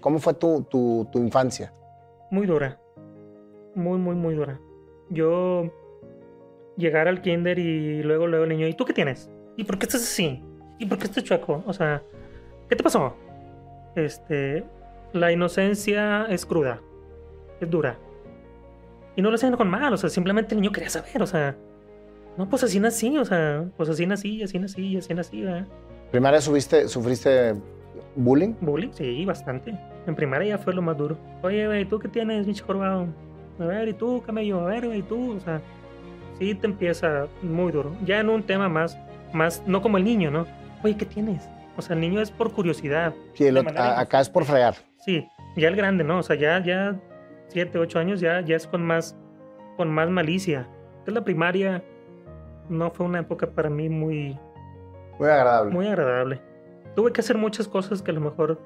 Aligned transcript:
¿Cómo 0.00 0.18
fue 0.18 0.34
tu, 0.34 0.62
tu, 0.64 1.08
tu 1.12 1.18
infancia? 1.18 1.72
Muy 2.30 2.46
dura. 2.46 2.80
Muy, 3.74 3.98
muy, 3.98 4.14
muy 4.14 4.34
dura. 4.34 4.60
Yo 5.10 5.70
llegar 6.76 7.08
al 7.08 7.20
kinder 7.20 7.58
y 7.58 8.02
luego, 8.02 8.26
luego 8.26 8.44
el 8.44 8.50
niño, 8.50 8.66
¿y 8.66 8.74
tú 8.74 8.84
qué 8.84 8.92
tienes? 8.92 9.30
¿Y 9.56 9.64
por 9.64 9.78
qué 9.78 9.86
estás 9.86 10.02
así? 10.02 10.42
¿Y 10.78 10.86
por 10.86 10.98
qué 10.98 11.04
estás 11.04 11.22
chueco? 11.22 11.62
O 11.66 11.72
sea, 11.72 12.02
¿qué 12.68 12.76
te 12.76 12.82
pasó? 12.82 13.14
Este, 13.94 14.64
la 15.12 15.30
inocencia 15.32 16.26
es 16.26 16.46
cruda, 16.46 16.80
es 17.60 17.68
dura. 17.70 17.98
Y 19.16 19.22
no 19.22 19.28
lo 19.28 19.34
hacen 19.34 19.54
con 19.56 19.68
mal, 19.68 19.92
o 19.92 19.96
sea, 19.96 20.08
simplemente 20.08 20.54
el 20.54 20.60
niño 20.60 20.72
quería 20.72 20.88
saber, 20.88 21.20
o 21.22 21.26
sea, 21.26 21.56
no, 22.38 22.48
pues 22.48 22.62
así 22.62 22.80
nací, 22.80 23.18
o 23.18 23.24
sea, 23.24 23.68
pues 23.76 23.88
así 23.88 24.06
nací, 24.06 24.42
así 24.42 24.58
nací, 24.58 24.96
así 24.96 25.12
nací, 25.12 25.42
¿verdad? 25.42 25.66
¿Primaria 26.10 26.40
subiste, 26.40 26.88
sufriste 26.88 27.54
bullying? 28.16 28.54
Bullying, 28.60 28.90
sí, 28.92 29.24
bastante. 29.24 29.74
En 30.06 30.14
primaria 30.14 30.56
ya 30.56 30.58
fue 30.58 30.74
lo 30.74 30.82
más 30.82 30.96
duro. 30.96 31.16
Oye, 31.42 31.66
güey, 31.66 31.84
¿tú 31.84 31.98
qué 31.98 32.08
tienes, 32.08 32.46
bicho 32.46 32.64
jorobado? 32.64 33.06
A 33.58 33.64
ver, 33.64 33.88
¿y 33.88 33.92
tú, 33.92 34.22
camello? 34.24 34.60
A 34.60 34.64
ver, 34.66 34.86
güey, 34.86 35.02
¿tú? 35.02 35.36
O 35.36 35.40
sea, 35.40 35.60
sí 36.38 36.54
te 36.54 36.66
empieza 36.66 37.26
muy 37.42 37.70
duro. 37.72 37.92
Ya 38.04 38.20
en 38.20 38.28
un 38.30 38.42
tema 38.42 38.68
más, 38.68 38.98
más, 39.32 39.62
no 39.66 39.82
como 39.82 39.98
el 39.98 40.04
niño, 40.04 40.30
¿no? 40.30 40.46
Oye, 40.82 40.96
¿qué 40.96 41.04
tienes? 41.04 41.48
O 41.76 41.82
sea, 41.82 41.94
el 41.94 42.00
niño 42.00 42.20
es 42.20 42.30
por 42.30 42.52
curiosidad. 42.52 43.14
Sí, 43.34 43.46
el 43.46 43.58
otro- 43.58 43.78
a- 43.78 44.00
acá 44.00 44.20
es 44.20 44.28
por 44.28 44.44
fregar. 44.44 44.74
Sí, 45.04 45.26
ya 45.56 45.68
el 45.68 45.76
grande, 45.76 46.04
¿no? 46.04 46.18
O 46.18 46.22
sea, 46.22 46.36
ya, 46.36 46.62
ya 46.62 46.96
siete, 47.48 47.78
ocho 47.78 47.98
años 47.98 48.20
ya, 48.20 48.40
ya 48.40 48.56
es 48.56 48.66
con 48.66 48.82
más, 48.82 49.16
con 49.76 49.90
más 49.90 50.08
malicia. 50.10 50.66
Que 51.04 51.10
la 51.10 51.22
primaria 51.24 51.82
no 52.68 52.90
fue 52.90 53.06
una 53.06 53.20
época 53.20 53.46
para 53.46 53.68
mí 53.70 53.88
muy, 53.88 54.38
Muy 55.18 55.28
agradable. 55.28 55.70
muy 55.72 55.86
agradable. 55.86 56.40
Tuve 56.94 57.12
que 57.12 57.20
hacer 57.20 57.38
muchas 57.38 57.68
cosas 57.68 58.02
que 58.02 58.10
a 58.10 58.14
lo 58.14 58.20
mejor, 58.20 58.60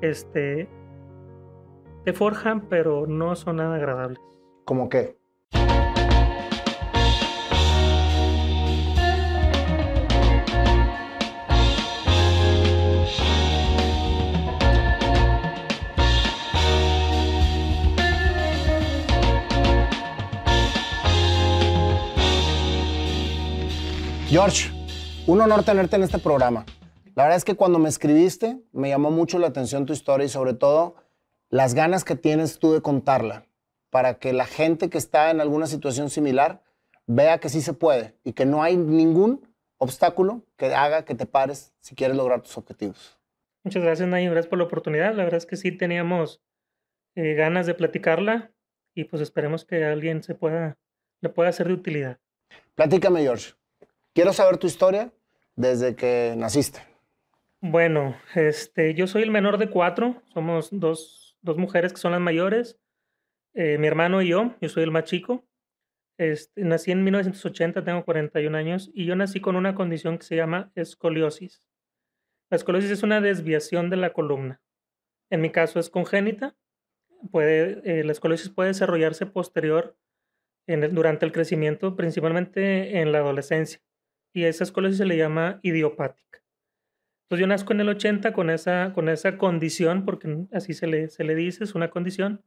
este, 0.00 0.68
te 2.04 2.12
forjan, 2.12 2.68
pero 2.68 3.06
no 3.06 3.34
son 3.36 3.56
nada 3.56 3.76
agradables. 3.76 4.20
¿Cómo 4.64 4.88
qué? 4.88 5.16
George, 24.28 24.70
un 25.26 25.42
honor 25.42 25.62
tenerte 25.62 25.96
en 25.96 26.04
este 26.04 26.18
programa. 26.18 26.64
La 27.14 27.24
verdad 27.24 27.36
es 27.36 27.44
que 27.44 27.56
cuando 27.56 27.78
me 27.78 27.88
escribiste 27.88 28.58
me 28.72 28.88
llamó 28.88 29.10
mucho 29.10 29.38
la 29.38 29.48
atención 29.48 29.86
tu 29.86 29.92
historia 29.92 30.24
y 30.24 30.30
sobre 30.30 30.54
todo 30.54 30.96
las 31.50 31.74
ganas 31.74 32.04
que 32.04 32.16
tienes 32.16 32.58
tú 32.58 32.72
de 32.72 32.80
contarla 32.80 33.44
para 33.90 34.14
que 34.14 34.32
la 34.32 34.46
gente 34.46 34.88
que 34.88 34.96
está 34.96 35.30
en 35.30 35.40
alguna 35.40 35.66
situación 35.66 36.08
similar 36.08 36.62
vea 37.06 37.38
que 37.38 37.50
sí 37.50 37.60
se 37.60 37.74
puede 37.74 38.14
y 38.24 38.32
que 38.32 38.46
no 38.46 38.62
hay 38.62 38.76
ningún 38.76 39.46
obstáculo 39.76 40.42
que 40.56 40.74
haga 40.74 41.04
que 41.04 41.14
te 41.14 41.26
pares 41.26 41.74
si 41.80 41.94
quieres 41.94 42.16
lograr 42.16 42.40
tus 42.40 42.56
objetivos. 42.56 43.18
Muchas 43.64 43.82
gracias, 43.82 44.08
Nayin. 44.08 44.30
Gracias 44.30 44.48
por 44.48 44.58
la 44.58 44.64
oportunidad. 44.64 45.14
La 45.14 45.24
verdad 45.24 45.38
es 45.38 45.46
que 45.46 45.56
sí 45.56 45.72
teníamos 45.72 46.40
eh, 47.14 47.34
ganas 47.34 47.66
de 47.66 47.74
platicarla 47.74 48.50
y 48.94 49.04
pues 49.04 49.20
esperemos 49.20 49.66
que 49.66 49.84
alguien 49.84 50.22
se 50.22 50.34
pueda, 50.34 50.78
le 51.20 51.28
pueda 51.28 51.52
ser 51.52 51.68
de 51.68 51.74
utilidad. 51.74 52.18
Platícame, 52.74 53.20
George. 53.22 53.52
Quiero 54.14 54.32
saber 54.32 54.56
tu 54.56 54.66
historia 54.66 55.12
desde 55.54 55.94
que 55.94 56.34
naciste. 56.36 56.91
Bueno, 57.64 58.16
este, 58.34 58.92
yo 58.94 59.06
soy 59.06 59.22
el 59.22 59.30
menor 59.30 59.56
de 59.56 59.70
cuatro. 59.70 60.20
Somos 60.34 60.68
dos, 60.72 61.38
dos 61.42 61.58
mujeres 61.58 61.92
que 61.92 62.00
son 62.00 62.10
las 62.10 62.20
mayores. 62.20 62.76
eh, 63.54 63.78
mi 63.78 63.86
hermano 63.86 64.20
y 64.20 64.28
yo. 64.30 64.56
Yo 64.60 64.68
soy 64.68 64.82
el 64.82 64.90
más 64.90 65.04
chico. 65.04 65.46
Este, 66.18 66.64
nací 66.64 66.90
en 66.90 67.04
1980, 67.04 67.84
tengo 67.84 68.04
41 68.04 68.58
años 68.58 68.90
y 68.94 69.06
yo 69.06 69.14
nací 69.14 69.40
con 69.40 69.54
una 69.54 69.76
condición 69.76 70.18
que 70.18 70.24
se 70.24 70.34
llama 70.34 70.72
escoliosis. 70.74 71.62
La 72.50 72.56
escoliosis 72.56 72.90
es 72.90 73.04
una 73.04 73.20
desviación 73.20 73.90
de 73.90 73.96
la 73.96 74.12
columna. 74.12 74.60
En 75.30 75.40
mi 75.40 75.50
caso 75.50 75.78
es 75.78 75.88
congénita. 75.88 76.56
Puede, 77.30 77.80
eh, 77.84 78.02
la 78.02 78.10
escoliosis 78.12 78.50
puede 78.50 78.70
desarrollarse 78.70 79.26
posterior 79.26 79.96
durante 80.66 81.26
el 81.26 81.32
crecimiento, 81.32 81.94
principalmente 81.94 83.00
en 83.00 83.12
la 83.12 83.18
adolescencia. 83.18 83.80
Y 84.34 84.44
esa 84.44 84.64
escoliosis 84.64 84.98
se 84.98 85.06
le 85.06 85.16
llama 85.16 85.60
idiopática. 85.62 86.41
Entonces 87.24 87.40
yo 87.40 87.46
nazco 87.46 87.72
en 87.72 87.80
el 87.80 87.88
80 87.88 88.32
con 88.32 88.50
esa, 88.50 88.92
con 88.92 89.08
esa 89.08 89.38
condición, 89.38 90.04
porque 90.04 90.46
así 90.52 90.74
se 90.74 90.86
le, 90.86 91.08
se 91.08 91.24
le 91.24 91.34
dice, 91.34 91.64
es 91.64 91.74
una 91.74 91.90
condición, 91.90 92.42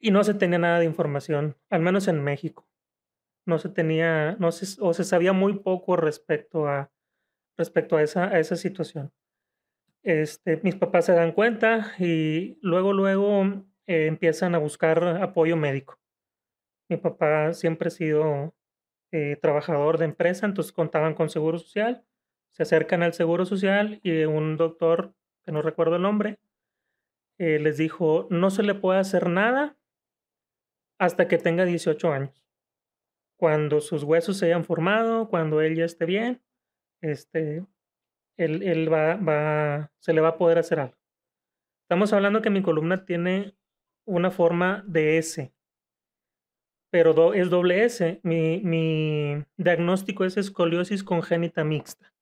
y 0.00 0.10
no 0.10 0.24
se 0.24 0.34
tenía 0.34 0.58
nada 0.58 0.78
de 0.78 0.84
información, 0.84 1.56
al 1.70 1.80
menos 1.80 2.08
en 2.08 2.22
México. 2.22 2.68
No 3.46 3.58
se 3.58 3.68
tenía, 3.68 4.36
no 4.38 4.52
se, 4.52 4.80
o 4.80 4.92
se 4.94 5.04
sabía 5.04 5.32
muy 5.32 5.60
poco 5.60 5.96
respecto 5.96 6.66
a, 6.68 6.92
respecto 7.56 7.96
a 7.96 8.02
esa, 8.02 8.24
a 8.24 8.38
esa 8.38 8.56
situación. 8.56 9.12
Este, 10.02 10.60
mis 10.62 10.76
papás 10.76 11.06
se 11.06 11.12
dan 11.12 11.32
cuenta 11.32 11.92
y 11.98 12.58
luego, 12.62 12.92
luego 12.92 13.42
eh, 13.86 14.06
empiezan 14.06 14.54
a 14.54 14.58
buscar 14.58 15.02
apoyo 15.22 15.56
médico. 15.56 15.98
Mi 16.88 16.96
papá 16.96 17.52
siempre 17.52 17.88
ha 17.88 17.90
sido 17.90 18.54
eh, 19.12 19.36
trabajador 19.40 19.98
de 19.98 20.06
empresa, 20.06 20.46
entonces 20.46 20.72
contaban 20.72 21.14
con 21.14 21.30
seguro 21.30 21.58
social 21.58 22.04
se 22.50 22.62
acercan 22.62 23.02
al 23.02 23.12
Seguro 23.14 23.44
Social 23.46 24.00
y 24.02 24.24
un 24.24 24.56
doctor, 24.56 25.14
que 25.44 25.52
no 25.52 25.62
recuerdo 25.62 25.96
el 25.96 26.02
nombre, 26.02 26.38
eh, 27.38 27.58
les 27.58 27.76
dijo, 27.78 28.26
no 28.30 28.50
se 28.50 28.62
le 28.62 28.74
puede 28.74 28.98
hacer 28.98 29.28
nada 29.28 29.76
hasta 30.98 31.28
que 31.28 31.38
tenga 31.38 31.64
18 31.64 32.12
años. 32.12 32.44
Cuando 33.38 33.80
sus 33.80 34.02
huesos 34.02 34.36
se 34.38 34.46
hayan 34.46 34.64
formado, 34.64 35.28
cuando 35.28 35.60
él 35.60 35.76
ya 35.76 35.84
esté 35.84 36.04
bien, 36.06 36.42
este, 37.00 37.64
él, 38.36 38.62
él 38.64 38.92
va, 38.92 39.14
va, 39.16 39.92
se 40.00 40.12
le 40.12 40.20
va 40.20 40.28
a 40.30 40.36
poder 40.36 40.58
hacer 40.58 40.80
algo. 40.80 40.96
Estamos 41.84 42.12
hablando 42.12 42.42
que 42.42 42.50
mi 42.50 42.62
columna 42.62 43.04
tiene 43.04 43.54
una 44.04 44.30
forma 44.32 44.82
de 44.88 45.18
S, 45.18 45.52
pero 46.90 47.12
do- 47.14 47.34
es 47.34 47.50
doble 47.50 47.84
S. 47.84 48.20
Mi, 48.24 48.60
mi 48.64 49.44
diagnóstico 49.56 50.24
es 50.24 50.36
escoliosis 50.36 51.04
congénita 51.04 51.62
mixta. 51.64 52.12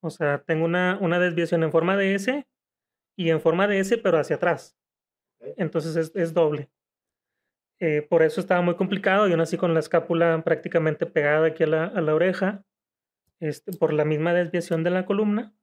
O 0.00 0.10
sea, 0.10 0.42
tengo 0.42 0.64
una, 0.64 0.98
una 1.00 1.18
desviación 1.18 1.62
en 1.62 1.72
forma 1.72 1.96
de 1.96 2.14
S 2.14 2.46
y 3.16 3.30
en 3.30 3.40
forma 3.40 3.66
de 3.66 3.80
S, 3.80 3.98
pero 3.98 4.18
hacia 4.18 4.36
atrás. 4.36 4.76
Entonces 5.56 5.96
es, 5.96 6.16
es 6.16 6.34
doble. 6.34 6.70
Eh, 7.78 8.02
por 8.02 8.22
eso 8.22 8.40
estaba 8.40 8.60
muy 8.60 8.76
complicado. 8.76 9.26
Yo 9.28 9.36
nací 9.36 9.56
con 9.56 9.72
la 9.74 9.80
escápula 9.80 10.42
prácticamente 10.44 11.06
pegada 11.06 11.48
aquí 11.48 11.64
a 11.64 11.66
la, 11.66 11.84
a 11.84 12.00
la 12.00 12.14
oreja, 12.14 12.64
este, 13.40 13.72
por 13.72 13.92
la 13.92 14.04
misma 14.04 14.34
desviación 14.34 14.84
de 14.84 14.90
la 14.90 15.06
columna. 15.06 15.54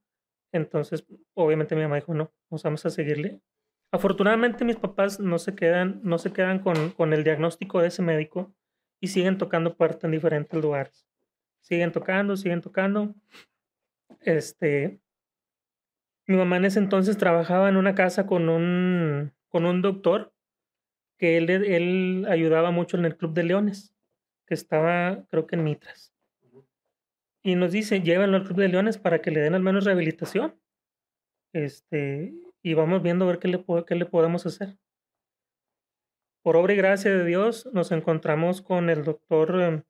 Entonces, 0.51 1.05
obviamente 1.33 1.75
mi 1.75 1.83
mamá 1.83 1.97
dijo, 1.97 2.13
no, 2.13 2.33
vamos 2.49 2.85
a 2.85 2.89
seguirle. 2.89 3.41
Afortunadamente 3.91 4.65
mis 4.65 4.75
papás 4.75 5.19
no 5.19 5.39
se 5.39 5.55
quedan, 5.55 6.01
no 6.03 6.17
se 6.17 6.33
quedan 6.33 6.59
con, 6.59 6.91
con 6.91 7.13
el 7.13 7.23
diagnóstico 7.23 7.81
de 7.81 7.87
ese 7.87 8.01
médico 8.01 8.53
y 8.99 9.07
siguen 9.07 9.37
tocando 9.37 9.75
puertas 9.75 10.03
en 10.05 10.11
diferentes 10.11 10.59
lugares. 10.59 11.07
Siguen 11.61 11.91
tocando, 11.91 12.35
siguen 12.35 12.61
tocando. 12.61 13.15
Este, 14.21 14.99
mi 16.27 16.35
mamá 16.35 16.57
en 16.57 16.65
ese 16.65 16.79
entonces 16.79 17.17
trabajaba 17.17 17.69
en 17.69 17.77
una 17.77 17.95
casa 17.95 18.25
con 18.27 18.49
un, 18.49 19.33
con 19.49 19.65
un 19.65 19.81
doctor 19.81 20.33
que 21.17 21.37
él, 21.37 21.49
él 21.49 22.25
ayudaba 22.29 22.71
mucho 22.71 22.97
en 22.97 23.05
el 23.05 23.17
Club 23.17 23.33
de 23.33 23.43
Leones, 23.43 23.95
que 24.45 24.53
estaba 24.53 25.25
creo 25.29 25.47
que 25.47 25.55
en 25.55 25.63
Mitras. 25.63 26.13
Y 27.43 27.55
nos 27.55 27.71
dice, 27.71 28.01
llévenlo 28.01 28.37
al 28.37 28.43
Club 28.43 28.57
de 28.57 28.67
Leones 28.67 28.97
para 28.97 29.21
que 29.21 29.31
le 29.31 29.39
den 29.39 29.55
al 29.55 29.61
menos 29.61 29.85
rehabilitación. 29.85 30.59
Este, 31.53 32.33
y 32.61 32.73
vamos 32.73 33.01
viendo 33.01 33.25
a 33.25 33.29
ver 33.29 33.39
qué 33.39 33.47
le, 33.47 33.63
qué 33.87 33.95
le 33.95 34.05
podemos 34.05 34.45
hacer. 34.45 34.77
Por 36.43 36.57
obra 36.57 36.73
y 36.73 36.77
gracia 36.77 37.11
de 37.11 37.25
Dios, 37.25 37.69
nos 37.73 37.91
encontramos 37.91 38.61
con 38.61 38.89
el 38.89 39.03
doctor 39.03 39.61
eh, 39.61 39.83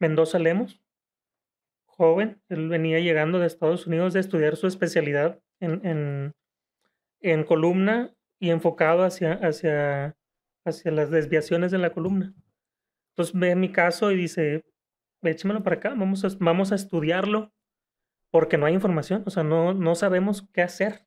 Mendoza 0.00 0.38
Lemos, 0.38 0.82
joven. 1.98 2.40
Él 2.48 2.68
venía 2.68 3.00
llegando 3.00 3.38
de 3.38 3.46
Estados 3.46 3.86
Unidos 3.86 4.14
de 4.14 4.20
estudiar 4.20 4.56
su 4.56 4.66
especialidad 4.66 5.40
en, 5.60 5.84
en, 5.84 6.34
en 7.20 7.44
columna 7.44 8.14
y 8.38 8.50
enfocado 8.50 9.02
hacia, 9.02 9.34
hacia, 9.34 10.16
hacia 10.64 10.90
las 10.92 11.10
desviaciones 11.10 11.70
de 11.70 11.78
la 11.78 11.92
columna. 11.92 12.32
Entonces 13.10 13.38
ve 13.38 13.54
mi 13.56 13.72
caso 13.72 14.12
y 14.12 14.16
dice, 14.16 14.64
échemelo 15.22 15.62
para 15.62 15.76
acá, 15.76 15.90
vamos 15.90 16.24
a, 16.24 16.28
vamos 16.38 16.72
a 16.72 16.76
estudiarlo, 16.76 17.52
porque 18.30 18.56
no 18.56 18.66
hay 18.66 18.74
información, 18.74 19.24
o 19.26 19.30
sea, 19.30 19.42
no, 19.42 19.74
no 19.74 19.94
sabemos 19.94 20.48
qué 20.52 20.62
hacer. 20.62 21.06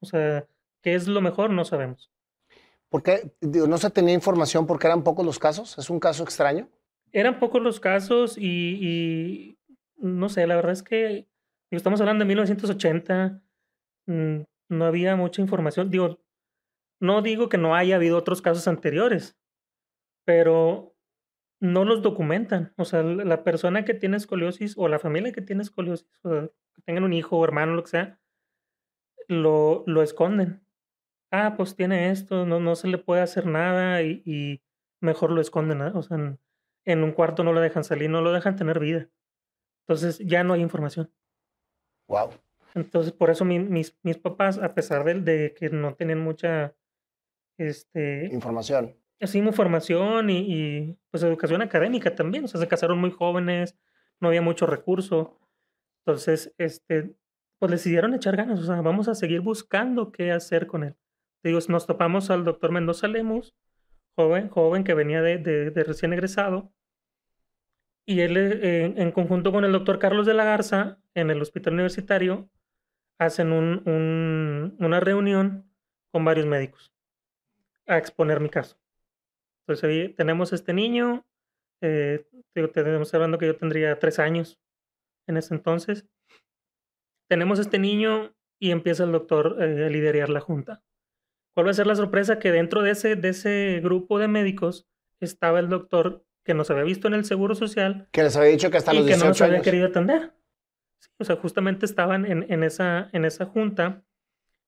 O 0.00 0.06
sea, 0.06 0.48
qué 0.82 0.96
es 0.96 1.06
lo 1.06 1.20
mejor, 1.20 1.50
no 1.50 1.64
sabemos. 1.64 2.10
¿Por 2.88 3.04
qué? 3.04 3.32
Digo, 3.40 3.68
no 3.68 3.78
se 3.78 3.88
tenía 3.90 4.14
información 4.14 4.66
porque 4.66 4.88
eran 4.88 5.04
pocos 5.04 5.24
los 5.24 5.38
casos. 5.38 5.78
¿Es 5.78 5.88
un 5.88 6.00
caso 6.00 6.24
extraño? 6.24 6.68
Eran 7.12 7.38
pocos 7.38 7.62
los 7.62 7.78
casos 7.78 8.36
y, 8.36 8.78
y 8.80 9.58
no 10.02 10.28
sé, 10.28 10.46
la 10.46 10.56
verdad 10.56 10.72
es 10.72 10.82
que 10.82 11.28
estamos 11.70 12.00
hablando 12.00 12.24
de 12.24 12.28
1980, 12.28 13.42
mm, 14.06 14.40
no 14.68 14.84
había 14.84 15.16
mucha 15.16 15.40
información. 15.40 15.90
Digo, 15.90 16.20
no 17.00 17.22
digo 17.22 17.48
que 17.48 17.58
no 17.58 17.74
haya 17.74 17.96
habido 17.96 18.18
otros 18.18 18.42
casos 18.42 18.68
anteriores, 18.68 19.38
pero 20.24 20.96
no 21.60 21.84
los 21.84 22.02
documentan. 22.02 22.74
O 22.76 22.84
sea, 22.84 23.02
la 23.02 23.44
persona 23.44 23.84
que 23.84 23.94
tiene 23.94 24.16
escoliosis 24.16 24.74
o 24.76 24.88
la 24.88 24.98
familia 24.98 25.32
que 25.32 25.42
tiene 25.42 25.62
escoliosis, 25.62 26.08
o 26.22 26.30
que 26.74 26.82
tengan 26.84 27.04
un 27.04 27.12
hijo 27.12 27.38
o 27.38 27.44
hermano, 27.44 27.74
lo 27.74 27.84
que 27.84 27.90
sea, 27.90 28.20
lo, 29.28 29.84
lo 29.86 30.02
esconden. 30.02 30.66
Ah, 31.30 31.54
pues 31.56 31.76
tiene 31.76 32.10
esto, 32.10 32.46
no, 32.46 32.60
no 32.60 32.74
se 32.74 32.88
le 32.88 32.98
puede 32.98 33.22
hacer 33.22 33.46
nada 33.46 34.02
y, 34.02 34.62
mejor 35.00 35.32
lo 35.32 35.40
esconden. 35.40 35.80
O 35.82 36.02
sea, 36.02 36.16
en, 36.16 36.38
en, 36.84 37.02
un 37.02 37.12
cuarto 37.12 37.42
no 37.42 37.52
lo 37.52 37.60
dejan 37.60 37.84
salir, 37.84 38.10
no 38.10 38.20
lo 38.20 38.32
dejan 38.32 38.56
tener 38.56 38.78
vida. 38.78 39.08
Entonces 39.82 40.18
ya 40.18 40.44
no 40.44 40.54
hay 40.54 40.60
información. 40.60 41.12
Wow. 42.08 42.30
Entonces, 42.74 43.12
por 43.12 43.30
eso 43.30 43.44
mis, 43.44 43.96
mis 44.02 44.18
papás, 44.18 44.58
a 44.58 44.74
pesar 44.74 45.04
de, 45.04 45.20
de, 45.20 45.54
que 45.54 45.70
no 45.70 45.94
tenían 45.94 46.20
mucha 46.20 46.74
este, 47.58 48.28
información. 48.32 48.96
Así, 49.20 49.38
información 49.38 50.30
y, 50.30 50.38
y, 50.38 50.98
pues 51.10 51.22
educación 51.22 51.62
académica 51.62 52.14
también. 52.14 52.44
O 52.44 52.48
sea, 52.48 52.60
se 52.60 52.68
casaron 52.68 52.98
muy 52.98 53.10
jóvenes, 53.10 53.76
no 54.20 54.28
había 54.28 54.42
mucho 54.42 54.66
recurso. 54.66 55.38
Entonces, 56.04 56.54
este, 56.58 57.14
pues 57.58 57.70
decidieron 57.70 58.14
echar 58.14 58.36
ganas. 58.36 58.58
O 58.58 58.64
sea, 58.64 58.80
vamos 58.80 59.08
a 59.08 59.14
seguir 59.14 59.40
buscando 59.40 60.10
qué 60.10 60.32
hacer 60.32 60.66
con 60.66 60.82
él. 60.82 60.96
Digo, 61.44 61.58
nos 61.68 61.86
topamos 61.86 62.30
al 62.30 62.44
doctor 62.44 62.72
Mendoza 62.72 63.08
Lemus, 63.08 63.54
joven, 64.16 64.48
joven 64.48 64.84
que 64.84 64.94
venía 64.94 65.22
de, 65.22 65.38
de, 65.38 65.84
recién 65.84 66.12
egresado. 66.12 66.72
Y 68.04 68.20
él, 68.20 68.36
eh, 68.36 68.94
en 68.96 69.12
conjunto 69.12 69.52
con 69.52 69.64
el 69.64 69.72
doctor 69.72 69.98
Carlos 69.98 70.26
de 70.26 70.34
la 70.34 70.44
Garza, 70.44 70.98
en 71.14 71.30
el 71.30 71.40
hospital 71.40 71.74
universitario, 71.74 72.50
hacen 73.18 73.52
un, 73.52 74.76
una 74.78 75.00
reunión 75.00 75.70
con 76.10 76.24
varios 76.24 76.46
médicos 76.46 76.92
a 77.86 77.98
exponer 77.98 78.40
mi 78.40 78.48
caso. 78.48 78.78
Entonces 79.62 79.88
ahí 79.88 80.08
tenemos 80.14 80.52
este 80.52 80.72
niño, 80.72 81.24
eh, 81.80 82.26
tenemos 82.52 83.12
hablando 83.14 83.38
que 83.38 83.46
yo 83.46 83.56
tendría 83.56 83.98
tres 83.98 84.18
años 84.18 84.58
en 85.26 85.36
ese 85.36 85.54
entonces. 85.54 86.06
Tenemos 87.28 87.58
este 87.58 87.78
niño 87.78 88.34
y 88.58 88.70
empieza 88.70 89.04
el 89.04 89.12
doctor 89.12 89.56
eh, 89.60 89.86
a 89.86 89.88
liderar 89.88 90.28
la 90.28 90.40
junta. 90.40 90.82
¿Cuál 91.54 91.66
va 91.66 91.70
a 91.70 91.74
ser 91.74 91.86
la 91.86 91.96
sorpresa? 91.96 92.38
Que 92.38 92.50
dentro 92.50 92.82
de 92.82 92.92
ese, 92.92 93.16
de 93.16 93.28
ese 93.28 93.80
grupo 93.82 94.18
de 94.18 94.28
médicos 94.28 94.88
estaba 95.20 95.60
el 95.60 95.68
doctor 95.68 96.24
que 96.44 96.54
nos 96.54 96.70
había 96.70 96.84
visto 96.84 97.08
en 97.08 97.14
el 97.14 97.24
Seguro 97.24 97.54
Social. 97.54 98.08
Que 98.12 98.22
les 98.22 98.36
había 98.36 98.50
dicho 98.50 98.70
que 98.70 98.78
hasta 98.78 98.92
los 98.92 99.04
y 99.04 99.10
que 99.10 99.16
no 99.16 99.26
nos 99.26 99.40
había 99.40 99.60
querido 99.62 99.86
atender 99.86 100.32
o 101.18 101.24
sea, 101.24 101.36
justamente 101.36 101.86
estaban 101.86 102.26
en, 102.26 102.46
en, 102.52 102.62
esa, 102.62 103.08
en 103.12 103.24
esa 103.24 103.46
junta 103.46 104.04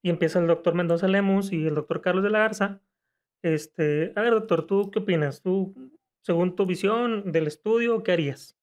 y 0.02 0.10
empieza 0.10 0.38
el 0.38 0.46
doctor 0.46 0.74
Mendoza 0.74 1.08
Lemus 1.08 1.52
y 1.52 1.66
el 1.66 1.74
doctor 1.74 2.00
Carlos 2.00 2.24
de 2.24 2.30
la 2.30 2.40
Garza. 2.40 2.80
Este, 3.42 4.12
a 4.16 4.22
ver, 4.22 4.32
doctor, 4.32 4.66
¿tú 4.66 4.90
qué 4.90 5.00
opinas? 5.00 5.42
¿Tú, 5.42 5.74
según 6.22 6.56
tu 6.56 6.66
visión 6.66 7.32
del 7.32 7.46
estudio, 7.46 8.02
qué 8.02 8.12
harías? 8.12 8.56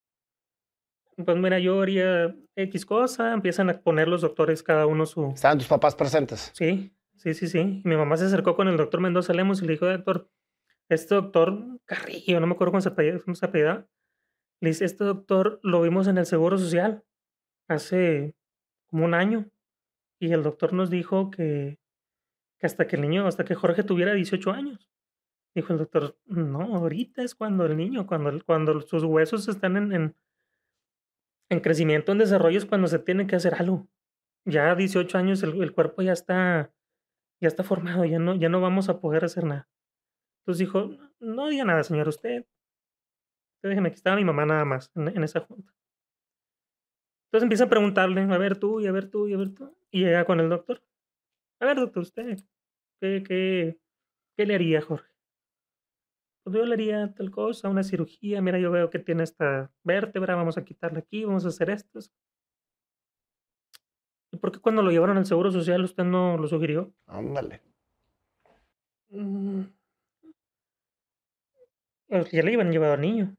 Pues 1.23 1.37
mira, 1.37 1.59
yo 1.59 1.81
haría 1.81 2.35
X 2.55 2.85
cosa, 2.85 3.33
empiezan 3.33 3.69
a 3.69 3.79
poner 3.79 4.07
los 4.07 4.21
doctores 4.21 4.63
cada 4.63 4.85
uno 4.85 5.05
su... 5.05 5.31
¿Estaban 5.33 5.57
tus 5.57 5.67
papás 5.67 5.95
presentes? 5.95 6.51
Sí, 6.53 6.93
sí, 7.17 7.33
sí, 7.33 7.47
sí. 7.47 7.81
mi 7.83 7.95
mamá 7.95 8.17
se 8.17 8.25
acercó 8.25 8.55
con 8.55 8.67
el 8.67 8.77
doctor 8.77 9.01
Mendoza 9.01 9.33
Lemus 9.33 9.61
y 9.61 9.65
le 9.65 9.73
dijo, 9.73 9.85
doctor, 9.85 10.29
este 10.95 11.15
doctor 11.15 11.79
Carrillo, 11.85 12.39
no 12.39 12.47
me 12.47 12.53
acuerdo 12.53 12.71
cómo 12.71 12.81
se 12.81 12.89
apellida, 13.45 13.87
le 14.61 14.69
dice, 14.69 14.85
este 14.85 15.03
doctor 15.03 15.59
lo 15.63 15.81
vimos 15.81 16.07
en 16.07 16.17
el 16.17 16.25
Seguro 16.25 16.57
Social 16.57 17.03
hace 17.67 18.35
como 18.87 19.05
un 19.05 19.13
año 19.13 19.49
y 20.19 20.33
el 20.33 20.43
doctor 20.43 20.73
nos 20.73 20.91
dijo 20.91 21.31
que, 21.31 21.79
hasta 22.61 22.85
que 22.85 22.95
el 22.95 23.01
niño, 23.01 23.25
hasta 23.25 23.43
que 23.43 23.55
Jorge 23.55 23.83
tuviera 23.83 24.13
18 24.13 24.51
años. 24.51 24.91
Dijo 25.55 25.73
el 25.73 25.79
doctor, 25.79 26.15
no, 26.25 26.75
ahorita 26.75 27.23
es 27.23 27.33
cuando 27.33 27.65
el 27.65 27.75
niño, 27.75 28.05
cuando, 28.05 28.31
cuando 28.45 28.81
sus 28.81 29.03
huesos 29.03 29.47
están 29.47 29.77
en, 29.77 29.91
en, 29.91 30.15
en, 31.49 31.59
crecimiento, 31.59 32.11
en 32.11 32.19
desarrollo, 32.19 32.59
es 32.59 32.65
cuando 32.65 32.87
se 32.87 32.99
tiene 32.99 33.25
que 33.25 33.35
hacer 33.35 33.55
algo. 33.55 33.87
Ya 34.45 34.71
a 34.71 34.75
18 34.75 35.17
años 35.17 35.41
el, 35.41 35.61
el, 35.61 35.73
cuerpo 35.73 36.03
ya 36.03 36.13
está, 36.13 36.71
ya 37.41 37.47
está 37.47 37.63
formado, 37.63 38.05
ya 38.05 38.19
no, 38.19 38.35
ya 38.35 38.47
no 38.47 38.61
vamos 38.61 38.89
a 38.89 38.99
poder 38.99 39.25
hacer 39.25 39.43
nada. 39.43 39.67
Entonces 40.41 40.59
dijo, 40.59 40.89
no 41.19 41.47
diga 41.47 41.63
nada, 41.63 41.83
señor, 41.83 42.07
usted. 42.07 42.45
usted 43.55 43.69
déjeme, 43.69 43.89
aquí 43.89 43.97
estaba 43.97 44.15
mi 44.15 44.25
mamá 44.25 44.45
nada 44.45 44.65
más 44.65 44.91
en, 44.95 45.07
en 45.09 45.23
esa 45.23 45.41
junta. 45.41 45.71
Entonces 47.25 47.43
empieza 47.43 47.63
a 47.65 47.69
preguntarle, 47.69 48.21
a 48.21 48.37
ver 48.37 48.57
tú, 48.57 48.81
y 48.81 48.87
a 48.87 48.91
ver 48.91 49.09
tú, 49.09 49.27
y 49.27 49.33
a 49.33 49.37
ver 49.37 49.53
tú. 49.53 49.73
Y 49.91 49.99
llega 50.01 50.25
con 50.25 50.39
el 50.39 50.49
doctor. 50.49 50.83
A 51.59 51.65
ver, 51.65 51.77
doctor, 51.77 52.01
usted, 52.01 52.39
¿qué, 52.99 53.23
qué, 53.25 53.79
qué 54.35 54.45
le 54.45 54.55
haría, 54.55 54.81
Jorge? 54.81 55.09
Pues 56.43 56.55
yo 56.55 56.65
le 56.65 56.73
haría 56.73 57.13
tal 57.13 57.29
cosa, 57.29 57.69
una 57.69 57.83
cirugía. 57.83 58.41
Mira, 58.41 58.59
yo 58.59 58.71
veo 58.71 58.89
que 58.89 58.99
tiene 58.99 59.23
esta 59.23 59.71
vértebra, 59.83 60.35
vamos 60.35 60.57
a 60.57 60.65
quitarla 60.65 60.99
aquí, 60.99 61.23
vamos 61.23 61.45
a 61.45 61.49
hacer 61.49 61.69
esto. 61.69 61.99
¿Y 64.31 64.37
por 64.37 64.51
qué 64.51 64.59
cuando 64.59 64.81
lo 64.81 64.91
llevaron 64.91 65.17
al 65.17 65.25
Seguro 65.25 65.51
Social 65.51 65.83
usted 65.83 66.03
no 66.03 66.37
lo 66.37 66.47
sugirió? 66.47 66.91
Ándale. 67.05 67.61
Mm. 69.09 69.61
Ya 72.11 72.43
le 72.43 72.51
iban 72.51 72.71
llevado 72.71 72.93
al 72.93 73.01
niño. 73.01 73.35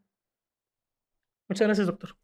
Muchas 1.48 1.66
gracias, 1.66 1.86
doctor 1.86 2.16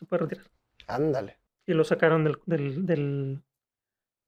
se 0.00 0.06
puede 0.06 0.22
retirar. 0.22 0.46
Ándale. 0.86 1.38
Y 1.66 1.74
lo 1.74 1.84
sacaron 1.84 2.24
del, 2.24 2.38
del, 2.46 2.86
del, 2.86 3.42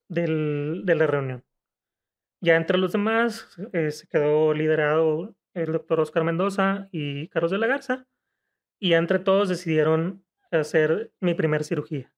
del, 0.09 0.83
de 0.85 0.95
la 0.95 1.07
reunión. 1.07 1.45
Ya 2.41 2.57
entre 2.57 2.77
los 2.77 2.93
demás 2.93 3.57
eh, 3.73 3.91
se 3.91 4.07
quedó 4.07 4.53
liderado 4.53 5.35
el 5.55 5.73
doctor 5.73 6.01
Oscar 6.01 6.25
Mendoza 6.25 6.89
y 6.93 7.29
Carlos 7.29 7.51
de 7.51 7.59
la 7.59 7.67
Garza. 7.67 8.07
Y 8.79 8.93
entre 8.93 9.19
todos 9.19 9.49
decidieron 9.49 10.25
hacer 10.51 11.13
mi 11.21 11.35
primer 11.35 11.65
cirugía. 11.65 12.13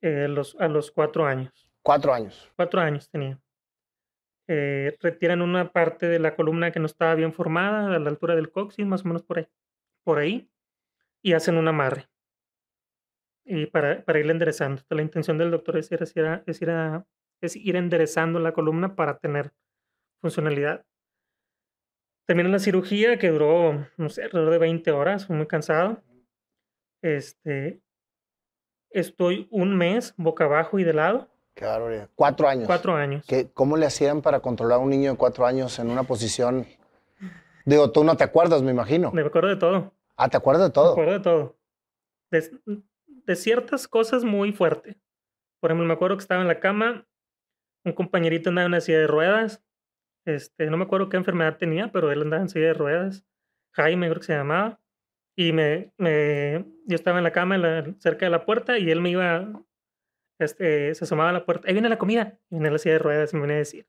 Eh, 0.00 0.28
los, 0.28 0.56
a 0.58 0.66
los 0.68 0.90
cuatro 0.90 1.26
años. 1.26 1.70
Cuatro 1.82 2.12
años. 2.12 2.50
Cuatro 2.56 2.80
años 2.80 3.08
tenía. 3.08 3.40
Eh, 4.48 4.96
retiran 5.00 5.42
una 5.42 5.72
parte 5.72 6.06
de 6.06 6.18
la 6.18 6.36
columna 6.36 6.70
que 6.70 6.80
no 6.80 6.86
estaba 6.86 7.14
bien 7.14 7.32
formada, 7.32 7.94
a 7.94 7.98
la 7.98 8.10
altura 8.10 8.36
del 8.36 8.50
coxis, 8.50 8.86
más 8.86 9.04
o 9.04 9.08
menos 9.08 9.22
por 9.22 9.38
ahí. 9.38 9.48
Por 10.04 10.18
ahí. 10.18 10.48
Y 11.22 11.32
hacen 11.32 11.56
un 11.56 11.68
amarre 11.68 12.08
y 13.46 13.66
para, 13.66 14.04
para 14.04 14.18
irla 14.18 14.32
enderezando. 14.32 14.82
La 14.90 15.02
intención 15.02 15.38
del 15.38 15.50
doctor 15.50 15.78
es 15.78 15.90
ir, 15.90 16.02
es, 16.02 16.16
ir 16.16 16.42
es, 16.46 16.62
ir 16.62 16.70
es 17.40 17.56
ir 17.56 17.76
enderezando 17.76 18.40
la 18.40 18.52
columna 18.52 18.96
para 18.96 19.18
tener 19.18 19.52
funcionalidad. 20.20 20.84
Termina 22.26 22.48
la 22.48 22.58
cirugía 22.58 23.18
que 23.18 23.30
duró, 23.30 23.86
no 23.96 24.08
sé, 24.08 24.24
alrededor 24.24 24.50
de 24.50 24.58
20 24.58 24.90
horas, 24.90 25.30
muy 25.30 25.46
cansado. 25.46 26.02
Este, 27.02 27.80
estoy 28.90 29.46
un 29.52 29.76
mes 29.76 30.12
boca 30.16 30.44
abajo 30.44 30.80
y 30.80 30.84
de 30.84 30.92
lado. 30.92 31.30
Qué 31.56 31.64
barbaridad. 31.64 32.08
Cuatro 32.14 32.46
años. 32.46 32.66
Cuatro 32.66 32.94
años. 32.94 33.24
¿Qué, 33.26 33.50
¿Cómo 33.52 33.76
le 33.76 33.86
hacían 33.86 34.22
para 34.22 34.38
controlar 34.38 34.76
a 34.76 34.78
un 34.78 34.90
niño 34.90 35.10
de 35.10 35.16
cuatro 35.16 35.44
años 35.44 35.76
en 35.80 35.90
una 35.90 36.04
posición? 36.04 36.66
Digo, 37.64 37.90
tú 37.90 38.04
no 38.04 38.16
te 38.16 38.22
acuerdas, 38.22 38.62
me 38.62 38.70
imagino. 38.70 39.10
Me 39.10 39.22
acuerdo 39.22 39.48
de 39.48 39.56
todo. 39.56 39.92
Ah, 40.16 40.28
¿te 40.28 40.36
acuerdas 40.36 40.68
de 40.68 40.72
todo? 40.72 40.94
Me 40.94 41.02
acuerdo 41.02 41.12
de 41.18 41.24
todo 41.24 41.56
de 43.26 43.36
ciertas 43.36 43.88
cosas 43.88 44.24
muy 44.24 44.52
fuerte. 44.52 44.96
Por 45.60 45.70
ejemplo, 45.70 45.86
me 45.86 45.94
acuerdo 45.94 46.16
que 46.16 46.22
estaba 46.22 46.42
en 46.42 46.48
la 46.48 46.60
cama, 46.60 47.06
un 47.84 47.92
compañerito 47.92 48.50
andaba 48.50 48.66
en 48.66 48.72
una 48.72 48.80
silla 48.80 49.00
de 49.00 49.06
ruedas. 49.06 49.62
Este, 50.24 50.70
no 50.70 50.76
me 50.76 50.84
acuerdo 50.84 51.08
qué 51.08 51.16
enfermedad 51.16 51.56
tenía, 51.56 51.90
pero 51.92 52.10
él 52.10 52.22
andaba 52.22 52.42
en 52.42 52.48
silla 52.48 52.66
de 52.66 52.74
ruedas. 52.74 53.24
Jaime, 53.72 54.08
creo 54.08 54.20
que 54.20 54.26
se 54.26 54.34
llamaba. 54.34 54.80
Y 55.36 55.52
me, 55.52 55.92
me 55.98 56.64
yo 56.86 56.94
estaba 56.94 57.18
en 57.18 57.24
la 57.24 57.32
cama 57.32 57.56
cerca 57.98 58.26
de 58.26 58.30
la 58.30 58.44
puerta 58.46 58.78
y 58.78 58.90
él 58.90 59.00
me 59.00 59.10
iba, 59.10 59.48
este, 60.38 60.94
se 60.94 61.04
asomaba 61.04 61.30
a 61.30 61.32
la 61.32 61.44
puerta. 61.44 61.68
Ahí 61.68 61.74
viene 61.74 61.88
la 61.88 61.98
comida. 61.98 62.38
Y 62.50 62.56
viene 62.56 62.70
la 62.70 62.78
silla 62.78 62.94
de 62.94 62.98
ruedas 62.98 63.32
y 63.32 63.36
me 63.36 63.42
venía 63.42 63.56
a 63.56 63.58
decir, 63.58 63.86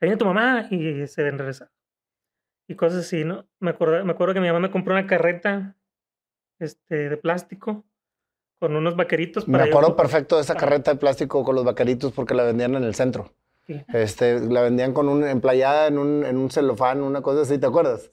ahí 0.00 0.08
viene 0.08 0.16
tu 0.16 0.24
mamá. 0.24 0.66
Y 0.70 1.06
se 1.06 1.30
regresar. 1.30 1.70
Y 2.66 2.74
cosas 2.76 3.00
así, 3.00 3.24
¿no? 3.24 3.46
Me 3.60 3.70
acuerdo, 3.70 4.04
me 4.04 4.12
acuerdo 4.12 4.34
que 4.34 4.40
mi 4.40 4.46
mamá 4.46 4.60
me 4.60 4.70
compró 4.70 4.94
una 4.94 5.06
carreta 5.06 5.76
este, 6.58 7.10
de 7.10 7.16
plástico 7.16 7.84
con 8.58 8.76
unos 8.76 8.96
vaqueritos. 8.96 9.44
Para 9.44 9.64
Me 9.64 9.70
acuerdo 9.70 9.96
perfecto 9.96 10.36
de 10.36 10.42
esa 10.42 10.54
carreta 10.54 10.92
de 10.92 10.98
plástico 10.98 11.44
con 11.44 11.54
los 11.54 11.64
vaqueritos 11.64 12.12
porque 12.12 12.34
la 12.34 12.44
vendían 12.44 12.74
en 12.74 12.84
el 12.84 12.94
centro. 12.94 13.34
Este, 13.66 14.40
la 14.40 14.62
vendían 14.62 14.92
con 14.92 15.08
un 15.08 15.26
emplayada 15.26 15.86
en 15.86 15.98
un, 15.98 16.24
en 16.24 16.36
un 16.36 16.50
celofán, 16.50 17.02
una 17.02 17.22
cosa 17.22 17.42
así, 17.42 17.58
¿te 17.58 17.66
acuerdas? 17.66 18.12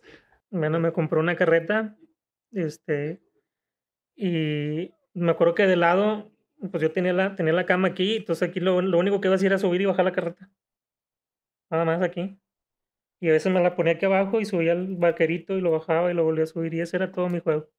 Bueno, 0.49 0.79
me 0.79 0.93
compró 0.93 1.19
una 1.19 1.35
carreta, 1.35 1.97
este, 2.51 3.21
y 4.15 4.93
me 5.13 5.31
acuerdo 5.31 5.55
que 5.55 5.67
de 5.67 5.75
lado, 5.75 6.30
pues 6.69 6.81
yo 6.83 6.91
tenía 6.91 7.13
la, 7.13 7.35
tenía 7.35 7.53
la 7.53 7.65
cama 7.65 7.89
aquí, 7.89 8.17
entonces 8.17 8.49
aquí 8.49 8.59
lo, 8.59 8.81
lo 8.81 8.97
único 8.97 9.19
que 9.21 9.27
iba 9.27 9.35
a 9.35 9.37
hacer 9.37 9.47
era 9.47 9.57
subir 9.57 9.81
y 9.81 9.85
bajar 9.85 10.05
la 10.05 10.11
carreta. 10.11 10.49
Nada 11.69 11.85
más 11.85 12.01
aquí. 12.01 12.37
Y 13.19 13.29
a 13.29 13.33
veces 13.33 13.51
me 13.51 13.61
la 13.61 13.75
ponía 13.75 13.93
aquí 13.93 14.05
abajo 14.05 14.41
y 14.41 14.45
subía 14.45 14.73
el 14.73 14.95
vaquerito 14.97 15.57
y 15.57 15.61
lo 15.61 15.71
bajaba 15.71 16.11
y 16.11 16.13
lo 16.13 16.23
volvía 16.23 16.43
a 16.43 16.47
subir 16.47 16.73
y 16.73 16.81
ese 16.81 16.97
era 16.97 17.11
todo 17.11 17.29
mi 17.29 17.39
juego. 17.39 17.69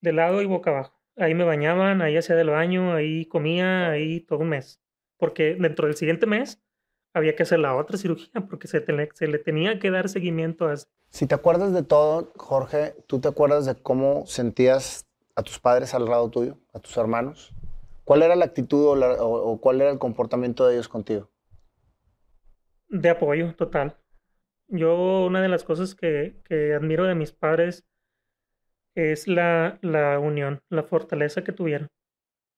De 0.00 0.12
lado 0.12 0.40
y 0.42 0.46
boca 0.46 0.70
abajo 0.70 0.96
ahí 1.16 1.34
me 1.34 1.44
bañaban, 1.44 2.02
ahí 2.02 2.16
hacía 2.16 2.36
del 2.36 2.50
baño, 2.50 2.94
ahí 2.94 3.26
comía, 3.26 3.90
ahí 3.90 4.20
todo 4.20 4.40
un 4.40 4.50
mes. 4.50 4.80
porque 5.18 5.56
dentro 5.58 5.86
del 5.86 5.96
siguiente 5.96 6.26
mes 6.26 6.60
había 7.14 7.34
que 7.34 7.42
hacer 7.42 7.58
la 7.58 7.74
otra 7.74 7.96
cirugía 7.98 8.46
porque 8.48 8.68
se, 8.68 8.84
se 9.14 9.26
le 9.26 9.38
tenía 9.38 9.78
que 9.78 9.90
dar 9.90 10.08
seguimiento 10.08 10.68
a 10.68 10.74
eso. 10.74 10.86
Si 11.10 11.26
te 11.26 11.34
acuerdas 11.34 11.72
de 11.72 11.82
todo, 11.82 12.32
Jorge, 12.36 12.94
¿tú 13.06 13.20
te 13.20 13.28
acuerdas 13.28 13.64
de 13.64 13.74
cómo 13.74 14.26
sentías 14.26 15.06
a 15.34 15.42
tus 15.42 15.58
padres 15.58 15.94
al 15.94 16.04
lado 16.04 16.30
tuyo, 16.30 16.58
a 16.74 16.80
tus 16.80 16.96
hermanos? 16.96 17.54
¿Cuál 18.06 18.22
era 18.22 18.36
la 18.36 18.44
actitud 18.44 18.86
o, 18.86 19.60
cuál 19.60 19.80
era 19.80 19.90
el 19.90 19.98
comportamiento 19.98 20.64
de 20.64 20.74
ellos 20.74 20.88
contigo? 20.88 21.28
De 22.88 23.10
apoyo, 23.10 23.56
total. 23.56 23.98
Yo, 24.68 25.26
una 25.26 25.42
de 25.42 25.48
las 25.48 25.64
cosas 25.64 25.96
que, 25.96 26.40
que 26.44 26.72
admiro 26.72 27.02
de 27.02 27.16
mis 27.16 27.32
padres 27.32 27.84
es 28.94 29.26
la, 29.26 29.80
la, 29.82 30.20
unión, 30.20 30.60
la 30.70 30.84
fortaleza 30.84 31.42
que 31.42 31.50
tuvieron. 31.50 31.88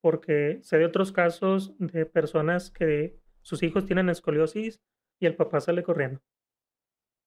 Porque 0.01 0.59
sé 0.61 0.77
de 0.77 0.85
otros 0.85 1.11
casos 1.11 1.75
de 1.79 2.05
personas 2.05 2.69
que 2.69 3.19
sus 3.41 3.63
hijos 3.63 3.87
tienen 3.87 4.09
escoliosis 4.09 4.79
y 5.19 5.25
el 5.25 5.35
papá 5.35 5.61
sale 5.61 5.81
corriendo 5.81 6.21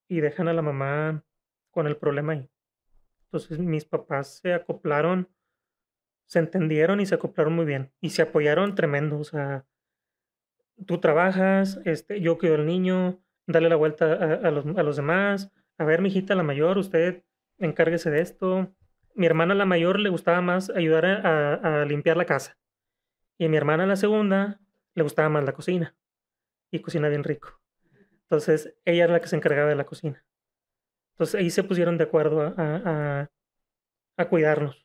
y 0.09 0.21
dejan 0.21 0.47
a 0.47 0.53
la 0.53 0.63
mamá 0.63 1.25
con 1.73 1.89
el 1.89 1.97
problema 1.97 2.35
ahí. 2.35 2.49
Entonces 3.25 3.59
mis 3.59 3.85
papás 3.85 4.39
se 4.39 4.55
acoplaron, 4.55 5.29
se 6.27 6.39
entendieron 6.39 7.01
y 7.01 7.07
se 7.07 7.15
acoplaron 7.15 7.55
muy 7.55 7.65
bien 7.65 7.93
y 8.01 8.11
se 8.11 8.23
apoyaron 8.23 8.75
tremendo. 8.75 9.19
O 9.19 9.25
sea, 9.25 9.67
tú 10.87 10.99
trabajas, 10.99 11.81
este, 11.85 12.21
yo 12.21 12.39
cuido 12.39 12.55
al 12.55 12.67
niño, 12.67 13.23
dale 13.47 13.69
la 13.69 13.77
vuelta 13.77 14.13
a, 14.13 14.51
los, 14.51 14.67
a 14.67 14.83
los 14.83 14.97
demás. 14.97 15.51
A 15.79 15.85
ver, 15.85 16.01
mi 16.01 16.09
hijita 16.09 16.35
la 16.35 16.43
mayor, 16.43 16.79
usted 16.79 17.23
encárguese 17.59 18.11
de 18.11 18.21
esto. 18.21 18.75
Mi 19.15 19.27
hermana 19.27 19.55
la 19.55 19.67
mayor 19.67 19.99
le 20.01 20.09
gustaba 20.09 20.41
más 20.41 20.71
ayudar 20.71 21.05
a, 21.05 21.83
a 21.83 21.85
limpiar 21.85 22.17
la 22.17 22.25
casa. 22.25 22.59
Y 23.39 23.45
a 23.45 23.49
mi 23.49 23.57
hermana 23.57 23.87
la 23.87 23.97
segunda 23.97 24.61
le 24.95 25.03
gustaba 25.03 25.29
más 25.29 25.45
la 25.45 25.53
cocina 25.53 25.97
y 26.71 26.81
cocina 26.81 27.09
bien 27.09 27.25
rico. 27.25 27.61
Entonces, 28.23 28.75
ella 28.85 29.05
era 29.05 29.13
la 29.13 29.21
que 29.21 29.29
se 29.29 29.37
encargaba 29.37 29.69
de 29.69 29.77
la 29.77 29.85
cocina. 29.85 30.25
Entonces, 31.15 31.35
ahí 31.35 31.51
se 31.51 31.65
pusieron 31.65 31.99
de 31.99 32.05
acuerdo 32.05 32.55
a, 32.57 33.29
a 34.17 34.29
cuidarnos. 34.29 34.82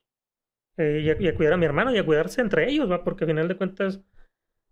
Eh, 0.78 1.16
y, 1.20 1.28
a, 1.28 1.36
cuidar 1.36 1.54
a 1.54 1.58
mi 1.58 1.66
hermano 1.66 1.94
y 1.94 1.98
a 1.98 2.06
cuidarse 2.06 2.42
entre 2.42 2.70
ellos, 2.70 2.90
¿va? 2.90 3.04
Porque 3.04 3.24
al 3.24 3.30
final 3.30 3.48
de 3.48 3.58
cuentas, 3.58 4.02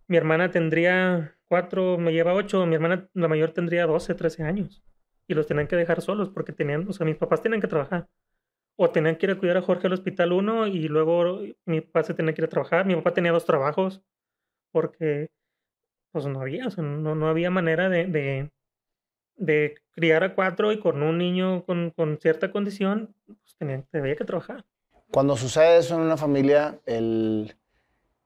mi 0.07 0.17
hermana 0.17 0.51
tendría 0.51 1.35
cuatro, 1.45 1.97
me 1.97 2.13
lleva 2.13 2.33
ocho, 2.33 2.65
mi 2.65 2.75
hermana 2.75 3.09
la 3.13 3.27
mayor 3.27 3.51
tendría 3.51 3.87
doce, 3.87 4.13
trece 4.15 4.43
años. 4.43 4.83
Y 5.27 5.33
los 5.33 5.47
tenían 5.47 5.67
que 5.67 5.75
dejar 5.75 6.01
solos 6.01 6.29
porque 6.29 6.53
tenían, 6.53 6.87
o 6.87 6.93
sea, 6.93 7.05
mis 7.05 7.15
papás 7.17 7.41
tenían 7.41 7.61
que 7.61 7.67
trabajar. 7.67 8.07
O 8.77 8.91
tenían 8.91 9.15
que 9.15 9.25
ir 9.25 9.31
a 9.31 9.39
cuidar 9.39 9.57
a 9.57 9.61
Jorge 9.61 9.87
al 9.87 9.93
hospital 9.93 10.33
uno 10.33 10.67
y 10.67 10.87
luego 10.87 11.41
mi 11.65 11.81
papá 11.81 12.03
se 12.03 12.13
tenía 12.13 12.33
que 12.33 12.41
ir 12.41 12.45
a 12.45 12.49
trabajar. 12.49 12.85
Mi 12.85 12.95
papá 12.95 13.13
tenía 13.13 13.31
dos 13.31 13.45
trabajos 13.45 14.03
porque 14.71 15.31
pues 16.11 16.25
no 16.27 16.39
había, 16.39 16.67
o 16.67 16.71
sea, 16.71 16.83
no, 16.83 17.13
no 17.15 17.27
había 17.27 17.51
manera 17.51 17.89
de, 17.89 18.49
de, 19.35 19.75
criar 19.91 20.23
a 20.23 20.33
cuatro 20.33 20.71
y 20.71 20.79
con 20.79 21.03
un 21.03 21.17
niño 21.17 21.65
con, 21.65 21.91
con 21.91 22.17
cierta 22.19 22.51
condición, 22.51 23.13
pues 23.25 23.55
tenía, 23.57 23.83
que 24.15 24.23
trabajar. 24.23 24.65
Cuando 25.11 25.37
sucede 25.37 25.77
eso 25.77 25.95
en 25.95 26.01
una 26.01 26.17
familia, 26.17 26.79
el, 26.85 27.55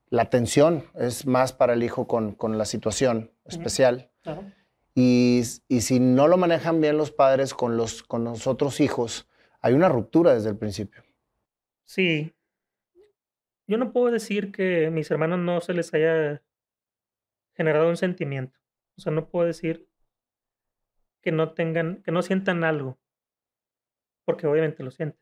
la 0.09 0.23
atención 0.23 0.85
es 0.95 1.25
más 1.25 1.53
para 1.53 1.73
el 1.73 1.83
hijo 1.83 2.07
con, 2.07 2.33
con 2.33 2.57
la 2.57 2.65
situación 2.65 3.31
especial. 3.45 4.11
Y, 4.95 5.41
y, 5.67 5.81
si 5.81 5.99
no 5.99 6.27
lo 6.27 6.37
manejan 6.37 6.81
bien 6.81 6.97
los 6.97 7.11
padres 7.11 7.53
con 7.53 7.77
los, 7.77 8.03
con 8.03 8.23
los 8.23 8.47
otros 8.47 8.79
hijos, 8.79 9.29
hay 9.61 9.73
una 9.73 9.87
ruptura 9.87 10.33
desde 10.33 10.49
el 10.49 10.57
principio. 10.57 11.03
Sí. 11.85 12.33
Yo 13.67 13.77
no 13.77 13.93
puedo 13.93 14.11
decir 14.11 14.51
que 14.51 14.89
mis 14.89 15.09
hermanos 15.09 15.39
no 15.39 15.61
se 15.61 15.73
les 15.73 15.93
haya 15.93 16.43
generado 17.53 17.87
un 17.87 17.97
sentimiento. 17.97 18.59
O 18.97 19.01
sea, 19.01 19.11
no 19.11 19.29
puedo 19.29 19.45
decir 19.45 19.87
que 21.21 21.31
no 21.31 21.53
tengan, 21.53 22.01
que 22.03 22.11
no 22.11 22.21
sientan 22.21 22.63
algo, 22.63 22.99
porque 24.25 24.47
obviamente 24.47 24.83
lo 24.83 24.91
sienten. 24.91 25.19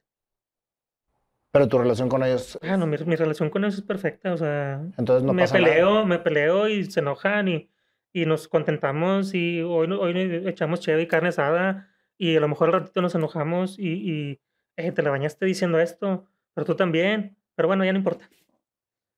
Pero 1.57 1.69
tu 1.69 1.79
relación 1.79 2.07
con 2.07 2.23
ellos. 2.23 2.59
Ah, 2.61 2.77
no, 2.77 2.85
mi, 2.85 2.97
relación 2.97 3.49
con 3.49 3.63
ellos 3.63 3.79
es 3.79 3.81
perfecta. 3.81 4.31
O 4.31 4.37
sea, 4.37 4.79
entonces 4.95 5.23
no 5.23 5.33
me 5.33 5.47
peleo, 5.47 6.05
me 6.05 6.19
peleo 6.19 6.67
y 6.67 6.85
se 6.85 6.99
enojan 6.99 7.47
y, 7.47 7.67
y 8.13 8.27
nos 8.27 8.47
contentamos 8.47 9.33
y 9.33 9.63
hoy, 9.63 9.91
hoy 9.91 10.43
echamos 10.45 10.81
chévere 10.81 11.01
y 11.01 11.07
carne 11.07 11.29
asada 11.29 11.89
y 12.15 12.35
a 12.35 12.39
lo 12.39 12.47
mejor 12.47 12.67
al 12.67 12.81
ratito 12.81 13.01
nos 13.01 13.15
enojamos 13.15 13.79
y, 13.79 13.87
y 13.87 14.41
eh, 14.75 14.91
te 14.91 15.01
la 15.01 15.09
bañaste 15.09 15.47
diciendo 15.47 15.79
esto, 15.79 16.27
pero 16.53 16.65
tú 16.65 16.75
también. 16.75 17.35
Pero 17.55 17.67
bueno, 17.67 17.83
ya 17.83 17.91
no 17.91 17.97
importa 17.97 18.29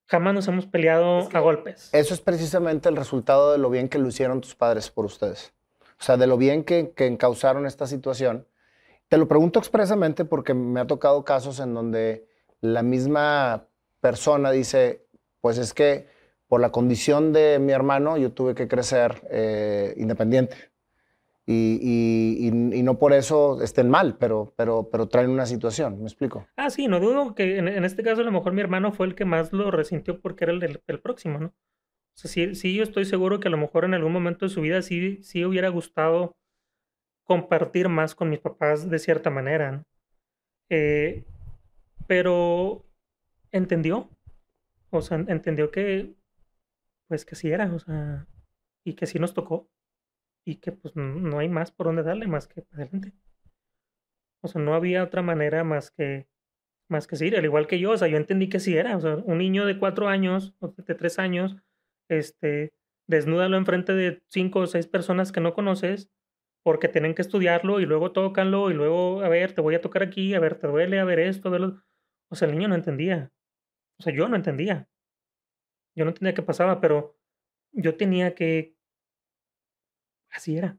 jamás 0.05 0.33
nos 0.33 0.47
hemos 0.47 0.65
peleado 0.65 1.29
a 1.33 1.39
golpes. 1.39 1.89
Eso 1.93 2.13
es 2.13 2.21
precisamente 2.21 2.89
el 2.89 2.95
resultado 2.95 3.51
de 3.51 3.59
lo 3.59 3.69
bien 3.69 3.89
que 3.89 3.99
lo 3.99 4.07
hicieron 4.07 4.41
tus 4.41 4.55
padres 4.55 4.89
por 4.89 5.05
ustedes. 5.05 5.53
O 5.99 6.03
sea, 6.03 6.17
de 6.17 6.25
lo 6.25 6.37
bien 6.37 6.63
que, 6.63 6.93
que 6.95 7.05
encauzaron 7.05 7.67
esta 7.67 7.85
situación. 7.85 8.47
Te 9.09 9.17
lo 9.17 9.27
pregunto 9.27 9.59
expresamente 9.59 10.23
porque 10.23 10.53
me 10.53 10.79
ha 10.79 10.87
tocado 10.87 11.25
casos 11.25 11.59
en 11.59 11.73
donde 11.73 12.28
la 12.61 12.83
misma 12.83 13.67
persona 14.01 14.51
dice, 14.51 15.05
pues 15.41 15.57
es 15.57 15.73
que 15.73 16.07
por 16.47 16.61
la 16.61 16.71
condición 16.71 17.31
de 17.31 17.59
mi 17.59 17.71
hermano 17.71 18.17
yo 18.17 18.31
tuve 18.31 18.55
que 18.55 18.67
crecer 18.67 19.21
eh, 19.29 19.93
independiente 19.97 20.69
y, 21.51 22.81
no 22.83 22.99
por 22.99 23.13
eso 23.13 23.61
estén 23.63 23.89
mal, 23.89 24.17
pero, 24.19 24.53
pero, 24.55 24.89
pero 24.91 25.07
traen 25.07 25.31
una 25.31 25.47
situación, 25.47 25.99
¿me 25.99 26.05
explico? 26.05 26.47
Ah, 26.55 26.69
sí, 26.69 26.87
no 26.87 26.99
dudo 26.99 27.33
que 27.33 27.57
en, 27.57 27.83
este 27.85 28.03
caso 28.03 28.21
a 28.21 28.23
lo 28.23 28.31
mejor 28.31 28.53
mi 28.53 28.61
hermano 28.61 28.91
fue 28.91 29.07
el 29.07 29.15
que 29.15 29.25
más 29.25 29.51
lo 29.51 29.71
resintió 29.71 30.21
porque 30.21 30.45
era 30.45 30.53
el 30.53 30.59
del, 30.59 30.99
próximo, 31.01 31.39
¿no? 31.39 31.53
Sí, 32.13 32.53
sí, 32.53 32.75
yo 32.75 32.83
estoy 32.83 33.05
seguro 33.05 33.39
que 33.39 33.47
a 33.47 33.51
lo 33.51 33.57
mejor 33.57 33.85
en 33.85 33.95
algún 33.95 34.11
momento 34.11 34.45
de 34.45 34.49
su 34.49 34.61
vida 34.61 34.81
sí, 34.81 35.23
sí 35.23 35.43
hubiera 35.43 35.69
gustado 35.69 36.35
compartir 37.23 37.89
más 37.89 38.13
con 38.13 38.29
mis 38.29 38.39
papás 38.39 38.89
de 38.89 38.99
cierta 38.99 39.29
manera, 39.29 39.71
¿no? 39.71 39.83
Eh, 40.69 41.25
pero 42.09 42.87
entendió, 43.51 44.09
o 44.89 44.99
sea, 45.03 45.23
entendió 45.27 45.69
que, 45.69 46.15
pues 47.07 47.23
que 47.23 47.35
sí 47.35 47.51
era, 47.51 47.71
o 47.71 47.77
sea, 47.77 48.25
y 48.83 48.95
que 48.95 49.05
sí 49.05 49.19
nos 49.19 49.35
tocó 49.35 49.69
y 50.43 50.55
que 50.55 50.71
pues 50.71 50.95
no 50.95 51.37
hay 51.37 51.49
más 51.49 51.71
por 51.71 51.85
donde 51.85 52.01
darle 52.01 52.25
más 52.25 52.47
que 52.47 52.65
adelante. 52.71 53.13
O 54.41 54.47
sea, 54.47 54.59
no 54.59 54.73
había 54.73 55.03
otra 55.03 55.21
manera 55.21 55.63
más 55.63 55.91
que 55.91 56.27
más 56.89 57.05
que 57.05 57.15
seguir, 57.15 57.37
al 57.37 57.45
igual 57.45 57.67
que 57.67 57.79
yo, 57.79 57.91
o 57.91 57.97
sea, 57.97 58.07
yo 58.07 58.17
entendí 58.17 58.49
que 58.49 58.59
sí 58.59 58.75
era, 58.75 58.97
o 58.97 59.01
sea, 59.01 59.17
un 59.17 59.37
niño 59.37 59.67
de 59.67 59.77
cuatro 59.77 60.07
años 60.07 60.55
o 60.57 60.69
de 60.69 60.95
tres 60.95 61.19
años, 61.19 61.57
este, 62.07 62.73
desnúdalo 63.05 63.57
enfrente 63.57 63.93
de 63.93 64.23
cinco 64.29 64.61
o 64.61 64.67
seis 64.67 64.87
personas 64.87 65.31
que 65.31 65.41
no 65.41 65.53
conoces, 65.53 66.09
porque 66.63 66.87
tienen 66.87 67.13
que 67.13 67.21
estudiarlo 67.21 67.79
y 67.79 67.85
luego 67.85 68.11
tócanlo 68.11 68.71
y 68.71 68.73
luego, 68.73 69.21
a 69.21 69.29
ver, 69.29 69.53
te 69.53 69.61
voy 69.61 69.75
a 69.75 69.81
tocar 69.81 70.01
aquí, 70.01 70.33
a 70.33 70.39
ver, 70.39 70.55
te 70.55 70.65
duele, 70.65 70.99
a 70.99 71.05
ver 71.05 71.19
esto, 71.19 71.49
a 71.49 71.51
ver 71.51 71.73
O 72.29 72.35
sea, 72.35 72.47
el 72.47 72.55
niño 72.55 72.67
no 72.67 72.75
entendía. 72.75 73.31
O 73.99 74.03
sea, 74.03 74.13
yo 74.13 74.27
no 74.29 74.35
entendía. 74.35 74.87
Yo 75.95 76.05
no 76.05 76.11
entendía 76.11 76.33
qué 76.33 76.43
pasaba, 76.43 76.79
pero 76.79 77.17
yo 77.71 77.97
tenía 77.97 78.35
que 78.35 78.75
así 80.31 80.57
era. 80.57 80.77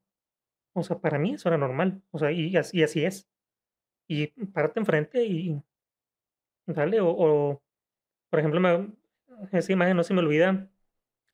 O 0.72 0.82
sea, 0.82 0.98
para 0.98 1.18
mí 1.18 1.34
eso 1.34 1.48
era 1.48 1.58
normal. 1.58 2.02
O 2.10 2.18
sea, 2.18 2.32
y 2.32 2.56
así, 2.56 2.82
así 2.82 3.04
es. 3.04 3.28
Y 4.08 4.28
párate 4.46 4.80
enfrente 4.80 5.24
y 5.24 5.62
dale. 6.66 6.98
O, 7.00 7.62
por 8.30 8.38
ejemplo, 8.38 8.88
esa 9.52 9.72
imagen 9.72 9.96
no 9.96 10.04
se 10.04 10.14
me 10.14 10.20
olvida. 10.20 10.70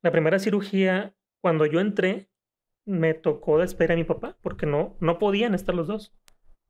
La 0.03 0.11
primera 0.11 0.39
cirugía, 0.39 1.15
cuando 1.41 1.67
yo 1.67 1.81
entré, 1.81 2.31
me 2.87 3.15
tocó 3.15 3.59
despedir 3.59 3.93
a 3.93 3.97
mi 3.97 4.05
papá 4.05 4.39
porque 4.41 4.67
no, 4.67 4.97
no 5.01 5.19
podían 5.19 5.55
estar 5.55 5.75
los 5.75 5.89
dos. 5.89 6.15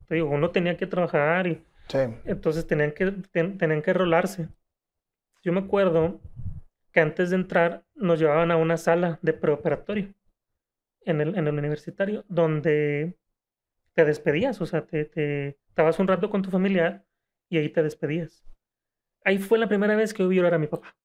Te 0.07 0.15
digo, 0.15 0.29
uno 0.29 0.51
tenía 0.51 0.77
que 0.77 0.87
trabajar 0.87 1.47
y 1.47 1.63
entonces 2.25 2.67
tenían 2.67 2.91
que, 2.91 3.11
tenían 3.31 3.81
que 3.81 3.93
rolarse. 3.93 4.49
Yo 5.43 5.53
me 5.53 5.61
acuerdo 5.61 6.19
que 6.91 6.99
antes 6.99 7.29
de 7.29 7.37
entrar 7.37 7.85
nos 7.95 8.19
llevaban 8.19 8.51
a 8.51 8.57
una 8.57 8.77
sala 8.77 9.19
de 9.21 9.33
preoperatorio 9.33 10.13
en 11.01 11.21
el, 11.21 11.37
en 11.37 11.47
el 11.47 11.57
universitario, 11.57 12.25
donde 12.27 13.17
te 13.93 14.05
despedías, 14.05 14.59
o 14.61 14.65
sea, 14.65 14.85
te, 14.85 15.05
te 15.05 15.57
estabas 15.69 15.99
un 15.99 16.07
rato 16.07 16.29
con 16.29 16.41
tu 16.41 16.51
familiar 16.51 17.05
y 17.49 17.57
ahí 17.57 17.69
te 17.69 17.83
despedías. 17.83 18.43
Ahí 19.23 19.37
fue 19.39 19.57
la 19.57 19.67
primera 19.67 19.95
vez 19.95 20.13
que 20.13 20.25
vi 20.25 20.35
llorar 20.35 20.53
a 20.53 20.59
mi 20.59 20.67
papá. 20.67 20.95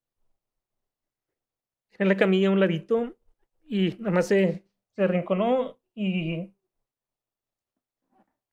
En 1.98 2.08
la 2.08 2.16
camilla 2.16 2.48
a 2.48 2.50
un 2.50 2.60
ladito 2.60 3.16
y 3.64 3.96
nada 3.98 4.10
más 4.10 4.26
se, 4.26 4.64
se 4.94 5.02
arrinconó 5.02 5.78
y, 5.94 6.52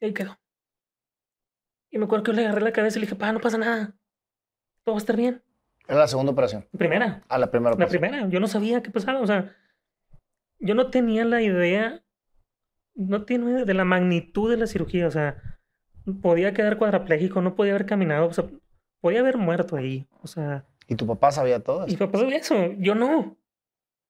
ahí 0.01 0.13
quedó. 0.13 0.37
Y 1.91 1.97
me 1.97 2.05
acuerdo 2.05 2.23
que 2.23 2.31
yo 2.31 2.35
le 2.35 2.45
agarré 2.45 2.61
la 2.61 2.73
cabeza 2.73 2.97
y 2.97 3.01
le 3.01 3.07
dije, 3.07 3.15
pa, 3.15 3.31
no 3.31 3.39
pasa 3.39 3.57
nada. 3.57 3.95
Todo 4.83 4.95
va 4.95 4.99
a 4.99 5.03
estar 5.03 5.15
bien. 5.15 5.43
Era 5.87 5.99
la 5.99 6.07
segunda 6.07 6.31
operación. 6.31 6.67
Primera. 6.77 7.23
A 7.27 7.37
la 7.37 7.49
primera 7.49 7.73
operación. 7.73 8.01
La 8.01 8.09
primera. 8.09 8.29
Yo 8.29 8.39
no 8.39 8.47
sabía 8.47 8.83
qué 8.83 8.91
pasaba. 8.91 9.21
O 9.21 9.27
sea, 9.27 9.55
yo 10.59 10.75
no 10.75 10.89
tenía 10.89 11.25
la 11.25 11.41
idea, 11.41 12.03
no 12.95 13.25
tenía 13.25 13.65
de 13.65 13.73
la 13.73 13.85
magnitud 13.85 14.51
de 14.51 14.57
la 14.57 14.67
cirugía, 14.67 15.07
o 15.07 15.11
sea, 15.11 15.41
podía 16.21 16.53
quedar 16.53 16.77
cuadraplégico, 16.77 17.41
no 17.41 17.55
podía 17.55 17.73
haber 17.73 17.85
caminado, 17.85 18.27
o 18.27 18.33
sea, 18.33 18.45
podía 19.01 19.21
haber 19.21 19.37
muerto 19.37 19.75
ahí, 19.75 20.07
o 20.21 20.27
sea. 20.27 20.65
¿Y 20.87 20.95
tu 20.95 21.07
papá 21.07 21.31
sabía 21.31 21.63
todo 21.63 21.85
eso? 21.85 21.93
Y 21.93 21.97
papá 21.97 22.19
sabía 22.19 22.37
eso, 22.37 22.73
yo 22.77 22.95
no. 22.95 23.37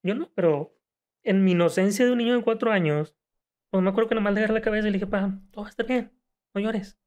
Yo 0.02 0.16
no, 0.16 0.30
pero 0.34 0.76
en 1.24 1.44
mi 1.44 1.52
inocencia 1.52 2.06
de 2.06 2.12
un 2.12 2.18
niño 2.18 2.36
de 2.36 2.44
cuatro 2.44 2.72
años, 2.72 3.16
pues 3.70 3.84
me 3.84 3.90
acuerdo 3.90 4.10
que 4.10 4.16
nomás 4.16 4.34
le 4.34 4.40
agarré 4.40 4.54
la 4.54 4.62
cabeza 4.62 4.88
y 4.88 4.92
le 4.92 4.98
dije, 4.98 5.08
pa, 5.08 5.40
todo 5.52 5.64
va 5.64 5.68
a 5.68 5.72
estar 5.72 5.86
bien, 5.86 6.12
no 6.54 6.62
llores. 6.62 6.98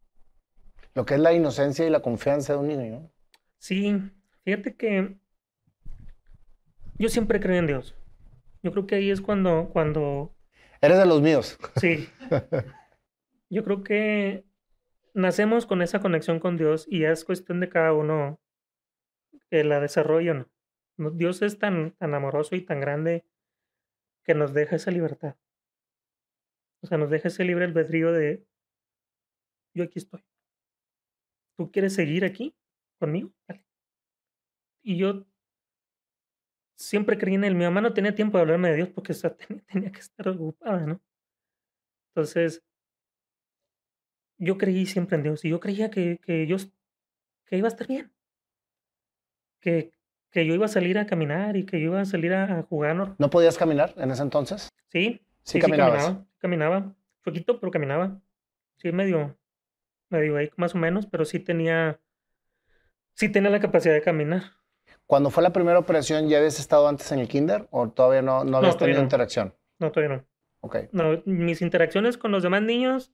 Lo 0.95 1.05
que 1.05 1.15
es 1.15 1.21
la 1.21 1.33
inocencia 1.33 1.87
y 1.87 1.91
la 1.91 2.01
confianza 2.01 2.53
de 2.53 2.59
un 2.59 2.69
niño, 2.69 3.01
¿no? 3.01 3.11
Sí, 3.59 3.99
fíjate 4.45 4.77
que 4.77 5.17
yo 6.99 7.09
siempre 7.09 7.41
creo 7.41 7.57
en 7.57 7.67
Dios. 7.67 7.95
Yo 8.63 8.73
creo 8.73 8.87
que 8.87 8.97
ahí 8.97 9.11
es 9.11 9.21
cuando, 9.21 9.71
cuando... 9.73 10.35
Eres 10.81 10.99
de 10.99 11.07
los 11.07 11.21
míos. 11.21 11.59
Sí. 11.77 12.09
Yo 13.51 13.65
creo 13.65 13.83
que 13.83 14.45
nacemos 15.15 15.67
con 15.67 15.83
esa 15.83 16.01
conexión 16.01 16.41
con 16.41 16.57
Dios 16.57 16.87
y 16.89 17.05
es 17.05 17.25
cuestión 17.25 17.61
de 17.61 17.69
cada 17.69 17.93
uno 17.93 18.41
que 19.51 19.63
la 19.63 19.79
desarrolle 19.79 20.35
no. 20.35 21.11
Dios 21.11 21.43
es 21.43 21.59
tan, 21.59 21.93
tan 21.93 22.15
amoroso 22.15 22.57
y 22.57 22.63
tan 22.63 22.81
grande 22.81 23.27
que 24.25 24.35
nos 24.35 24.55
deja 24.55 24.77
esa 24.77 24.91
libertad. 24.91 25.37
O 26.81 26.87
sea, 26.87 26.99
nos 26.99 27.11
deja 27.11 27.29
ese 27.29 27.45
libre 27.45 27.65
albedrío 27.65 28.13
de 28.13 28.47
yo 29.75 29.85
aquí 29.85 29.99
estoy. 29.99 30.25
¿Tú 31.63 31.71
quieres 31.71 31.95
seguir 31.95 32.25
aquí 32.25 32.57
conmigo? 32.99 33.33
Y 34.83 34.97
yo 34.97 35.25
siempre 36.75 37.17
creí 37.17 37.37
en 37.37 37.45
él. 37.45 37.55
Mi 37.55 37.63
mamá 37.63 37.81
no 37.81 37.95
tenía 37.95 38.17
tiempo 38.17 38.37
de 38.37 38.43
hablarme 38.43 38.71
de 38.71 38.77
Dios 38.79 38.89
porque 38.89 39.15
tenía, 39.73 39.93
que 39.93 40.01
estar 40.01 40.27
ocupada, 40.27 40.85
¿no? 40.85 41.01
Entonces, 42.09 42.65
yo 44.39 44.59
creí 44.59 44.87
siempre 44.87 45.19
en 45.19 45.23
Dios 45.23 45.45
y 45.45 45.51
yo 45.51 45.61
creía 45.61 45.89
que, 45.89 46.19
que, 46.19 46.49
yo, 46.49 46.57
que 47.47 47.59
iba 47.59 47.69
a 47.69 47.71
estar 47.71 47.87
bien. 47.87 48.13
Que, 49.61 49.93
que 50.33 50.45
yo 50.45 50.55
iba 50.55 50.65
a 50.67 50.69
salir 50.69 50.99
a 50.99 51.07
caminar 51.07 51.57
y 51.57 51.65
que 51.65 51.81
yo 51.81 51.91
iba 51.91 52.01
a 52.01 52.07
salir 52.07 52.35
a, 52.35 52.65
jugar. 52.65 52.97
¿no? 52.97 53.15
¿No 53.21 53.31
podías 53.31 53.57
caminar 53.57 53.95
en 53.99 54.11
ese 54.11 54.23
entonces? 54.25 54.69
Sí, 54.89 55.25
sí, 55.45 55.53
sí, 55.53 55.61
caminaba. 55.61 56.27
Caminaba, 56.39 56.93
poquito, 57.23 57.61
pero 57.61 57.71
caminaba. 57.71 58.21
Sí, 58.79 58.91
medio, 58.91 59.39
medio 60.13 60.37
ahí 60.37 60.51
más 60.57 60.75
o 60.75 60.79
menos, 60.79 61.07
pero 61.07 61.25
sí 61.25 61.41
tenía, 61.41 62.01
sí 63.15 63.31
tenía 63.31 63.51
la 63.51 63.61
capacidad 63.61 63.95
de 63.95 64.03
caminar. 64.03 64.43
Cuando 65.07 65.31
fue 65.31 65.43
la 65.43 65.53
primera 65.53 65.79
operación, 65.79 66.29
¿ya 66.29 66.39
habías 66.39 66.61
estado 66.61 66.89
antes 66.89 67.11
en 67.13 67.19
el 67.19 67.29
kinder 67.29 67.69
o 67.71 67.91
todavía 67.91 68.23
no, 68.23 68.45
no 68.45 68.59
habías 68.59 68.77
tenido 68.77 69.03
interacción? 69.03 69.55
No, 69.79 69.91
todavía 69.91 70.17
no. 70.17 70.27
Ok. 70.61 70.77
No, 70.93 71.23
mis 71.27 71.61
interacciones 71.61 72.17
con 72.17 72.31
los 72.31 72.43
demás 72.43 72.63
niños 72.63 73.13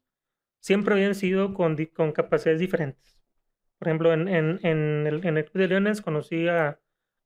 siempre 0.61 0.95
habían 0.95 1.14
sido 1.14 1.55
con, 1.55 1.76
con 1.95 2.12
capacidades 2.12 2.61
diferentes. 2.61 3.19
Por 3.78 3.88
ejemplo, 3.88 4.12
en, 4.12 4.28
en, 4.28 4.61
en, 4.62 5.07
el, 5.07 5.26
en 5.26 5.38
el 5.38 5.45
Club 5.45 5.62
de 5.62 5.69
Leones 5.69 6.02
conocí 6.02 6.49
a, 6.49 6.81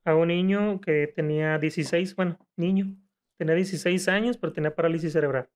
a, 0.05 0.15
un 0.15 0.29
niño 0.29 0.81
que 0.81 1.07
tenía 1.07 1.59
16, 1.59 2.15
bueno, 2.15 2.39
niño, 2.57 2.97
tenía 3.39 3.55
16 3.55 4.09
años, 4.09 4.37
pero 4.37 4.53
tenía 4.53 4.75
parálisis 4.75 5.13
cerebral. 5.13 5.49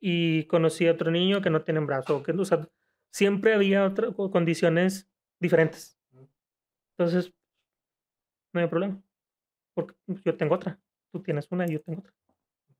Y 0.00 0.44
conocí 0.44 0.86
a 0.86 0.92
otro 0.92 1.10
niño 1.10 1.40
que 1.40 1.50
no 1.50 1.62
tiene 1.62 1.80
brazo. 1.80 2.22
Que, 2.22 2.32
o 2.32 2.44
sea, 2.44 2.68
siempre 3.14 3.54
había 3.54 3.84
otras 3.84 4.12
condiciones 4.32 5.08
diferentes. 5.40 5.96
Entonces, 6.98 7.32
no 8.52 8.60
había 8.60 8.68
problema. 8.68 9.02
Porque 9.72 9.94
yo 10.24 10.36
tengo 10.36 10.56
otra, 10.56 10.80
tú 11.12 11.22
tienes 11.22 11.46
una 11.52 11.64
y 11.66 11.74
yo 11.74 11.80
tengo 11.80 12.00
otra. 12.00 12.12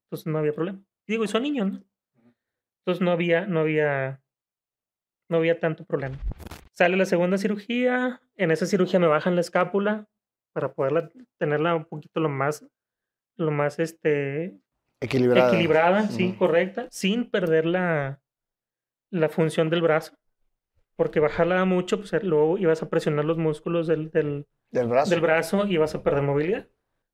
Entonces 0.04 0.26
no 0.26 0.38
había 0.38 0.52
problema. 0.52 0.80
digo, 1.06 1.24
y 1.24 1.28
son 1.28 1.44
niños, 1.44 1.70
¿no? 1.70 1.84
Entonces 2.80 3.00
no 3.00 3.12
había, 3.12 3.46
no 3.46 3.60
había, 3.60 4.20
no 5.28 5.36
había 5.36 5.60
tanto 5.60 5.84
problema. 5.84 6.18
Sale 6.72 6.96
la 6.96 7.06
segunda 7.06 7.38
cirugía, 7.38 8.20
en 8.36 8.50
esa 8.50 8.66
cirugía 8.66 8.98
me 8.98 9.06
bajan 9.06 9.36
la 9.36 9.40
escápula 9.40 10.08
para 10.52 10.72
poderla 10.72 11.10
tenerla 11.38 11.76
un 11.76 11.84
poquito 11.84 12.18
lo 12.18 12.28
más, 12.28 12.66
lo 13.36 13.52
más 13.52 13.78
este 13.78 14.58
equilibrada, 15.00 15.48
equilibrada 15.48 16.08
sí, 16.08 16.34
correcta, 16.36 16.88
sin 16.90 17.30
perder 17.30 17.66
la, 17.66 18.20
la 19.10 19.28
función 19.28 19.70
del 19.70 19.82
brazo 19.82 20.16
porque 20.96 21.20
bajarla 21.20 21.64
mucho, 21.64 21.98
pues 21.98 22.12
luego 22.22 22.58
ibas 22.58 22.82
a 22.82 22.88
presionar 22.88 23.24
los 23.24 23.38
músculos 23.38 23.86
del, 23.86 24.10
del, 24.10 24.46
del, 24.70 24.88
brazo. 24.88 25.10
del 25.10 25.20
brazo 25.20 25.66
y 25.66 25.76
vas 25.76 25.94
a 25.94 26.02
perder 26.02 26.22
movilidad. 26.22 26.68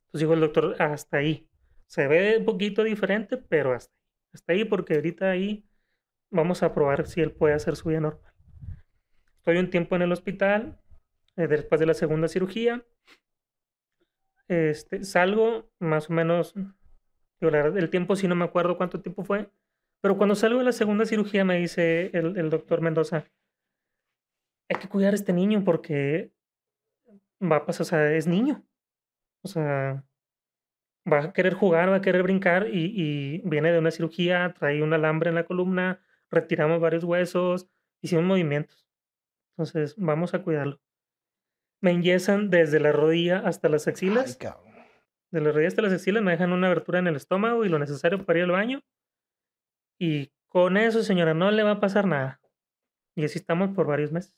Entonces 0.06 0.20
dijo 0.20 0.34
el 0.34 0.40
doctor, 0.40 0.76
hasta 0.80 1.18
ahí. 1.18 1.48
Se 1.86 2.06
ve 2.06 2.38
un 2.38 2.44
poquito 2.44 2.84
diferente, 2.84 3.36
pero 3.36 3.72
hasta. 3.72 4.00
Hasta 4.32 4.52
ahí, 4.52 4.64
porque 4.64 4.94
ahorita 4.94 5.30
ahí 5.30 5.66
vamos 6.30 6.62
a 6.62 6.72
probar 6.72 7.06
si 7.06 7.20
él 7.20 7.32
puede 7.32 7.54
hacer 7.54 7.76
su 7.76 7.88
vida 7.88 8.00
normal. 8.00 8.32
Estoy 9.38 9.56
un 9.56 9.70
tiempo 9.70 9.96
en 9.96 10.02
el 10.02 10.12
hospital, 10.12 10.80
eh, 11.36 11.48
después 11.48 11.80
de 11.80 11.86
la 11.86 11.94
segunda 11.94 12.28
cirugía. 12.28 12.84
Este, 14.46 15.04
salgo 15.04 15.70
más 15.78 16.10
o 16.10 16.12
menos, 16.12 16.54
el 17.40 17.90
tiempo 17.90 18.16
sí 18.16 18.28
no 18.28 18.34
me 18.34 18.44
acuerdo 18.44 18.76
cuánto 18.76 19.00
tiempo 19.00 19.24
fue, 19.24 19.48
pero 20.00 20.16
cuando 20.16 20.34
salgo 20.34 20.58
de 20.58 20.64
la 20.64 20.72
segunda 20.72 21.06
cirugía 21.06 21.44
me 21.44 21.58
dice 21.58 22.10
el, 22.12 22.36
el 22.36 22.50
doctor 22.50 22.80
Mendoza, 22.80 23.26
hay 24.70 24.80
que 24.80 24.88
cuidar 24.88 25.12
a 25.12 25.16
este 25.16 25.32
niño 25.32 25.64
porque 25.64 26.32
va 27.42 27.56
a 27.56 27.66
pasar, 27.66 27.82
o 27.82 27.84
sea, 27.84 28.12
es 28.14 28.26
niño. 28.26 28.64
O 29.42 29.48
sea, 29.48 30.04
va 31.10 31.24
a 31.24 31.32
querer 31.32 31.54
jugar, 31.54 31.90
va 31.90 31.96
a 31.96 32.02
querer 32.02 32.22
brincar 32.22 32.68
y, 32.68 33.42
viene 33.44 33.72
de 33.72 33.78
una 33.78 33.90
cirugía, 33.90 34.54
trae 34.56 34.82
un 34.82 34.92
alambre 34.92 35.30
en 35.30 35.34
la 35.34 35.44
columna, 35.44 36.00
retiramos 36.30 36.80
varios 36.80 37.02
huesos, 37.02 37.68
hicimos 38.00 38.24
movimientos. 38.24 38.86
Entonces, 39.56 39.96
vamos 39.96 40.34
a 40.34 40.42
cuidarlo. 40.42 40.80
Me 41.82 41.90
enyesan 41.90 42.50
desde 42.50 42.78
la 42.78 42.92
rodilla 42.92 43.40
hasta 43.40 43.68
las 43.68 43.88
axilas. 43.88 44.38
de 44.38 45.40
la 45.40 45.50
rodilla 45.50 45.68
hasta 45.68 45.82
las 45.82 45.92
axilas 45.92 46.22
me 46.22 46.30
dejan 46.30 46.52
una 46.52 46.68
abertura 46.68 47.00
en 47.00 47.08
el 47.08 47.16
estómago 47.16 47.64
y 47.64 47.68
lo 47.68 47.78
necesario 47.78 48.24
para 48.24 48.38
ir 48.38 48.44
al 48.44 48.52
baño. 48.52 48.82
Y 49.98 50.32
con 50.48 50.76
eso, 50.76 51.02
señora, 51.02 51.34
no 51.34 51.50
le 51.50 51.64
va 51.64 51.72
a 51.72 51.80
pasar 51.80 52.06
nada. 52.06 52.40
Y 53.16 53.24
así 53.24 53.38
estamos 53.38 53.74
por 53.74 53.86
varios 53.86 54.12
meses. 54.12 54.34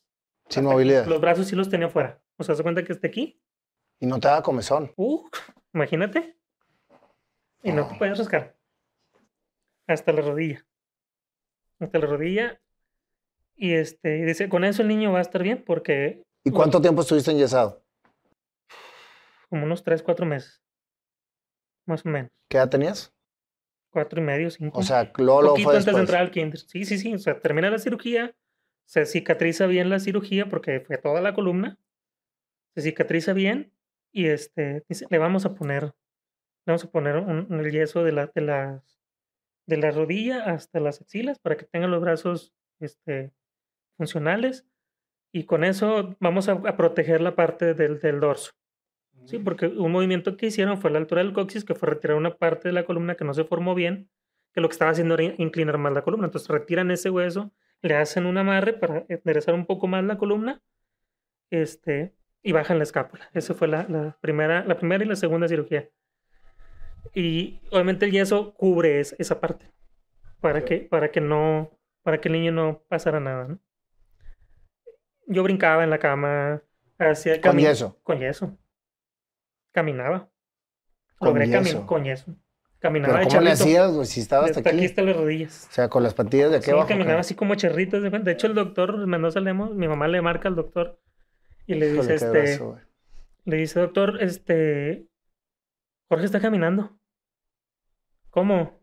Sin 0.49 0.65
movilidad. 0.65 1.07
Los 1.07 1.21
brazos 1.21 1.47
sí 1.47 1.57
los 1.57 1.71
tenía 1.71 1.89
fuera. 1.89 2.21
O 2.37 2.45
sea, 2.45 2.55
¿se 2.55 2.63
cuenta 2.63 2.85
que 2.85 2.93
esté 2.93 3.07
aquí? 3.07 3.41
Y 4.01 4.07
no 4.07 4.19
te 4.19 4.29
da 4.29 4.43
comezón. 4.43 4.93
Uh, 4.97 5.29
imagínate. 5.73 6.37
Y 7.63 7.73
no 7.73 7.87
te 7.87 7.95
puedes 7.95 8.19
rascar. 8.19 8.57
Hasta 9.87 10.13
la 10.13 10.23
rodilla. 10.23 10.67
Hasta 11.79 11.99
la 11.99 12.07
rodilla. 12.07 12.61
Y 13.55 13.75
este, 13.75 14.25
dice, 14.25 14.49
con 14.49 14.65
eso 14.65 14.83
el 14.83 14.89
niño 14.89 15.13
va 15.13 15.19
a 15.19 15.23
estar 15.23 15.43
bien 15.43 15.63
porque... 15.65 16.23
¿Y 16.45 16.51
cuánto 16.51 16.81
tiempo 16.81 17.03
estuviste 17.03 17.31
enyesado? 17.31 17.85
Como 19.49 19.65
unos 19.65 19.85
tres, 19.85 20.03
cuatro 20.03 20.27
meses. 20.27 20.61
Más 21.87 22.05
o 22.05 22.09
menos. 22.09 22.31
¿Qué 22.49 22.57
edad 22.57 22.69
tenías? 22.69 23.15
Cuatro 23.91 24.21
y 24.21 24.25
medio, 24.25 24.51
cinco. 24.51 24.81
O 24.81 24.83
sea, 24.83 25.13
Lolo 25.19 25.51
Poquito 25.51 25.69
fue 25.69 25.79
antes 25.79 25.95
de 25.95 26.01
entrar 26.01 26.23
al 26.23 26.31
kinder. 26.31 26.59
Sí, 26.59 26.85
sí, 26.85 26.99
sí. 26.99 27.15
O 27.15 27.19
sea, 27.19 27.39
termina 27.39 27.71
la 27.71 27.79
cirugía 27.79 28.35
se 28.93 29.07
cicatriza 29.07 29.67
bien 29.67 29.89
la 29.89 30.01
cirugía 30.01 30.51
porque 30.51 30.81
fue 30.81 30.99
toda 30.99 31.23
la 31.23 31.33
columna, 31.33 31.79
se 32.75 32.83
cicatriza 32.83 33.33
bien 33.33 33.73
y 34.13 34.27
este, 34.27 34.85
le 35.09 35.19
vamos 35.19 35.47
a 35.47 35.55
poner, 35.55 35.85
le 35.85 36.73
vamos 36.73 36.85
a 36.85 36.91
poner 36.91 37.17
un, 37.17 37.59
el 37.59 37.73
yeso 37.73 38.05
de 38.05 38.13
la, 38.13 38.27
de, 38.27 38.43
las, 38.43 39.01
de 39.67 39.79
la 39.79 39.93
rodilla 39.93 40.45
hasta 40.45 40.79
las 40.79 41.01
axilas 41.01 41.39
para 41.39 41.57
que 41.57 41.65
tenga 41.65 41.87
los 41.87 42.03
brazos 42.03 42.53
este, 42.81 43.33
funcionales 43.97 44.67
y 45.33 45.45
con 45.45 45.65
eso 45.65 46.15
vamos 46.21 46.51
a, 46.51 46.61
proteger 46.77 47.23
la 47.23 47.35
parte 47.35 47.73
del, 47.73 47.99
del 47.99 48.21
dorso. 48.21 48.53
Sí, 49.25 49.39
porque 49.39 49.69
un 49.69 49.91
movimiento 49.91 50.37
que 50.37 50.49
hicieron 50.49 50.77
fue 50.77 50.91
a 50.91 50.93
la 50.93 50.99
altura 50.99 51.23
del 51.23 51.33
coxis, 51.33 51.65
que 51.65 51.75
fue 51.75 51.89
retirar 51.89 52.19
una 52.19 52.37
parte 52.37 52.69
de 52.69 52.75
la 52.75 52.85
columna 52.85 53.15
que 53.15 53.25
no 53.25 53.33
se 53.33 53.45
formó 53.45 53.75
bien, 53.75 54.11
que 54.53 54.61
lo 54.61 54.69
que 54.69 54.73
estaba 54.73 54.91
haciendo 54.91 55.15
era 55.15 55.35
inclinar 55.39 55.79
más 55.79 55.95
la 55.95 56.03
columna. 56.03 56.27
Entonces 56.27 56.51
retiran 56.51 56.91
ese 56.91 57.09
hueso 57.09 57.55
le 57.83 57.97
hacen 57.97 58.27
un 58.27 58.39
amarre 58.39 58.73
para 58.73 59.05
enderezar 59.09 59.55
un 59.55 59.67
poco 59.67 59.89
más 59.89 60.05
la 60.05 60.17
columna 60.17 60.63
este, 61.51 62.15
y 62.43 62.53
bajan 62.53 62.79
la 62.79 62.85
escápula. 62.85 63.29
Esa 63.35 63.55
fue 63.55 63.69
la, 63.69 64.17
primera, 64.21 64.65
la 64.65 64.77
primera 64.77 65.05
y 65.05 65.09
la 65.09 65.17
segunda 65.17 65.49
cirugía. 65.49 65.89
Y 67.13 67.61
obviamente 67.71 68.07
el 68.07 68.13
yeso 68.13 68.55
cubre 68.55 69.01
esa 69.01 69.41
parte 69.41 69.71
para 70.41 70.65
que, 70.65 70.79
para 70.79 71.11
que 71.11 71.21
no, 71.21 71.71
para 72.03 72.21
que 72.21 72.29
el 72.29 72.35
niño 72.35 72.53
no 72.53 72.83
pasara 72.89 73.21
nada. 73.21 73.59
Yo 75.27 75.43
brincaba 75.43 75.85
en 75.85 75.91
la 75.91 75.99
cama, 75.99 76.63
hacía 76.99 77.41
con 77.41 77.59
yeso. 77.59 77.99
Con 78.03 78.21
yeso. 78.21 78.59
Caminaba. 79.73 80.31
Con 81.19 81.41
yeso. 81.41 81.87
con 81.87 82.05
yeso. 82.05 82.37
Caminaba 82.83 83.15
¿Pero 83.15 83.29
¿Cómo 83.29 83.41
le 83.43 83.53
hacías, 83.53 83.93
güey? 83.93 84.07
Si 84.07 84.21
estabas 84.21 84.51
hasta 84.51 84.69
aquí. 84.69 84.77
aquí 84.77 84.87
hasta 84.87 85.03
las 85.03 85.17
rodillas. 85.17 85.69
O 85.71 85.73
sea, 85.73 85.89
con 85.89 86.03
las 86.03 86.15
patillas 86.15 86.51
de 86.51 86.57
aquí 86.57 86.73
sí, 86.73 86.77
caminaba 86.89 87.21
así 87.21 87.37
como 87.37 87.55
cherritos. 87.55 88.03
De 88.03 88.33
hecho, 88.33 88.49
el 88.49 88.55
doctor 88.55 89.07
Mendoza 89.07 89.39
Lemos, 89.39 89.73
mi 89.73 89.87
mamá 89.87 90.09
le 90.09 90.21
marca 90.21 90.49
al 90.49 90.57
doctor 90.57 91.01
y 91.69 91.75
le 91.75 91.93
dice, 91.93 92.15
este... 92.17 92.61
le 93.45 93.57
dice, 93.57 93.79
doctor, 93.79 94.21
este... 94.21 95.07
Jorge 96.09 96.25
está 96.25 96.41
caminando. 96.41 96.99
¿Cómo? 98.31 98.81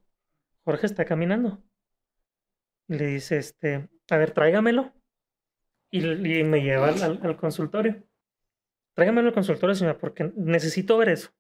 Jorge 0.63 0.85
está 0.85 1.03
caminando. 1.03 1.61
Y 2.87 2.93
le 2.93 3.05
dice, 3.05 3.37
este... 3.37 3.89
A 4.09 4.15
ver, 4.15 4.31
tráigamelo. 4.31 4.93
Y, 5.91 5.99
me 6.45 6.61
lleva 6.61 6.87
al, 6.87 7.19
al 7.21 7.35
consultorio. 7.35 8.01
Tráigamelo 8.93 9.27
al 9.27 9.33
consultorio, 9.33 9.75
señora, 9.75 9.97
porque 9.97 10.31
necesito 10.37 10.97
ver 10.97 11.09
eso. 11.09 11.31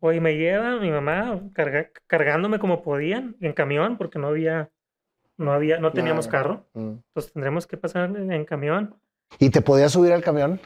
Hoy 0.00 0.18
me 0.20 0.36
lleva 0.36 0.78
mi 0.78 0.90
mamá 0.90 1.40
carga- 1.54 1.90
cargándome 2.06 2.58
como 2.58 2.82
podían 2.82 3.36
en 3.40 3.52
camión 3.52 3.98
porque 3.98 4.18
no 4.18 4.28
había, 4.28 4.70
no 5.36 5.52
había, 5.52 5.78
no 5.78 5.92
teníamos 5.92 6.26
Nada. 6.26 6.38
carro. 6.38 6.66
Mm. 6.74 6.88
Entonces 7.06 7.32
tendremos 7.32 7.66
que 7.66 7.76
pasar 7.76 8.10
en 8.16 8.44
camión. 8.44 8.96
¿Y 9.38 9.50
te 9.50 9.60
podías 9.60 9.92
subir 9.92 10.12
al 10.12 10.22
camión? 10.22 10.58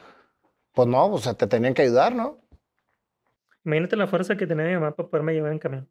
Pues 0.72 0.88
no, 0.88 1.06
o 1.06 1.18
sea, 1.18 1.34
te 1.34 1.46
tenían 1.46 1.74
que 1.74 1.82
ayudar, 1.82 2.14
¿no? 2.14 2.40
Imagínate 3.64 3.96
la 3.96 4.06
fuerza 4.06 4.36
que 4.36 4.46
tenía 4.46 4.66
mi 4.66 4.74
mamá 4.74 4.94
para 4.94 5.08
poderme 5.08 5.32
llevar 5.34 5.52
en 5.52 5.58
camión. 5.58 5.88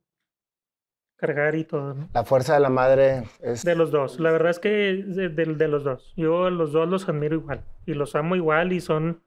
Cargar 1.17 1.55
y 1.55 1.63
todo, 1.63 1.93
¿no? 1.93 2.09
La 2.13 2.23
fuerza 2.23 2.53
de 2.53 2.59
la 2.59 2.69
madre 2.69 3.23
es... 3.41 3.63
De 3.63 3.75
los 3.75 3.91
dos. 3.91 4.19
La 4.19 4.31
verdad 4.31 4.51
es 4.51 4.59
que 4.59 4.69
de, 4.69 5.29
de- 5.29 5.55
de 5.55 5.67
los 5.67 5.83
dos. 5.83 6.13
Yo 6.17 6.45
a 6.45 6.51
los 6.51 6.71
dos 6.71 6.87
los 6.89 7.07
admiro 7.07 7.35
igual. 7.35 7.63
Y 7.85 7.93
los 7.93 8.15
amo 8.15 8.35
igual 8.35 8.73
y 8.73 8.81
son 8.81 9.23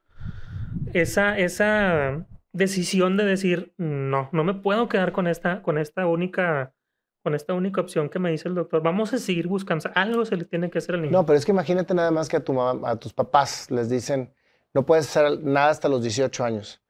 esa, 0.92 1.38
esa 1.38 2.26
decisión 2.56 3.16
de 3.16 3.24
decir, 3.24 3.74
no, 3.76 4.28
no 4.32 4.44
me 4.44 4.54
puedo 4.54 4.88
quedar 4.88 5.12
con 5.12 5.26
esta, 5.26 5.62
con 5.62 5.78
esta 5.78 6.06
única, 6.06 6.74
con 7.22 7.34
esta 7.34 7.54
única 7.54 7.80
opción 7.80 8.08
que 8.08 8.18
me 8.18 8.30
dice 8.30 8.48
el 8.48 8.54
doctor. 8.54 8.82
Vamos 8.82 9.12
a 9.12 9.18
seguir 9.18 9.46
buscando. 9.46 9.90
Algo 9.94 10.24
se 10.24 10.36
le 10.36 10.44
tiene 10.44 10.70
que 10.70 10.78
hacer 10.78 10.94
al 10.94 11.02
niño. 11.02 11.12
No, 11.12 11.26
pero 11.26 11.38
es 11.38 11.44
que 11.44 11.52
imagínate 11.52 11.94
nada 11.94 12.10
más 12.10 12.28
que 12.28 12.36
a, 12.36 12.44
tu 12.44 12.52
mamá, 12.52 12.90
a 12.90 12.96
tus 12.96 13.12
papás 13.12 13.70
les 13.70 13.88
dicen, 13.88 14.32
no 14.72 14.86
puedes 14.86 15.06
hacer 15.06 15.40
nada 15.42 15.70
hasta 15.70 15.88
los 15.88 16.02
18 16.02 16.44
años. 16.44 16.82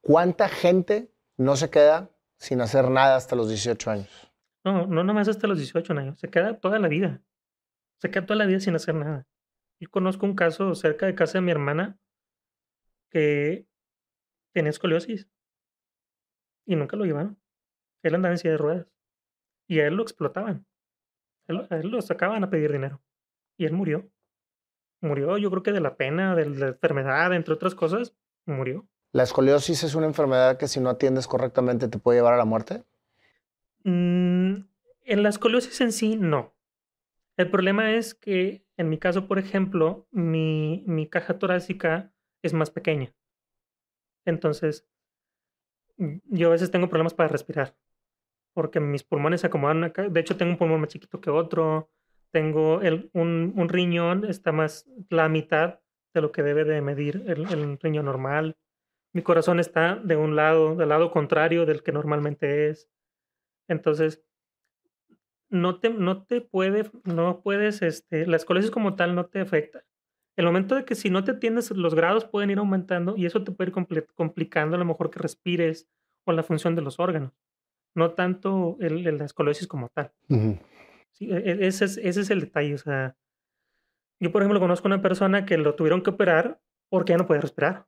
¿Cuánta 0.00 0.48
gente 0.48 1.12
no 1.36 1.56
se 1.56 1.70
queda 1.70 2.10
sin 2.38 2.60
hacer 2.60 2.90
nada 2.90 3.16
hasta 3.16 3.36
los 3.36 3.48
18 3.48 3.90
años? 3.90 4.32
No, 4.64 4.86
no 4.86 5.04
nomás 5.04 5.28
hasta 5.28 5.46
los 5.46 5.58
18 5.58 5.92
años. 5.92 6.18
Se 6.18 6.28
queda 6.28 6.58
toda 6.58 6.78
la 6.78 6.88
vida. 6.88 7.22
Se 7.98 8.10
queda 8.10 8.26
toda 8.26 8.38
la 8.38 8.46
vida 8.46 8.60
sin 8.60 8.74
hacer 8.74 8.94
nada. 8.94 9.26
Yo 9.78 9.88
conozco 9.90 10.26
un 10.26 10.34
caso 10.34 10.74
cerca 10.74 11.06
de 11.06 11.14
casa 11.14 11.38
de 11.38 11.42
mi 11.42 11.50
hermana 11.50 11.98
que 13.10 13.66
tenía 14.52 14.70
escoliosis 14.70 15.28
y 16.64 16.76
nunca 16.76 16.96
lo 16.96 17.04
llevaron. 17.04 17.38
Él 18.02 18.14
andaba 18.14 18.34
en 18.34 18.38
silla 18.38 18.52
de 18.52 18.58
ruedas 18.58 18.86
y 19.66 19.80
a 19.80 19.86
él 19.86 19.94
lo 19.94 20.02
explotaban. 20.02 20.66
A 21.48 21.52
él, 21.52 21.66
a 21.70 21.76
él 21.76 21.88
lo 21.88 22.00
sacaban 22.02 22.44
a 22.44 22.50
pedir 22.50 22.72
dinero 22.72 23.02
y 23.56 23.64
él 23.64 23.72
murió. 23.72 24.08
Murió, 25.00 25.36
yo 25.38 25.50
creo 25.50 25.62
que 25.62 25.72
de 25.72 25.80
la 25.80 25.96
pena, 25.96 26.36
de 26.36 26.46
la 26.46 26.68
enfermedad, 26.68 27.32
entre 27.32 27.54
otras 27.54 27.74
cosas, 27.74 28.14
murió. 28.46 28.86
¿La 29.12 29.24
escoliosis 29.24 29.82
es 29.82 29.94
una 29.94 30.06
enfermedad 30.06 30.56
que 30.56 30.68
si 30.68 30.80
no 30.80 30.90
atiendes 30.90 31.26
correctamente 31.26 31.88
te 31.88 31.98
puede 31.98 32.18
llevar 32.18 32.34
a 32.34 32.38
la 32.38 32.44
muerte? 32.44 32.84
Mm, 33.84 34.64
en 35.04 35.22
la 35.22 35.28
escoliosis 35.28 35.80
en 35.80 35.92
sí, 35.92 36.16
no. 36.16 36.54
El 37.36 37.50
problema 37.50 37.92
es 37.92 38.14
que, 38.14 38.64
en 38.76 38.88
mi 38.88 38.98
caso, 38.98 39.26
por 39.26 39.38
ejemplo, 39.38 40.06
mi, 40.12 40.84
mi 40.86 41.08
caja 41.08 41.38
torácica 41.38 42.12
es 42.42 42.52
más 42.52 42.70
pequeña. 42.70 43.12
Entonces, 44.24 44.86
mm, 45.96 46.16
yo 46.30 46.48
a 46.48 46.52
veces 46.52 46.70
tengo 46.70 46.88
problemas 46.88 47.14
para 47.14 47.28
respirar. 47.28 47.76
Porque 48.54 48.80
mis 48.80 49.04
pulmones 49.04 49.40
se 49.42 49.46
acomodan 49.48 49.84
acá. 49.84 50.08
De 50.08 50.20
hecho, 50.20 50.36
tengo 50.36 50.52
un 50.52 50.58
pulmón 50.58 50.80
más 50.80 50.90
chiquito 50.90 51.20
que 51.20 51.30
otro. 51.30 51.90
Tengo 52.30 52.80
el, 52.82 53.10
un, 53.14 53.68
riñón, 53.68 54.24
está 54.24 54.52
más 54.52 54.86
la 55.10 55.28
mitad 55.28 55.80
de 56.14 56.20
lo 56.20 56.32
que 56.32 56.42
debe 56.42 56.64
de 56.64 56.80
medir 56.82 57.24
el, 57.26 57.46
el 57.50 57.78
riñón 57.78 58.06
normal. 58.06 58.56
Mi 59.12 59.22
corazón 59.22 59.60
está 59.60 59.96
de 59.96 60.16
un 60.16 60.36
lado, 60.36 60.74
del 60.76 60.88
lado 60.88 61.10
contrario 61.10 61.66
del 61.66 61.82
que 61.82 61.92
normalmente 61.92 62.70
es. 62.70 62.88
Entonces, 63.68 64.22
no 65.52 65.78
te, 65.78 65.90
no 65.90 66.24
te 66.24 66.40
puede, 66.40 66.90
no 67.04 67.42
puedes, 67.42 67.82
este, 67.82 68.26
la 68.26 68.36
escoliosis 68.36 68.70
como 68.70 68.96
tal 68.96 69.14
no 69.14 69.26
te 69.26 69.40
afecta. 69.40 69.84
El 70.36 70.46
momento 70.46 70.74
de 70.74 70.84
que 70.84 70.94
si 70.94 71.10
no 71.10 71.24
te 71.24 71.32
atiendes, 71.32 71.70
los 71.72 71.94
grados 71.94 72.24
pueden 72.24 72.50
ir 72.50 72.58
aumentando 72.58 73.16
y 73.16 73.26
eso 73.26 73.44
te 73.44 73.52
puede 73.52 73.70
ir 73.70 73.74
compli- 73.76 74.06
complicando 74.14 74.76
a 74.76 74.78
lo 74.78 74.84
mejor 74.84 75.10
que 75.10 75.18
respires 75.18 75.88
o 76.24 76.32
la 76.32 76.42
función 76.42 76.74
de 76.74 76.82
los 76.82 76.98
órganos. 76.98 77.32
No 77.94 78.12
tanto 78.12 78.76
el, 78.80 79.06
el- 79.06 79.18
la 79.18 79.24
escoliosis 79.26 79.66
como 79.66 79.88
tal. 79.90 80.10
Sí, 80.28 81.30
e- 81.30 81.36
e- 81.36 81.66
ese, 81.66 81.84
es, 81.84 81.98
ese 81.98 82.20
es 82.22 82.30
el 82.30 82.40
detalle. 82.40 82.74
O 82.74 82.78
sea, 82.78 83.14
yo, 84.20 84.32
por 84.32 84.40
ejemplo, 84.42 84.60
conozco 84.60 84.86
una 84.88 85.02
persona 85.02 85.44
que 85.44 85.58
lo 85.58 85.74
tuvieron 85.74 86.02
que 86.02 86.10
operar 86.10 86.60
porque 86.88 87.12
ya 87.12 87.18
no 87.18 87.26
podía 87.26 87.42
respirar. 87.42 87.86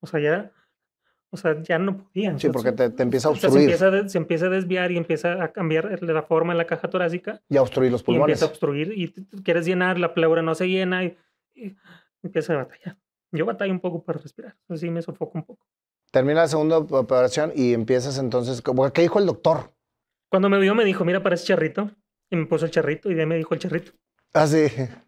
O 0.00 0.06
sea, 0.06 0.20
ya, 0.20 0.52
o 1.30 1.36
sea, 1.36 1.60
ya 1.62 1.80
no 1.80 1.96
podía. 2.04 2.38
Sí, 2.38 2.50
porque 2.50 2.70
te, 2.70 2.90
te 2.90 3.02
empieza 3.02 3.28
a 3.28 3.32
o 3.32 3.34
sea, 3.34 3.50
se, 3.50 3.56
obstruir 3.56 3.70
empieza 3.70 3.88
a, 3.88 4.08
se 4.08 4.18
empieza 4.18 4.46
a 4.46 4.50
desviar 4.50 4.92
y 4.92 4.96
empieza 4.96 5.42
a 5.42 5.52
cambiar 5.52 6.00
la 6.02 6.22
forma 6.22 6.52
en 6.52 6.58
la 6.58 6.66
caja 6.66 6.88
torácica 6.88 7.42
y 7.48 7.56
a 7.56 7.62
obstruir 7.62 7.90
los 7.90 8.02
y 8.02 8.04
pulmones. 8.04 8.34
empieza 8.34 8.44
a 8.44 8.48
obstruir 8.48 8.92
y 8.96 9.08
quieres 9.42 9.66
llenar, 9.66 9.98
la 9.98 10.14
pleura 10.14 10.42
no 10.42 10.54
se 10.54 10.68
llena 10.68 11.04
y, 11.04 11.16
y 11.58 11.76
empieza 12.22 12.54
a 12.54 12.64
batallar. 12.64 12.98
Yo 13.32 13.44
batallo 13.44 13.72
un 13.72 13.80
poco 13.80 14.02
para 14.02 14.18
respirar, 14.18 14.56
así 14.68 14.90
me 14.90 15.02
sofoco 15.02 15.38
un 15.38 15.44
poco. 15.44 15.66
Termina 16.10 16.40
la 16.40 16.48
segunda 16.48 16.78
operación 16.78 17.52
y 17.54 17.74
empiezas 17.74 18.18
entonces, 18.18 18.62
¿qué 18.94 19.02
dijo 19.02 19.18
el 19.18 19.26
doctor? 19.26 19.74
Cuando 20.30 20.48
me 20.48 20.58
vio 20.58 20.74
me 20.74 20.84
dijo, 20.84 21.04
mira, 21.04 21.22
parece 21.22 21.46
charrito. 21.46 21.90
Y 22.30 22.36
me 22.36 22.46
puso 22.46 22.66
el 22.66 22.70
charrito 22.70 23.10
y 23.10 23.14
de 23.14 23.22
ahí 23.22 23.26
me 23.26 23.36
dijo 23.36 23.54
el 23.54 23.60
charrito. 23.60 23.92
Ah, 24.34 24.46
sí. 24.46 24.66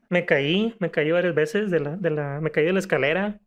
Me 0.09 0.25
caí, 0.25 0.75
me 0.79 0.91
caí 0.91 1.11
varias 1.11 1.35
veces 1.35 1.71
de 1.71 1.81
la, 1.81 1.97
de 1.97 2.11
la, 2.11 2.41
me 2.41 2.51
caí 2.51 2.65
de 2.65 2.73
la 2.73 2.79
escalera, 2.79 3.41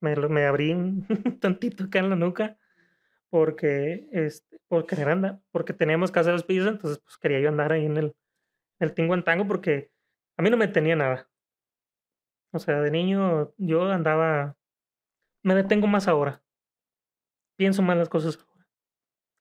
me, 0.00 0.16
me 0.16 0.44
abrí 0.44 0.72
un 0.72 1.06
tantito 1.40 1.84
acá 1.84 2.00
en 2.00 2.10
la 2.10 2.16
nuca 2.16 2.58
porque, 3.30 4.08
este, 4.12 4.60
por 4.68 4.86
querer 4.86 5.08
andar, 5.08 5.40
porque 5.52 5.72
teníamos 5.72 6.10
casa 6.10 6.30
de 6.30 6.34
los 6.34 6.44
pisos, 6.44 6.68
entonces 6.68 6.98
pues 6.98 7.16
quería 7.16 7.40
yo 7.40 7.48
andar 7.48 7.72
ahí 7.72 7.86
en 7.86 7.96
el, 7.96 8.06
en 8.06 8.88
el 8.88 8.94
tinguantango 8.94 9.46
porque 9.46 9.90
a 10.36 10.42
mí 10.42 10.50
no 10.50 10.56
me 10.56 10.68
tenía 10.68 10.96
nada. 10.96 11.30
O 12.52 12.58
sea, 12.58 12.80
de 12.80 12.90
niño 12.90 13.52
yo 13.58 13.90
andaba, 13.90 14.56
me 15.42 15.54
detengo 15.54 15.86
más 15.86 16.08
ahora. 16.08 16.42
Pienso 17.56 17.80
más 17.82 17.96
las 17.96 18.10
cosas 18.10 18.36
ahora 18.38 18.66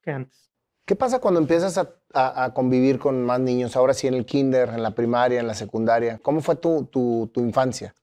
que 0.04 0.12
antes. 0.12 0.52
¿Qué 0.86 0.95
pasa 0.95 1.19
cuando 1.19 1.39
empiezas 1.39 1.78
a, 1.78 1.95
a- 2.13 2.43
a 2.45 2.54
convivir 2.54 3.00
con 3.00 3.24
más 3.26 3.39
niños? 3.39 3.76
Ahora 3.76 3.93
sí, 3.93 4.08
en 4.08 4.13
el 4.13 4.26
kinder, 4.26 4.69
en 4.69 4.84
la 4.84 4.91
primaria, 4.93 5.39
en 5.39 5.47
la 5.47 5.54
secundaria. 5.54 6.19
¿Cómo 6.19 6.41
fue 6.41 6.56
tu, 6.56 6.86
tu, 6.86 7.30
tu 7.34 7.41
infancia? 7.41 7.95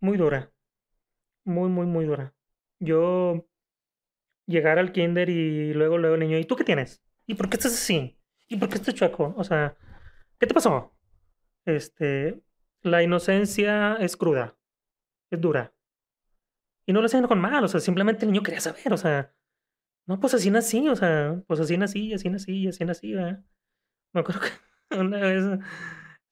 Muy 0.00 0.16
dura. 0.18 0.52
Muy, 1.44 1.68
muy, 1.70 1.86
muy 1.86 2.06
dura. 2.06 2.34
Yo 2.80 3.46
llegar 4.46 4.78
al 4.78 4.92
kinder 4.92 5.28
y 5.30 5.72
luego, 5.74 5.98
luego 5.98 6.14
el 6.16 6.20
niño, 6.20 6.38
¿y 6.38 6.44
tú 6.44 6.56
qué 6.56 6.64
tienes? 6.64 7.02
¿Y 7.26 7.34
por 7.34 7.48
qué 7.48 7.56
estás 7.56 7.74
así? 7.74 8.18
¿Y 8.48 8.56
por 8.56 8.68
qué 8.68 8.76
estás 8.76 8.94
chueco? 8.94 9.34
O 9.36 9.44
sea, 9.44 9.76
¿qué 10.38 10.46
te 10.46 10.54
pasó? 10.54 10.92
Este, 11.66 12.40
la 12.82 13.02
inocencia 13.02 13.96
es 13.96 14.16
cruda, 14.16 14.56
es 15.30 15.40
dura. 15.40 15.74
Y 16.86 16.92
no 16.92 17.00
lo 17.00 17.06
hacen 17.06 17.26
con 17.26 17.40
mal, 17.40 17.62
o 17.64 17.68
sea, 17.68 17.80
simplemente 17.80 18.24
el 18.24 18.32
niño 18.32 18.42
quería 18.42 18.60
saber, 18.60 18.92
o 18.92 18.96
sea, 18.96 19.34
no, 20.06 20.18
pues 20.18 20.34
así 20.34 20.50
nací, 20.50 20.88
o 20.88 20.96
sea, 20.96 21.42
pues 21.46 21.60
así 21.60 21.76
nací, 21.76 22.12
así 22.12 22.28
nací, 22.28 22.66
así 22.66 22.84
nací, 22.84 23.14
¿verdad? 23.14 23.44
Me 24.12 24.20
acuerdo 24.22 24.40
que 24.40 24.48
una 24.98 25.20
vez, 25.20 25.44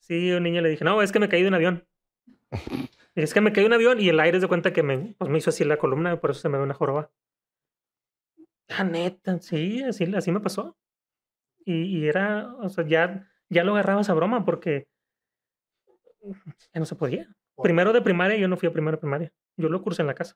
sí, 0.01 0.33
un 0.33 0.43
niño 0.43 0.61
le 0.63 0.71
dije, 0.71 0.85
no, 0.85 1.01
es 1.03 1.13
que 1.13 1.21
me 1.21 1.29
caí 1.29 1.43
de 1.43 1.49
un 1.49 1.55
avión. 1.55 1.87
Y 3.15 3.23
es 3.23 3.35
que 3.35 3.41
me 3.41 3.53
caí 3.53 3.65
de 3.65 3.69
un 3.69 3.75
avión 3.75 4.01
y 4.01 4.09
el 4.09 4.21
aire 4.21 4.41
se 4.41 4.49
cuenta 4.49 4.73
que 4.73 4.83
me, 4.83 5.15
pues 5.19 5.31
me 5.31 5.39
hizo 5.39 5.51
así 5.51 5.65
la 5.65 5.77
columna, 5.77 6.21
por 6.21 6.31
eso 6.31 6.41
se 6.41 6.49
me 6.49 6.59
ve 6.59 6.65
una 6.65 6.75
joroba. 6.75 7.11
Ah, 8.69 8.85
neta, 8.85 9.41
sí, 9.41 9.83
así, 9.83 10.05
así 10.15 10.31
me 10.31 10.41
pasó. 10.41 10.77
Y, 11.65 11.99
y 11.99 12.09
era, 12.09 12.55
o 12.57 12.69
sea, 12.69 12.87
ya, 12.87 13.29
ya 13.49 13.65
lo 13.65 13.73
agarraba 13.73 14.01
esa 14.01 14.15
broma 14.15 14.45
porque 14.45 14.89
no 16.75 16.85
se 16.85 16.95
podía. 16.97 17.29
Primero 17.63 17.93
de 17.93 18.03
primaria, 18.03 18.37
yo 18.37 18.49
no 18.49 18.57
fui 18.57 18.69
a 18.69 18.73
primero 18.73 18.97
de 18.97 19.01
primaria. 19.01 19.33
Yo 19.57 19.69
lo 19.69 19.83
cursé 19.83 20.03
en 20.03 20.09
la 20.09 20.15
casa 20.15 20.35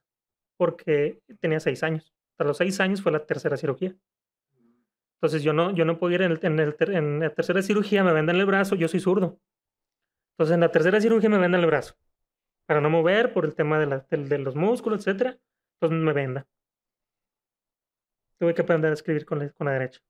porque 0.56 1.20
tenía 1.40 1.60
seis 1.60 1.82
años. 1.82 2.12
Hasta 2.32 2.44
los 2.44 2.56
seis 2.56 2.80
años 2.80 3.02
fue 3.02 3.12
la 3.12 3.24
tercera 3.24 3.56
cirugía. 3.56 3.94
Entonces 5.16 5.42
yo 5.42 5.52
no, 5.52 5.72
yo 5.74 5.84
no 5.84 5.98
podía 5.98 6.16
ir 6.16 6.22
en, 6.22 6.32
el, 6.32 6.38
en, 6.42 6.58
el 6.58 6.74
ter- 6.74 6.90
en 6.94 7.20
la 7.20 7.30
tercera 7.32 7.62
cirugía, 7.62 8.02
me 8.02 8.12
vendan 8.12 8.36
el 8.36 8.46
brazo, 8.46 8.74
yo 8.74 8.88
soy 8.88 9.00
zurdo. 9.00 9.38
Entonces 10.34 10.54
en 10.54 10.60
la 10.60 10.72
tercera 10.72 11.00
cirugía 11.00 11.28
me 11.28 11.38
vendan 11.38 11.60
el 11.60 11.66
brazo. 11.66 11.94
Para 12.66 12.80
no 12.80 12.90
mover 12.90 13.32
por 13.32 13.44
el 13.44 13.54
tema 13.54 13.78
de, 13.78 13.86
la- 13.86 14.06
del- 14.10 14.28
de 14.28 14.38
los 14.38 14.56
músculos, 14.56 15.00
etcétera. 15.06 15.38
Entonces 15.80 16.04
me 16.04 16.12
venda. 16.12 16.46
Tuve 18.38 18.54
que 18.54 18.62
aprender 18.62 18.90
a 18.90 18.94
escribir 18.94 19.24
con 19.24 19.38
la, 19.38 19.50
con 19.50 19.66
la 19.66 19.72
derecha. 19.74 20.00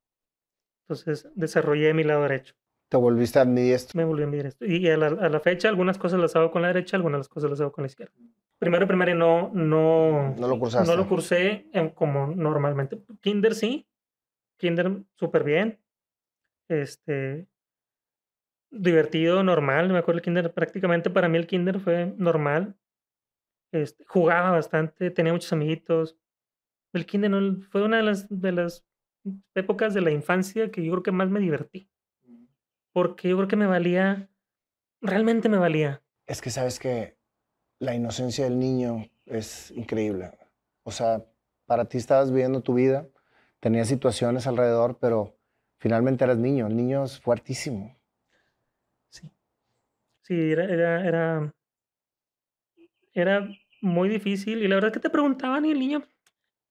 Entonces 0.85 1.29
desarrollé 1.35 1.95
mi 1.95 2.05
lado 2.05 2.23
derecho. 2.23 2.55
Te 2.93 2.99
volviste 2.99 3.39
ambidiestro. 3.41 3.97
Me 3.97 4.05
volví 4.05 4.21
a 4.21 4.25
enviar 4.27 4.45
esto. 4.45 4.67
Y 4.67 4.87
a 4.91 4.99
la, 4.99 5.07
a 5.07 5.29
la 5.31 5.41
fecha 5.41 5.67
algunas 5.71 5.97
cosas 5.97 6.21
las 6.21 6.37
hago 6.37 6.51
con 6.51 6.61
la 6.61 6.69
derecha, 6.69 6.95
algunas 6.95 7.21
las 7.21 7.29
cosas 7.31 7.49
las 7.49 7.59
hago 7.63 7.73
con 7.73 7.85
la 7.85 7.87
izquierda. 7.87 8.13
Primero 8.59 8.87
primaria 8.87 9.15
no, 9.15 9.51
no, 9.55 10.35
No 10.37 10.47
lo 10.47 10.59
cursaste. 10.59 10.91
no 10.91 10.97
lo 10.99 11.09
cursé 11.09 11.69
en- 11.73 11.89
como 11.89 12.27
normalmente. 12.27 13.03
Kinder 13.23 13.55
sí. 13.55 13.89
Kinder 14.59 14.93
súper 15.19 15.43
bien. 15.43 15.81
Este. 16.69 17.47
Divertido, 18.71 19.43
normal. 19.43 19.89
Me 19.91 19.97
acuerdo 19.99 20.19
el 20.19 20.23
kinder, 20.25 20.53
prácticamente 20.53 21.09
para 21.09 21.31
mí 21.31 21.39
el 21.39 21.47
kinder 21.47 21.81
fue 21.81 22.13
normal. 22.19 22.77
Este, 23.73 24.05
jugaba 24.07 24.51
bastante, 24.51 25.11
tenía 25.11 25.33
muchos 25.33 25.53
amiguitos. 25.55 26.19
El 26.93 27.07
kinder 27.07 27.31
no- 27.31 27.63
fue 27.71 27.83
una 27.85 27.97
de 27.97 28.03
las, 28.03 28.29
de 28.29 28.53
las 28.53 28.85
épocas 29.55 29.95
de 29.95 30.03
la 30.03 30.11
infancia 30.11 30.71
que 30.71 30.85
yo 30.85 30.93
creo 30.93 31.03
que 31.03 31.13
más 31.13 31.31
me 31.31 31.41
divertí. 31.41 31.89
Porque 32.93 33.29
yo 33.29 33.37
creo 33.37 33.49
que 33.49 33.57
me 33.57 33.67
valía, 33.67 34.29
realmente 35.01 35.49
me 35.49 35.59
valía. 35.59 36.03
Es 36.27 36.41
que 36.41 36.51
sabes 36.51 36.79
que 36.79 37.17
la 37.79 37.95
inocencia 37.95 38.45
del 38.45 38.59
niño 38.59 39.11
es 39.27 39.71
increíble. 39.73 40.31
O 40.85 40.91
sea, 40.91 41.25
para 41.67 41.87
ti 41.87 41.99
estabas 41.99 42.31
viviendo 42.31 42.63
tu 42.63 42.75
vida, 42.75 43.09
tenías 43.61 43.89
situaciones 43.89 44.47
alrededor, 44.47 44.99
pero 45.01 45.37
finalmente 45.79 46.25
eras 46.25 46.39
niño. 46.39 46.67
El 46.67 46.77
niño 46.77 47.05
es 47.05 47.21
fuertísimo. 47.21 47.97
Sí. 49.11 49.29
Sí, 50.23 50.53
era, 50.53 50.65
era, 50.65 51.07
era, 51.07 51.55
era 53.13 53.49
muy 53.81 54.09
difícil. 54.09 54.63
Y 54.63 54.69
la 54.69 54.77
verdad 54.77 54.91
es 54.91 54.95
que 54.95 55.01
te 55.01 55.11
preguntaban 55.11 55.65
y 55.65 55.71
el 55.73 55.79
niño. 55.79 56.03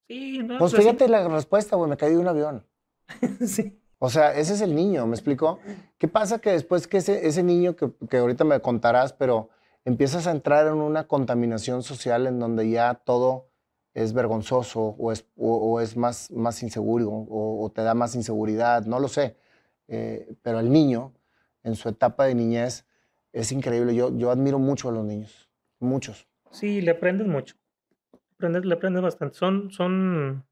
Sí, 0.08 0.38
no, 0.38 0.58
Pues 0.58 0.72
pues, 0.72 0.82
fíjate 0.82 1.08
la 1.08 1.28
respuesta, 1.28 1.76
güey, 1.76 1.90
me 1.90 1.96
caí 1.96 2.12
de 2.12 2.18
un 2.18 2.28
avión. 2.28 2.66
sí. 3.46 3.81
O 4.04 4.10
sea, 4.10 4.34
ese 4.34 4.54
es 4.54 4.60
el 4.62 4.74
niño, 4.74 5.06
¿me 5.06 5.14
explicó? 5.14 5.60
¿Qué 5.96 6.08
pasa 6.08 6.40
que 6.40 6.50
después 6.50 6.88
que 6.88 6.96
ese, 6.96 7.24
ese 7.28 7.44
niño 7.44 7.76
que, 7.76 7.92
que 8.10 8.16
ahorita 8.16 8.42
me 8.42 8.58
contarás, 8.58 9.12
pero 9.12 9.50
empiezas 9.84 10.26
a 10.26 10.32
entrar 10.32 10.66
en 10.66 10.72
una 10.72 11.06
contaminación 11.06 11.84
social 11.84 12.26
en 12.26 12.40
donde 12.40 12.68
ya 12.68 12.94
todo 12.94 13.46
es 13.94 14.12
vergonzoso 14.12 14.96
o 14.98 15.12
es, 15.12 15.24
o, 15.36 15.80
es 15.80 15.96
más, 15.96 16.32
más 16.32 16.64
inseguro 16.64 17.10
o, 17.10 17.64
o, 17.64 17.70
te 17.70 17.82
da 17.82 17.94
más 17.94 18.16
inseguridad, 18.16 18.84
no 18.86 18.98
lo 18.98 19.06
sé. 19.06 19.36
Eh, 19.86 20.34
pero 20.42 20.58
el 20.58 20.72
niño, 20.72 21.12
en 21.62 21.76
su 21.76 21.88
etapa 21.88 22.24
de 22.24 22.34
niñez, 22.34 22.84
es 23.32 23.52
increíble. 23.52 23.94
Yo, 23.94 24.12
yo 24.18 24.32
admiro 24.32 24.58
mucho 24.58 24.88
a 24.88 24.92
los 24.92 25.04
niños, 25.04 25.48
muchos. 25.78 26.26
Sí, 26.50 26.80
le 26.80 26.90
aprendes 26.90 27.28
mucho. 27.28 27.54
Aprendes, 28.34 28.64
le 28.64 28.74
aprendes 28.74 29.00
bastante. 29.00 29.36
Son, 29.36 29.70
son, 29.70 30.44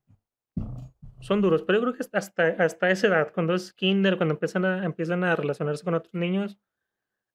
son 1.20 1.40
duros, 1.40 1.62
pero 1.62 1.78
yo 1.78 1.85
creo 1.85 1.94
que 1.94 2.16
hasta, 2.16 2.46
hasta 2.62 2.90
esa 2.90 3.06
edad, 3.06 3.33
cuando 3.33 3.54
es 3.54 3.72
kinder, 3.72 4.16
cuando 4.16 4.35
empiezan 4.35 4.64
a, 4.64 4.85
empiezan 4.85 5.22
a 5.24 5.37
relacionarse 5.37 5.85
con 5.85 5.94
otros 5.94 6.14
niños, 6.14 6.59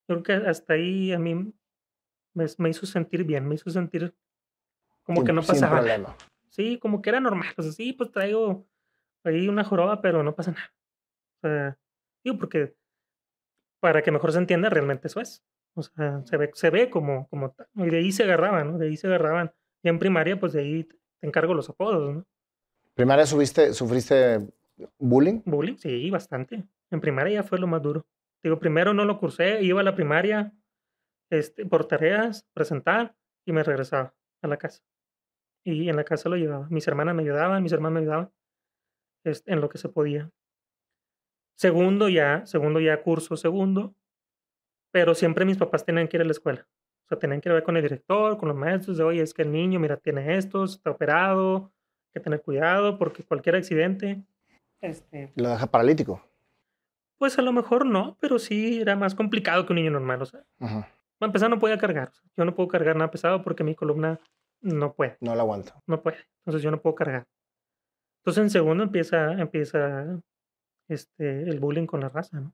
yo 0.07 0.21
creo 0.21 0.23
que 0.23 0.49
hasta 0.49 0.73
ahí 0.73 1.13
a 1.13 1.19
mí 1.19 1.53
me, 2.33 2.45
me 2.57 2.69
hizo 2.69 2.85
sentir 2.85 3.23
bien, 3.23 3.47
me 3.47 3.55
hizo 3.55 3.69
sentir 3.69 4.15
como 5.03 5.21
sin, 5.21 5.27
que 5.27 5.33
no 5.33 5.41
pasaba. 5.41 5.77
problema. 5.77 6.15
Sí, 6.49 6.79
como 6.79 7.01
que 7.01 7.09
era 7.09 7.19
normal. 7.19 7.53
O 7.57 7.61
sea, 7.61 7.71
sí, 7.71 7.93
pues 7.93 8.11
traigo 8.11 8.67
ahí 9.23 9.47
una 9.47 9.63
joroba, 9.63 10.01
pero 10.01 10.23
no 10.23 10.35
pasa 10.35 10.51
nada. 10.51 10.73
O 11.37 11.47
sea, 11.47 11.79
digo, 12.23 12.37
porque 12.37 12.75
para 13.79 14.01
que 14.01 14.11
mejor 14.11 14.31
se 14.31 14.39
entienda, 14.39 14.69
realmente 14.69 15.07
eso 15.07 15.21
es. 15.21 15.43
O 15.75 15.83
sea, 15.83 16.23
se 16.25 16.37
ve, 16.37 16.51
se 16.53 16.69
ve 16.69 16.89
como, 16.89 17.27
como 17.27 17.51
tal. 17.51 17.67
Y 17.75 17.89
de 17.89 17.97
ahí 17.97 18.11
se 18.11 18.23
agarraban, 18.23 18.71
¿no? 18.71 18.77
De 18.77 18.87
ahí 18.87 18.97
se 18.97 19.07
agarraban. 19.07 19.53
Ya 19.83 19.91
en 19.91 19.99
primaria, 19.99 20.39
pues 20.39 20.53
de 20.53 20.61
ahí 20.61 20.83
te 20.83 21.27
encargo 21.27 21.53
los 21.53 21.69
apodos, 21.69 22.15
¿no? 22.15 22.25
¿Primaria 22.95 23.25
subiste, 23.25 23.73
sufriste 23.73 24.39
bullying? 24.97 25.41
Bullying, 25.45 25.75
sí, 25.75 26.09
bastante. 26.09 26.63
En 26.89 27.01
primaria 27.01 27.41
ya 27.41 27.43
fue 27.43 27.59
lo 27.59 27.67
más 27.67 27.81
duro. 27.81 28.07
Digo, 28.41 28.57
primero 28.57 28.93
no 28.93 29.03
lo 29.03 29.19
cursé, 29.19 29.61
iba 29.63 29.81
a 29.81 29.83
la 29.83 29.95
primaria 29.95 30.53
este, 31.29 31.65
por 31.65 31.87
tareas, 31.87 32.47
presentar 32.53 33.13
y 33.45 33.51
me 33.51 33.63
regresaba 33.63 34.15
a 34.41 34.47
la 34.47 34.57
casa. 34.57 34.81
Y 35.65 35.89
en 35.89 35.95
la 35.97 36.05
casa 36.05 36.29
lo 36.29 36.37
llevaba. 36.37 36.67
Mis 36.69 36.87
hermanas 36.87 37.15
me 37.15 37.23
ayudaban, 37.23 37.63
mis 37.63 37.73
hermanos 37.73 37.95
me 37.95 37.99
ayudaban 38.01 38.31
este, 39.25 39.51
en 39.51 39.59
lo 39.59 39.67
que 39.67 39.77
se 39.77 39.89
podía. 39.89 40.31
Segundo 41.57 42.07
ya, 42.07 42.45
segundo 42.45 42.79
ya 42.79 43.01
curso 43.01 43.35
segundo, 43.35 43.93
pero 44.91 45.15
siempre 45.15 45.43
mis 45.43 45.57
papás 45.57 45.83
tenían 45.83 46.07
que 46.07 46.15
ir 46.15 46.21
a 46.21 46.25
la 46.25 46.31
escuela. 46.31 46.65
O 47.05 47.07
sea, 47.09 47.19
tenían 47.19 47.41
que 47.41 47.49
ir 47.49 47.63
con 47.63 47.75
el 47.75 47.83
director, 47.83 48.37
con 48.37 48.47
los 48.47 48.57
maestros, 48.57 48.97
de, 48.97 49.03
oye, 49.03 49.21
es 49.21 49.33
que 49.33 49.41
el 49.41 49.51
niño, 49.51 49.79
mira, 49.79 49.97
tiene 49.97 50.37
esto, 50.37 50.63
está 50.63 50.91
operado, 50.91 51.73
que 52.15 52.19
tener 52.21 52.41
cuidado 52.41 52.97
porque 52.97 53.23
cualquier 53.23 53.55
accidente... 53.57 54.23
Este, 54.81 55.31
¿Lo 55.35 55.49
deja 55.49 55.67
paralítico? 55.67 56.21
Pues 57.17 57.37
a 57.37 57.41
lo 57.41 57.51
mejor 57.51 57.85
no, 57.85 58.17
pero 58.19 58.39
sí 58.39 58.79
era 58.81 58.95
más 58.95 59.15
complicado 59.15 59.65
que 59.65 59.73
un 59.73 59.77
niño 59.77 59.91
normal. 59.91 60.21
O 60.21 60.25
sea, 60.25 60.41
Ajá. 60.59 60.87
para 61.17 61.29
empezar 61.29 61.49
no 61.49 61.59
podía 61.59 61.77
cargar. 61.77 62.09
O 62.09 62.13
sea, 62.13 62.23
yo 62.37 62.45
no 62.45 62.55
puedo 62.55 62.69
cargar 62.69 62.95
nada 62.95 63.11
pesado 63.11 63.43
porque 63.43 63.63
mi 63.63 63.75
columna 63.75 64.19
no 64.61 64.93
puede, 64.93 65.17
No 65.21 65.35
lo 65.35 65.41
aguanto. 65.41 65.73
no 65.87 66.01
puede. 66.01 66.17
Entonces 66.39 66.61
yo 66.61 66.71
no 66.71 66.81
puedo 66.81 66.95
cargar. 66.95 67.25
Entonces 68.21 68.43
en 68.43 68.49
segundo 68.49 68.83
empieza, 68.83 69.33
empieza 69.33 70.19
este, 70.87 71.43
el 71.43 71.59
bullying 71.59 71.85
con 71.85 71.99
la 72.01 72.09
raza, 72.09 72.39
¿no? 72.39 72.53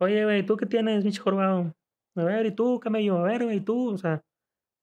Oye, 0.00 0.24
güey, 0.24 0.44
¿tú 0.46 0.56
qué 0.56 0.66
tienes, 0.66 1.04
bicho 1.04 1.22
jorobado? 1.22 1.74
A 2.16 2.24
ver, 2.24 2.46
¿y 2.46 2.50
tú, 2.52 2.78
camello? 2.80 3.18
A 3.18 3.22
ver, 3.22 3.44
güey, 3.44 3.60
¿tú? 3.60 3.92
O 3.92 3.98
sea, 3.98 4.22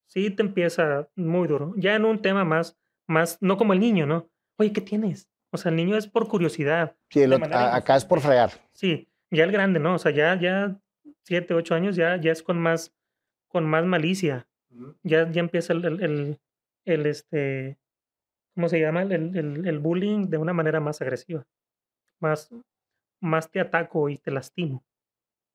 sí 0.08 0.30
te 0.30 0.42
empieza 0.42 1.08
muy 1.16 1.48
duro. 1.48 1.72
Ya 1.76 1.94
en 1.94 2.04
un 2.04 2.20
tema 2.20 2.44
más, 2.44 2.76
más, 3.06 3.38
no 3.40 3.56
como 3.56 3.72
el 3.72 3.80
niño, 3.80 4.06
¿no? 4.06 4.28
Oye, 4.58 4.72
¿qué 4.72 4.80
tienes? 4.80 5.28
O 5.50 5.56
sea, 5.58 5.70
el 5.70 5.76
niño 5.76 5.96
es 5.96 6.06
por 6.06 6.28
curiosidad. 6.28 6.96
Sí, 7.10 7.22
el 7.22 7.32
a- 7.32 7.76
acá 7.76 7.96
es 7.96 8.04
por 8.04 8.20
fregar. 8.20 8.50
Sí, 8.72 9.08
ya 9.30 9.44
el 9.44 9.52
grande, 9.52 9.78
¿no? 9.80 9.94
O 9.94 9.98
sea, 9.98 10.12
ya, 10.12 10.38
ya 10.38 10.78
siete, 11.22 11.54
ocho 11.54 11.74
años 11.74 11.96
ya, 11.96 12.16
ya 12.16 12.32
es 12.32 12.42
con 12.42 12.58
más, 12.58 12.94
con 13.48 13.64
más 13.64 13.84
malicia. 13.84 14.48
Ya, 15.02 15.30
ya 15.30 15.40
empieza 15.40 15.72
el, 15.72 15.84
el, 15.84 16.02
el, 16.02 16.40
el, 16.84 17.06
este, 17.06 17.78
¿cómo 18.54 18.68
se 18.68 18.80
llama? 18.80 19.02
El, 19.02 19.12
el, 19.36 19.66
el 19.66 19.78
bullying 19.78 20.28
de 20.28 20.36
una 20.38 20.52
manera 20.52 20.80
más 20.80 21.00
agresiva. 21.00 21.46
Más, 22.20 22.50
más 23.20 23.50
te 23.50 23.60
ataco 23.60 24.08
y 24.08 24.18
te 24.18 24.30
lastimo. 24.30 24.84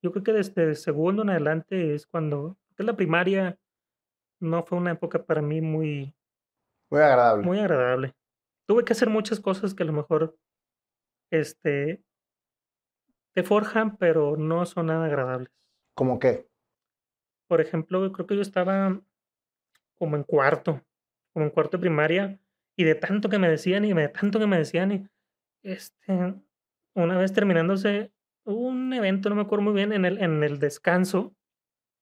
Yo 0.02 0.12
creo 0.12 0.24
que 0.24 0.34
desde 0.34 0.74
segundo 0.76 1.22
en 1.22 1.30
adelante 1.30 1.94
es 1.94 2.08
cuando, 2.08 2.58
que 2.76 2.84
la 2.84 2.96
primaria 2.96 3.60
no 4.40 4.64
fue 4.64 4.78
una 4.80 4.92
época 4.92 5.24
para 5.24 5.42
mí 5.44 5.62
muy, 5.62 6.16
Muy 6.92 7.02
agradable. 7.02 7.46
muy 7.46 7.60
agradable. 7.60 8.14
Tuve 8.68 8.84
que 8.84 8.94
hacer 8.94 9.10
muchas 9.10 9.40
cosas 9.40 9.74
que 9.74 9.84
a 9.84 9.86
lo 9.86 9.94
mejor 9.94 10.38
este, 11.32 12.04
te 13.34 13.44
forjan, 13.44 13.98
pero 13.98 14.36
no 14.36 14.66
son 14.66 14.88
nada 14.88 15.06
agradables. 15.06 15.52
¿Cómo 15.96 16.20
qué? 16.20 16.48
Por 17.48 17.62
ejemplo, 17.62 18.12
creo 18.12 18.28
que 18.28 18.36
yo 18.36 18.42
estaba 18.42 19.02
como 19.98 20.18
en 20.18 20.24
cuarto, 20.24 20.82
como 21.34 21.46
en 21.46 21.52
cuarto 21.52 21.78
de 21.78 21.82
primaria, 21.82 22.40
y 22.78 22.84
de 22.84 22.96
tanto 22.96 23.30
que 23.30 23.40
me 23.40 23.50
decían 23.50 23.86
y 23.86 23.94
de 23.94 24.10
tanto 24.10 24.40
que 24.40 24.48
me 24.48 24.58
decían, 24.58 24.92
y 24.92 25.08
este, 25.64 26.36
una 26.96 27.18
vez 27.18 27.34
terminándose 27.34 28.12
un 28.46 28.92
evento, 28.94 29.30
no 29.30 29.36
me 29.36 29.44
acuerdo 29.44 29.64
muy 29.64 29.74
bien, 29.74 29.94
en 29.94 30.06
el, 30.06 30.22
en 30.22 30.44
el 30.44 30.60
descanso, 30.60 31.36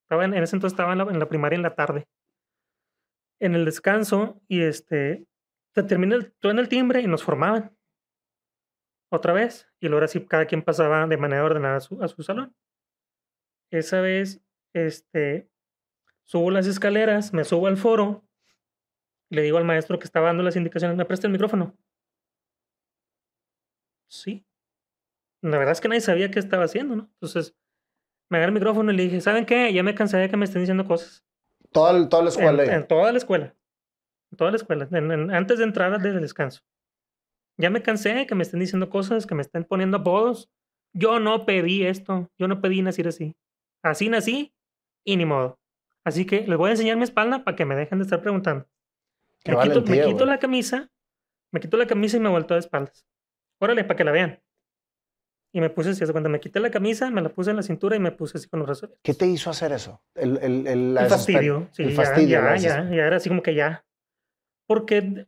estaba 0.03 0.25
en, 0.25 0.33
en 0.33 0.43
ese 0.43 0.55
entonces 0.55 0.73
estaba 0.73 0.93
en 0.93 0.99
la, 0.99 1.03
en 1.05 1.19
la 1.19 1.27
primaria 1.27 1.57
en 1.57 1.63
la 1.63 1.75
tarde, 1.75 2.07
en 3.39 3.55
el 3.55 3.65
descanso, 3.65 4.41
y 4.47 4.61
este, 4.61 5.25
se 5.73 5.83
termina 5.83 6.15
el, 6.15 6.33
en 6.43 6.59
el 6.59 6.69
timbre 6.69 7.01
y 7.01 7.07
nos 7.07 7.23
formaban 7.23 7.75
otra 9.11 9.33
vez, 9.33 9.67
y 9.79 9.87
luego 9.87 10.05
así 10.05 10.25
cada 10.25 10.45
quien 10.45 10.61
pasaba 10.61 11.07
de 11.07 11.17
manera 11.17 11.43
ordenada 11.43 11.77
a 11.77 11.79
su, 11.79 12.01
a 12.03 12.07
su 12.07 12.21
salón. 12.21 12.55
Esa 13.71 14.01
vez, 14.01 14.41
este, 14.73 15.49
subo 16.25 16.51
las 16.51 16.67
escaleras, 16.67 17.33
me 17.33 17.43
subo 17.43 17.67
al 17.67 17.77
foro, 17.77 18.23
le 19.31 19.41
digo 19.41 19.57
al 19.57 19.65
maestro 19.65 19.99
que 19.99 20.05
estaba 20.05 20.27
dando 20.27 20.43
las 20.43 20.55
indicaciones, 20.55 20.97
¿me 20.97 21.05
presta 21.05 21.27
el 21.27 21.33
micrófono? 21.33 21.77
Sí. 24.09 24.45
La 25.41 25.57
verdad 25.57 25.71
es 25.71 25.81
que 25.81 25.87
nadie 25.87 26.01
sabía 26.01 26.31
qué 26.31 26.39
estaba 26.39 26.65
haciendo, 26.65 26.95
¿no? 26.95 27.03
Entonces, 27.13 27.55
me 28.29 28.37
agarré 28.37 28.49
el 28.49 28.55
micrófono 28.55 28.91
y 28.91 28.95
le 28.95 29.03
dije, 29.03 29.21
¿saben 29.21 29.45
qué? 29.45 29.71
Ya 29.73 29.83
me 29.83 29.95
cansé 29.95 30.17
de 30.17 30.29
que 30.29 30.37
me 30.37 30.45
estén 30.45 30.61
diciendo 30.61 30.85
cosas. 30.85 31.25
Toda, 31.71 32.09
toda 32.09 32.23
la 32.23 32.29
escuela. 32.29 32.63
En, 32.63 32.87
toda 32.87 33.11
la 33.11 33.17
escuela. 33.17 33.55
En 34.31 34.37
toda 34.37 34.51
la 34.51 34.57
escuela. 34.57 34.87
en- 34.91 35.31
antes 35.31 35.57
de 35.59 35.63
entrar 35.63 35.93
al 35.93 36.21
descanso. 36.21 36.61
Ya 37.57 37.69
me 37.69 37.81
cansé 37.81 38.25
que 38.25 38.35
me 38.35 38.43
estén 38.43 38.59
diciendo 38.59 38.89
cosas, 38.89 39.25
que 39.25 39.35
me 39.35 39.41
estén 39.41 39.63
poniendo 39.65 39.97
apodos. 39.97 40.49
Yo 40.93 41.19
no 41.19 41.45
pedí 41.45 41.85
esto. 41.85 42.29
Yo 42.37 42.47
no 42.47 42.61
pedí 42.61 42.81
nacer 42.81 43.07
así. 43.07 43.35
Así 43.83 44.09
nací 44.09 44.53
y 45.03 45.17
ni 45.17 45.25
modo. 45.25 45.59
Así 46.03 46.25
que 46.25 46.47
les 46.47 46.57
voy 46.57 46.69
a 46.69 46.71
enseñar 46.71 46.97
mi 46.97 47.03
espalda 47.03 47.43
para 47.43 47.55
que 47.55 47.65
me 47.65 47.75
dejen 47.75 47.99
de 47.99 48.03
estar 48.03 48.21
preguntando. 48.21 48.65
Me 49.45 49.53
quito, 49.69 49.81
me 49.91 49.97
quito 50.13 50.25
la 50.25 50.39
camisa, 50.39 50.89
me 51.51 51.59
quito 51.59 51.77
la 51.77 51.87
camisa 51.87 52.17
y 52.17 52.19
me 52.19 52.29
vuelto 52.29 52.53
de 52.53 52.61
espaldas. 52.61 53.05
Órale, 53.59 53.83
para 53.83 53.95
que 53.97 54.03
la 54.03 54.11
vean. 54.11 54.41
Y 55.51 55.61
me 55.61 55.69
puse 55.71 55.89
así, 55.89 56.05
cuenta, 56.11 56.29
me 56.29 56.39
quité 56.39 56.59
la 56.59 56.69
camisa, 56.69 57.09
me 57.09 57.21
la 57.21 57.29
puse 57.29 57.49
en 57.49 57.55
la 57.55 57.63
cintura 57.63 57.95
y 57.95 57.99
me 57.99 58.11
puse 58.11 58.37
así 58.37 58.47
con 58.47 58.59
los 58.59 58.67
brazos. 58.67 58.91
¿Qué 59.01 59.15
te 59.15 59.25
hizo 59.25 59.49
hacer 59.49 59.71
eso? 59.71 60.03
El, 60.13 60.37
el, 60.37 60.67
el, 60.67 60.97
El 60.97 61.07
fastidio, 61.07 61.69
sí, 61.71 61.83
el 61.83 61.89
ya, 61.89 61.95
fastidio. 61.95 62.29
ya, 62.41 62.55
ya, 62.57 62.89
ya 62.89 63.05
era 63.07 63.15
así 63.15 63.29
como 63.29 63.41
que 63.41 63.55
ya. 63.55 63.85
Porque 64.67 65.01
de 65.01 65.27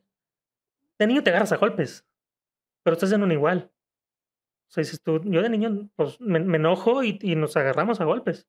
de 1.00 1.08
niño 1.08 1.24
te 1.24 1.32
agarras 1.32 1.52
a 1.52 1.58
golpes, 1.58 2.06
pero 2.84 2.94
estás 2.94 3.12
en 3.12 3.24
un 3.24 3.32
igual. 3.32 3.72
O 4.70 4.72
sea, 4.74 4.84
dices 4.84 5.02
tú, 5.02 5.20
yo 5.24 5.42
de 5.42 5.50
niño 5.50 5.90
pues, 5.96 6.22
me, 6.22 6.40
me 6.40 6.58
enojo 6.58 7.04
y, 7.04 7.18
y 7.24 7.36
nos 7.36 7.58
agarramos 7.58 8.00
a 8.00 8.06
golpes. 8.06 8.48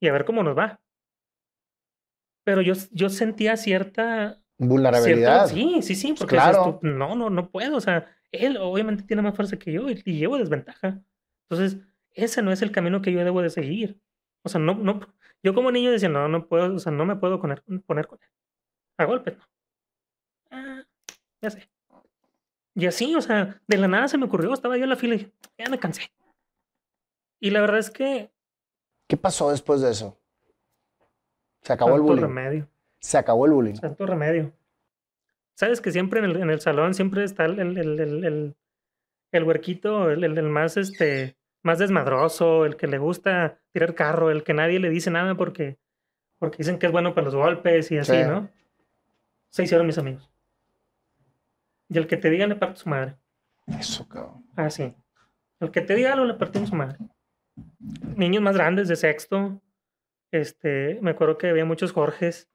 Y 0.00 0.06
a 0.06 0.12
ver 0.12 0.24
cómo 0.24 0.44
nos 0.44 0.56
va. 0.56 0.80
Pero 2.44 2.62
yo, 2.62 2.74
yo 2.92 3.08
sentía 3.08 3.56
cierta 3.56 4.40
Vulnerabilidad. 4.68 5.48
Cierto, 5.48 5.82
sí, 5.82 5.82
sí, 5.82 5.94
sí, 5.94 6.14
porque 6.18 6.36
claro. 6.36 6.78
tú, 6.80 6.86
no, 6.86 7.14
no, 7.14 7.30
no 7.30 7.50
puedo. 7.50 7.76
O 7.76 7.80
sea, 7.80 8.06
él 8.30 8.56
obviamente 8.58 9.04
tiene 9.04 9.22
más 9.22 9.34
fuerza 9.34 9.58
que 9.58 9.72
yo 9.72 9.88
y, 9.90 10.02
y 10.04 10.18
llevo 10.18 10.38
desventaja. 10.38 11.00
Entonces, 11.48 11.80
ese 12.12 12.42
no 12.42 12.52
es 12.52 12.62
el 12.62 12.72
camino 12.72 13.02
que 13.02 13.12
yo 13.12 13.24
debo 13.24 13.42
de 13.42 13.50
seguir. 13.50 14.00
O 14.42 14.48
sea, 14.48 14.60
no, 14.60 14.74
no, 14.74 15.00
yo 15.42 15.54
como 15.54 15.70
niño 15.70 15.90
decía, 15.90 16.08
no, 16.08 16.28
no 16.28 16.46
puedo, 16.46 16.74
o 16.74 16.78
sea, 16.78 16.92
no 16.92 17.04
me 17.04 17.16
puedo 17.16 17.40
poner, 17.40 17.62
poner 17.86 18.06
con 18.06 18.18
él. 18.22 18.28
A 18.98 19.04
golpes, 19.04 19.36
no. 19.36 19.44
Ah, 20.50 20.84
ya 21.40 21.50
sé. 21.50 21.68
Y 22.74 22.86
así, 22.86 23.14
o 23.14 23.20
sea, 23.20 23.60
de 23.66 23.76
la 23.76 23.88
nada 23.88 24.08
se 24.08 24.18
me 24.18 24.24
ocurrió, 24.24 24.52
estaba 24.52 24.76
yo 24.76 24.84
en 24.84 24.90
la 24.90 24.96
fila 24.96 25.14
y 25.14 25.18
dije, 25.18 25.32
ya 25.58 25.68
me 25.68 25.78
cansé. 25.78 26.12
Y 27.40 27.50
la 27.50 27.60
verdad 27.60 27.78
es 27.78 27.90
que 27.90 28.32
¿Qué 29.08 29.16
pasó 29.16 29.50
después 29.50 29.80
de 29.82 29.90
eso? 29.90 30.18
Se 31.60 31.72
acabó 31.72 31.96
el 31.96 32.00
bullying. 32.00 32.22
remedio, 32.22 32.68
Se 33.02 33.18
acabó 33.18 33.46
el 33.46 33.52
bullying. 33.52 33.74
santo 33.74 34.06
remedio. 34.06 34.52
sabes 35.54 35.80
que 35.80 35.90
siempre 35.90 36.20
en 36.20 36.26
el, 36.26 36.36
en 36.36 36.50
el 36.50 36.60
salón 36.60 36.94
siempre 36.94 37.24
está 37.24 37.44
el, 37.44 37.58
el, 37.58 37.76
el, 37.76 38.56
el, 39.32 39.44
huerquito, 39.44 40.10
el, 40.10 40.24
el, 40.24 40.42
más 40.48 40.76
este 40.76 41.36
más 41.64 41.78
desmadroso, 41.78 42.64
el 42.64 42.76
que 42.76 42.86
le 42.86 42.98
gusta 42.98 43.60
tirar 43.72 43.94
carro, 43.94 44.30
el 44.30 44.42
que 44.42 44.54
nadie 44.54 44.80
le 44.80 44.90
dice 44.90 45.10
nada 45.10 45.36
porque, 45.36 45.78
porque 46.38 46.58
dicen 46.58 46.78
que 46.78 46.86
es 46.86 46.92
bueno 46.92 47.14
para 47.14 47.26
los 47.26 47.34
golpes 47.34 47.90
y 47.92 47.98
así, 47.98 48.16
¿no? 48.24 48.50
Se 49.50 49.62
hicieron 49.62 49.86
mis 49.86 49.98
amigos. 49.98 50.28
Y 51.88 51.98
el 51.98 52.06
que 52.06 52.16
te 52.16 52.30
diga 52.30 52.46
le 52.46 52.56
parte 52.56 52.80
su 52.80 52.88
madre. 52.88 53.16
Eso, 53.66 54.08
cabrón. 54.08 54.44
Ah, 54.56 54.70
sí. 54.70 54.94
El 55.60 55.70
que 55.70 55.82
te 55.82 55.94
diga 55.94 56.14
algo 56.14 56.24
le 56.24 56.34
partimos 56.34 56.70
su 56.70 56.74
madre. 56.74 56.98
Niños 58.16 58.42
más 58.42 58.56
grandes 58.56 58.88
de 58.88 58.96
sexto. 58.96 59.60
Este, 60.32 60.98
me 61.02 61.10
acuerdo 61.12 61.38
que 61.38 61.50
había 61.50 61.64
muchos 61.64 61.92
Jorges. 61.92 62.50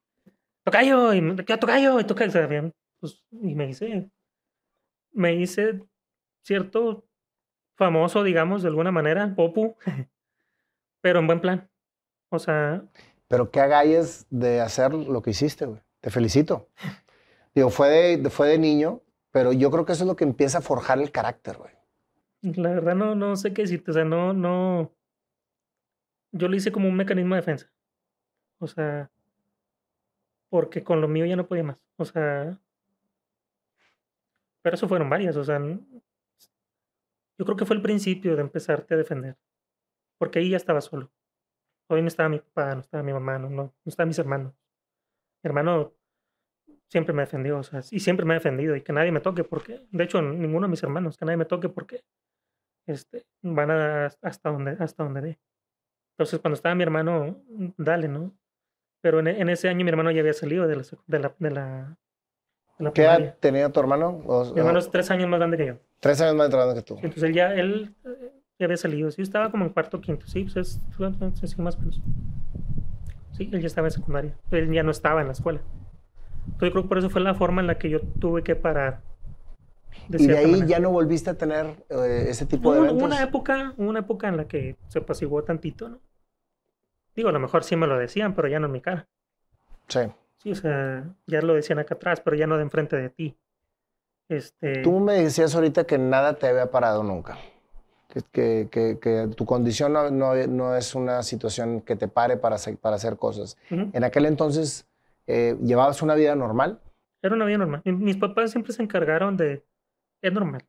Tocayo, 0.68 1.14
y 1.14 1.36
¿qué 1.46 1.56
tocayo? 1.56 1.98
Y 1.98 2.04
tocayo. 2.04 2.74
Pues, 3.00 3.24
y 3.32 3.56
me 3.56 3.70
hice, 3.70 4.12
me 5.14 5.34
hice 5.34 5.82
cierto 6.44 7.08
famoso, 7.78 8.22
digamos, 8.22 8.64
de 8.64 8.68
alguna 8.68 8.92
manera, 8.92 9.34
popu, 9.34 9.78
pero 11.02 11.20
en 11.20 11.28
buen 11.28 11.40
plan. 11.40 11.70
O 12.28 12.38
sea. 12.38 12.84
Pero 13.30 13.50
qué 13.50 13.62
agalles 13.62 14.28
de 14.30 14.60
hacer 14.60 14.94
lo 14.94 15.22
que 15.22 15.30
hiciste, 15.30 15.66
güey. 15.66 15.80
Te 16.02 16.10
felicito. 16.10 16.68
Digo, 17.56 17.70
fue 17.70 17.88
de, 17.88 18.30
fue 18.30 18.50
de 18.50 18.60
niño, 18.60 19.02
pero 19.32 19.54
yo 19.54 19.72
creo 19.72 19.86
que 19.86 19.94
eso 19.94 20.04
es 20.04 20.08
lo 20.10 20.18
que 20.18 20.26
empieza 20.26 20.58
a 20.58 20.62
forjar 20.62 21.00
el 21.00 21.14
carácter, 21.14 21.56
güey. 21.56 21.72
La 22.42 22.72
verdad 22.72 22.94
no, 22.94 23.16
no 23.16 23.38
sé 23.38 23.54
qué 23.54 23.62
decirte, 23.62 23.92
o 23.92 23.94
sea, 23.94 24.04
no, 24.04 24.34
no. 24.34 24.94
Yo 26.34 26.50
lo 26.50 26.58
hice 26.58 26.74
como 26.74 26.90
un 26.90 26.96
mecanismo 26.98 27.36
de 27.36 27.42
defensa. 27.42 27.72
O 28.60 28.68
sea, 28.68 29.10
porque 30.50 30.84
con 30.84 31.02
lo 31.02 31.08
mío 31.08 31.26
ya 31.26 31.36
no 31.36 31.48
podía 31.48 31.64
más. 31.64 31.86
O 31.98 32.06
sea, 32.06 32.60
pero 34.62 34.76
eso 34.76 34.88
fueron 34.88 35.10
varias, 35.10 35.36
o 35.38 35.44
sea, 35.44 35.60
yo 35.60 37.46
creo 37.46 37.56
que 37.56 37.66
fue 37.66 37.76
el 37.76 37.82
principio 37.82 38.36
de 38.36 38.42
empezarte 38.42 38.96
a 38.96 38.98
defender, 38.98 39.38
porque 40.18 40.40
ahí 40.40 40.50
ya 40.50 40.58
estaba 40.58 40.82
solo. 40.82 41.12
Hoy 41.90 42.02
no 42.02 42.10
estaba 42.10 42.28
mi 42.28 42.40
papá, 42.40 42.76
no 42.76 42.82
estaba 42.82 43.04
mi 43.04 43.14
mamá, 43.14 43.40
no, 43.40 43.50
no, 43.50 43.74
estaban 43.86 44.10
mis 44.10 44.20
hermanos. 44.20 44.54
Mi 45.42 45.48
hermano 45.48 45.94
siempre 46.90 47.14
me 47.14 47.22
defendió, 47.22 47.60
o 47.60 47.64
sea, 47.64 47.82
y 47.92 48.00
siempre 48.00 48.26
me 48.26 48.34
ha 48.34 48.40
defendido, 48.40 48.76
y 48.76 48.82
que 48.82 48.92
nadie 48.92 49.12
me 49.12 49.22
toque, 49.22 49.44
porque, 49.44 49.86
de 49.90 50.04
hecho, 50.04 50.22
ninguno 50.22 50.68
de 50.68 50.72
mis 50.72 50.84
hermanos, 50.84 51.18
que 51.18 51.26
nadie 51.26 51.38
me 51.38 51.46
toque, 51.46 51.70
porque 51.70 52.04
este, 52.88 53.26
van 53.42 53.72
a, 53.72 54.06
hasta 54.22 54.50
donde, 54.50 54.72
hasta 54.80 55.04
donde 55.04 55.22
dé. 55.22 55.40
Entonces, 56.18 56.40
cuando 56.40 56.56
estaba 56.56 56.76
mi 56.76 56.84
hermano, 56.84 57.42
dale, 57.78 58.08
¿no? 58.08 58.36
Pero 59.02 59.20
en, 59.20 59.28
en 59.28 59.50
ese 59.50 59.70
año 59.70 59.84
mi 59.84 59.90
hermano 59.90 60.12
ya 60.12 60.22
había 60.22 60.34
salido 60.34 60.68
de 60.68 60.76
la, 60.76 60.84
de 61.08 61.20
la, 61.20 61.36
de 61.40 61.52
la 61.52 61.98
¿Qué 62.94 63.04
edad 63.04 63.36
tenía 63.40 63.72
tu 63.72 63.80
hermano? 63.80 64.22
Mi 64.54 64.60
hermano 64.60 64.80
es 64.80 64.90
tres 64.90 65.10
años 65.12 65.28
más 65.28 65.40
grande 65.40 65.58
que 65.58 65.66
yo. 65.68 65.74
Tres 66.00 66.22
años 66.22 66.36
más 66.36 66.50
grande 66.50 66.76
que 66.76 66.82
tú. 66.84 66.96
Entonces 66.96 67.24
él 67.24 67.34
ya, 67.34 67.54
él 67.54 67.94
ya 68.60 68.66
había 68.66 68.78
salido. 68.78 69.10
Sí, 69.12 69.22
estaba 69.22 69.52
como 69.52 69.66
en 69.66 69.72
cuarto 69.72 69.98
o 69.98 70.02
quinto. 70.02 70.28
Sí, 70.28 70.44
pues 70.44 70.58
es, 70.58 70.82
sí, 71.50 71.62
más 71.62 71.76
o 71.76 71.80
menos. 71.80 72.02
Sí, 73.32 73.50
él 73.52 73.62
ya 73.62 73.68
estaba 73.68 73.88
en 73.88 73.92
secundaria. 73.92 74.38
Él 74.52 74.72
ya 74.72 74.84
no 74.84 74.92
estaba 74.92 75.22
en 75.22 75.28
la 75.28 75.34
escuela. 75.34 75.62
Entonces 76.46 76.70
yo 76.70 76.72
creo 76.72 76.84
que 76.84 76.90
por 76.90 76.98
eso 76.98 77.10
fue 77.10 77.22
la 77.22 77.34
forma 77.34 77.62
en 77.62 77.68
la 77.68 77.78
que 77.78 77.90
yo 77.90 78.00
tuve 78.20 78.44
que 78.44 78.56
parar. 78.56 79.02
y 80.10 80.28
de 80.28 80.38
ahí 80.38 80.66
ya 80.68 80.80
no 80.80 80.92
volviste 80.92 81.30
a 81.32 81.34
tener 81.38 81.84
eh, 81.90 82.26
ese 82.30 82.46
tipo 82.46 82.72
de 82.72 82.80
eventos. 82.80 82.98
Hubo 82.98 83.06
una 83.06 83.22
época, 83.24 83.74
una 83.78 84.00
época 84.00 84.28
en 84.28 84.38
la 84.38 84.48
que 84.48 84.76
se 84.88 85.00
apaciguó 85.00 85.44
tantito, 85.44 85.90
¿no? 85.90 86.00
Digo, 87.18 87.30
a 87.30 87.32
lo 87.32 87.40
mejor 87.40 87.64
sí 87.64 87.76
me 87.76 87.88
lo 87.88 87.98
decían, 87.98 88.36
pero 88.36 88.48
ya 88.48 88.60
no 88.60 88.68
en 88.68 88.74
mi 88.74 88.80
cara. 88.80 89.08
Sí. 89.88 90.02
Sí, 90.38 90.52
o 90.52 90.56
sea, 90.56 91.04
ya 91.26 91.42
lo 91.42 91.56
decían 91.56 91.80
acá 91.80 91.96
atrás, 91.96 92.22
pero 92.22 92.38
ya 92.38 92.46
no 92.46 92.58
de 92.58 92.62
enfrente 92.62 92.96
de 92.96 93.10
ti. 93.10 93.36
Este... 94.30 94.84
Tú 94.84 95.00
me 95.00 95.14
decías 95.14 95.56
ahorita 95.56 95.86
que 95.86 95.98
nada 95.98 96.38
te 96.38 96.48
había 96.48 96.70
parado 96.70 97.02
nunca. 97.02 97.40
Que, 98.32 98.68
que, 98.70 99.00
que, 99.00 99.30
tu 99.36 99.46
condición 99.46 99.94
no, 99.94 100.12
no, 100.12 100.76
es 100.76 100.94
una 100.94 101.24
situación 101.24 101.82
que 101.82 101.96
te 101.96 102.08
pare 102.08 102.38
para 102.38 102.56
hacer, 102.56 102.78
para 102.78 102.98
hacer 102.98 103.18
cosas. 103.18 103.58
En 103.72 104.04
aquel 104.04 104.28
entonces, 104.28 104.88
eh, 105.26 105.58
¿llevabas 105.64 106.04
una 106.04 106.14
vida 106.14 106.36
normal? 106.36 106.80
Era 107.24 107.34
una 107.34 107.46
vida 107.46 107.58
normal. 107.58 107.82
Mis 107.84 108.18
papás 108.18 108.52
siempre 108.52 108.74
se 108.74 108.84
encargaron 108.84 109.38
de... 109.38 109.66
Es 110.22 110.32
normal. 110.32 110.64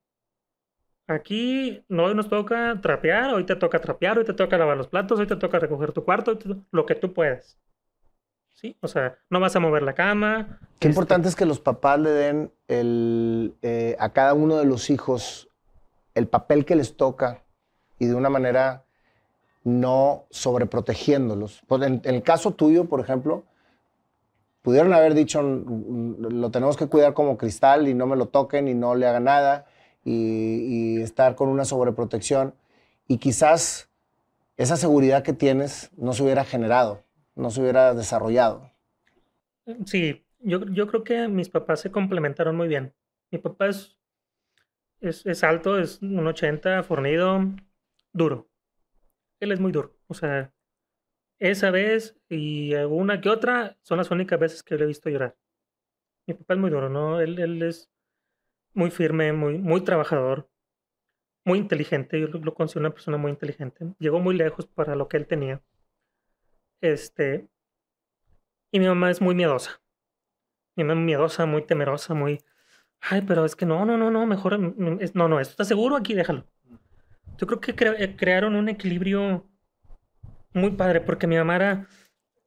Aquí 1.08 1.82
no 1.88 2.12
nos 2.12 2.28
toca 2.28 2.78
trapear, 2.82 3.32
hoy 3.32 3.44
te 3.44 3.56
toca 3.56 3.80
trapear, 3.80 4.18
hoy 4.18 4.26
te 4.26 4.34
toca 4.34 4.58
lavar 4.58 4.76
los 4.76 4.88
platos, 4.88 5.18
hoy 5.18 5.26
te 5.26 5.36
toca 5.36 5.58
recoger 5.58 5.92
tu 5.92 6.04
cuarto, 6.04 6.38
lo 6.70 6.84
que 6.84 6.94
tú 6.94 7.14
puedas. 7.14 7.56
¿sí? 8.52 8.76
O 8.82 8.88
sea, 8.88 9.16
no 9.30 9.40
vas 9.40 9.56
a 9.56 9.60
mover 9.60 9.82
la 9.82 9.94
cama. 9.94 10.58
Qué 10.78 10.88
este 10.88 10.88
importante 10.88 11.28
es 11.28 11.34
que 11.34 11.46
los 11.46 11.60
papás 11.60 11.98
le 11.98 12.10
den 12.10 12.52
el, 12.68 13.54
eh, 13.62 13.96
a 13.98 14.10
cada 14.10 14.34
uno 14.34 14.58
de 14.58 14.66
los 14.66 14.90
hijos 14.90 15.48
el 16.14 16.28
papel 16.28 16.66
que 16.66 16.76
les 16.76 16.94
toca 16.94 17.42
y 17.98 18.04
de 18.04 18.14
una 18.14 18.28
manera 18.28 18.84
no 19.64 20.26
sobreprotegiéndolos. 20.28 21.62
Pues 21.66 21.82
en, 21.84 22.02
el 22.04 22.22
caso 22.22 22.50
tuyo, 22.50 22.84
por 22.84 23.00
ejemplo, 23.00 23.44
pudieron 24.60 24.92
haber 24.92 25.14
dicho, 25.14 25.40
lo 25.40 26.50
tenemos 26.50 26.76
que 26.76 26.86
cuidar 26.86 27.14
como 27.14 27.38
cristal 27.38 27.88
y 27.88 27.94
no 27.94 28.06
me 28.06 28.16
lo 28.16 28.26
toquen 28.26 28.68
y 28.68 28.74
no 28.74 28.94
le 28.94 29.06
hagan 29.06 29.24
nada 29.24 29.64
y, 30.04 31.00
estar 31.02 31.34
con 31.34 31.48
una 31.48 31.64
sobreprotección. 31.64 32.54
Y 33.06 33.18
quizás 33.18 33.88
esa 34.56 34.76
seguridad 34.76 35.22
que 35.22 35.32
tienes 35.32 35.90
no 35.96 36.12
se 36.12 36.22
hubiera 36.22 36.44
generado 36.44 37.04
no 37.38 37.50
se 37.50 37.62
hubiera 37.62 37.94
desarrollado. 37.94 38.70
Sí, 39.86 40.24
yo, 40.40 40.64
yo 40.66 40.88
creo 40.88 41.04
que 41.04 41.28
mis 41.28 41.48
papás 41.48 41.80
se 41.80 41.90
complementaron 41.90 42.56
muy 42.56 42.68
bien. 42.68 42.92
Mi 43.30 43.38
papá 43.38 43.68
es, 43.68 43.96
es, 45.00 45.44
alto, 45.44 45.78
es 45.78 46.02
un 46.02 46.26
80, 46.26 46.82
fornido, 46.82 47.40
duro. 48.12 48.48
Él 49.40 49.52
es 49.52 49.60
muy 49.60 49.70
duro. 49.70 49.94
O 50.08 50.14
sea, 50.14 50.52
esa 51.38 51.70
vez 51.70 52.18
y 52.28 52.74
una 52.74 53.20
que 53.20 53.28
otra 53.30 53.76
son 53.82 53.98
las 53.98 54.10
únicas 54.10 54.40
veces 54.40 54.62
que 54.64 54.76
le 54.76 54.84
he 54.84 54.88
visto 54.88 55.08
llorar. 55.08 55.36
Mi 56.26 56.34
papá 56.34 56.54
es 56.54 56.60
muy 56.60 56.70
duro, 56.70 56.88
¿no? 56.88 57.20
Él, 57.20 57.38
él 57.38 57.62
es 57.62 57.88
muy 58.74 58.90
firme, 58.90 59.32
muy, 59.32 59.58
muy 59.58 59.82
trabajador, 59.82 60.48
muy 61.44 61.58
inteligente. 61.58 62.20
Yo 62.20 62.28
lo, 62.28 62.38
lo 62.40 62.54
considero 62.54 62.86
una 62.86 62.94
persona 62.94 63.16
muy 63.16 63.30
inteligente. 63.30 63.94
Llegó 63.98 64.20
muy 64.20 64.36
lejos 64.36 64.66
para 64.66 64.94
lo 64.94 65.08
que 65.08 65.16
él 65.16 65.26
tenía. 65.26 65.62
Este. 66.80 67.48
Y 68.70 68.80
mi 68.80 68.86
mamá 68.86 69.10
es 69.10 69.20
muy 69.20 69.34
miedosa. 69.34 69.80
Mi 70.76 70.84
mamá 70.84 71.00
es 71.00 71.06
miedosa, 71.06 71.46
muy 71.46 71.62
temerosa, 71.62 72.14
muy. 72.14 72.44
Ay, 73.00 73.22
pero 73.22 73.44
es 73.44 73.56
que 73.56 73.66
no, 73.66 73.84
no, 73.84 73.96
no, 73.96 74.10
no, 74.10 74.26
mejor. 74.26 74.58
Mm, 74.58 74.74
mm, 74.76 74.98
no, 75.14 75.28
no, 75.28 75.40
¿esto 75.40 75.52
está 75.52 75.64
seguro? 75.64 75.96
Aquí 75.96 76.14
déjalo. 76.14 76.46
Yo 77.38 77.46
creo 77.46 77.60
que 77.60 77.74
eh, 78.02 78.16
crearon 78.16 78.56
un 78.56 78.68
equilibrio 78.68 79.48
muy 80.52 80.72
padre, 80.72 81.00
porque 81.00 81.26
mi 81.26 81.36
mamá 81.36 81.56
era. 81.56 81.86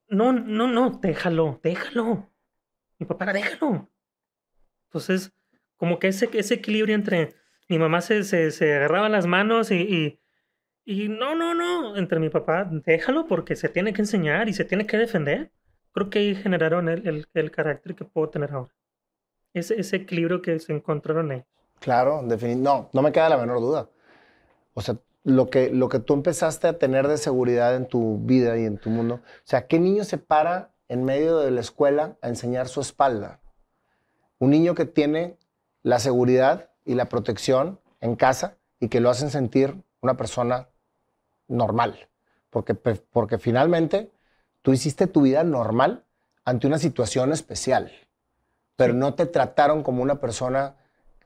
No, 0.08 0.34
no, 0.34 0.68
no, 0.68 1.00
déjalo, 1.02 1.60
déjalo. 1.64 2.30
Mi 3.00 3.06
papá 3.06 3.26
era, 3.26 3.34
déjalo. 3.34 3.90
Entonces, 4.86 5.34
como 5.82 6.00
que 6.00 6.08
ese, 6.08 6.30
ese 6.32 6.54
equilibrio 6.54 6.96
entre. 6.96 7.34
Mi 7.68 7.80
mamá 7.80 8.02
se, 8.02 8.24
se, 8.24 8.52
se 8.52 8.76
agarraba 8.76 9.10
las 9.10 9.28
manos 9.28 9.72
y 9.72 10.22
y 10.84 11.10
no, 11.10 11.36
no, 11.36 11.54
no, 11.54 11.96
entre 11.96 12.20
mi 12.20 12.30
papá, 12.30 12.68
déjalo 12.70 13.28
porque 13.28 13.56
se 13.56 13.70
tiene 13.70 13.94
que 13.94 14.02
enseñar 14.02 14.50
y 14.50 14.54
se 14.54 14.66
tiene 14.66 14.88
que 14.88 14.98
defender. 14.98 15.52
Creo 15.94 16.10
que 16.10 16.20
ahí 16.20 16.36
generaron 16.36 16.90
el, 16.90 17.28
el, 17.34 17.52
carácter 17.52 17.96
que 17.96 18.06
puedo 18.06 18.30
tener 18.30 18.52
ahora. 18.52 18.74
Ese, 19.54 19.80
ese 19.80 19.98
equilibrio 19.98 20.42
que 20.42 20.58
se 20.60 20.74
encontraron 20.74 21.32
ahí. 21.32 21.44
Claro, 21.80 22.22
no, 22.22 22.90
no 22.92 23.02
me 23.02 23.12
queda 23.12 23.30
la 23.30 23.38
menor 23.38 23.60
duda. 23.60 23.90
O 24.74 24.82
sea, 24.82 24.98
lo 25.24 25.50
que, 25.50 25.70
lo 25.70 25.90
que 25.90 26.00
tú 26.00 26.14
empezaste 26.14 26.68
a 26.68 26.78
tener 26.78 27.08
de 27.08 27.18
seguridad 27.18 27.76
en 27.76 27.88
tu 27.88 28.20
vida 28.20 28.58
y 28.58 28.66
en 28.66 28.78
tu 28.78 28.90
mundo. 28.90 29.16
O 29.16 29.44
sea, 29.44 29.68
¿qué 29.68 29.80
niño 29.80 30.04
se 30.04 30.18
para 30.18 30.74
en 30.88 31.04
medio 31.04 31.40
de 31.40 31.52
la 31.52 31.62
escuela 31.62 32.18
a 32.22 32.30
enseñar 32.30 32.68
su 32.68 32.82
espalda? 32.82 33.42
Un 34.40 34.50
niño 34.50 34.74
que 34.74 34.86
tiene 34.86 35.38
la 35.84 36.00
seguridad 36.00 36.70
y 36.86 36.96
la 36.96 37.06
protección 37.06 37.80
en 38.00 38.16
casa 38.16 38.56
y 38.80 38.90
que 38.90 39.00
lo 39.00 39.10
hacen 39.10 39.30
sentir 39.30 39.76
una 40.02 40.18
persona 40.18 40.68
normal, 41.48 42.08
porque, 42.50 42.74
porque 42.74 43.38
finalmente 43.38 44.12
tú 44.62 44.74
hiciste 44.74 45.08
tu 45.08 45.22
vida 45.22 45.44
normal 45.44 46.04
ante 46.44 46.68
una 46.68 46.78
situación 46.78 47.32
especial, 47.32 47.92
pero 48.76 48.94
no 48.94 49.14
te 49.14 49.26
trataron 49.26 49.84
como 49.84 50.02
una 50.02 50.20
persona 50.20 50.76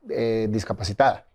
eh, 0.10 0.48
discapacitada. 0.50 1.26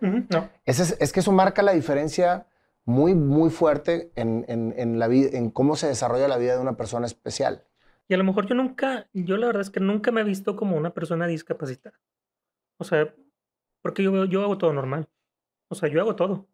no. 0.00 0.48
Es, 0.64 0.96
es, 1.00 1.12
que 1.12 1.20
eso 1.20 1.32
marca 1.32 1.62
la 1.62 1.72
diferencia 1.72 2.46
muy, 2.84 3.14
muy 3.14 3.50
fuerte 3.50 4.12
en, 4.14 4.44
en, 4.48 4.74
en, 4.76 4.98
la 4.98 5.08
vida, 5.08 5.36
en 5.36 5.50
cómo 5.50 5.74
se 5.74 5.88
desarrolla 5.88 6.28
la 6.28 6.38
vida 6.38 6.54
de 6.54 6.60
una 6.60 6.76
persona 6.76 7.06
especial. 7.06 7.64
Y 8.08 8.14
a 8.14 8.16
lo 8.16 8.24
mejor 8.24 8.46
yo 8.46 8.54
nunca, 8.54 9.08
yo 9.12 9.36
la 9.36 9.46
verdad 9.48 9.62
es 9.62 9.70
que 9.70 9.80
nunca 9.80 10.12
me 10.12 10.20
he 10.20 10.24
visto 10.24 10.54
como 10.54 10.76
una 10.76 10.90
persona 10.90 11.26
discapacitada. 11.26 11.98
O 12.78 12.84
sea, 12.84 13.14
porque 13.82 14.02
yo, 14.02 14.24
yo 14.24 14.42
hago 14.42 14.58
todo 14.58 14.72
normal. 14.72 15.08
O 15.68 15.74
sea, 15.74 15.88
yo 15.88 16.00
hago 16.00 16.16
todo. 16.16 16.46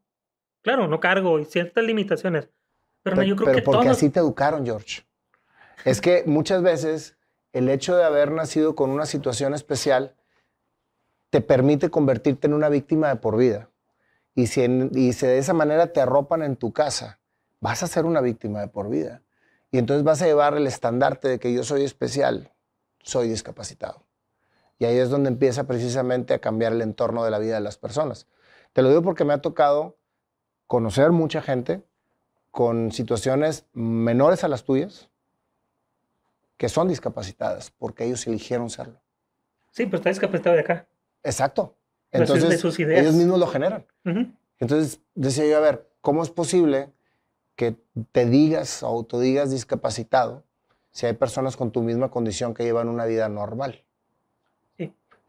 Claro, 0.63 0.89
no 0.89 1.01
cargo 1.01 1.39
y 1.39 1.45
ciertas 1.45 1.85
limitaciones. 1.85 2.49
Pero, 3.03 3.23
yo 3.23 3.35
creo 3.35 3.47
pero 3.47 3.57
que 3.57 3.63
porque 3.63 3.89
así 3.89 4.11
te 4.11 4.21
educaron, 4.21 4.65
George. 4.65 5.03
Es 5.85 6.01
que 6.01 6.23
muchas 6.27 6.63
veces 6.63 7.17
el 7.53 7.69
hecho 7.69 7.97
de 7.97 8.05
haber 8.05 8.31
nacido 8.31 8.75
con 8.77 8.91
una 8.91 9.07
situación 9.07 9.55
especial 9.55 10.15
te 11.31 11.41
permite 11.41 11.91
convertirte 11.91 12.47
en 12.47 12.55
una 12.55 12.69
víctima 12.69 13.09
de 13.09 13.17
por 13.17 13.37
vida. 13.37 13.71
Y 14.35 14.47
si, 14.47 14.63
y 14.93 15.13
si 15.13 15.27
de 15.27 15.39
esa 15.39 15.53
manera 15.53 15.93
te 15.93 16.01
arropan 16.01 16.43
en 16.43 16.57
tu 16.57 16.73
casa, 16.73 17.19
vas 17.61 17.83
a 17.83 17.87
ser 17.87 18.05
una 18.05 18.21
víctima 18.21 18.61
de 18.61 18.69
por 18.69 18.89
vida. 18.89 19.23
Y 19.71 19.79
entonces 19.79 20.05
vas 20.05 20.23
a 20.23 20.27
llevar 20.27 20.55
el 20.57 20.67
estandarte 20.67 21.29
de 21.29 21.39
que 21.39 21.53
yo 21.53 21.65
soy 21.65 21.83
especial, 21.83 22.53
soy 23.03 23.29
discapacitado. 23.29 24.02
Y 24.83 24.85
ahí 24.85 24.99
es 24.99 25.11
donde 25.11 25.29
empieza 25.29 25.63
precisamente 25.69 26.35
a 26.35 26.41
cambiar 26.41 26.73
el 26.73 26.83
entorno 26.83 27.25
de 27.25 27.31
la 27.31 27.39
vida 27.39 27.55
de 27.55 27.61
las 27.61 27.79
personas. 27.79 28.27
Te 28.73 28.83
lo 28.83 28.89
digo 28.89 29.01
porque 29.01 29.25
me 29.25 29.33
ha 29.33 29.39
tocado 29.39 29.97
conocer 30.67 31.13
mucha 31.13 31.41
gente 31.41 31.85
con 32.51 32.91
situaciones 32.91 33.65
menores 33.75 34.43
a 34.43 34.49
las 34.49 34.65
tuyas 34.65 35.09
que 36.57 36.69
son 36.69 36.89
discapacitadas 36.89 37.71
porque 37.71 38.07
ellos 38.07 38.27
eligieron 38.27 38.71
serlo. 38.71 39.01
Sí, 39.71 39.85
pero 39.87 39.99
está 39.99 40.09
discapacitado 40.09 40.57
de 40.57 40.63
acá. 40.63 40.89
Exacto. 41.23 41.77
Entonces, 42.11 42.49
de 42.49 42.59
sus 42.59 42.77
ideas. 42.81 43.03
ellos 43.03 43.15
mismos 43.15 43.39
lo 43.39 43.47
generan. 43.47 43.87
Entonces, 44.59 45.01
decía 45.15 45.47
yo, 45.47 45.59
a 45.59 45.61
ver, 45.61 45.89
¿cómo 46.01 46.25
es 46.25 46.31
posible 46.31 46.91
que 47.55 47.77
te 48.11 48.27
digas 48.27 48.83
o 48.83 48.89
autodigas 48.89 49.53
discapacitado 49.53 50.43
si 50.91 51.07
hay 51.07 51.13
personas 51.13 51.57
con 51.57 51.71
tu 51.71 51.83
misma 51.83 52.11
condición 52.11 52.53
que 52.53 52.65
llevan 52.65 52.89
una 52.89 53.05
vida 53.05 53.29
normal? 53.29 53.85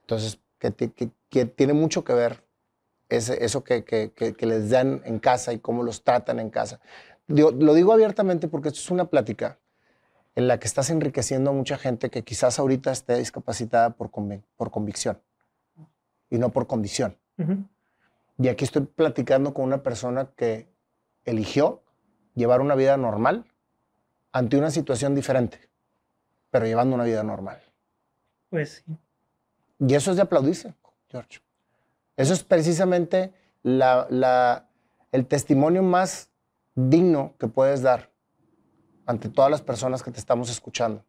Entonces, 0.04 0.39
que, 0.60 1.45
tiene 1.45 1.74
mucho 1.74 2.04
que 2.04 2.14
ver 2.14 2.43
ese, 3.10 3.43
eso 3.43 3.64
que, 3.64 4.14
les 4.39 4.70
dan 4.70 5.01
en 5.06 5.20
casa 5.20 5.54
y 5.54 5.60
cómo 5.60 5.84
los 5.84 6.04
tratan 6.04 6.39
en 6.39 6.49
casa. 6.49 6.80
lo 7.28 7.74
digo 7.74 7.91
abiertamente 7.91 8.47
porque 8.47 8.70
esto 8.70 8.80
es 8.80 8.91
una 8.91 9.10
plática 9.10 9.60
en 10.36 10.47
la 10.47 10.60
que 10.60 10.68
estás 10.68 10.89
enriqueciendo 10.89 11.51
a 11.51 11.54
mucha 11.54 11.78
gente 11.78 12.10
que 12.10 12.24
quizás 12.24 12.60
ahorita 12.60 12.91
esté 12.91 13.18
discapacitada 13.18 13.91
por, 13.91 14.10
por 14.56 14.72
convicción 14.72 15.22
y 16.30 16.38
no 16.38 16.49
por 16.49 16.68
condición. 16.68 17.18
Y 18.39 18.47
aquí 18.47 18.64
estoy 18.64 18.84
platicando 18.86 19.54
con 19.54 19.66
una 19.66 19.84
persona 19.84 20.32
que 20.36 20.68
eligió 21.26 21.84
llevar 22.34 22.62
una 22.62 22.76
vida 22.76 22.97
normal 22.97 23.45
ante 24.32 24.58
una 24.58 24.72
situación 24.72 25.14
diferente, 25.14 25.60
pero 26.49 26.66
llevando 26.66 26.95
una 26.95 27.04
vida 27.04 27.24
normal. 27.24 27.62
Pues 28.49 28.84
sí. 28.86 28.97
Y 29.80 29.93
eso 29.95 30.11
es 30.11 30.17
de 30.17 30.24
aplaudirse, 30.24 30.74
George. 31.09 31.39
Eso 32.15 32.34
es 32.34 32.43
precisamente 32.43 33.34
el 33.63 35.26
testimonio 35.28 35.84
más 35.84 36.30
digno 36.76 37.36
que 37.39 37.47
puedes 37.47 37.82
dar 37.82 38.11
ante 39.05 39.30
todas 39.30 39.51
las 39.51 39.61
personas 39.61 40.03
que 40.03 40.11
te 40.11 40.19
estamos 40.19 40.49
escuchando. 40.49 41.03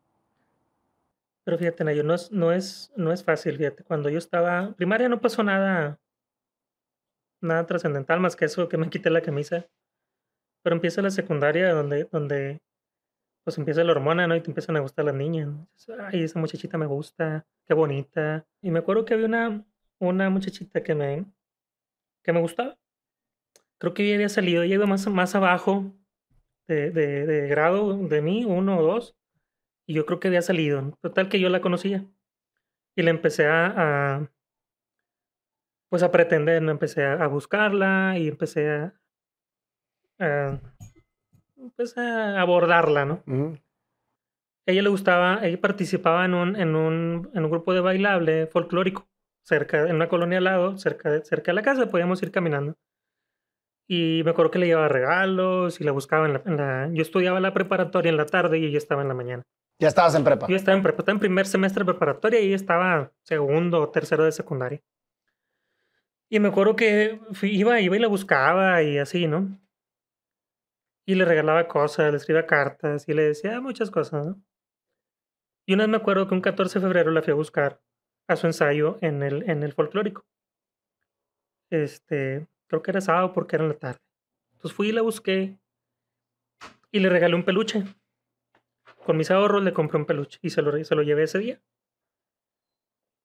Pero 1.45 1.59
fíjate, 1.59 1.85
Nayo, 1.85 2.03
no 2.03 2.15
es, 2.15 2.33
no 2.33 2.53
es, 2.53 2.91
no 2.97 3.13
es 3.13 3.23
fácil, 3.23 3.59
fíjate. 3.59 3.85
Cuando 3.85 4.09
yo 4.09 4.19
estaba 4.19 4.73
primaria 4.77 5.09
no 5.09 5.21
pasó 5.21 5.43
nada, 5.43 6.01
nada 7.41 7.67
trascendental 7.67 8.19
más 8.21 8.35
que 8.35 8.47
eso, 8.47 8.69
que 8.69 8.79
me 8.79 8.89
quité 8.89 9.11
la 9.11 9.21
camisa. 9.21 9.67
Pero 10.63 10.77
empieza 10.77 11.03
la 11.03 11.11
secundaria 11.11 11.73
donde, 11.75 12.05
donde 12.11 12.63
pues 13.45 13.59
empieza 13.59 13.85
la 13.85 13.93
hormona, 13.93 14.27
¿no? 14.27 14.35
Y 14.35 14.41
te 14.41 14.51
empiezan 14.51 14.77
a 14.77 14.81
gustar 14.81 15.05
las 15.05 15.15
niñas. 15.15 15.51
Ay, 16.11 16.25
esa 16.25 16.39
muchachita 16.39 16.79
me 16.79 16.87
gusta, 16.87 17.47
qué 17.67 17.75
bonita. 17.75 18.47
Y 18.63 18.71
me 18.71 18.79
acuerdo 18.79 19.05
que 19.05 19.15
había 19.15 19.27
una, 19.27 19.65
una 19.99 20.31
muchachita 20.31 20.83
que 20.83 20.95
me, 20.95 21.27
que 22.23 22.33
me 22.33 22.41
gustaba. 22.41 22.79
Creo 23.79 23.93
que 23.93 24.05
ella 24.05 24.15
había 24.15 24.31
salido, 24.31 24.63
ella 24.63 24.77
iba 24.77 24.87
más, 24.87 25.07
más 25.09 25.35
abajo 25.35 25.93
de, 26.67 26.91
de, 26.91 27.49
grado 27.49 27.99
de 28.09 28.23
mí, 28.23 28.47
uno 28.47 28.79
o 28.79 28.83
dos. 28.83 29.15
Y 29.87 29.93
yo 29.93 30.07
creo 30.07 30.21
que 30.21 30.29
había 30.29 30.43
salido. 30.43 30.97
Total 31.03 31.29
que 31.29 31.39
yo 31.39 31.51
la 31.51 31.61
conocía. 31.61 32.07
Y 32.97 33.03
le 33.03 33.11
empecé 33.11 33.47
a, 33.47 33.67
a 33.77 34.31
pues 35.91 36.03
a 36.03 36.11
pretender. 36.11 36.63
Empecé 36.63 37.05
a, 37.05 37.27
buscarla 37.27 38.15
y 38.19 38.29
empecé 38.29 38.71
a 40.19 40.61
pues, 41.77 41.97
a 41.99 42.41
abordarla, 42.41 43.05
¿no? 43.05 43.23
Ella 44.67 44.83
le 44.83 44.89
gustaba, 44.89 45.41
ella 45.43 45.61
participaba 45.61 46.25
en 46.25 46.35
un, 46.35 46.57
en 46.57 46.75
un, 46.75 47.31
en 47.35 47.45
un 47.45 47.51
grupo 47.51 47.75
de 47.75 47.81
bailable 47.81 48.47
folclórico, 48.47 49.07
cerca, 49.43 49.89
en 49.89 49.97
una 49.97 50.09
colonia 50.09 50.39
al 50.39 50.45
lado, 50.45 50.79
cerca, 50.79 51.21
cerca 51.23 51.53
de 51.53 51.57
la 51.57 51.63
casa, 51.63 51.91
podíamos 51.91 52.23
ir 52.23 52.31
caminando. 52.31 52.75
Y 53.87 54.23
me 54.25 54.31
acuerdo 54.31 54.51
que 54.51 54.59
le 54.59 54.67
llevaba 54.67 54.89
regalos 54.89 55.81
y 55.81 55.85
la 55.85 55.93
buscaba 55.93 56.27
en 56.27 56.57
la, 56.57 56.89
Yo 56.93 57.03
estudiaba 57.03 57.41
la 57.41 57.53
preparatoria 57.53 58.09
en 58.09 58.17
la 58.17 58.25
tarde 58.25 58.59
y 58.59 58.65
ella 58.65 58.79
estaba 58.79 59.03
en 59.03 59.09
la 59.09 59.15
mañana. 59.15 59.43
¿Ya 59.79 59.89
estabas 59.89 60.15
en 60.15 60.25
prepa? 60.25 60.47
Yo 60.49 60.57
estaba 60.57 60.77
en 60.77 60.83
prepa, 60.83 61.01
estaba 61.01 61.17
en 61.17 61.21
primer 61.21 61.47
semestre 61.47 61.81
de 61.81 61.93
preparatoria 61.93 62.41
y 62.41 62.47
ella 62.47 62.57
estaba 62.57 63.13
segundo 63.23 63.83
o 63.83 63.91
tercero 63.91 64.25
de 64.25 64.33
secundaria. 64.33 64.81
Y 66.31 66.41
me 66.41 66.49
acuerdo 66.49 66.75
que 66.75 67.21
iba, 67.43 67.81
iba 67.81 67.97
y 67.97 68.01
la 68.01 68.09
buscaba 68.09 68.83
y 68.83 68.99
así, 68.99 69.27
¿no? 69.27 69.59
Y 71.07 71.15
le 71.15 71.25
regalaba 71.25 71.69
cosas, 71.69 72.11
le 72.11 72.17
escribía 72.17 72.47
cartas 72.47 73.09
y 73.09 73.13
le 73.13 73.25
decía 73.25 73.61
muchas 73.61 73.91
cosas, 73.91 74.27
¿no? 74.27 74.43
Y 75.67 75.75
una 75.75 75.85
vez 75.85 75.91
me 75.91 75.97
acuerdo 75.97 76.29
que 76.29 76.35
un 76.35 76.41
14 76.41 76.79
de 76.79 76.85
febrero 76.85 77.11
la 77.11 77.23
fui 77.23 77.33
a 77.33 77.37
buscar 77.37 77.81
a 78.29 78.37
su 78.37 78.47
ensayo 78.47 78.99
en 79.01 79.23
el, 79.23 79.49
en 79.49 79.63
el 79.63 79.73
folclórico. 79.73 80.27
Este, 81.71 82.47
creo 82.69 82.83
que 82.83 82.91
era 82.91 83.01
sábado 83.01 83.33
porque 83.33 83.57
era 83.57 83.65
en 83.65 83.71
la 83.71 83.79
tarde. 83.79 84.01
Entonces 84.53 84.77
fui 84.77 84.89
y 84.89 84.93
la 84.93 85.03
busqué 85.03 85.59
y 86.91 87.01
le 87.01 87.09
regalé 87.09 87.35
un 87.35 87.45
peluche. 87.45 87.85
Con 89.05 89.17
mis 89.17 89.31
ahorros 89.31 89.63
le 89.63 89.73
compré 89.73 89.99
un 89.99 90.07
peluche 90.07 90.39
y 90.43 90.51
se 90.51 90.63
lo, 90.63 90.83
se 90.83 90.95
lo 90.95 91.03
llevé 91.03 91.25
ese 91.25 91.39
día. 91.39 91.63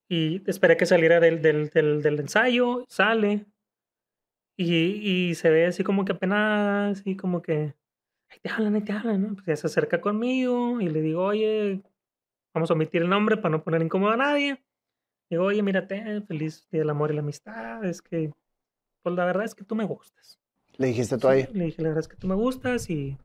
Y 0.10 0.42
esperé 0.50 0.76
que 0.76 0.86
saliera 0.86 1.20
del, 1.20 1.42
del, 1.42 1.70
del, 1.70 2.02
del 2.02 2.20
ensayo, 2.20 2.84
sale, 2.88 3.46
y, 4.62 5.30
y 5.30 5.36
se 5.36 5.50
ve 5.50 5.68
así 5.68 5.86
como 5.86 6.04
que 6.04 6.12
apenas, 6.12 7.00
así 7.00 7.16
como 7.16 7.42
que, 7.42 7.74
ahí 8.30 8.40
te 8.42 8.50
hablan, 8.50 8.76
ahí 8.76 8.82
te 8.82 8.92
hablan, 8.92 9.22
¿no? 9.22 9.34
Pues 9.36 9.46
ya 9.46 9.56
se 9.56 9.68
acerca 9.68 10.02
conmigo 10.02 10.82
y 10.82 10.90
le 10.90 11.02
digo, 11.02 11.24
oye, 11.24 11.82
vamos 12.54 12.70
a 12.70 12.74
omitir 12.74 13.04
el 13.04 13.10
nombre 13.10 13.38
para 13.38 13.52
no 13.52 13.64
poner 13.64 13.82
incómodo 13.82 14.12
a 14.12 14.18
nadie. 14.18 14.62
Digo, 15.30 15.46
oye, 15.46 15.64
mírate, 15.64 16.22
feliz 16.24 16.68
día 16.72 16.82
del 16.82 16.90
amor 16.90 17.10
y 17.10 17.14
la 17.14 17.22
amistad. 17.22 17.86
Es 17.86 18.02
que, 18.02 18.34
pues 19.02 19.16
la 19.16 19.24
verdad 19.24 19.46
es 19.46 19.56
que 19.56 19.64
tú 19.64 19.76
me 19.76 19.86
gustas. 19.86 20.42
¿Le 20.76 20.88
dijiste 20.88 21.18
tú 21.18 21.30
ahí? 21.30 21.48
le 21.54 21.66
dije, 21.66 21.82
la 21.82 21.90
verdad 21.90 22.02
es 22.02 22.10
que 22.10 22.18
tú 22.18 22.28
me 22.28 22.36
gustas 22.36 22.90
y, 22.90 23.18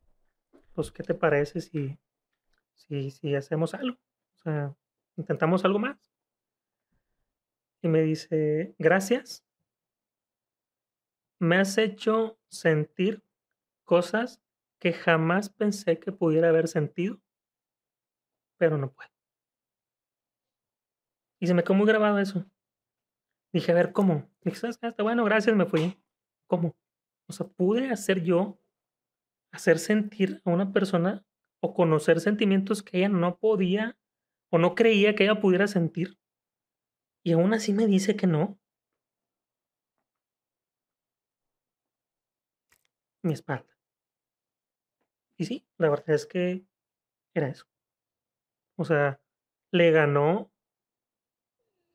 pues, 0.72 0.92
¿qué 0.92 1.02
te 1.02 1.14
parece 1.14 1.60
si, 1.60 1.98
si, 2.74 3.10
si 3.10 3.34
hacemos 3.34 3.74
algo? 3.74 3.98
O 4.36 4.42
sea, 4.44 4.72
intentamos 5.16 5.64
algo 5.64 5.80
más. 5.80 5.98
Y 7.82 7.88
me 7.88 8.02
dice, 8.02 8.74
gracias, 8.78 9.43
me 11.38 11.56
has 11.56 11.78
hecho 11.78 12.38
sentir 12.48 13.22
cosas 13.84 14.42
que 14.78 14.92
jamás 14.92 15.48
pensé 15.48 15.98
que 15.98 16.12
pudiera 16.12 16.48
haber 16.48 16.68
sentido, 16.68 17.20
pero 18.58 18.78
no 18.78 18.92
puedo. 18.92 19.10
Y 21.40 21.46
se 21.46 21.54
me 21.54 21.62
quedó 21.62 21.74
muy 21.74 21.86
grabado 21.86 22.18
eso. 22.18 22.46
Dije, 23.52 23.72
a 23.72 23.74
ver, 23.74 23.92
¿cómo? 23.92 24.28
Dije. 24.42 24.68
Está 24.68 25.02
bueno, 25.02 25.24
gracias, 25.24 25.54
me 25.54 25.66
fui. 25.66 25.96
¿Cómo? 26.46 26.76
O 27.28 27.32
sea, 27.32 27.46
pude 27.46 27.90
hacer 27.90 28.22
yo, 28.22 28.58
hacer 29.52 29.78
sentir 29.78 30.42
a 30.44 30.50
una 30.50 30.72
persona 30.72 31.24
o 31.60 31.72
conocer 31.72 32.20
sentimientos 32.20 32.82
que 32.82 32.98
ella 32.98 33.08
no 33.08 33.38
podía 33.38 33.96
o 34.50 34.58
no 34.58 34.74
creía 34.74 35.14
que 35.14 35.24
ella 35.24 35.40
pudiera 35.40 35.66
sentir. 35.66 36.18
Y 37.24 37.32
aún 37.32 37.54
así 37.54 37.72
me 37.72 37.86
dice 37.86 38.16
que 38.16 38.26
no. 38.26 38.58
Mi 43.24 43.32
espalda. 43.32 43.76
Y 45.36 45.46
sí, 45.46 45.66
la 45.78 45.90
verdad 45.90 46.10
es 46.10 46.26
que 46.26 46.66
era 47.34 47.48
eso. 47.48 47.66
O 48.76 48.84
sea, 48.84 49.20
le 49.72 49.90
ganó 49.90 50.52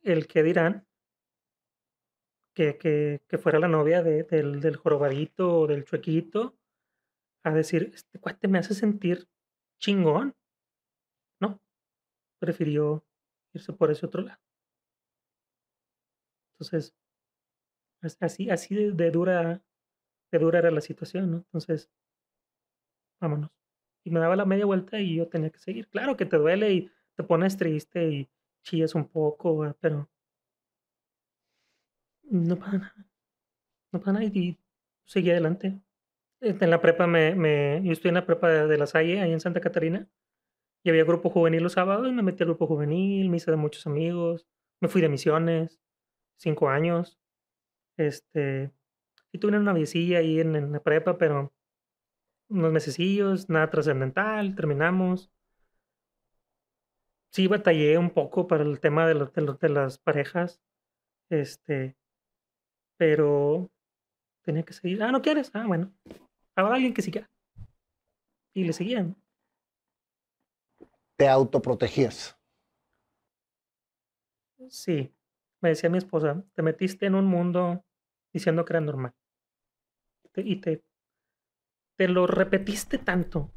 el 0.01 0.27
que 0.27 0.43
dirán 0.43 0.87
que, 2.53 2.77
que, 2.77 3.37
fuera 3.37 3.59
la 3.59 3.69
novia 3.69 4.03
de, 4.03 4.23
del, 4.23 4.59
del 4.59 4.75
jorobadito 4.75 5.61
o 5.61 5.67
del 5.67 5.85
chuequito 5.85 6.57
a 7.43 7.51
decir, 7.51 7.91
este 7.93 8.19
cuate 8.19 8.47
me 8.49 8.59
hace 8.59 8.73
sentir 8.73 9.29
chingón. 9.79 10.35
No, 11.39 11.61
prefirió 12.39 13.05
irse 13.53 13.71
por 13.71 13.91
ese 13.91 14.05
otro 14.05 14.23
lado. 14.23 14.41
Entonces, 16.53 16.93
así, 18.19 18.49
así 18.49 18.75
de 18.91 19.11
dura 19.11 19.63
que 20.31 20.39
dura 20.39 20.59
era 20.59 20.71
la 20.71 20.81
situación, 20.81 21.31
¿no? 21.31 21.37
Entonces, 21.37 21.89
vámonos. 23.19 23.51
Y 24.03 24.11
me 24.11 24.19
daba 24.19 24.35
la 24.35 24.45
media 24.45 24.65
vuelta 24.65 24.99
y 24.99 25.15
yo 25.15 25.27
tenía 25.27 25.49
que 25.49 25.59
seguir. 25.59 25.87
Claro 25.89 26.17
que 26.17 26.25
te 26.25 26.37
duele 26.37 26.73
y 26.73 26.91
te 27.15 27.23
pones 27.23 27.57
triste 27.57 28.09
y 28.09 28.29
chillas 28.63 28.95
un 28.95 29.07
poco, 29.07 29.75
pero 29.79 30.09
no 32.23 32.57
pasa 32.57 32.77
nada. 32.77 32.95
No 33.91 33.99
pasa 33.99 34.13
nada 34.13 34.25
y 34.25 34.57
seguí 35.05 35.31
adelante. 35.31 35.79
Este, 36.41 36.65
en 36.65 36.71
la 36.71 36.81
prepa 36.81 37.07
me, 37.07 37.35
me 37.35 37.81
yo 37.83 37.91
estoy 37.91 38.09
en 38.09 38.15
la 38.15 38.25
prepa 38.25 38.49
de, 38.49 38.77
La 38.77 38.87
Salle, 38.87 39.19
ahí 39.19 39.33
en 39.33 39.39
Santa 39.41 39.59
Catarina, 39.61 40.07
Y 40.83 40.89
había 40.89 41.03
grupo 41.03 41.29
juvenil 41.29 41.63
los 41.63 41.73
sábados 41.73 42.07
y 42.07 42.11
me 42.11 42.23
metí 42.23 42.43
al 42.43 42.49
grupo 42.49 42.67
juvenil, 42.67 43.29
me 43.29 43.37
hice 43.37 43.51
de 43.51 43.57
muchos 43.57 43.87
amigos, 43.87 44.47
me 44.81 44.87
fui 44.87 45.01
de 45.01 45.09
misiones, 45.09 45.79
cinco 46.37 46.69
años. 46.69 47.19
Este, 47.97 48.71
y 49.31 49.39
tuve 49.39 49.57
una 49.57 49.73
viecilla 49.73 50.19
ahí 50.19 50.39
en, 50.39 50.55
en 50.55 50.71
la 50.71 50.79
prepa, 50.79 51.17
pero 51.17 51.53
unos 52.49 52.71
mesecillos, 52.71 53.49
nada 53.49 53.69
trascendental, 53.69 54.55
terminamos. 54.55 55.31
Sí, 57.31 57.47
batallé 57.47 57.97
un 57.97 58.09
poco 58.09 58.47
para 58.47 58.63
el 58.63 58.79
tema 58.79 59.07
de, 59.07 59.13
los, 59.13 59.31
de, 59.33 59.69
las 59.69 59.99
parejas, 59.99 60.59
este, 61.29 61.95
pero 62.97 63.69
tenía 64.41 64.63
que 64.63 64.73
seguir. 64.73 65.03
Ah, 65.03 65.11
¿no 65.11 65.21
quieres? 65.21 65.51
Ah, 65.53 65.65
bueno. 65.67 65.93
Habrá 66.55 66.75
alguien 66.75 66.93
que 66.93 67.03
sí 67.03 67.11
quiera. 67.11 67.29
Y 68.55 68.63
le 68.63 68.73
seguían. 68.73 69.15
¿Te 71.17 71.27
autoprotegías? 71.27 72.35
Sí. 74.69 75.13
Me 75.61 75.69
decía 75.69 75.89
mi 75.89 75.97
esposa, 75.97 76.43
te 76.55 76.61
metiste 76.61 77.05
en 77.05 77.15
un 77.15 77.25
mundo 77.25 77.83
diciendo 78.31 78.63
que 78.65 78.73
era 78.73 78.81
normal. 78.81 79.13
Y 80.35 80.57
te, 80.57 80.83
te 81.95 82.07
lo 82.07 82.27
repetiste 82.27 82.97
tanto 82.97 83.51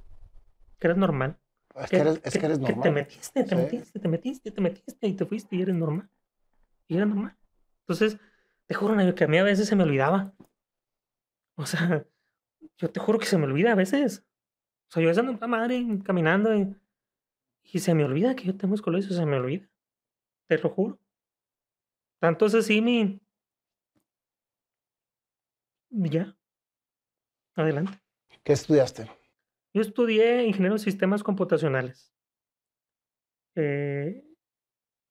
que 0.79 0.89
eres 0.89 0.97
normal. 0.97 1.39
Es 1.77 1.91
que, 1.91 1.97
eres, 1.97 2.21
es 2.25 2.39
que 2.39 2.45
eres 2.45 2.59
normal. 2.59 2.83
te 2.83 2.91
metiste, 2.91 3.45
te 3.45 3.55
metiste, 3.55 4.01
te 4.01 4.09
metiste, 4.09 4.51
te 4.51 4.61
metiste 4.61 5.07
y 5.07 5.13
te 5.15 5.27
fuiste 5.27 5.57
y 5.57 5.63
eres 5.63 5.75
normal. 5.75 6.11
Y 6.89 6.97
eres 6.97 7.09
normal. 7.09 7.37
Entonces, 7.83 8.19
te 8.67 8.75
juro 8.75 9.15
que 9.15 9.25
a 9.25 9.29
mí 9.29 9.39
a 9.39 9.45
veces 9.45 9.69
se 9.69 9.77
me 9.77 9.85
olvidaba. 9.85 10.35
O 11.55 11.67
sea, 11.67 12.05
yo 12.79 12.91
te 12.91 13.01
juro 13.01 13.19
que 13.19 13.27
se 13.27 13.39
me 13.39 13.45
olvida 13.45 13.73
a 13.73 13.77
veces. 13.77 14.25
O 14.89 14.93
sea, 14.93 15.03
yo 15.03 15.11
ando 15.19 15.39
la 15.41 15.47
madre 15.47 15.85
caminando 16.05 16.55
y, 16.55 16.75
y, 17.63 17.79
se 17.79 17.95
me 17.95 18.05
olvida 18.05 18.37
que 18.37 18.45
yo 18.45 18.57
tengo 18.57 18.75
escoliosis, 18.75 19.17
se 19.17 19.25
me 19.25 19.37
olvida. 19.37 19.69
Te 20.49 20.59
lo 20.59 20.69
juro. 20.69 20.99
Tanto 22.19 22.47
es 22.47 22.55
así 22.55 22.81
mi... 22.81 23.21
Ya. 25.91 26.37
Adelante. 27.55 27.99
¿Qué 28.43 28.53
estudiaste? 28.53 29.11
Yo 29.75 29.83
estudié 29.83 30.45
ingeniero 30.45 30.75
de 30.75 30.81
sistemas 30.81 31.23
computacionales. 31.23 32.13
Eh, 33.55 34.25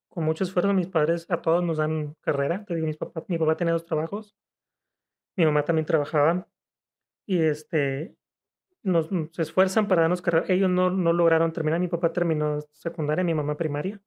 con 0.10 0.24
mucho 0.24 0.44
esfuerzo, 0.44 0.74
mis 0.74 0.88
padres 0.88 1.26
a 1.30 1.42
todos 1.42 1.64
nos 1.64 1.78
dan 1.78 2.16
carrera. 2.22 2.66
Te 2.66 2.76
digo, 2.76 2.88
mis 2.88 2.98
papás, 2.98 3.24
mi 3.28 3.38
papá 3.38 3.56
tenía 3.56 3.74
dos 3.74 3.86
trabajos. 3.86 4.36
Mi 5.38 5.46
mamá 5.46 5.64
también 5.64 5.86
trabajaba. 5.86 6.48
Y 7.26 7.42
este, 7.42 8.16
nos, 8.84 9.10
se 9.32 9.42
esfuerzan 9.42 9.88
para 9.88 10.02
darnos 10.02 10.22
carrera. 10.22 10.46
Ellos 10.50 10.70
no, 10.70 10.90
no 10.90 11.14
lograron 11.14 11.54
terminar. 11.54 11.80
Mi 11.80 11.88
papá 11.88 12.12
terminó 12.12 12.60
secundaria, 12.72 13.24
mi 13.24 13.34
mamá 13.34 13.56
primaria. 13.56 14.02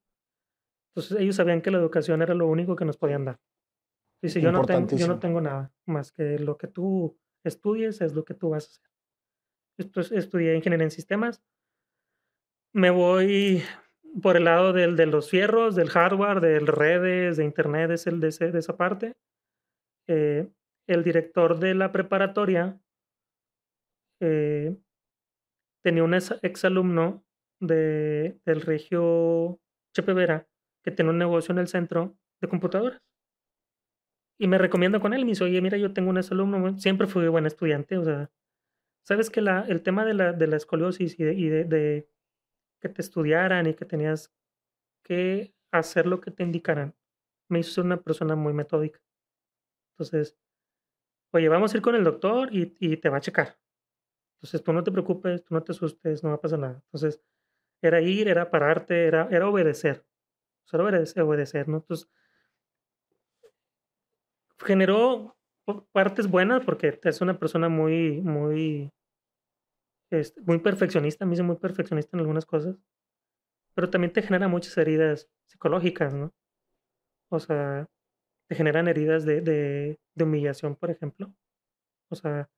Entonces 0.91 1.21
ellos 1.21 1.37
sabían 1.37 1.63
que 1.63 1.71
la 1.71 1.79
educación 1.79 2.23
era 2.23 2.35
lo 2.35 2.47
único 2.47 2.77
que 2.77 2.85
nos 2.85 2.97
podían 2.97 3.25
dar. 3.25 3.41
Dice, 4.23 4.41
yo 4.41 4.53
no, 4.53 4.63
tengo, 4.63 4.97
yo 4.97 5.09
no 5.09 5.19
tengo 5.19 5.41
nada 5.41 5.73
más 5.87 6.13
que 6.13 6.39
lo 6.39 6.57
que 6.57 6.69
tú 6.69 7.19
estudies 7.45 8.01
es 8.01 8.15
lo 8.15 8.25
que 8.25 8.35
tú 8.35 8.51
vas 8.51 8.67
a 8.67 8.71
hacer 8.71 8.95
estudié 9.79 10.55
ingeniería 10.55 10.85
en 10.85 10.91
sistemas. 10.91 11.43
Me 12.73 12.91
voy 12.91 13.63
por 14.23 14.37
el 14.37 14.45
lado 14.45 14.73
del, 14.73 14.97
de 14.97 15.07
los 15.07 15.31
fierros, 15.31 15.75
del 15.75 15.91
hardware, 15.91 16.41
de 16.41 16.61
redes, 16.61 17.37
de 17.37 17.45
internet, 17.45 17.91
es 17.91 18.07
el 18.07 18.21
de, 18.21 18.31
de 18.31 18.59
esa 18.59 18.77
parte. 18.77 19.15
Eh, 20.07 20.49
el 20.87 21.03
director 21.03 21.59
de 21.59 21.75
la 21.75 21.93
preparatoria 21.93 22.79
eh, 24.21 24.77
tenía 25.83 26.05
un 26.05 26.15
exalumno 26.15 27.25
de, 27.61 28.39
del 28.45 28.61
regio 28.61 29.61
Chepevera 29.95 30.47
que 30.83 30.91
tiene 30.91 31.11
un 31.11 31.19
negocio 31.19 31.53
en 31.53 31.59
el 31.59 31.69
centro 31.69 32.17
de 32.41 32.49
computadoras. 32.49 33.01
Y 34.39 34.49
me 34.49 34.59
recomiendo 34.59 35.01
con 35.01 35.15
él. 35.15 35.25
Me 35.25 35.33
dice, 35.33 35.45
oye, 35.45 35.61
mira, 35.61 35.79
yo 35.79 35.93
tengo 35.93 36.11
un 36.11 36.19
exalumno, 36.19 36.79
siempre 36.79 37.07
fui 37.07 37.27
buen 37.29 37.47
estudiante, 37.47 37.99
o 37.99 38.05
sea, 38.05 38.31
Sabes 39.05 39.29
que 39.29 39.43
la, 39.43 39.61
el 39.69 39.83
tema 39.83 40.05
de 40.07 40.15
la, 40.15 40.33
de 40.33 40.47
la 40.47 40.57
escoliosis 40.57 41.21
y, 41.21 41.25
de, 41.25 41.65
de, 41.65 42.09
que 42.81 42.89
te 42.89 43.03
estudiaran 43.03 43.67
y 43.67 43.75
que 43.75 43.85
tenías 43.85 44.33
que 45.05 45.55
hacer 45.71 46.07
lo 46.07 46.21
que 46.21 46.31
te 46.31 46.43
indicaran, 46.43 46.95
me 47.51 47.59
hizo 47.59 47.73
ser 47.73 47.85
una 47.85 48.01
persona 48.01 48.35
muy 48.35 48.55
metódica. 48.55 49.01
Entonces, 49.93 50.39
oye, 51.33 51.49
vamos 51.51 51.75
a 51.75 51.77
ir 51.77 51.83
con 51.83 51.95
el 51.95 52.05
doctor 52.05 52.49
y, 52.51 52.75
y 52.81 52.97
te 52.97 53.11
va 53.11 53.19
a 53.19 53.21
checar. 53.21 53.59
Entonces, 54.39 54.63
tú 54.63 54.73
no 54.73 54.83
te 54.83 54.93
preocupes, 54.93 55.45
tú 55.45 55.55
no 55.55 55.63
te 55.63 55.73
asustes, 55.73 56.23
no 56.25 56.31
va 56.31 56.37
a 56.37 56.41
pasar 56.41 56.59
nada. 56.59 56.83
Entonces, 56.87 57.21
era 57.83 58.01
ir, 58.01 58.29
era 58.29 58.51
pararte, 58.51 59.07
era, 59.07 59.29
era 59.31 59.49
obedecer. 59.49 60.07
O 60.67 60.69
sea, 60.69 60.81
obedecer, 60.81 61.23
obedecer, 61.23 61.69
¿no? 61.69 61.79
Entonces, 61.79 62.11
generó 64.65 65.37
partes 65.93 66.29
buenas 66.29 66.65
porque 66.65 66.99
es 67.03 67.21
una 67.21 67.39
persona 67.39 67.69
muy, 67.69 68.21
muy, 68.21 68.91
este, 70.11 70.41
muy 70.43 70.59
perfeccionista, 70.59 71.25
a 71.25 71.29
mí 71.29 71.41
muy 71.43 71.57
perfeccionista 71.57 72.17
en 72.17 72.21
algunas 72.21 72.45
cosas, 72.45 72.77
pero 73.75 73.91
también 73.91 74.13
te 74.13 74.23
genera 74.23 74.49
muchas 74.49 74.77
heridas 74.77 75.29
psicológicas, 75.47 76.15
¿no? 76.15 76.33
O 77.31 77.41
sea, 77.41 77.89
te 78.49 78.55
generan 78.55 78.89
heridas 78.89 79.25
de, 79.25 79.41
de, 79.41 79.99
de 80.15 80.25
humillación, 80.25 80.77
por 80.77 80.91
ejemplo. 80.91 81.35
O 82.11 82.15
sea, 82.17 82.49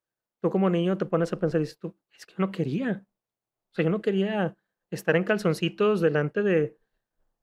tú 0.43 0.51
como 0.51 0.69
niño 0.69 0.99
te 0.99 1.07
pones 1.07 1.33
a 1.33 1.39
pensar 1.39 1.61
y 1.61 1.65
dices 1.65 1.79
tú, 1.79 1.97
es 2.17 2.27
que 2.27 2.33
yo 2.33 2.39
no 2.39 2.51
quería. 2.51 3.07
O 3.73 3.75
sea, 3.75 3.85
yo 3.85 3.91
no 3.91 4.03
quería 4.03 4.57
estar 4.91 5.17
en 5.17 5.25
calzoncitos 5.25 6.01
delante 6.01 6.43
de 6.43 6.77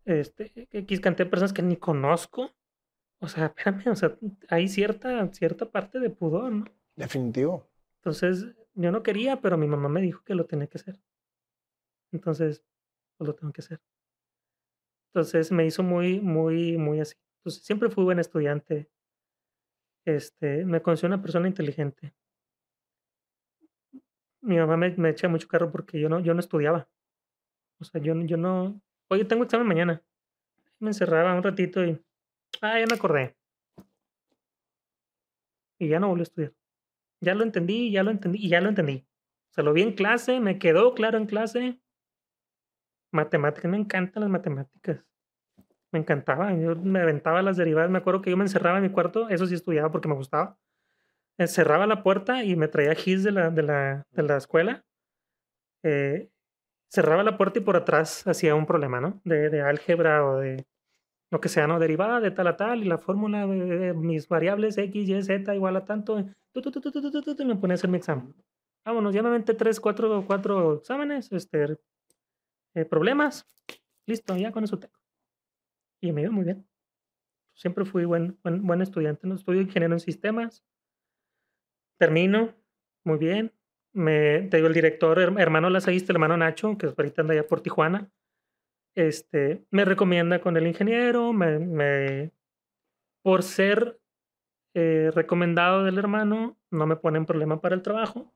este, 0.06 0.68
X 0.72 1.00
cantidad 1.00 1.26
de 1.26 1.32
personas 1.32 1.54
que 1.54 1.62
ni 1.62 1.78
conozco 1.78 2.52
o 3.24 3.28
sea, 3.30 3.46
espérame, 3.46 3.88
o 3.88 3.96
sea, 3.96 4.18
hay 4.50 4.68
cierta, 4.68 5.32
cierta 5.32 5.72
parte 5.72 6.02
de 6.02 6.10
pudor, 6.10 6.52
¿no? 6.52 6.66
Definitivo. 6.98 7.66
Entonces, 8.00 8.54
yo 8.74 8.92
no 8.92 9.02
quería, 9.02 9.40
pero 9.40 9.58
mi 9.58 9.66
mamá 9.66 9.88
me 9.88 10.02
dijo 10.02 10.22
que 10.26 10.36
lo 10.36 10.46
tenía 10.46 10.68
que 10.68 10.78
hacer. 10.78 11.00
Entonces, 12.12 12.66
pues 13.18 13.26
lo 13.26 13.34
tengo 13.34 13.54
que 13.54 13.62
hacer. 13.62 13.80
Entonces, 15.08 15.54
me 15.54 15.66
hizo 15.66 15.84
muy, 15.84 16.20
muy, 16.20 16.78
muy 16.78 17.00
así. 17.00 17.16
Entonces, 17.38 17.64
siempre 17.64 17.90
fui 17.90 18.04
buen 18.04 18.20
estudiante. 18.20 18.92
Este, 20.04 20.66
me 20.66 20.82
considero 20.82 21.16
una 21.16 21.24
persona 21.24 21.48
inteligente. 21.48 22.14
Mi 24.42 24.58
mamá 24.58 24.76
me, 24.76 24.90
me 24.98 25.12
echa 25.12 25.30
mucho 25.30 25.48
carro 25.48 25.72
porque 25.72 25.98
yo 25.98 26.10
no, 26.10 26.20
yo 26.20 26.34
no 26.34 26.42
estudiaba. 26.42 26.90
O 27.80 27.86
sea, 27.86 28.02
yo, 28.02 28.14
yo 28.26 28.36
no. 28.36 28.82
Oye, 29.08 29.24
tengo 29.24 29.46
examen 29.46 29.68
mañana. 29.68 30.04
Me 30.80 30.90
encerraba 30.90 31.34
un 31.34 31.44
ratito 31.44 31.86
y 31.86 32.04
Ah, 32.62 32.80
ya 32.80 32.86
me 32.88 32.96
acordé. 32.96 33.36
Y 35.80 35.90
ya 35.90 36.00
no 36.00 36.08
volví 36.08 36.22
a 36.22 36.24
estudiar. 36.24 36.54
Ya 37.22 37.36
lo 37.36 37.44
entendí, 37.44 37.92
ya 37.92 38.04
lo 38.04 38.12
entendí, 38.12 38.40
y 38.40 38.50
ya 38.50 38.62
lo 38.62 38.70
entendí. 38.70 39.08
O 39.52 39.54
sea, 39.54 39.64
lo 39.64 39.74
vi 39.74 39.82
en 39.84 39.94
clase, 39.94 40.40
me 40.40 40.60
quedó 40.60 40.94
claro 40.94 41.18
en 41.18 41.26
clase. 41.26 41.80
Matemáticas, 43.12 43.70
me 43.70 43.78
encantan 43.78 44.22
las 44.22 44.30
matemáticas. 44.30 45.06
Me 45.92 46.00
encantaba, 46.00 46.54
yo 46.56 46.76
me 46.76 47.02
aventaba 47.02 47.42
las 47.44 47.58
derivadas. 47.58 47.92
Me 47.92 48.00
acuerdo 48.00 48.22
que 48.22 48.32
yo 48.32 48.38
me 48.38 48.44
encerraba 48.44 48.78
en 48.78 48.84
mi 48.84 48.90
cuarto, 48.90 49.30
eso 49.30 49.46
sí 49.46 49.56
estudiaba 49.56 49.92
porque 49.92 50.08
me 50.08 50.16
gustaba. 50.16 50.58
Cerraba 51.48 51.88
la 51.88 52.04
puerta 52.04 52.44
y 52.44 52.56
me 52.56 52.68
traía 52.68 52.96
gis 52.96 53.24
de 53.24 53.32
la, 53.32 53.50
de 53.50 53.64
la, 53.64 54.08
de 54.12 54.24
la 54.24 54.38
escuela. 54.38 54.86
Eh, 55.84 56.30
cerraba 56.92 57.24
la 57.24 57.38
puerta 57.38 57.60
y 57.60 57.64
por 57.64 57.76
atrás 57.76 58.26
hacía 58.28 58.56
un 58.56 58.66
problema, 58.66 59.02
¿no? 59.02 59.22
De, 59.26 59.50
de 59.50 59.62
álgebra 59.62 60.26
o 60.26 60.38
de 60.38 60.66
lo 61.34 61.42
que 61.42 61.50
sea, 61.50 61.66
¿no? 61.66 61.80
Derivada 61.80 62.20
de 62.22 62.30
tal 62.30 62.48
a 62.48 62.56
tal 62.56 62.84
y 62.84 62.86
la 62.86 63.00
fórmula 63.00 63.48
de 63.48 63.94
mis 63.96 64.28
variables 64.28 64.78
x, 64.78 65.10
y, 65.10 65.24
z 65.24 65.56
igual 65.56 65.76
a 65.76 65.84
tanto. 65.84 66.20
y 66.20 67.46
me 67.46 67.56
pone 67.56 67.74
a 67.74 67.76
hacer 67.76 67.90
mi 67.90 67.98
examen. 67.98 68.36
Vámonos, 68.86 69.16
ya 69.16 69.24
me 69.24 69.30
aventé 69.30 69.56
tres, 69.56 69.80
cuatro, 69.80 70.24
cuatro 70.28 70.76
exámenes, 70.76 71.32
este, 71.32 71.80
eh, 72.76 72.86
problemas. 72.86 73.48
Listo, 74.06 74.38
ya 74.38 74.52
con 74.52 74.64
eso 74.64 74.78
tengo. 74.78 74.94
Y 76.02 76.12
me 76.12 76.22
iba 76.22 76.30
muy 76.30 76.44
bien. 76.44 76.68
Siempre 77.56 77.84
fui 77.84 78.06
buen, 78.06 78.38
buen, 78.44 78.62
buen 78.68 78.82
estudiante. 78.84 79.26
¿no? 79.26 79.34
Estudio 79.34 79.62
ingeniero 79.62 79.96
en 79.96 80.02
sistemas. 80.02 80.64
Termino 81.98 82.54
muy 83.04 83.18
bien. 83.18 83.52
Me, 83.94 84.42
te 84.52 84.58
digo, 84.58 84.68
el 84.68 84.74
director, 84.74 85.20
hermano 85.20 85.70
Lazaíste, 85.72 86.12
el 86.12 86.18
hermano 86.18 86.38
Nacho, 86.38 86.78
que 86.78 86.88
ahorita 86.88 87.22
anda 87.22 87.34
allá 87.34 87.48
por 87.48 87.62
Tijuana 87.62 88.12
este, 88.96 89.66
me 89.72 89.86
recomienda 89.86 90.40
con 90.40 90.58
el 90.58 90.68
ingeniero, 90.68 91.34
me, 91.34 92.32
por 93.22 93.44
ser 93.44 94.00
eh, 94.74 95.12
recomendado 95.14 95.84
del 95.84 95.98
hermano, 95.98 96.58
no 96.72 96.88
me 96.88 96.96
ponen 96.96 97.26
problema 97.26 97.62
para 97.62 97.76
el 97.76 97.82
trabajo. 97.82 98.34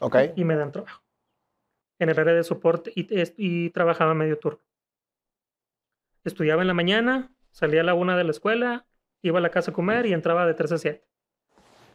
Ok. 0.00 0.16
Y 0.36 0.44
me 0.44 0.56
dan 0.56 0.72
trabajo. 0.72 1.02
En 1.98 2.08
el 2.08 2.18
área 2.18 2.34
de 2.34 2.42
soporte 2.42 2.92
y, 2.94 3.06
y 3.36 3.70
trabajaba 3.70 4.14
medio 4.14 4.38
turno. 4.38 4.60
Estudiaba 6.24 6.62
en 6.62 6.68
la 6.68 6.74
mañana, 6.74 7.32
salía 7.50 7.80
a 7.80 7.84
la 7.84 7.94
una 7.94 8.16
de 8.16 8.24
la 8.24 8.30
escuela, 8.30 8.86
iba 9.22 9.38
a 9.38 9.42
la 9.42 9.50
casa 9.50 9.70
a 9.70 9.74
comer 9.74 10.06
y 10.06 10.12
entraba 10.12 10.46
de 10.46 10.54
3 10.54 10.72
a 10.72 10.78
7. 10.78 11.04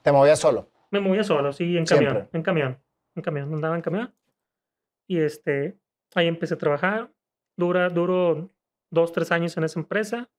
¿Te 0.02 0.12
movías 0.12 0.40
solo? 0.40 0.70
Me 0.92 1.00
movía 1.00 1.24
solo, 1.24 1.52
sí, 1.52 1.78
en 1.78 1.86
camión, 1.86 2.30
en 2.32 2.42
camión, 2.42 2.82
en 3.16 3.22
camión, 3.22 3.54
andaba 3.54 3.76
en 3.76 3.82
camión. 3.82 4.14
Y 5.06 5.20
este, 5.20 5.78
Ahí 6.16 6.28
empecé 6.28 6.54
a 6.54 6.58
trabajar. 6.58 7.12
Dura, 7.58 7.90
duro 7.90 8.52
dos, 8.90 9.12
tres 9.12 9.32
años 9.32 9.58
en 9.58 9.66
esa 9.66 9.80
empresa. 9.80 10.30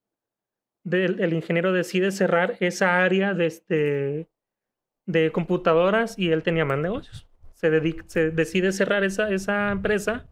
el 0.90 1.32
ingeniero 1.34 1.72
decide 1.72 2.12
cerrar 2.12 2.56
esa 2.60 3.02
área 3.02 3.34
de, 3.34 3.46
este, 3.46 4.30
de 5.04 5.32
computadoras 5.32 6.18
y 6.18 6.30
él 6.30 6.42
tenía 6.42 6.64
más 6.64 6.78
negocios. 6.78 7.28
Se, 7.54 7.70
se 8.06 8.30
decide 8.30 8.72
cerrar 8.72 9.04
esa, 9.04 9.30
esa 9.30 9.70
empresa 9.72 10.28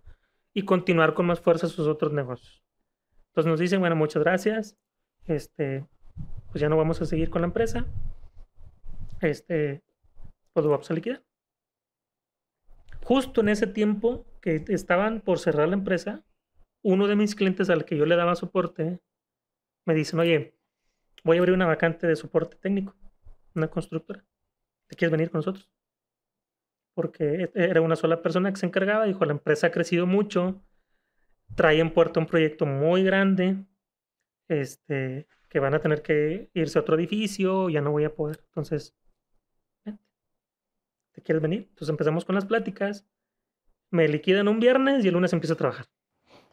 y 0.55 0.62
continuar 0.62 1.14
con 1.14 1.26
más 1.26 1.41
fuerza 1.41 1.66
sus 1.66 1.87
otros 1.87 2.12
negocios. 2.12 2.62
Entonces 3.28 3.51
nos 3.51 3.61
dicen, 3.61 3.80
bueno, 3.80 3.97
muchas 3.97 4.22
gracias. 4.22 4.78
Este, 5.26 5.87
pues 6.51 6.61
ya 6.61 6.68
no 6.68 6.76
vamos 6.76 7.03
a 7.03 7.07
seguir 7.07 7.30
con 7.30 7.43
la 7.43 7.49
empresa. 7.49 7.84
Este, 9.20 9.82
pues 10.53 10.64
lo 10.64 10.70
vamos 10.70 10.91
a 10.91 10.95
liquidar. 10.95 11.22
Justo 13.03 13.41
en 13.41 13.49
ese 13.49 13.66
tiempo 13.66 14.26
que 14.41 14.64
estaban 14.68 15.20
por 15.20 15.39
cerrar 15.39 15.68
la 15.68 15.74
empresa, 15.74 16.24
uno 16.87 17.09
de 17.09 17.16
mis 17.16 17.34
clientes 17.34 17.68
al 17.68 17.84
que 17.84 17.97
yo 17.97 18.07
le 18.07 18.14
daba 18.14 18.37
soporte 18.37 19.01
me 19.87 19.95
dicen, 19.95 20.20
oye, 20.20 20.57
voy 21.24 21.37
a 21.37 21.41
abrir 21.41 21.53
una 21.53 21.66
vacante 21.66 22.07
de 22.07 22.14
soporte 22.14 22.57
técnico, 22.59 22.95
una 23.57 23.66
constructora. 23.68 24.24
¿Te 24.87 24.95
quieres 24.95 25.11
venir 25.11 25.30
con 25.30 25.41
nosotros? 25.41 25.68
Porque 26.95 27.43
e-, 27.43 27.51
era 27.55 27.80
una 27.80 27.97
sola 27.97 28.22
persona 28.22 28.53
que 28.53 28.61
se 28.61 28.66
encargaba, 28.66 29.05
dijo, 29.05 29.24
la 29.24 29.32
empresa 29.32 29.66
ha 29.66 29.72
crecido 29.72 30.07
mucho, 30.07 30.62
trae 31.57 31.80
en 31.80 31.93
puerto 31.93 32.20
un 32.20 32.26
proyecto 32.26 32.66
muy 32.66 33.03
grande, 33.03 33.64
este, 34.47 35.26
que 35.49 35.59
van 35.59 35.74
a 35.74 35.80
tener 35.80 36.03
que 36.03 36.51
irse 36.55 36.78
a 36.78 36.82
otro 36.82 36.95
edificio, 36.95 37.68
ya 37.68 37.80
no 37.80 37.91
voy 37.91 38.05
a 38.05 38.14
poder. 38.14 38.45
Entonces, 38.47 38.95
¿te 39.82 41.20
quieres 41.20 41.43
venir? 41.43 41.66
Entonces 41.68 41.89
empezamos 41.89 42.24
con 42.24 42.37
las 42.37 42.47
pláticas, 42.47 43.09
me 43.91 44.07
liquidan 44.07 44.47
un 44.47 44.61
viernes 44.61 45.05
y 45.05 45.09
el 45.09 45.14
lunes 45.14 45.32
empiezo 45.32 45.55
a 45.55 45.57
trabajar. 45.57 45.87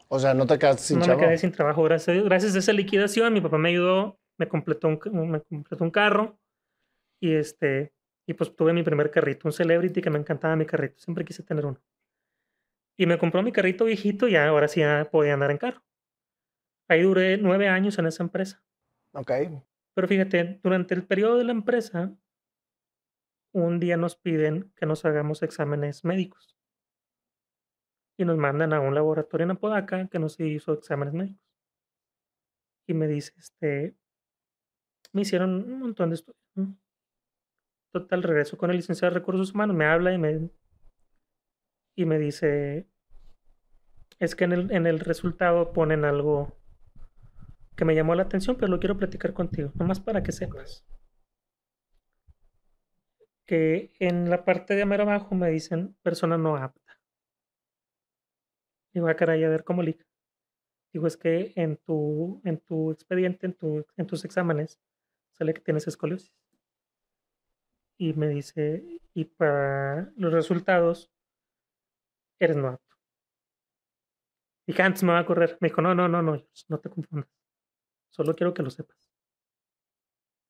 O 0.08 0.18
sea, 0.18 0.34
no 0.34 0.46
te 0.46 0.58
quedaste 0.58 0.82
sin 0.82 1.00
trabajo. 1.00 1.20
No 1.20 1.22
me 1.22 1.28
quedé 1.28 1.38
sin 1.38 1.52
trabajo. 1.52 1.82
Gracias, 1.82 2.24
gracias 2.24 2.54
a 2.54 2.58
esa 2.58 2.72
liquidación, 2.72 3.32
mi 3.32 3.40
papá 3.40 3.58
me 3.58 3.70
ayudó, 3.70 4.18
me 4.38 4.48
completó 4.48 4.88
un, 4.88 4.98
me 5.30 5.40
completó 5.40 5.84
un 5.84 5.90
carro 5.90 6.38
y 7.20 7.34
este 7.34 7.92
y 8.26 8.34
pues 8.34 8.54
tuve 8.56 8.72
mi 8.72 8.82
primer 8.82 9.10
carrito, 9.10 9.48
un 9.48 9.52
Celebrity 9.52 10.00
que 10.00 10.10
me 10.10 10.18
encantaba 10.18 10.56
mi 10.56 10.64
carrito, 10.64 10.98
siempre 10.98 11.24
quise 11.24 11.42
tener 11.42 11.66
uno. 11.66 11.80
Y 12.96 13.06
me 13.06 13.18
compró 13.18 13.42
mi 13.42 13.52
carrito 13.52 13.84
viejito 13.84 14.28
y 14.28 14.36
ahora 14.36 14.68
sí 14.68 14.80
ya 14.80 15.08
podía 15.10 15.34
andar 15.34 15.50
en 15.50 15.58
carro. 15.58 15.82
Ahí 16.88 17.02
duré 17.02 17.36
nueve 17.36 17.68
años 17.68 17.98
en 17.98 18.06
esa 18.06 18.22
empresa. 18.22 18.62
Ok. 19.12 19.30
Pero 19.94 20.08
fíjate, 20.08 20.60
durante 20.62 20.94
el 20.94 21.04
periodo 21.04 21.36
de 21.38 21.44
la 21.44 21.52
empresa, 21.52 22.16
un 23.52 23.78
día 23.78 23.96
nos 23.96 24.16
piden 24.16 24.72
que 24.76 24.86
nos 24.86 25.04
hagamos 25.04 25.42
exámenes 25.42 26.04
médicos 26.04 26.56
y 28.16 28.24
nos 28.24 28.36
mandan 28.36 28.72
a 28.72 28.80
un 28.80 28.94
laboratorio 28.94 29.44
en 29.44 29.52
Apodaca 29.52 30.08
que 30.08 30.18
nos 30.18 30.38
hizo 30.38 30.72
exámenes 30.74 31.14
médicos. 31.14 31.42
Y 32.86 32.94
me 32.94 33.06
dice, 33.08 33.32
este, 33.38 33.96
me 35.12 35.22
hicieron 35.22 35.64
un 35.70 35.80
montón 35.80 36.10
de 36.10 36.16
estudios. 36.16 36.76
Total, 37.92 38.22
regreso 38.22 38.58
con 38.58 38.70
el 38.70 38.76
licenciado 38.76 39.12
de 39.12 39.20
recursos 39.20 39.54
humanos, 39.54 39.76
me 39.76 39.86
habla 39.86 40.12
y 40.12 40.18
me, 40.18 40.50
y 41.96 42.04
me 42.04 42.18
dice, 42.18 42.88
es 44.18 44.34
que 44.34 44.44
en 44.44 44.52
el, 44.52 44.72
en 44.72 44.86
el 44.86 45.00
resultado 45.00 45.72
ponen 45.72 46.04
algo 46.04 46.58
que 47.76 47.84
me 47.84 47.94
llamó 47.94 48.14
la 48.14 48.24
atención, 48.24 48.56
pero 48.56 48.68
lo 48.68 48.80
quiero 48.80 48.96
platicar 48.96 49.32
contigo, 49.32 49.70
nomás 49.74 50.00
para 50.00 50.22
que 50.22 50.32
sepas. 50.32 50.84
Que 53.46 53.92
en 53.98 54.30
la 54.30 54.44
parte 54.44 54.74
de 54.74 54.82
amero 54.82 55.02
abajo 55.02 55.34
me 55.34 55.50
dicen 55.50 55.96
persona 56.02 56.38
no 56.38 56.56
apta. 56.56 56.83
Digo, 58.94 59.08
ah, 59.08 59.16
caray, 59.16 59.42
a 59.42 59.48
ver 59.48 59.64
cómo 59.64 59.82
liga. 59.82 60.06
Digo, 60.92 61.08
es 61.08 61.16
que 61.16 61.52
en 61.56 61.76
tu, 61.76 62.40
en 62.44 62.60
tu 62.60 62.92
expediente, 62.92 63.46
en, 63.46 63.54
tu, 63.54 63.84
en 63.96 64.06
tus 64.06 64.24
exámenes, 64.24 64.80
sale 65.32 65.52
que 65.52 65.60
tienes 65.60 65.88
escoliosis. 65.88 66.32
Y 67.98 68.12
me 68.12 68.28
dice, 68.28 68.84
y 69.12 69.24
para 69.24 70.12
los 70.16 70.32
resultados, 70.32 71.12
eres 72.38 72.56
no 72.56 72.68
apto. 72.68 72.96
Dije, 74.66 74.82
antes 74.82 75.02
me 75.02 75.12
va 75.12 75.18
a 75.18 75.26
correr. 75.26 75.58
Me 75.60 75.68
dijo, 75.68 75.82
no, 75.82 75.94
no, 75.94 76.08
no, 76.08 76.22
no, 76.22 76.40
no 76.68 76.78
te 76.78 76.88
confundas. 76.88 77.28
Solo 78.10 78.36
quiero 78.36 78.54
que 78.54 78.62
lo 78.62 78.70
sepas. 78.70 79.12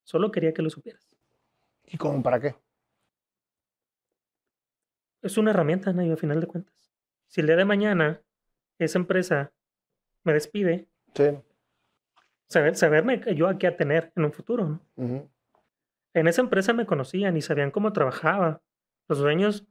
Solo 0.05 0.31
quería 0.31 0.53
que 0.53 0.63
lo 0.63 0.69
supieras. 0.69 1.17
¿Y 1.85 1.97
cómo 1.97 2.23
para 2.23 2.39
qué? 2.39 2.55
Es 5.23 5.39
una 5.39 5.51
herramienta, 5.51 5.95
¿no? 5.95 6.13
a 6.13 6.17
final 6.17 6.41
de 6.43 6.47
cuentas. 6.47 6.93
Si 7.27 7.41
el 7.41 7.47
día 7.47 7.57
de 7.57 7.65
mañana 7.65 8.24
esa 8.79 8.99
empresa 8.99 9.53
me 10.25 10.33
despide, 10.33 10.87
saber, 12.49 12.77
saberme 12.77 13.21
yo 13.35 13.49
aquí 13.49 13.67
a 13.67 13.77
tener 13.77 14.13
en 14.17 14.25
un 14.25 14.33
futuro. 14.33 14.81
En 14.97 16.29
esa 16.29 16.43
empresa 16.43 16.73
me 16.73 16.87
conocían 16.87 17.37
y 17.37 17.43
sabían 17.43 17.71
cómo 17.71 17.93
trabajaba. 17.93 18.63
Los 19.09 19.19
dueños, 19.19 19.67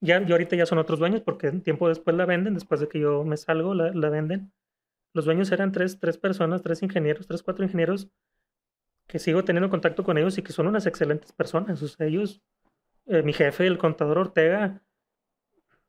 ya, 0.00 0.22
yo 0.24 0.34
ahorita 0.34 0.56
ya 0.56 0.66
son 0.66 0.78
otros 0.78 0.98
dueños 0.98 1.20
porque 1.20 1.52
tiempo 1.52 1.88
después 1.88 2.16
la 2.16 2.26
venden, 2.26 2.54
después 2.54 2.80
de 2.80 2.88
que 2.88 2.98
yo 2.98 3.24
me 3.24 3.36
salgo, 3.36 3.74
la, 3.74 3.92
la 3.92 4.10
venden. 4.10 4.52
Los 5.14 5.26
dueños 5.26 5.52
eran 5.52 5.72
tres, 5.72 6.00
tres 6.00 6.16
personas, 6.16 6.62
tres 6.62 6.82
ingenieros, 6.82 7.26
tres, 7.26 7.42
cuatro 7.42 7.64
ingenieros 7.64 8.08
que 9.06 9.18
sigo 9.18 9.44
teniendo 9.44 9.68
contacto 9.68 10.04
con 10.04 10.16
ellos 10.16 10.38
y 10.38 10.42
que 10.42 10.52
son 10.52 10.66
unas 10.66 10.86
excelentes 10.86 11.32
personas. 11.32 11.82
O 11.82 11.88
sea, 11.88 12.06
ellos, 12.06 12.40
eh, 13.06 13.22
mi 13.22 13.34
jefe, 13.34 13.66
el 13.66 13.76
contador 13.76 14.18
Ortega, 14.18 14.82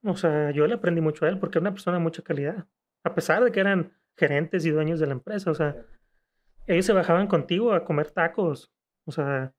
o 0.04 0.16
sea, 0.16 0.51
yo 0.51 0.68
le 0.68 0.76
aprendí 0.76 1.01
mucho 1.01 1.26
a 1.26 1.30
él 1.30 1.39
porque 1.39 1.58
era 1.58 1.64
una 1.64 1.72
persona 1.72 1.97
de 1.97 2.04
mucha 2.04 2.22
calidad. 2.22 2.68
A 3.04 3.14
pesar 3.16 3.43
de 3.43 3.51
que 3.51 3.60
eran 3.60 3.93
gerentes 4.18 4.66
y 4.66 4.72
dueños 4.72 4.99
de 4.99 5.08
la 5.08 5.14
empresa. 5.14 5.51
O 5.51 5.54
sea, 5.54 5.76
ellos 6.68 6.86
se 6.86 6.93
bajaban 6.93 7.28
contigo 7.28 7.74
a 7.74 7.84
comer 7.84 8.12
tacos. 8.12 8.72
O 9.06 9.12
sea. 9.12 9.54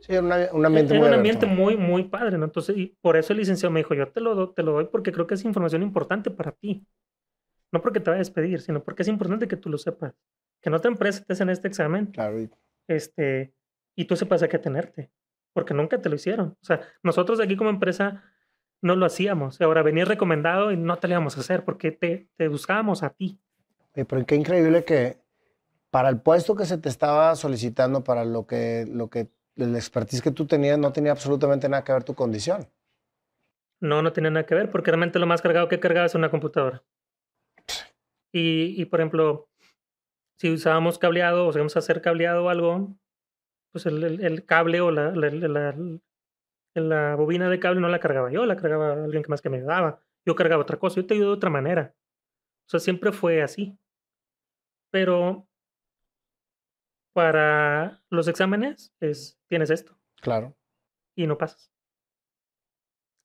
Sí, 0.00 0.12
era 0.14 0.22
un 0.52 0.64
ambiente, 0.64 0.94
muy, 0.94 1.08
un 1.08 1.14
ambiente 1.14 1.46
muy, 1.46 1.76
muy 1.76 2.04
padre, 2.04 2.38
¿no? 2.38 2.44
Entonces, 2.44 2.76
y 2.76 2.96
por 3.00 3.16
eso 3.16 3.32
el 3.32 3.40
licenciado 3.40 3.72
me 3.72 3.80
dijo, 3.80 3.94
yo 3.94 4.08
te 4.08 4.20
lo, 4.20 4.50
te 4.50 4.62
lo 4.62 4.72
doy 4.72 4.86
porque 4.86 5.10
creo 5.10 5.26
que 5.26 5.34
es 5.34 5.44
información 5.44 5.82
importante 5.82 6.30
para 6.30 6.52
ti. 6.52 6.86
No 7.72 7.80
porque 7.80 7.98
te 7.98 8.10
vaya 8.10 8.18
a 8.18 8.24
despedir, 8.24 8.60
sino 8.60 8.84
porque 8.84 9.02
es 9.02 9.08
importante 9.08 9.48
que 9.48 9.56
tú 9.56 9.68
lo 9.68 9.78
sepas. 9.78 10.14
Que 10.60 10.68
en 10.68 10.74
otra 10.74 10.90
empresa 10.90 11.24
te 11.24 11.32
hacen 11.32 11.48
este 11.48 11.66
examen. 11.66 12.06
Claro. 12.06 12.36
Este, 12.86 13.54
y 13.96 14.04
tú 14.04 14.14
sepas 14.14 14.42
a 14.42 14.48
qué 14.48 14.58
tenerte. 14.58 15.10
Porque 15.52 15.74
nunca 15.74 16.00
te 16.00 16.08
lo 16.08 16.14
hicieron. 16.14 16.56
O 16.60 16.64
sea, 16.64 16.80
nosotros 17.02 17.40
aquí 17.40 17.56
como 17.56 17.70
empresa 17.70 18.22
no 18.82 18.96
lo 18.96 19.06
hacíamos. 19.06 19.60
Ahora 19.60 19.82
venía 19.82 20.04
recomendado 20.04 20.72
y 20.72 20.76
no 20.76 20.98
te 20.98 21.08
lo 21.08 21.14
íbamos 21.14 21.36
a 21.36 21.40
hacer 21.40 21.64
porque 21.64 21.92
te, 21.92 22.28
te 22.36 22.48
buscábamos 22.48 23.02
a 23.02 23.10
ti. 23.10 23.38
Pero 23.92 24.26
qué 24.26 24.34
increíble 24.34 24.84
que 24.84 25.22
para 25.90 26.08
el 26.08 26.20
puesto 26.20 26.56
que 26.56 26.64
se 26.64 26.78
te 26.78 26.88
estaba 26.88 27.34
solicitando, 27.36 28.02
para 28.02 28.24
lo 28.24 28.46
que, 28.46 28.86
lo 28.90 29.08
que, 29.08 29.30
el 29.56 29.76
expertise 29.76 30.22
que 30.22 30.30
tú 30.30 30.46
tenías, 30.46 30.78
no 30.78 30.92
tenía 30.92 31.12
absolutamente 31.12 31.68
nada 31.68 31.84
que 31.84 31.92
ver 31.92 32.04
tu 32.04 32.14
condición. 32.14 32.68
No, 33.80 34.02
no 34.02 34.12
tenía 34.12 34.30
nada 34.30 34.46
que 34.46 34.54
ver 34.54 34.70
porque 34.70 34.90
realmente 34.90 35.18
lo 35.18 35.26
más 35.26 35.42
cargado 35.42 35.68
que 35.68 35.80
cargaba 35.80 36.06
es 36.06 36.14
una 36.14 36.30
computadora. 36.30 36.82
Y, 38.32 38.80
y 38.80 38.84
por 38.86 39.00
ejemplo, 39.00 39.48
si 40.38 40.50
usábamos 40.50 40.98
cableado 40.98 41.46
o 41.46 41.52
a 41.56 41.78
hacer 41.78 42.00
cableado 42.00 42.46
o 42.46 42.48
algo, 42.48 42.96
pues 43.70 43.86
el, 43.86 44.02
el, 44.24 44.44
cable 44.44 44.80
o 44.80 44.90
la, 44.90 45.10
la, 45.10 45.30
la 45.30 45.76
bobina 46.74 47.48
de 47.48 47.60
cable 47.60 47.80
no 47.80 47.88
la 47.88 48.00
cargaba 48.00 48.30
yo, 48.30 48.46
la 48.46 48.56
cargaba 48.56 48.92
alguien 48.92 49.22
que 49.22 49.28
más 49.28 49.42
que 49.42 49.50
me 49.50 49.58
ayudaba. 49.58 50.00
Yo 50.24 50.34
cargaba 50.34 50.62
otra 50.62 50.78
cosa, 50.78 50.96
yo 50.96 51.06
te 51.06 51.14
ayudo 51.14 51.28
de 51.28 51.36
otra 51.36 51.50
manera. 51.50 51.94
O 52.66 52.70
sea, 52.70 52.80
siempre 52.80 53.12
fue 53.12 53.42
así. 53.42 53.76
Pero 54.90 55.48
para 57.12 58.02
los 58.08 58.28
exámenes 58.28 58.94
es, 59.00 59.38
tienes 59.48 59.70
esto. 59.70 59.98
Claro. 60.20 60.56
Y 61.14 61.26
no 61.26 61.36
pasas. 61.36 61.72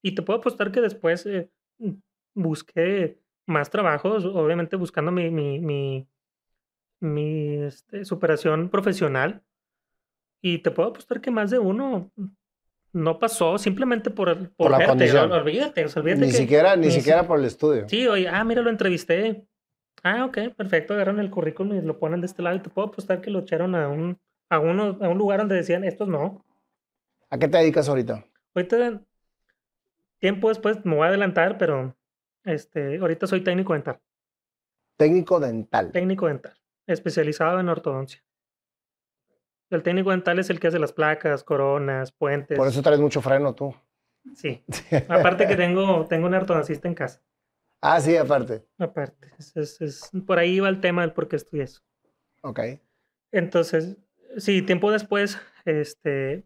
Y 0.02 0.16
te 0.16 0.22
puedo 0.22 0.39
apostar 0.39 0.72
que 0.72 0.82
después 0.82 1.26
eh, 1.26 1.50
busqué 2.34 3.22
más 3.45 3.70
trabajos, 3.70 4.26
obviamente 4.26 4.76
buscando 4.76 5.12
mi, 5.12 5.30
mi, 5.30 5.60
mi, 5.60 6.08
mi 7.00 7.64
este, 7.64 8.06
superación 8.06 8.70
profesional. 8.70 9.43
Y 10.41 10.60
te 10.60 10.72
puedo 10.72 10.89
apostar 10.89 11.22
que 11.22 11.32
más 11.32 11.50
de 11.50 11.60
uno 11.60 12.12
no 12.98 13.20
pasó 13.20 13.58
simplemente 13.58 14.10
por, 14.10 14.50
por, 14.52 14.72
la 14.72 14.86
condición. 14.86 15.32
Olvídate, 15.32 15.86
olvídate 15.95 16.26
ni 16.26 16.32
siquiera, 16.32 16.76
ni, 16.76 16.91
siquiera 16.91 17.28
por 17.28 17.39
el 17.39 17.45
estudio. 17.45 17.88
Sí, 17.88 18.08
oye, 18.08 18.28
ah, 18.28 18.43
mira, 18.43 18.62
lo 18.62 18.70
entrevisté. 18.70 19.45
Ah, 20.04 20.26
ok, 20.26 20.56
perfecto. 20.56 20.93
Agarran 20.93 21.20
el 21.20 21.30
currículum 21.30 21.78
y 21.78 21.82
lo 21.82 22.00
ponen 22.00 22.22
de 22.22 22.28
este 22.28 22.41
lado 22.41 22.56
y 22.56 22.60
te 22.60 22.70
puedo 22.70 22.88
apostar 22.88 23.22
que 23.22 23.30
lo 23.30 23.39
echaron 23.39 23.76
a 23.76 23.88
un, 23.88 24.20
a 24.50 24.60
uno, 24.60 24.98
a 25.02 25.08
un 25.08 25.18
lugar 25.18 25.39
donde 25.39 25.56
decían, 25.56 25.84
estos 25.84 26.08
no. 26.08 26.43
¿A 27.30 27.38
qué 27.38 27.48
te 27.48 27.58
dedicas 27.58 27.88
ahorita? 27.88 28.26
Ahorita, 28.56 29.02
tiempo 30.20 30.50
después 30.50 30.84
me 30.84 30.95
voy 30.95 31.06
a 31.06 31.10
adelantar, 31.10 31.58
pero 31.58 31.95
este, 32.45 32.98
ahorita 32.98 33.28
soy 33.28 33.41
técnico 33.41 33.74
dental. 33.74 34.00
Técnico 34.98 35.39
dental. 35.39 35.91
Técnico 35.91 36.28
dental, 36.28 36.58
especializado 36.88 37.60
en 37.60 37.70
ortodoncia. 37.70 38.24
El 39.70 39.84
técnico 39.84 40.11
dental 40.11 40.39
es 40.39 40.49
el 40.49 40.59
que 40.59 40.68
hace 40.68 40.80
las 40.80 40.93
placas, 40.93 41.43
coronas, 41.43 42.11
puentes. 42.11 42.57
Por 42.57 42.68
eso 42.68 42.82
traes 42.82 42.99
mucho 42.99 43.22
freno 43.22 43.53
tú. 43.53 43.76
Sí. 44.36 44.63
Aparte 45.09 45.47
que 45.47 45.55
tengo, 45.55 46.05
tengo 46.07 46.28
un 46.28 46.34
ortodoncista 46.34 46.88
en 46.88 46.95
casa. 46.95 47.22
Ah, 47.82 48.01
sí, 48.01 48.15
aparte. 48.18 48.65
Aparte. 48.80 49.32
Es, 49.38 49.80
es, 49.82 50.09
por 50.26 50.39
ahí 50.39 50.59
va 50.59 50.68
el 50.70 50.82
tema 50.82 51.01
del 51.01 51.13
por 51.13 51.28
qué 51.28 51.36
estudié 51.36 51.63
eso. 51.63 51.82
Ok. 52.41 52.59
Entonces, 53.32 53.97
sí, 54.38 54.63
tiempo 54.63 54.91
después, 54.91 55.39
este, 55.63 56.43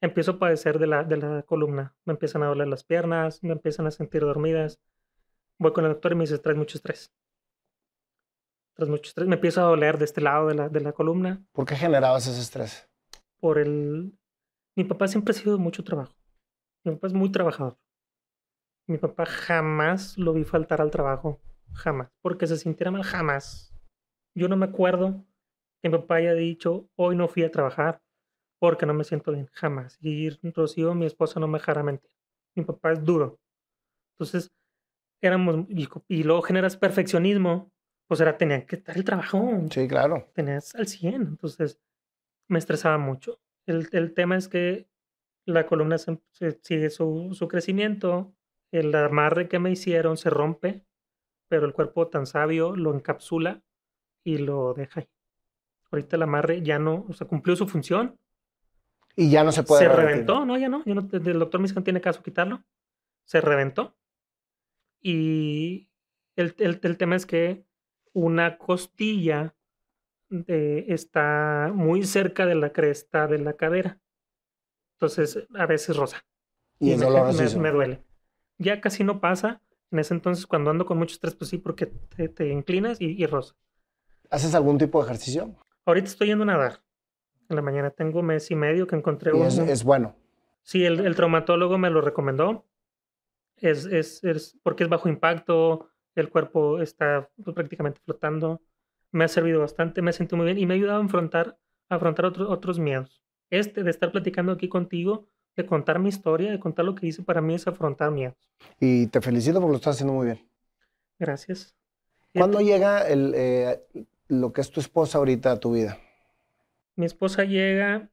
empiezo 0.00 0.32
a 0.32 0.38
padecer 0.38 0.78
de 0.78 0.86
la, 0.86 1.02
de 1.02 1.16
la 1.16 1.42
columna. 1.42 1.94
Me 2.04 2.12
empiezan 2.12 2.44
a 2.44 2.46
doler 2.46 2.68
las 2.68 2.84
piernas, 2.84 3.42
me 3.42 3.52
empiezan 3.52 3.86
a 3.88 3.90
sentir 3.90 4.20
dormidas. 4.20 4.78
Voy 5.58 5.72
con 5.72 5.84
el 5.84 5.92
doctor 5.92 6.12
y 6.12 6.14
me 6.14 6.22
dice, 6.22 6.38
traes 6.38 6.58
mucho 6.58 6.78
estrés. 6.78 7.12
Traes 8.74 8.90
mucho 8.90 9.08
estrés. 9.08 9.28
Me 9.28 9.36
empieza 9.36 9.62
a 9.62 9.64
doler 9.64 9.98
de 9.98 10.04
este 10.04 10.20
lado 10.20 10.48
de 10.48 10.54
la, 10.54 10.68
de 10.68 10.80
la 10.80 10.92
columna. 10.92 11.44
¿Por 11.52 11.66
qué 11.66 11.76
generabas 11.76 12.26
ese 12.26 12.40
estrés? 12.40 12.88
Por 13.40 13.58
el... 13.58 14.18
Mi 14.76 14.84
papá 14.84 15.06
siempre 15.06 15.32
ha 15.32 15.38
sido 15.38 15.58
mucho 15.58 15.84
trabajo. 15.84 16.14
Mi 16.84 16.92
papá 16.92 17.06
es 17.06 17.12
muy 17.12 17.30
trabajador. 17.30 17.78
Mi 18.86 18.98
papá 18.98 19.24
jamás 19.26 20.18
lo 20.18 20.32
vi 20.32 20.44
faltar 20.44 20.80
al 20.80 20.90
trabajo. 20.90 21.40
Jamás. 21.72 22.10
Porque 22.20 22.46
se 22.46 22.56
sintiera 22.56 22.90
mal, 22.90 23.02
jamás. 23.04 23.74
Yo 24.34 24.48
no 24.48 24.56
me 24.56 24.66
acuerdo 24.66 25.24
que 25.80 25.88
mi 25.88 25.98
papá 25.98 26.16
haya 26.16 26.34
dicho, 26.34 26.88
hoy 26.96 27.16
no 27.16 27.28
fui 27.28 27.44
a 27.44 27.50
trabajar 27.50 28.02
porque 28.58 28.86
no 28.86 28.94
me 28.94 29.04
siento 29.04 29.32
bien. 29.32 29.48
Jamás. 29.52 29.98
Y 30.00 30.30
Rocío, 30.50 30.94
mi 30.94 31.06
esposa, 31.06 31.38
no 31.38 31.46
me 31.46 31.58
dejará 31.58 31.82
mentir. 31.82 32.10
Mi 32.56 32.64
papá 32.64 32.92
es 32.92 33.04
duro. 33.04 33.38
Entonces, 34.14 34.52
éramos, 35.20 35.66
y, 36.08 36.22
luego 36.22 36.42
generas 36.42 36.76
perfeccionismo, 36.76 37.72
pues 38.06 38.20
era, 38.20 38.36
tenía 38.36 38.66
que 38.66 38.76
estar 38.76 38.96
el 38.96 39.04
trabajo. 39.04 39.62
Sí, 39.70 39.88
claro. 39.88 40.30
Tenías 40.34 40.74
al 40.74 40.86
100. 40.86 41.14
Entonces, 41.14 41.80
me 42.48 42.58
estresaba 42.58 42.98
mucho. 42.98 43.40
El, 43.66 43.88
el 43.92 44.12
tema 44.14 44.36
es 44.36 44.48
que 44.48 44.88
la 45.46 45.66
columna 45.66 45.98
se, 45.98 46.18
sigue 46.62 46.90
su, 46.90 47.30
su, 47.34 47.48
crecimiento, 47.48 48.34
el 48.70 48.94
amarre 48.94 49.48
que 49.48 49.58
me 49.58 49.70
hicieron 49.70 50.16
se 50.16 50.30
rompe, 50.30 50.84
pero 51.48 51.66
el 51.66 51.72
cuerpo 51.72 52.08
tan 52.08 52.26
sabio 52.26 52.76
lo 52.76 52.94
encapsula 52.94 53.62
y 54.22 54.38
lo 54.38 54.74
deja 54.74 55.00
ahí. 55.00 55.08
Ahorita 55.90 56.16
el 56.16 56.22
amarre 56.22 56.62
ya 56.62 56.78
no, 56.78 57.06
o 57.08 57.12
sea, 57.12 57.26
cumplió 57.26 57.56
su 57.56 57.68
función. 57.68 58.18
Y 59.16 59.30
ya 59.30 59.44
no 59.44 59.52
se 59.52 59.62
puede. 59.62 59.82
Se 59.82 59.92
reventó, 59.92 60.44
no, 60.44 60.58
ya 60.58 60.68
no. 60.68 60.82
no 60.84 61.08
el 61.12 61.38
doctor 61.38 61.60
me 61.60 61.64
dice 61.64 61.74
que 61.74 61.80
no 61.80 61.84
tiene 61.84 62.00
caso 62.00 62.22
quitarlo. 62.22 62.64
Se 63.24 63.40
reventó. 63.40 63.96
Y 65.00 65.88
el, 66.34 66.54
el, 66.58 66.80
el 66.82 66.98
tema 66.98 67.14
es 67.14 67.26
que 67.26 67.64
una 68.14 68.56
costilla 68.56 69.54
de, 70.30 70.86
está 70.88 71.70
muy 71.74 72.04
cerca 72.04 72.46
de 72.46 72.54
la 72.54 72.72
cresta 72.72 73.26
de 73.26 73.38
la 73.38 73.54
cadera. 73.54 73.98
Entonces, 74.94 75.46
a 75.54 75.66
veces 75.66 75.96
rosa. 75.96 76.24
Y, 76.78 76.92
y 76.92 76.96
me, 76.96 77.06
me, 77.60 77.70
duele. 77.70 78.02
Ya 78.58 78.80
casi 78.80 79.04
no 79.04 79.20
pasa. 79.20 79.60
En 79.90 79.98
ese 79.98 80.14
entonces, 80.14 80.46
cuando 80.46 80.70
ando 80.70 80.86
con 80.86 80.98
mucho 80.98 81.14
estrés, 81.14 81.34
pues 81.34 81.50
sí, 81.50 81.58
porque 81.58 81.86
te, 81.86 82.28
te 82.28 82.48
inclinas 82.48 83.00
y, 83.00 83.22
y, 83.22 83.26
rosa. 83.26 83.54
¿Haces 84.30 84.54
algún 84.54 84.78
tipo 84.78 84.98
de 85.00 85.04
ejercicio? 85.04 85.54
Ahorita 85.84 86.08
estoy 86.08 86.28
yendo 86.28 86.44
a 86.44 86.46
nadar. 86.46 86.82
En 87.48 87.56
la 87.56 87.62
mañana 87.62 87.90
tengo 87.90 88.22
mes 88.22 88.50
y 88.50 88.54
medio 88.54 88.86
que 88.86 88.96
encontré 88.96 89.36
y 89.36 89.40
es, 89.42 89.58
es, 89.58 89.84
bueno. 89.84 90.16
Sí, 90.62 90.84
el, 90.84 91.00
el, 91.00 91.14
traumatólogo 91.14 91.76
me 91.76 91.90
lo 91.90 92.00
recomendó. 92.00 92.64
Es, 93.58 93.84
es, 93.84 94.24
es, 94.24 94.58
porque 94.62 94.84
es 94.84 94.88
bajo 94.88 95.08
impacto, 95.08 95.90
el 96.14 96.30
cuerpo 96.30 96.80
está 96.80 97.28
prácticamente 97.54 98.00
flotando. 98.04 98.60
Me 99.10 99.24
ha 99.24 99.28
servido 99.28 99.60
bastante, 99.60 100.02
me 100.02 100.10
he 100.10 100.14
sentido 100.14 100.38
muy 100.38 100.46
bien 100.46 100.58
y 100.58 100.66
me 100.66 100.74
ha 100.74 100.76
ayudado 100.76 101.00
a 101.00 101.04
afrontar, 101.04 101.58
a 101.88 101.96
afrontar 101.96 102.26
otros, 102.26 102.48
otros 102.50 102.78
miedos. 102.78 103.22
Este 103.50 103.82
de 103.82 103.90
estar 103.90 104.10
platicando 104.10 104.52
aquí 104.52 104.68
contigo, 104.68 105.28
de 105.56 105.66
contar 105.66 105.98
mi 105.98 106.08
historia, 106.08 106.50
de 106.50 106.58
contar 106.58 106.84
lo 106.84 106.94
que 106.94 107.06
hice, 107.06 107.22
para 107.22 107.40
mí 107.40 107.54
es 107.54 107.66
afrontar 107.66 108.10
miedos. 108.10 108.36
Y 108.80 109.06
te 109.08 109.20
felicito 109.20 109.60
porque 109.60 109.72
lo 109.72 109.76
estás 109.76 109.96
haciendo 109.96 110.14
muy 110.14 110.26
bien. 110.26 110.48
Gracias. 111.18 111.74
¿Cuándo 112.34 112.60
llega 112.60 113.06
el, 113.06 113.32
eh, 113.36 113.80
lo 114.28 114.52
que 114.52 114.60
es 114.60 114.70
tu 114.70 114.80
esposa 114.80 115.18
ahorita 115.18 115.52
a 115.52 115.60
tu 115.60 115.72
vida? 115.72 115.98
Mi 116.96 117.06
esposa 117.06 117.44
llega, 117.44 118.10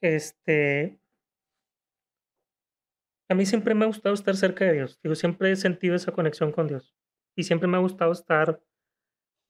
este, 0.00 0.99
a 3.30 3.34
mí 3.34 3.46
siempre 3.46 3.76
me 3.76 3.84
ha 3.84 3.86
gustado 3.86 4.12
estar 4.12 4.36
cerca 4.36 4.64
de 4.64 4.72
Dios. 4.72 4.98
Digo, 5.04 5.14
siempre 5.14 5.52
he 5.52 5.56
sentido 5.56 5.94
esa 5.94 6.10
conexión 6.10 6.50
con 6.50 6.66
Dios. 6.66 6.96
Y 7.36 7.44
siempre 7.44 7.68
me 7.68 7.76
ha 7.76 7.80
gustado 7.80 8.10
estar 8.10 8.60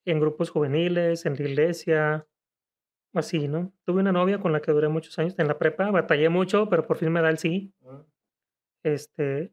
en 0.04 0.20
grupos 0.20 0.50
juveniles, 0.50 1.24
en 1.24 1.34
la 1.34 1.42
iglesia, 1.48 2.26
así, 3.14 3.48
¿no? 3.48 3.72
Tuve 3.86 4.02
una 4.02 4.12
novia 4.12 4.38
con 4.38 4.52
la 4.52 4.60
que 4.60 4.70
duré 4.70 4.88
muchos 4.88 5.18
años 5.18 5.34
en 5.38 5.48
la 5.48 5.58
prepa, 5.58 5.90
batallé 5.90 6.28
mucho, 6.28 6.68
pero 6.68 6.86
por 6.86 6.98
fin 6.98 7.10
me 7.10 7.22
da 7.22 7.30
el 7.30 7.38
sí. 7.38 7.72
Este, 8.82 9.50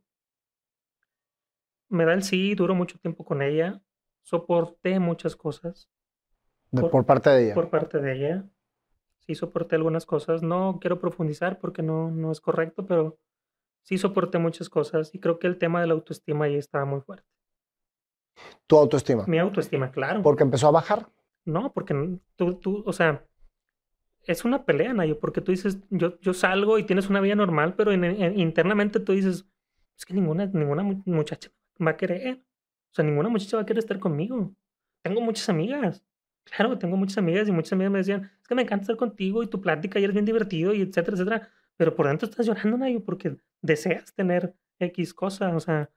me 1.87 2.03
da 2.03 2.13
el 2.13 2.23
sí, 2.23 2.53
duro 2.53 2.75
mucho 2.75 2.99
tiempo 2.99 3.23
con 3.23 3.41
ella, 3.41 3.81
soporté 4.23 4.99
muchas 4.99 5.37
cosas. 5.37 5.89
por, 6.71 6.91
por, 6.91 7.05
parte 7.05 7.29
de 7.29 7.45
ella. 7.45 7.53
Por 7.53 7.69
parte 7.69 7.99
de 7.99 8.13
ella. 8.13 8.45
Sí, 9.19 9.35
soporté 9.35 9.77
algunas 9.77 10.05
cosas. 10.05 10.43
No 10.43 10.79
quiero 10.81 10.99
profundizar 10.99 11.59
porque 11.59 11.81
no, 11.81 12.11
no 12.11 12.33
es 12.33 12.41
correcto, 12.41 12.85
pero 12.85 13.17
sí 13.87 13.97
soporté 13.97 14.37
muchas 14.37 14.69
cosas 14.69 15.15
y 15.15 15.19
creo 15.19 15.39
que 15.39 15.47
el 15.47 15.57
tema 15.57 15.79
de 15.79 15.87
la 15.87 15.93
autoestima 15.93 16.45
ahí 16.45 16.55
estaba 16.55 16.83
muy 16.83 16.99
fuerte. 16.99 17.25
¿Tu 18.67 18.77
autoestima? 18.77 19.23
Mi 19.27 19.39
autoestima, 19.39 19.91
claro. 19.91 20.21
¿Porque 20.21 20.43
empezó 20.43 20.67
a 20.67 20.71
bajar? 20.71 21.09
No, 21.45 21.71
porque 21.71 22.19
tú, 22.35 22.55
tú 22.55 22.83
o 22.85 22.91
sea, 22.91 23.25
es 24.25 24.43
una 24.43 24.65
pelea, 24.65 24.93
Nayo, 24.93 25.17
porque 25.19 25.39
tú 25.39 25.51
dices, 25.51 25.79
yo, 25.89 26.19
yo 26.19 26.33
salgo 26.33 26.77
y 26.77 26.83
tienes 26.83 27.09
una 27.09 27.21
vida 27.21 27.35
normal, 27.35 27.75
pero 27.75 27.93
internamente 27.93 28.99
tú 28.99 29.13
dices, 29.13 29.47
es 29.97 30.05
que 30.05 30.13
ninguna, 30.13 30.47
ninguna 30.47 30.83
muchacha 31.05 31.49
va 31.83 31.91
a 31.91 31.97
querer. 31.97 32.43
O 32.91 32.93
sea, 32.93 33.05
ninguna 33.05 33.29
muchacha 33.29 33.55
va 33.55 33.63
a 33.63 33.65
querer 33.65 33.79
estar 33.79 33.99
conmigo. 33.99 34.53
Tengo 35.01 35.21
muchas 35.21 35.47
amigas. 35.47 36.03
Claro, 36.43 36.77
tengo 36.77 36.97
muchas 36.97 37.17
amigas 37.17 37.47
y 37.47 37.51
muchas 37.53 37.73
amigas 37.73 37.91
me 37.91 37.99
decían, 37.99 38.31
es 38.41 38.47
que 38.47 38.55
me 38.55 38.63
encanta 38.63 38.83
estar 38.83 38.97
contigo 38.97 39.43
y 39.43 39.47
tu 39.47 39.61
plática 39.61 39.97
y 39.99 40.03
eres 40.03 40.13
bien 40.13 40.25
divertido 40.25 40.73
y 40.73 40.81
etcétera, 40.81 41.15
etcétera 41.15 41.49
pero 41.77 41.95
por 41.95 42.07
dentro 42.07 42.27
estás 42.27 42.45
llorando, 42.45 42.77
Nayo, 42.77 43.03
porque 43.03 43.37
deseas 43.61 44.13
tener 44.13 44.55
X 44.79 45.13
cosa, 45.13 45.55
o 45.55 45.59
sea, 45.59 45.89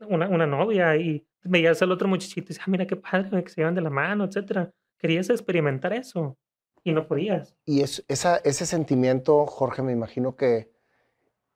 una, 0.00 0.28
una 0.28 0.46
novia 0.46 0.96
y 0.96 1.26
veías 1.42 1.80
al 1.82 1.90
otro 1.92 2.08
muchachito 2.08 2.46
y 2.46 2.48
dices, 2.48 2.62
ah, 2.64 2.70
mira 2.70 2.86
qué 2.86 2.96
padre, 2.96 3.42
que 3.42 3.50
se 3.50 3.60
llevan 3.60 3.74
de 3.74 3.80
la 3.80 3.90
mano, 3.90 4.24
etcétera. 4.24 4.72
Querías 4.98 5.30
experimentar 5.30 5.92
eso 5.92 6.36
y 6.84 6.92
no 6.92 7.06
podías. 7.06 7.56
Y 7.64 7.80
es, 7.80 8.04
esa, 8.08 8.36
ese 8.38 8.66
sentimiento, 8.66 9.46
Jorge, 9.46 9.82
me 9.82 9.92
imagino 9.92 10.36
que, 10.36 10.70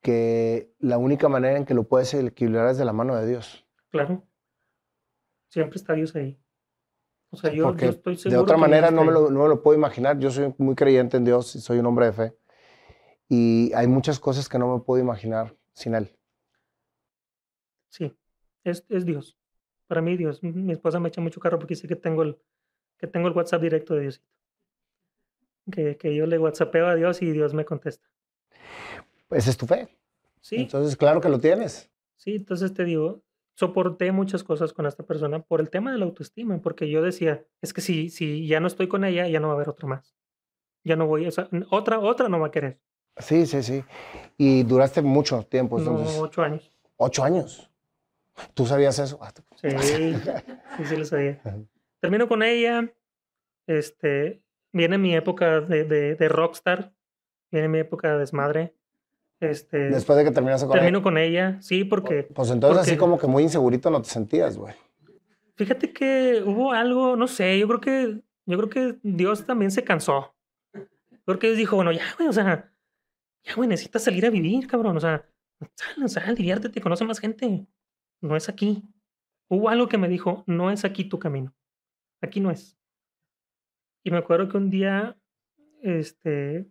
que 0.01 0.73
la 0.79 0.97
única 0.97 1.29
manera 1.29 1.57
en 1.57 1.65
que 1.65 1.73
lo 1.73 1.83
puedes 1.83 2.13
equilibrar 2.13 2.69
es 2.69 2.77
de 2.77 2.85
la 2.85 2.93
mano 2.93 3.15
de 3.15 3.27
Dios. 3.27 3.65
Claro. 3.89 4.25
Siempre 5.49 5.77
está 5.77 5.93
Dios 5.93 6.15
ahí. 6.15 6.37
O 7.29 7.37
sea, 7.37 7.51
yo, 7.51 7.75
yo 7.75 7.89
estoy 7.89 8.15
seguro. 8.15 8.37
De 8.37 8.43
otra 8.43 8.57
manera 8.57 8.89
no 8.89 9.03
me, 9.03 9.11
lo, 9.11 9.29
no 9.29 9.43
me 9.43 9.49
lo 9.49 9.61
puedo 9.61 9.77
imaginar. 9.77 10.17
Yo 10.19 10.31
soy 10.31 10.53
muy 10.57 10.75
creyente 10.75 11.17
en 11.17 11.25
Dios 11.25 11.55
y 11.55 11.61
soy 11.61 11.79
un 11.79 11.85
hombre 11.85 12.07
de 12.07 12.13
fe. 12.13 12.33
Y 13.29 13.71
hay 13.73 13.87
muchas 13.87 14.19
cosas 14.19 14.47
que 14.47 14.57
no 14.57 14.73
me 14.75 14.83
puedo 14.83 15.01
imaginar 15.01 15.55
sin 15.73 15.95
Él. 15.95 16.09
Sí, 17.89 18.15
es, 18.63 18.85
es 18.89 19.05
Dios. 19.05 19.37
Para 19.87 20.01
mí, 20.01 20.17
Dios. 20.17 20.43
Mi 20.43 20.71
esposa 20.71 20.99
me 20.99 21.09
echa 21.09 21.21
mucho 21.21 21.39
carro 21.39 21.59
porque 21.59 21.75
dice 21.75 21.87
que 21.87 21.95
tengo 21.95 22.23
el, 22.23 22.37
que 22.97 23.07
tengo 23.07 23.27
el 23.27 23.33
WhatsApp 23.33 23.61
directo 23.61 23.93
de 23.95 24.01
Diosito. 24.01 24.27
Que, 25.71 25.97
que 25.97 26.15
yo 26.15 26.25
le 26.25 26.39
WhatsAppeo 26.39 26.87
a 26.87 26.95
Dios 26.95 27.21
y 27.21 27.31
Dios 27.31 27.53
me 27.53 27.65
contesta. 27.65 28.07
Esa 29.29 29.49
es 29.49 29.57
tu 29.57 29.65
fe. 29.65 29.89
Sí. 30.41 30.57
Entonces, 30.57 30.95
claro 30.95 31.19
que 31.19 31.29
lo 31.29 31.39
tienes. 31.39 31.89
Sí, 32.15 32.35
entonces 32.35 32.73
te 32.73 32.85
digo, 32.85 33.21
soporté 33.53 34.11
muchas 34.11 34.43
cosas 34.43 34.71
con 34.71 34.85
esta 34.85 35.03
persona 35.03 35.41
por 35.41 35.59
el 35.59 35.69
tema 35.69 35.91
de 35.91 35.97
la 35.97 36.05
autoestima, 36.05 36.61
porque 36.61 36.89
yo 36.89 37.01
decía, 37.01 37.45
es 37.61 37.73
que 37.73 37.81
si, 37.81 38.09
si 38.09 38.47
ya 38.47 38.59
no 38.59 38.67
estoy 38.67 38.87
con 38.87 39.03
ella, 39.03 39.27
ya 39.27 39.39
no 39.39 39.47
va 39.47 39.53
a 39.53 39.55
haber 39.55 39.69
otra 39.69 39.87
más. 39.87 40.15
Ya 40.83 40.95
no 40.95 41.05
voy, 41.07 41.27
o 41.27 41.31
sea, 41.31 41.49
otra, 41.69 41.99
otra 41.99 42.29
no 42.29 42.39
va 42.39 42.47
a 42.47 42.51
querer. 42.51 42.79
Sí, 43.19 43.45
sí, 43.45 43.63
sí. 43.63 43.83
Y 44.37 44.63
duraste 44.63 45.01
mucho 45.01 45.43
tiempo, 45.43 45.79
entonces. 45.79 46.15
No, 46.15 46.23
ocho 46.23 46.43
años. 46.43 46.71
¿Ocho 46.97 47.23
años? 47.23 47.69
¿Tú 48.53 48.65
sabías 48.65 48.99
eso? 48.99 49.19
Ah, 49.21 49.31
sí, 49.55 49.69
sí, 49.79 50.85
sí 50.85 50.95
lo 50.95 51.05
sabía. 51.05 51.41
Termino 51.99 52.27
con 52.27 52.43
ella. 52.43 52.91
Este, 53.65 54.41
viene 54.71 54.97
mi 54.97 55.15
época 55.15 55.61
de, 55.61 55.83
de, 55.83 56.15
de 56.15 56.29
rockstar. 56.29 56.93
Viene 57.51 57.67
mi 57.67 57.79
época 57.79 58.13
de 58.13 58.19
desmadre. 58.19 58.73
Este, 59.39 59.89
Después 59.89 60.17
de 60.17 60.25
que 60.25 60.31
terminas 60.31 60.63
con 60.63 60.73
termino 60.73 61.03
con 61.03 61.17
ella, 61.17 61.57
sí, 61.61 61.83
porque... 61.83 62.23
Pues 62.23 62.49
entonces 62.49 62.81
así 62.81 62.97
como 62.97 63.19
que 63.19 63.27
muy 63.27 63.43
insegurito 63.43 63.91
no 63.91 64.01
te 64.01 64.09
sentías, 64.09 64.57
güey. 64.57 64.73
Fíjate 65.55 65.93
que 65.93 66.41
hubo 66.43 66.71
algo, 66.71 67.15
no 67.15 67.27
sé, 67.27 67.57
yo 67.59 67.67
creo 67.67 67.79
que, 67.79 68.21
yo 68.45 68.57
creo 68.57 68.69
que 68.69 68.99
Dios 69.03 69.45
también 69.45 69.69
se 69.71 69.83
cansó. 69.83 70.33
Porque 71.23 71.47
Dios 71.47 71.57
dijo, 71.57 71.75
bueno, 71.75 71.91
ya, 71.91 72.03
güey, 72.17 72.29
o 72.29 72.33
sea, 72.33 72.71
ya, 73.47 73.55
güey, 73.55 73.69
necesitas 73.69 74.03
salir 74.03 74.25
a 74.25 74.29
vivir, 74.29 74.67
cabrón. 74.67 74.97
O 74.97 74.99
sea, 74.99 75.25
sal, 75.75 76.09
sal, 76.09 76.35
diviértete, 76.35 76.81
conoce 76.81 77.05
más 77.05 77.19
gente. 77.19 77.65
No 78.21 78.35
es 78.35 78.49
aquí. 78.49 78.83
Hubo 79.49 79.69
algo 79.69 79.87
que 79.87 79.97
me 79.97 80.09
dijo, 80.09 80.43
no 80.47 80.69
es 80.69 80.83
aquí 80.83 81.05
tu 81.05 81.19
camino. 81.19 81.55
Aquí 82.21 82.39
no 82.39 82.51
es. 82.51 82.77
Y 84.03 84.11
me 84.11 84.17
acuerdo 84.17 84.49
que 84.49 84.57
un 84.57 84.69
día, 84.69 85.17
este, 85.81 86.69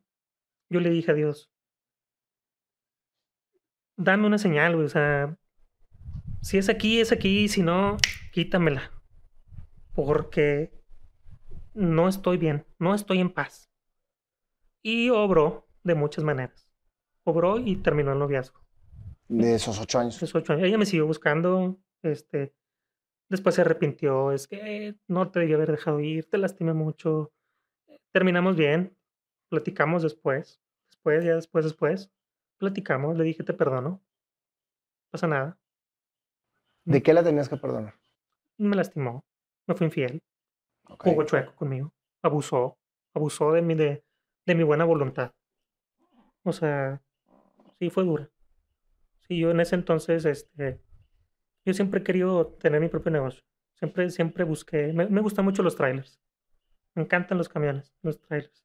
yo 0.69 0.81
le 0.81 0.91
dije 0.91 1.13
a 1.13 1.15
Dios, 1.15 1.51
dame 3.97 4.27
una 4.27 4.39
señal, 4.39 4.75
güey. 4.75 4.87
O 4.87 4.91
sea, 4.91 5.39
si 6.43 6.59
es 6.59 6.69
aquí, 6.69 7.01
es 7.01 7.13
aquí, 7.13 7.49
si 7.49 7.63
no, 7.63 7.97
quítamela. 8.33 8.91
Porque 9.95 10.73
no 11.73 12.09
estoy 12.09 12.37
bien, 12.37 12.67
no 12.79 12.95
estoy 12.95 13.21
en 13.21 13.33
paz. 13.33 13.71
Y 14.83 15.09
obró 15.09 15.69
de 15.83 15.95
muchas 15.95 16.25
maneras. 16.25 16.66
Obró 17.29 17.59
y 17.59 17.75
terminó 17.77 18.13
el 18.13 18.21
noviazgo. 18.21 18.61
De 19.27 19.57
esos 19.57 19.81
ocho 19.81 19.99
años. 19.99 20.15
Esos 20.17 20.35
ocho 20.37 20.53
años. 20.53 20.65
Ella 20.65 20.79
me 20.79 20.87
siguió 20.87 21.07
buscando, 21.07 21.77
este, 22.03 22.55
después 23.29 23.57
se 23.57 23.63
arrepintió, 23.63 24.31
es 24.31 24.47
que 24.47 24.95
no 25.09 25.29
te 25.33 25.41
debí 25.41 25.53
haber 25.53 25.73
dejado 25.73 25.99
ir, 25.99 26.31
te 26.31 26.39
lastimé 26.39 26.73
mucho. 26.73 27.33
Terminamos 28.13 28.55
bien, 28.55 28.97
platicamos 29.49 30.05
después, 30.05 30.61
después, 30.89 31.25
ya 31.25 31.35
después, 31.35 31.65
después, 31.65 32.13
platicamos, 32.59 33.19
le 33.19 33.25
dije 33.25 33.43
te 33.43 33.53
perdono, 33.53 33.81
no 33.91 34.03
pasa 35.11 35.27
nada. 35.27 35.59
¿De 36.85 37.03
qué 37.03 37.13
la 37.13 37.25
tenías 37.25 37.49
que 37.49 37.57
perdonar? 37.57 37.99
Me 38.57 38.77
lastimó, 38.77 39.25
me 39.67 39.75
fue 39.75 39.87
infiel, 39.87 40.23
jugó 40.85 41.25
chueco 41.25 41.57
conmigo, 41.57 41.93
abusó, 42.23 42.79
abusó 43.13 43.51
de 43.51 43.63
mi, 43.63 43.75
de, 43.75 44.05
de 44.47 44.55
mi 44.55 44.63
buena 44.63 44.85
voluntad. 44.85 45.33
O 46.45 46.53
sea, 46.53 47.03
sí 47.79 47.91
fue 47.91 48.05
dura. 48.05 48.31
Sí, 49.29 49.39
yo 49.39 49.51
en 49.51 49.61
ese 49.61 49.75
entonces, 49.75 50.25
este, 50.25 50.81
yo 51.65 51.75
siempre 51.75 52.01
he 52.01 52.05
querido 52.05 52.47
tener 52.61 52.81
mi 52.81 52.89
propio 52.89 53.13
negocio. 53.13 53.43
Siempre, 53.75 54.11
siempre 54.11 54.45
busqué, 54.45 54.93
me, 54.93 55.07
me 55.07 55.21
gustan 55.21 55.45
mucho 55.45 55.63
los 55.63 55.77
trailers. 55.77 56.21
Me 56.95 57.03
encantan 57.03 57.39
los 57.39 57.49
camiones, 57.49 57.95
los 58.03 58.21
trailers. 58.21 58.65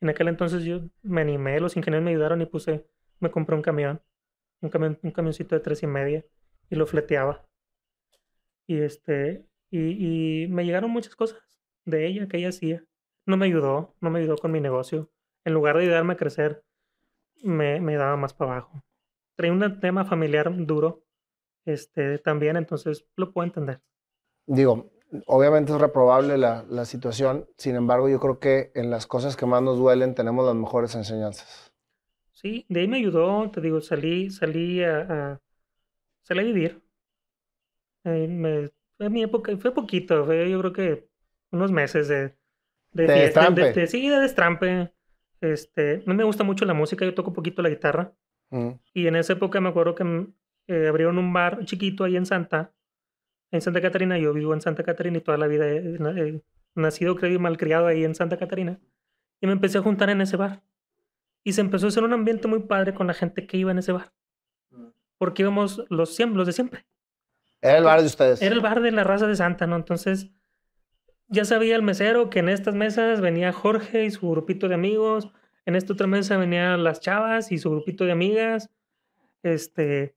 En 0.00 0.10
aquel 0.10 0.28
entonces 0.28 0.64
yo 0.64 0.82
me 1.02 1.22
animé, 1.22 1.60
los 1.60 1.76
ingenieros 1.76 2.04
me 2.04 2.10
ayudaron 2.10 2.40
y 2.42 2.46
puse, 2.46 2.86
me 3.20 3.30
compré 3.30 3.56
un 3.56 3.62
camión, 3.62 4.02
un 4.60 4.70
camión, 4.70 4.98
un 5.02 5.10
camioncito 5.12 5.54
de 5.54 5.60
tres 5.60 5.82
y 5.82 5.86
media 5.86 6.24
y 6.70 6.76
lo 6.76 6.86
fleteaba. 6.86 7.46
Y 8.66 8.78
este, 8.80 9.46
y, 9.70 10.44
y 10.44 10.48
me 10.48 10.64
llegaron 10.64 10.90
muchas 10.90 11.16
cosas 11.16 11.40
de 11.84 12.06
ella 12.06 12.28
que 12.28 12.38
ella 12.38 12.50
hacía. 12.50 12.84
No 13.26 13.36
me 13.36 13.46
ayudó, 13.46 13.94
no 14.00 14.10
me 14.10 14.20
ayudó 14.20 14.36
con 14.36 14.52
mi 14.52 14.60
negocio. 14.60 15.10
En 15.44 15.54
lugar 15.54 15.76
de 15.76 15.84
ayudarme 15.84 16.14
a 16.14 16.16
crecer, 16.16 16.64
me, 17.42 17.80
me 17.80 17.96
daba 17.96 18.16
más 18.16 18.34
para 18.34 18.52
abajo. 18.52 18.82
Traía 19.36 19.52
un 19.52 19.80
tema 19.80 20.04
familiar 20.04 20.52
duro 20.66 21.02
este, 21.64 22.18
también, 22.18 22.56
entonces 22.56 23.06
lo 23.16 23.32
puedo 23.32 23.46
entender. 23.46 23.80
Digo, 24.46 24.90
obviamente 25.26 25.72
es 25.72 25.80
reprobable 25.80 26.38
la, 26.38 26.64
la, 26.68 26.84
situación, 26.84 27.46
sin 27.56 27.76
embargo 27.76 28.08
yo 28.08 28.20
creo 28.20 28.38
que 28.38 28.72
en 28.74 28.90
las 28.90 29.06
cosas 29.06 29.36
que 29.36 29.46
más 29.46 29.62
nos 29.62 29.78
duelen 29.78 30.14
tenemos 30.14 30.44
las 30.46 30.54
mejores 30.54 30.94
enseñanzas. 30.94 31.72
Sí, 32.32 32.64
de 32.68 32.80
ahí 32.80 32.88
me 32.88 32.96
ayudó, 32.98 33.50
te 33.50 33.60
digo, 33.60 33.80
salí, 33.80 34.30
salí 34.30 34.82
a, 34.82 35.00
a 35.00 35.40
salí 36.22 36.40
a 36.40 36.44
vivir. 36.44 36.82
Eh, 38.04 38.26
me, 38.28 38.70
fue 38.96 39.10
mi 39.10 39.22
época, 39.22 39.56
fue 39.58 39.74
poquito, 39.74 40.24
fue 40.24 40.50
yo 40.50 40.58
creo 40.60 40.72
que 40.72 41.08
unos 41.50 41.70
meses 41.70 42.08
de, 42.08 42.34
de, 42.92 43.06
de 43.06 43.06
destrampe. 43.06 43.60
De, 43.62 43.72
de, 43.72 43.86
sí, 43.86 44.08
de 44.08 44.20
destrampe. 44.20 44.92
Este, 45.40 46.02
a 46.06 46.10
mí 46.10 46.14
me 46.14 46.24
gusta 46.24 46.44
mucho 46.44 46.64
la 46.64 46.74
música, 46.74 47.04
yo 47.04 47.14
toco 47.14 47.32
poquito 47.32 47.62
la 47.62 47.70
guitarra. 47.70 48.12
Mm. 48.50 48.70
Y 48.94 49.06
en 49.06 49.16
esa 49.16 49.32
época 49.34 49.60
me 49.60 49.68
acuerdo 49.68 49.94
que 49.94 50.26
eh, 50.66 50.88
abrieron 50.88 51.18
un 51.18 51.32
bar 51.32 51.64
chiquito 51.64 52.04
ahí 52.04 52.16
en 52.16 52.26
Santa, 52.26 52.72
en 53.50 53.60
Santa 53.60 53.80
Catarina. 53.80 54.18
Yo 54.18 54.32
vivo 54.32 54.54
en 54.54 54.60
Santa 54.60 54.82
Catarina 54.82 55.18
y 55.18 55.20
toda 55.20 55.38
la 55.38 55.46
vida 55.46 55.68
he, 55.68 55.96
he 55.96 56.42
nacido, 56.74 57.16
creo, 57.16 57.32
y 57.32 57.38
malcriado 57.38 57.86
ahí 57.86 58.04
en 58.04 58.14
Santa 58.14 58.36
Catarina. 58.36 58.78
Y 59.40 59.46
me 59.46 59.52
empecé 59.52 59.78
a 59.78 59.82
juntar 59.82 60.10
en 60.10 60.20
ese 60.20 60.36
bar. 60.36 60.62
Y 61.42 61.52
se 61.54 61.62
empezó 61.62 61.86
a 61.86 61.88
hacer 61.88 62.04
un 62.04 62.12
ambiente 62.12 62.48
muy 62.48 62.60
padre 62.60 62.92
con 62.92 63.06
la 63.06 63.14
gente 63.14 63.46
que 63.46 63.56
iba 63.56 63.70
en 63.70 63.78
ese 63.78 63.92
bar. 63.92 64.12
Porque 65.16 65.42
íbamos 65.42 65.84
los, 65.88 66.18
los 66.18 66.46
de 66.46 66.52
siempre. 66.52 66.86
Era 67.62 67.78
el 67.78 67.84
bar 67.84 68.00
de 68.00 68.06
ustedes. 68.06 68.42
Era 68.42 68.54
el 68.54 68.60
bar 68.60 68.80
de 68.80 68.90
la 68.90 69.04
raza 69.04 69.26
de 69.26 69.36
Santa, 69.36 69.66
¿no? 69.66 69.76
Entonces, 69.76 70.30
ya 71.30 71.44
sabía 71.44 71.76
el 71.76 71.82
mesero 71.82 72.28
que 72.28 72.40
en 72.40 72.48
estas 72.48 72.74
mesas 72.74 73.20
venía 73.20 73.52
Jorge 73.52 74.04
y 74.04 74.10
su 74.10 74.28
grupito 74.28 74.68
de 74.68 74.74
amigos. 74.74 75.30
En 75.64 75.76
esta 75.76 75.92
otra 75.92 76.08
mesa 76.08 76.36
venían 76.36 76.82
las 76.82 77.00
chavas 77.00 77.52
y 77.52 77.58
su 77.58 77.70
grupito 77.70 78.04
de 78.04 78.12
amigas. 78.12 78.68
Este, 79.44 80.16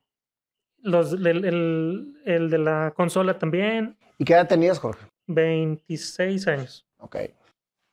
los, 0.80 1.14
el, 1.14 1.46
el, 1.46 2.16
el, 2.26 2.50
de 2.50 2.58
la 2.58 2.94
consola 2.96 3.38
también. 3.38 3.96
¿Y 4.18 4.26
qué 4.26 4.34
edad 4.34 4.48
tenías, 4.48 4.80
Jorge? 4.80 5.06
26 5.28 6.48
años. 6.48 6.88
Ok. 6.98 7.18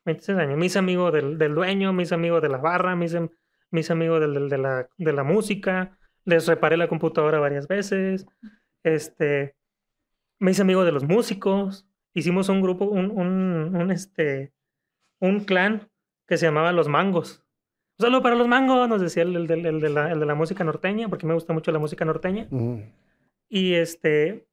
26 0.06 0.38
años. 0.38 0.58
Mis 0.58 0.76
amigos 0.76 1.12
del, 1.12 1.36
del 1.36 1.54
dueño, 1.54 1.92
mis 1.92 2.12
amigos 2.12 2.40
de 2.40 2.48
la 2.48 2.56
barra, 2.56 2.96
mis, 2.96 3.14
mis 3.70 3.90
amigos 3.90 4.20
del, 4.20 4.32
del, 4.32 4.48
de, 4.48 4.58
la, 4.58 4.88
de 4.96 5.12
la 5.12 5.24
música. 5.24 5.98
Les 6.24 6.46
reparé 6.46 6.78
la 6.78 6.88
computadora 6.88 7.38
varias 7.38 7.68
veces. 7.68 8.26
Este, 8.82 9.56
mis 10.38 10.58
amigos 10.58 10.86
de 10.86 10.92
los 10.92 11.04
músicos. 11.04 11.86
Hicimos 12.14 12.48
un 12.48 12.60
grupo, 12.60 12.84
un, 12.84 13.10
un, 13.10 13.74
un, 13.74 13.90
este, 13.90 14.52
un 15.20 15.40
clan 15.40 15.88
que 16.26 16.36
se 16.36 16.46
llamaba 16.46 16.72
Los 16.72 16.88
Mangos. 16.88 17.44
Un 18.00 18.06
saludo 18.06 18.22
para 18.22 18.34
los 18.34 18.48
mangos, 18.48 18.88
nos 18.88 19.02
decía 19.02 19.24
el, 19.24 19.36
el, 19.36 19.66
el, 19.66 19.80
de 19.80 19.90
la, 19.90 20.10
el, 20.10 20.20
de 20.20 20.24
la, 20.24 20.34
música 20.34 20.64
norteña, 20.64 21.10
porque 21.10 21.26
me 21.26 21.34
gusta 21.34 21.52
mucho 21.52 21.70
la 21.70 21.78
música 21.78 22.06
norteña. 22.06 22.46
Mm. 22.48 22.78
Y 23.50 23.74
este. 23.74 24.46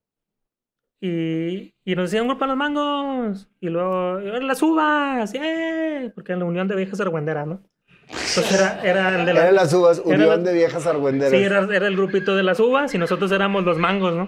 Y, 0.99 1.73
y, 1.85 1.95
nos 1.95 2.09
decían 2.09 2.23
un 2.23 2.29
grupo 2.29 2.43
de 2.43 2.49
los 2.49 2.57
mangos. 2.57 3.47
Y 3.61 3.69
luego, 3.69 4.19
las 4.19 4.61
uvas, 4.61 5.33
¡eh! 5.33 6.11
Porque 6.13 6.33
en 6.33 6.39
la 6.39 6.45
Unión 6.45 6.67
de 6.67 6.75
Viejas 6.75 6.99
Argüenderas, 6.99 7.47
¿no? 7.47 7.63
Entonces 8.09 8.51
era, 8.51 8.81
era 8.83 9.19
el 9.19 9.25
de 9.25 9.33
la, 9.33 9.41
era 9.43 9.51
las 9.53 9.73
uvas, 9.73 10.01
Unión 10.03 10.27
la, 10.27 10.37
de 10.37 10.53
Viejas 10.53 10.85
Argüenderas. 10.85 11.31
Sí, 11.31 11.37
era, 11.37 11.63
era, 11.73 11.87
el 11.87 11.95
grupito 11.95 12.35
de 12.35 12.43
las 12.43 12.59
uvas 12.59 12.93
y 12.95 12.97
nosotros 12.97 13.31
éramos 13.31 13.63
los 13.63 13.77
mangos, 13.77 14.13
¿no? 14.13 14.27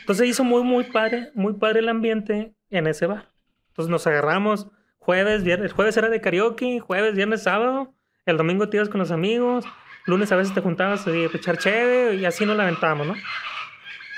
Entonces 0.00 0.28
hizo 0.28 0.44
muy, 0.44 0.62
muy 0.62 0.84
padre, 0.84 1.30
muy 1.34 1.54
padre 1.54 1.80
el 1.80 1.88
ambiente 1.88 2.54
en 2.70 2.86
ese 2.86 3.06
bar. 3.06 3.28
Entonces 3.68 3.90
nos 3.90 4.06
agarramos 4.06 4.68
jueves, 4.98 5.44
viernes. 5.44 5.70
El 5.70 5.72
jueves 5.72 5.96
era 5.96 6.08
de 6.08 6.20
karaoke, 6.20 6.80
jueves, 6.80 7.14
viernes, 7.14 7.42
sábado. 7.42 7.94
El 8.26 8.36
domingo 8.36 8.68
te 8.68 8.76
ibas 8.76 8.88
con 8.88 9.00
los 9.00 9.10
amigos, 9.10 9.64
lunes 10.04 10.30
a 10.32 10.36
veces 10.36 10.52
te 10.52 10.60
juntabas 10.60 11.06
a 11.06 11.16
echar 11.16 11.56
chévere 11.58 12.16
y 12.16 12.24
así 12.26 12.44
nos 12.44 12.56
lamentamos, 12.56 13.06
¿no? 13.06 13.14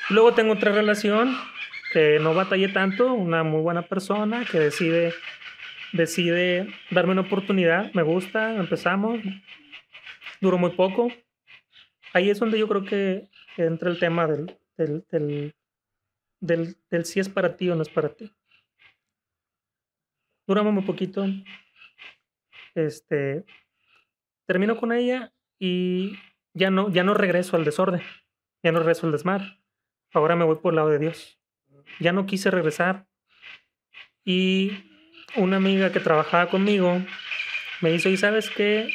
Luego 0.08 0.34
tengo 0.34 0.54
otra 0.54 0.72
relación 0.72 1.36
que 1.92 2.18
no 2.20 2.34
batallé 2.34 2.68
tanto, 2.68 3.12
una 3.12 3.44
muy 3.44 3.60
buena 3.60 3.82
persona 3.82 4.44
que 4.44 4.58
decide, 4.58 5.14
decide 5.92 6.72
darme 6.90 7.12
una 7.12 7.20
oportunidad, 7.22 7.92
me 7.92 8.02
gusta, 8.02 8.56
empezamos, 8.56 9.20
duró 10.40 10.58
muy 10.58 10.70
poco. 10.70 11.12
Ahí 12.12 12.30
es 12.30 12.40
donde 12.40 12.58
yo 12.58 12.66
creo 12.66 12.84
que 12.84 13.28
entra 13.56 13.90
el 13.90 13.98
tema 13.98 14.26
del, 14.26 14.56
del, 14.76 15.54
del, 16.40 16.76
del 16.90 17.04
si 17.04 17.20
es 17.20 17.28
para 17.28 17.56
ti 17.56 17.70
o 17.70 17.76
no 17.76 17.82
es 17.82 17.88
para 17.88 18.08
ti. 18.10 18.32
Duramos 20.46 20.72
muy 20.72 20.82
poquito. 20.82 21.24
Este, 22.74 23.44
termino 24.46 24.76
con 24.76 24.92
ella 24.92 25.32
y 25.58 26.18
ya 26.54 26.70
no, 26.70 26.90
ya 26.90 27.04
no 27.04 27.14
regreso 27.14 27.56
al 27.56 27.64
desorden, 27.64 28.02
ya 28.62 28.72
no 28.72 28.80
regreso 28.80 29.06
al 29.06 29.12
desmar. 29.12 29.60
Ahora 30.12 30.34
me 30.34 30.44
voy 30.44 30.56
por 30.56 30.72
el 30.72 30.76
lado 30.76 30.88
de 30.88 30.98
Dios. 30.98 31.38
Ya 32.00 32.12
no 32.12 32.26
quise 32.26 32.50
regresar. 32.50 33.06
Y 34.24 34.72
una 35.36 35.56
amiga 35.56 35.92
que 35.92 36.00
trabajaba 36.00 36.50
conmigo 36.50 37.00
me 37.80 37.92
dice, 37.92 38.10
¿y 38.10 38.16
sabes 38.16 38.50
qué? 38.50 38.90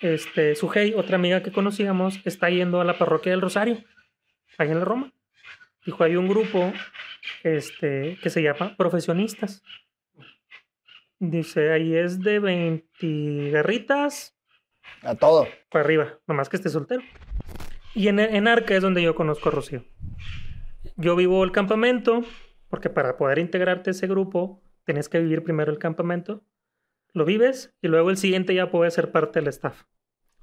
Este, 0.00 0.56
Sujei, 0.56 0.94
otra 0.94 1.16
amiga 1.16 1.42
que 1.42 1.52
conocíamos, 1.52 2.20
está 2.24 2.50
yendo 2.50 2.80
a 2.80 2.84
la 2.84 2.98
parroquia 2.98 3.32
del 3.32 3.40
Rosario, 3.40 3.84
allá 4.58 4.72
en 4.72 4.78
la 4.80 4.84
Roma. 4.84 5.12
Dijo, 5.84 6.04
hay 6.04 6.16
un 6.16 6.28
grupo 6.28 6.72
este, 7.42 8.18
que 8.22 8.30
se 8.30 8.42
llama 8.42 8.76
Profesionistas. 8.76 9.62
Dice, 11.18 11.72
ahí 11.72 11.96
es 11.96 12.20
de 12.20 12.38
20 12.38 13.50
garritas. 13.50 14.36
A 15.02 15.14
todo. 15.14 15.48
Para 15.70 15.84
arriba, 15.84 16.18
nomás 16.26 16.48
que 16.48 16.56
esté 16.56 16.68
soltero. 16.68 17.02
Y 17.94 18.08
en, 18.08 18.18
en 18.18 18.48
Arca 18.48 18.74
es 18.74 18.82
donde 18.82 19.02
yo 19.02 19.14
conozco 19.14 19.48
a 19.48 19.52
Rocío. 19.52 19.84
Yo 20.96 21.16
vivo 21.16 21.42
el 21.44 21.52
campamento, 21.52 22.22
porque 22.68 22.90
para 22.90 23.16
poder 23.16 23.38
integrarte 23.38 23.90
a 23.90 23.92
ese 23.92 24.06
grupo, 24.06 24.62
tenés 24.84 25.08
que 25.08 25.20
vivir 25.20 25.42
primero 25.42 25.72
el 25.72 25.78
campamento. 25.78 26.44
Lo 27.12 27.24
vives 27.24 27.74
y 27.82 27.88
luego 27.88 28.10
el 28.10 28.16
siguiente 28.16 28.54
ya 28.54 28.70
puede 28.70 28.90
ser 28.90 29.12
parte 29.12 29.40
del 29.40 29.48
staff. 29.48 29.84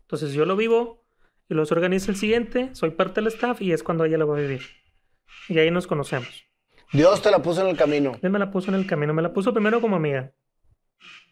Entonces 0.01 0.33
yo 0.33 0.45
lo 0.45 0.55
vivo 0.55 1.05
y 1.49 1.55
los 1.55 1.71
organiza 1.71 2.11
el 2.11 2.17
siguiente, 2.17 2.69
soy 2.73 2.91
parte 2.91 3.21
del 3.21 3.27
staff 3.27 3.61
y 3.61 3.71
es 3.71 3.83
cuando 3.83 4.05
ella 4.05 4.17
lo 4.17 4.27
va 4.27 4.37
a 4.37 4.41
vivir. 4.41 4.61
Y 5.47 5.57
ahí 5.59 5.71
nos 5.71 5.87
conocemos. 5.87 6.45
Dios 6.91 7.21
te 7.21 7.31
la 7.31 7.41
puso 7.41 7.61
en 7.61 7.67
el 7.67 7.77
camino. 7.77 8.13
Él 8.21 8.29
me 8.29 8.39
la 8.39 8.51
puso 8.51 8.69
en 8.69 8.75
el 8.75 8.87
camino. 8.87 9.13
Me 9.13 9.21
la 9.21 9.33
puso 9.33 9.53
primero 9.53 9.81
como 9.81 9.95
amiga. 9.95 10.33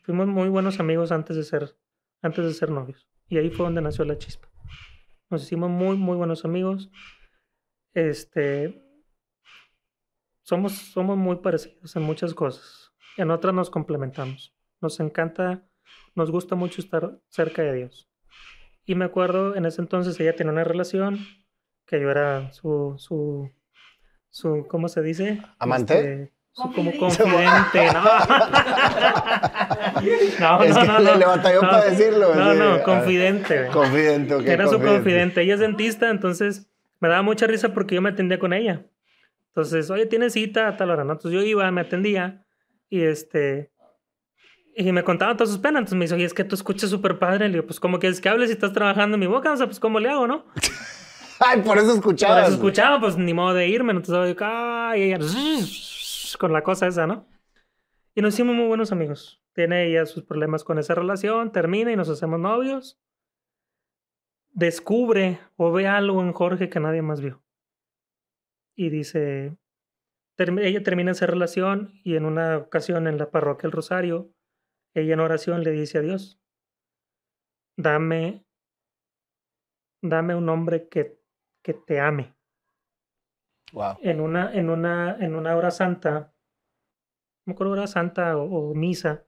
Fuimos 0.03 0.27
muy 0.27 0.49
buenos 0.49 0.79
amigos 0.79 1.11
antes 1.11 1.35
de 1.35 1.43
ser, 1.43 1.75
antes 2.21 2.45
de 2.45 2.53
ser 2.53 2.69
novios. 2.69 3.09
Y 3.27 3.37
ahí 3.37 3.49
fue 3.49 3.65
donde 3.65 3.81
nació 3.81 4.05
la 4.05 4.17
chispa. 4.17 4.47
Nos 5.29 5.43
hicimos 5.43 5.69
muy, 5.69 5.97
muy 5.97 6.15
buenos 6.15 6.45
amigos. 6.45 6.89
Este. 7.93 8.83
Somos, 10.43 10.73
somos 10.73 11.17
muy 11.17 11.37
parecidos 11.37 11.95
en 11.95 12.03
muchas 12.03 12.33
cosas. 12.33 12.93
En 13.17 13.31
otras 13.31 13.53
nos 13.53 13.69
complementamos. 13.69 14.55
Nos 14.79 14.99
encanta, 14.99 15.67
nos 16.15 16.31
gusta 16.31 16.55
mucho 16.55 16.79
estar 16.81 17.19
cerca 17.27 17.63
de 17.63 17.73
Dios. 17.73 18.09
Y 18.85 18.95
me 18.95 19.05
acuerdo, 19.05 19.55
en 19.55 19.65
ese 19.65 19.81
entonces 19.81 20.17
ella 20.19 20.35
tenía 20.35 20.53
una 20.53 20.63
relación 20.63 21.19
que 21.85 21.99
yo 21.99 22.09
era 22.09 22.53
su, 22.53 22.95
su, 22.97 23.51
su, 24.30 24.65
¿cómo 24.67 24.89
se 24.89 25.01
dice? 25.01 25.41
¿Amante? 25.59 25.99
Este, 25.99 26.34
su 26.51 26.73
como 26.73 26.91
confidente, 26.97 27.91
¿no? 27.93 28.03
no, 30.39 30.63
Es 30.63 30.75
no, 30.75 30.82
que 30.82 30.88
no, 30.88 30.99
le- 30.99 31.11
no. 31.11 31.15
le 31.17 31.25
batalló 31.25 31.61
no, 31.61 31.69
para 31.69 31.86
decirlo, 31.86 32.36
No, 32.36 32.53
sí. 32.53 32.59
no, 32.59 32.73
Ah, 32.75 32.84
confidente. 32.84 33.67
Confidente, 33.67 34.36
ok. 34.36 34.45
Era 34.45 34.67
su 34.67 34.80
confidente. 34.82 35.41
Ella 35.41 35.55
es 35.55 35.59
dentista, 35.59 36.09
entonces 36.09 36.67
me 36.99 37.09
daba 37.09 37.21
mucha 37.21 37.47
risa 37.47 37.73
porque 37.73 37.95
yo 37.95 38.01
me 38.01 38.09
atendía 38.09 38.39
con 38.39 38.53
ella. 38.53 38.86
Entonces, 39.49 39.89
oye, 39.89 40.05
tienes 40.05 40.34
cita 40.34 40.67
a 40.67 40.78
tal 40.78 40.91
hora, 40.91 41.03
¿no? 41.03 41.13
Entonces 41.13 41.39
yo 41.39 41.45
iba, 41.45 41.69
me 41.71 41.82
atendía 41.82 42.43
y 42.89 43.01
este. 43.01 43.71
Y 44.75 44.91
me 44.91 45.03
contaba 45.03 45.34
todas 45.36 45.49
sus 45.49 45.57
penas. 45.59 45.80
Entonces 45.80 45.97
me 45.97 46.05
dice, 46.05 46.15
oye, 46.15 46.25
es 46.25 46.34
que 46.36 46.43
tú 46.43 46.53
escuchas 46.53 46.91
súper 46.91 47.17
padre. 47.17 47.47
Le 47.47 47.53
digo, 47.55 47.65
pues, 47.65 47.80
¿cómo 47.80 47.97
quieres 47.99 48.21
que 48.21 48.30
hables 48.30 48.49
si 48.49 48.53
estás 48.53 48.73
trabajando 48.73 49.15
en 49.15 49.19
mi 49.21 49.25
boca? 49.25 49.51
O 49.51 49.57
sea, 49.57 49.65
pues, 49.65 49.80
¿cómo 49.80 49.99
le 49.99 50.09
hago, 50.09 50.28
no? 50.28 50.45
Ay, 51.39 51.61
por 51.61 51.77
eso 51.77 51.88
Por 51.88 51.95
escuchabas. 51.97 52.45
eso 52.47 52.55
escuchaba, 52.55 52.99
pues, 52.99 53.17
ni 53.17 53.33
modo 53.33 53.53
de 53.53 53.67
irme. 53.67 53.91
Entonces, 53.93 54.35
yo, 54.35 54.45
ay, 54.45 55.03
ella, 55.03 55.19
con 56.39 56.53
la 56.53 56.63
cosa 56.63 56.88
esa, 56.88 57.07
¿no? 57.07 57.27
Y 58.15 58.21
nos 58.21 58.33
hicimos 58.33 58.55
muy 58.55 58.65
buenos 58.65 58.91
amigos. 58.91 59.41
Tiene 59.53 59.88
ella 59.88 60.05
sus 60.05 60.23
problemas 60.23 60.63
con 60.63 60.79
esa 60.79 60.95
relación, 60.95 61.51
termina 61.51 61.91
y 61.91 61.95
nos 61.95 62.09
hacemos 62.09 62.39
novios. 62.39 62.99
Descubre 64.51 65.39
o 65.55 65.71
ve 65.71 65.88
algo 65.88 66.21
en 66.21 66.33
Jorge 66.33 66.69
que 66.69 66.79
nadie 66.79 67.01
más 67.01 67.21
vio. 67.21 67.43
Y 68.75 68.89
dice, 68.89 69.57
ella 70.38 70.83
termina 70.83 71.11
esa 71.11 71.25
relación 71.25 71.99
y 72.03 72.15
en 72.15 72.25
una 72.25 72.57
ocasión 72.57 73.07
en 73.07 73.17
la 73.17 73.31
parroquia 73.31 73.67
El 73.67 73.71
Rosario, 73.71 74.31
ella 74.93 75.13
en 75.13 75.19
oración 75.19 75.63
le 75.63 75.71
dice 75.71 75.99
a 75.99 76.01
Dios, 76.01 76.39
dame, 77.75 78.45
dame 80.01 80.35
un 80.35 80.49
hombre 80.49 80.88
que, 80.88 81.16
que 81.68 81.74
te 81.74 81.99
ame 81.99 82.34
Wow. 83.74 83.97
en 84.01 84.22
una, 84.22 84.53
en 84.53 84.70
una, 84.70 85.18
en 85.20 85.36
una 85.36 85.53
hora 85.53 85.72
santa, 85.72 86.34
no 87.45 87.47
me 87.47 87.53
acuerdo 87.53 87.74
hora 87.74 87.86
santa 87.86 88.38
o, 88.38 88.70
o 88.70 88.74
misa, 88.74 89.26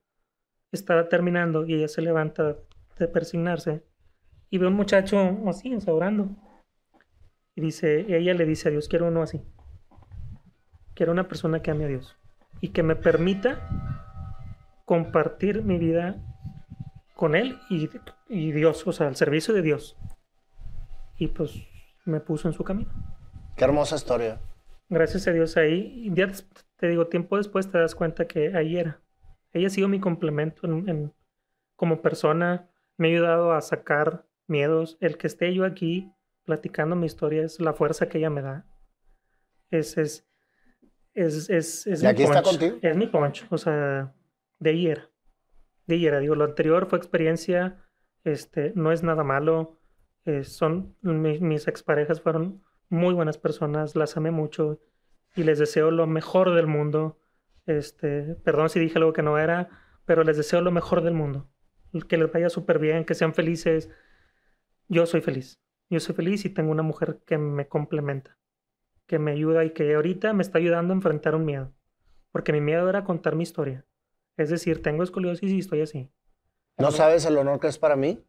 estaba 0.71 1.09
terminando 1.09 1.65
y 1.65 1.73
ella 1.73 1.89
se 1.89 2.01
levanta 2.01 2.55
de 2.97 3.07
persignarse 3.09 3.83
y 4.49 4.57
ve 4.57 4.67
a 4.67 4.69
un 4.69 4.75
muchacho 4.75 5.17
así, 5.49 5.77
orando. 5.87 6.29
Y 7.53 7.59
dice, 7.59 8.05
ella 8.15 8.33
le 8.33 8.45
dice 8.45 8.69
a 8.69 8.71
Dios, 8.71 8.87
quiero 8.87 9.09
uno 9.09 9.23
así. 9.23 9.41
Quiero 10.93 11.11
una 11.11 11.27
persona 11.27 11.61
que 11.61 11.71
ame 11.71 11.83
a 11.83 11.87
Dios 11.87 12.15
y 12.61 12.69
que 12.69 12.81
me 12.83 12.95
permita 12.95 13.67
compartir 14.85 15.63
mi 15.63 15.77
vida 15.77 16.15
con 17.13 17.35
Él 17.35 17.59
y, 17.69 17.89
y 18.29 18.53
Dios, 18.53 18.87
o 18.87 18.93
sea, 18.93 19.07
al 19.07 19.17
servicio 19.17 19.53
de 19.53 19.63
Dios. 19.63 19.97
Y 21.17 21.27
pues 21.27 21.61
me 22.09 22.19
puso 22.19 22.47
en 22.47 22.53
su 22.53 22.63
camino 22.63 22.91
Qué 23.55 23.63
hermosa 23.65 23.95
historia. 23.95 24.39
gracias 24.89 25.27
a 25.27 25.31
Dios 25.31 25.57
ahí, 25.57 26.09
ya 26.13 26.31
te 26.77 26.87
digo, 26.87 27.07
tiempo 27.07 27.37
después 27.37 27.69
te 27.69 27.77
das 27.77 27.93
cuenta 27.95 28.27
que 28.27 28.55
ahí 28.55 28.77
era. 28.77 29.01
Ella 29.51 29.67
ha 29.67 29.69
sido 29.71 29.87
mi 29.87 29.99
complemento 29.99 30.65
en, 30.67 30.87
en- 30.89 31.13
como 31.75 32.01
persona, 32.01 32.69
me 32.97 33.07
ha 33.07 33.11
ayudado 33.11 33.51
a 33.53 33.61
sacar 33.61 34.25
miedos. 34.47 34.97
El 35.01 35.17
que 35.17 35.27
esté 35.27 35.53
yo 35.53 35.65
aquí 35.65 36.11
platicando 36.45 36.95
mi 36.95 37.05
historia 37.05 37.43
es 37.43 37.59
la 37.59 37.73
fuerza 37.73 38.07
que 38.09 38.17
ella 38.17 38.29
me 38.29 38.41
da. 38.41 38.65
Es, 39.71 39.97
es, 39.97 40.25
es, 41.13 41.49
es, 41.49 41.87
es 41.87 42.03
¿Y 42.03 42.07
aquí 42.07 42.23
está 42.23 42.41
punch. 42.41 42.51
contigo? 42.59 42.77
Es 42.81 42.95
mi 42.97 43.07
punch, 43.07 43.45
o 43.49 43.57
sea, 43.57 44.13
de 44.59 44.69
ahí 44.69 44.87
era. 44.87 45.09
De 45.87 45.95
ahí 45.95 46.05
era. 46.05 46.19
Digo, 46.19 46.35
lo 46.35 46.45
anterior 46.45 46.87
fue 46.87 46.97
experiencia, 46.97 47.77
este, 48.23 48.73
no 48.75 48.91
es 48.91 49.03
nada 49.03 49.23
malo. 49.23 49.78
Eh, 50.25 50.43
son, 50.43 50.95
mi- 51.01 51.39
mis 51.39 51.67
exparejas 51.67 52.21
fueron 52.21 52.63
muy 52.89 53.13
buenas 53.13 53.37
personas, 53.37 53.95
las 53.95 54.17
amé 54.17 54.31
mucho 54.31 54.79
y 55.35 55.43
les 55.43 55.59
deseo 55.59 55.91
lo 55.91 56.07
mejor 56.07 56.53
del 56.55 56.67
mundo. 56.67 57.19
Este, 57.65 58.35
perdón 58.43 58.69
si 58.69 58.79
dije 58.79 58.97
algo 58.97 59.13
que 59.13 59.21
no 59.21 59.37
era, 59.37 59.69
pero 60.05 60.23
les 60.23 60.37
deseo 60.37 60.61
lo 60.61 60.71
mejor 60.71 61.01
del 61.01 61.13
mundo. 61.13 61.49
Que 62.07 62.17
les 62.17 62.31
vaya 62.31 62.49
súper 62.49 62.79
bien, 62.79 63.05
que 63.05 63.15
sean 63.15 63.33
felices. 63.33 63.89
Yo 64.87 65.05
soy 65.05 65.21
feliz. 65.21 65.59
Yo 65.89 65.99
soy 65.99 66.15
feliz 66.15 66.45
y 66.45 66.49
tengo 66.49 66.71
una 66.71 66.83
mujer 66.83 67.19
que 67.25 67.37
me 67.37 67.67
complementa, 67.67 68.37
que 69.07 69.19
me 69.19 69.31
ayuda 69.31 69.65
y 69.65 69.71
que 69.71 69.95
ahorita 69.95 70.33
me 70.33 70.43
está 70.43 70.57
ayudando 70.59 70.93
a 70.93 70.95
enfrentar 70.97 71.35
un 71.35 71.45
miedo. 71.45 71.73
Porque 72.31 72.51
mi 72.53 72.61
miedo 72.61 72.87
era 72.89 73.03
contar 73.03 73.35
mi 73.35 73.43
historia. 73.43 73.85
Es 74.37 74.49
decir, 74.49 74.81
tengo 74.81 75.03
escoliosis 75.03 75.51
y 75.51 75.59
estoy 75.59 75.81
así. 75.81 76.11
¿No 76.77 76.91
sabes 76.91 77.25
el 77.25 77.37
honor 77.37 77.59
que 77.59 77.67
es 77.67 77.77
para 77.77 77.95
mí 77.95 78.23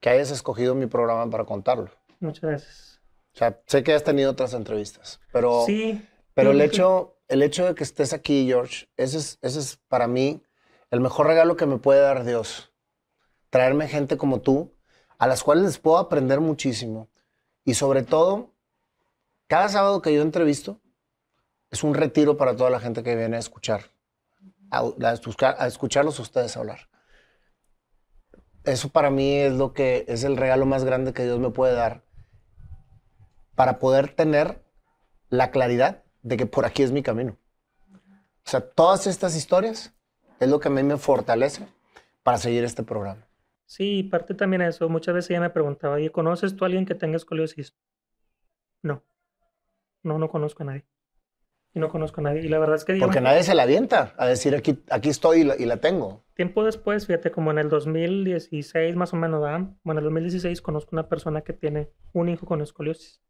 que 0.00 0.10
hayas 0.10 0.30
escogido 0.30 0.74
mi 0.74 0.86
programa 0.86 1.28
para 1.30 1.44
contarlo? 1.44 1.90
Muchas 2.20 2.42
gracias. 2.42 3.00
O 3.34 3.36
sea, 3.38 3.60
sé 3.66 3.82
que 3.82 3.92
has 3.94 4.04
tenido 4.04 4.30
otras 4.30 4.54
entrevistas, 4.54 5.20
pero, 5.32 5.64
Sí. 5.66 6.06
pero 6.34 6.50
el, 6.50 6.58
creo 6.58 6.70
que- 6.70 6.76
hecho, 6.76 7.16
el 7.28 7.42
hecho 7.42 7.66
de 7.66 7.74
que 7.74 7.84
estés 7.84 8.12
aquí, 8.12 8.46
George, 8.46 8.86
ese 8.96 9.18
es, 9.18 9.38
ese 9.42 9.58
es 9.58 9.76
para 9.88 10.06
mí 10.06 10.42
el 10.90 11.00
mejor 11.00 11.26
regalo 11.26 11.56
que 11.56 11.66
me 11.66 11.78
puede 11.78 12.00
dar 12.00 12.24
Dios. 12.24 12.70
Traerme 13.50 13.88
gente 13.88 14.16
como 14.16 14.40
tú, 14.40 14.72
a 15.18 15.26
las 15.26 15.42
cuales 15.42 15.64
les 15.64 15.78
puedo 15.78 15.98
aprender 15.98 16.40
muchísimo. 16.40 17.08
Y 17.64 17.74
sobre 17.74 18.02
todo, 18.02 18.50
cada 19.48 19.68
sábado 19.68 20.02
que 20.02 20.12
yo 20.14 20.22
entrevisto, 20.22 20.80
es 21.70 21.82
un 21.82 21.94
retiro 21.94 22.36
para 22.36 22.54
toda 22.54 22.70
la 22.70 22.78
gente 22.78 23.02
que 23.02 23.16
viene 23.16 23.36
a 23.36 23.40
escuchar, 23.40 23.90
a, 24.70 24.80
a 24.80 25.12
escuchar- 25.12 25.56
a 25.58 25.66
escucharlos 25.66 26.18
ustedes 26.20 26.56
hablar. 26.56 26.88
Eso 28.64 28.88
para 28.88 29.10
mí 29.10 29.34
es 29.36 29.52
lo 29.52 29.72
que 29.72 30.04
es 30.08 30.24
el 30.24 30.36
regalo 30.36 30.66
más 30.66 30.84
grande 30.84 31.12
que 31.12 31.24
Dios 31.24 31.38
me 31.38 31.50
puede 31.50 31.74
dar 31.74 32.02
para 33.54 33.78
poder 33.78 34.08
tener 34.08 34.62
la 35.28 35.50
claridad 35.50 36.02
de 36.22 36.36
que 36.36 36.46
por 36.46 36.64
aquí 36.64 36.82
es 36.82 36.92
mi 36.92 37.02
camino. 37.02 37.36
O 38.46 38.50
sea, 38.50 38.60
todas 38.60 39.06
estas 39.06 39.36
historias 39.36 39.94
es 40.40 40.48
lo 40.48 40.60
que 40.60 40.68
a 40.68 40.70
mí 40.70 40.82
me 40.82 40.96
fortalece 40.96 41.66
para 42.22 42.38
seguir 42.38 42.64
este 42.64 42.82
programa. 42.82 43.26
Sí, 43.66 44.02
parte 44.02 44.34
también 44.34 44.62
a 44.62 44.68
eso. 44.68 44.88
Muchas 44.88 45.14
veces 45.14 45.30
ella 45.30 45.40
me 45.40 45.50
preguntaba, 45.50 45.94
oye, 45.94 46.10
¿conoces 46.10 46.56
tú 46.56 46.64
a 46.64 46.66
alguien 46.66 46.86
que 46.86 46.94
tenga 46.94 47.16
escoliosis? 47.16 47.74
No. 48.82 49.02
No, 50.02 50.18
no 50.18 50.28
conozco 50.28 50.62
a 50.62 50.66
nadie. 50.66 50.84
Y 51.72 51.80
no 51.80 51.88
conozco 51.88 52.20
a 52.20 52.24
nadie. 52.24 52.42
Y 52.42 52.48
la 52.48 52.58
verdad 52.58 52.76
es 52.76 52.84
que 52.84 52.96
Porque 52.96 53.20
nadie 53.20 53.42
se 53.42 53.54
la 53.54 53.64
avienta 53.64 54.14
a 54.16 54.26
decir 54.26 54.54
aquí, 54.54 54.82
aquí 54.90 55.08
estoy 55.08 55.40
y 55.40 55.44
la, 55.44 55.56
y 55.56 55.64
la 55.64 55.78
tengo. 55.78 56.23
Tiempo 56.34 56.64
después, 56.64 57.06
fíjate, 57.06 57.30
como 57.30 57.50
en 57.50 57.58
el 57.58 57.68
2016 57.68 58.96
más 58.96 59.12
o 59.12 59.16
menos, 59.16 59.40
¿verdad? 59.40 59.70
Bueno, 59.82 60.00
en 60.00 60.04
el 60.04 60.04
2016 60.04 60.60
conozco 60.62 60.90
una 60.92 61.08
persona 61.08 61.42
que 61.42 61.52
tiene 61.52 61.90
un 62.12 62.28
hijo 62.28 62.46
con 62.46 62.60
escoliosis. 62.60 63.20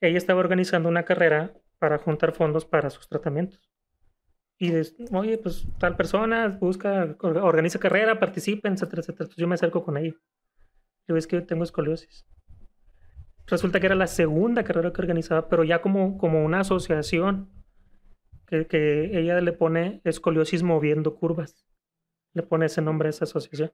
Ella 0.00 0.18
estaba 0.18 0.40
organizando 0.40 0.88
una 0.88 1.04
carrera 1.04 1.54
para 1.78 1.98
juntar 1.98 2.32
fondos 2.32 2.64
para 2.64 2.90
sus 2.90 3.08
tratamientos. 3.08 3.60
Y 4.58 4.70
des- 4.70 4.94
oye, 5.12 5.38
pues 5.38 5.66
tal 5.78 5.96
persona 5.96 6.48
busca, 6.48 7.16
or- 7.20 7.38
organiza 7.38 7.78
carrera, 7.78 8.18
participa, 8.20 8.68
etcétera, 8.68 9.00
etcétera. 9.00 9.24
Entonces 9.24 9.36
yo 9.36 9.48
me 9.48 9.54
acerco 9.54 9.82
con 9.82 9.96
ella. 9.96 10.14
Digo, 11.08 11.18
es 11.18 11.26
que 11.26 11.36
yo 11.36 11.46
tengo 11.46 11.64
escoliosis. 11.64 12.26
Resulta 13.46 13.80
que 13.80 13.86
era 13.86 13.94
la 13.94 14.06
segunda 14.06 14.62
carrera 14.62 14.92
que 14.92 15.00
organizaba, 15.00 15.48
pero 15.48 15.64
ya 15.64 15.80
como, 15.80 16.18
como 16.18 16.44
una 16.44 16.60
asociación 16.60 17.50
que, 18.50 19.18
ella 19.18 19.40
le 19.40 19.52
pone 19.52 20.00
escoliosis 20.04 20.62
moviendo 20.62 21.14
curvas. 21.14 21.66
Le 22.34 22.42
pone 22.42 22.66
ese 22.66 22.82
nombre 22.82 23.08
esa 23.08 23.24
asociación. 23.24 23.72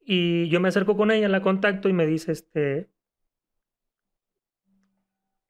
Y 0.00 0.48
yo 0.48 0.60
me 0.60 0.68
acerco 0.68 0.96
con 0.96 1.10
ella, 1.10 1.28
la 1.28 1.42
contacto 1.42 1.88
y 1.88 1.92
me 1.92 2.06
dice, 2.06 2.32
este, 2.32 2.90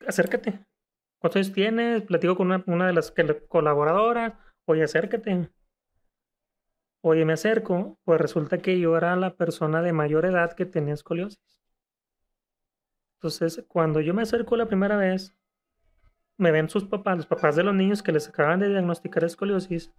acércate. 0.06 0.64
¿Cuántos 1.18 1.36
años 1.36 1.52
tienes? 1.52 2.02
Platico 2.02 2.36
con 2.36 2.48
una, 2.48 2.64
una 2.66 2.86
de 2.86 2.92
las 2.92 3.12
colaboradoras. 3.48 4.34
Oye, 4.64 4.82
acércate. 4.82 5.50
Oye, 7.00 7.24
me 7.24 7.32
acerco. 7.32 7.98
Pues 8.04 8.20
resulta 8.20 8.58
que 8.58 8.78
yo 8.78 8.96
era 8.96 9.16
la 9.16 9.36
persona 9.36 9.82
de 9.82 9.92
mayor 9.92 10.24
edad 10.26 10.52
que 10.52 10.66
tenía 10.66 10.94
escoliosis. 10.94 11.62
Entonces, 13.22 13.64
cuando 13.68 14.00
yo 14.00 14.14
me 14.14 14.22
acerco 14.22 14.56
la 14.56 14.66
primera 14.66 14.96
vez, 14.96 15.32
me 16.38 16.50
ven 16.50 16.68
sus 16.68 16.84
papás, 16.84 17.16
los 17.16 17.26
papás 17.26 17.56
de 17.56 17.62
los 17.62 17.74
niños 17.74 18.02
que 18.02 18.12
les 18.12 18.28
acaban 18.28 18.60
de 18.60 18.68
diagnosticar 18.68 19.24
escoliosis. 19.24 19.92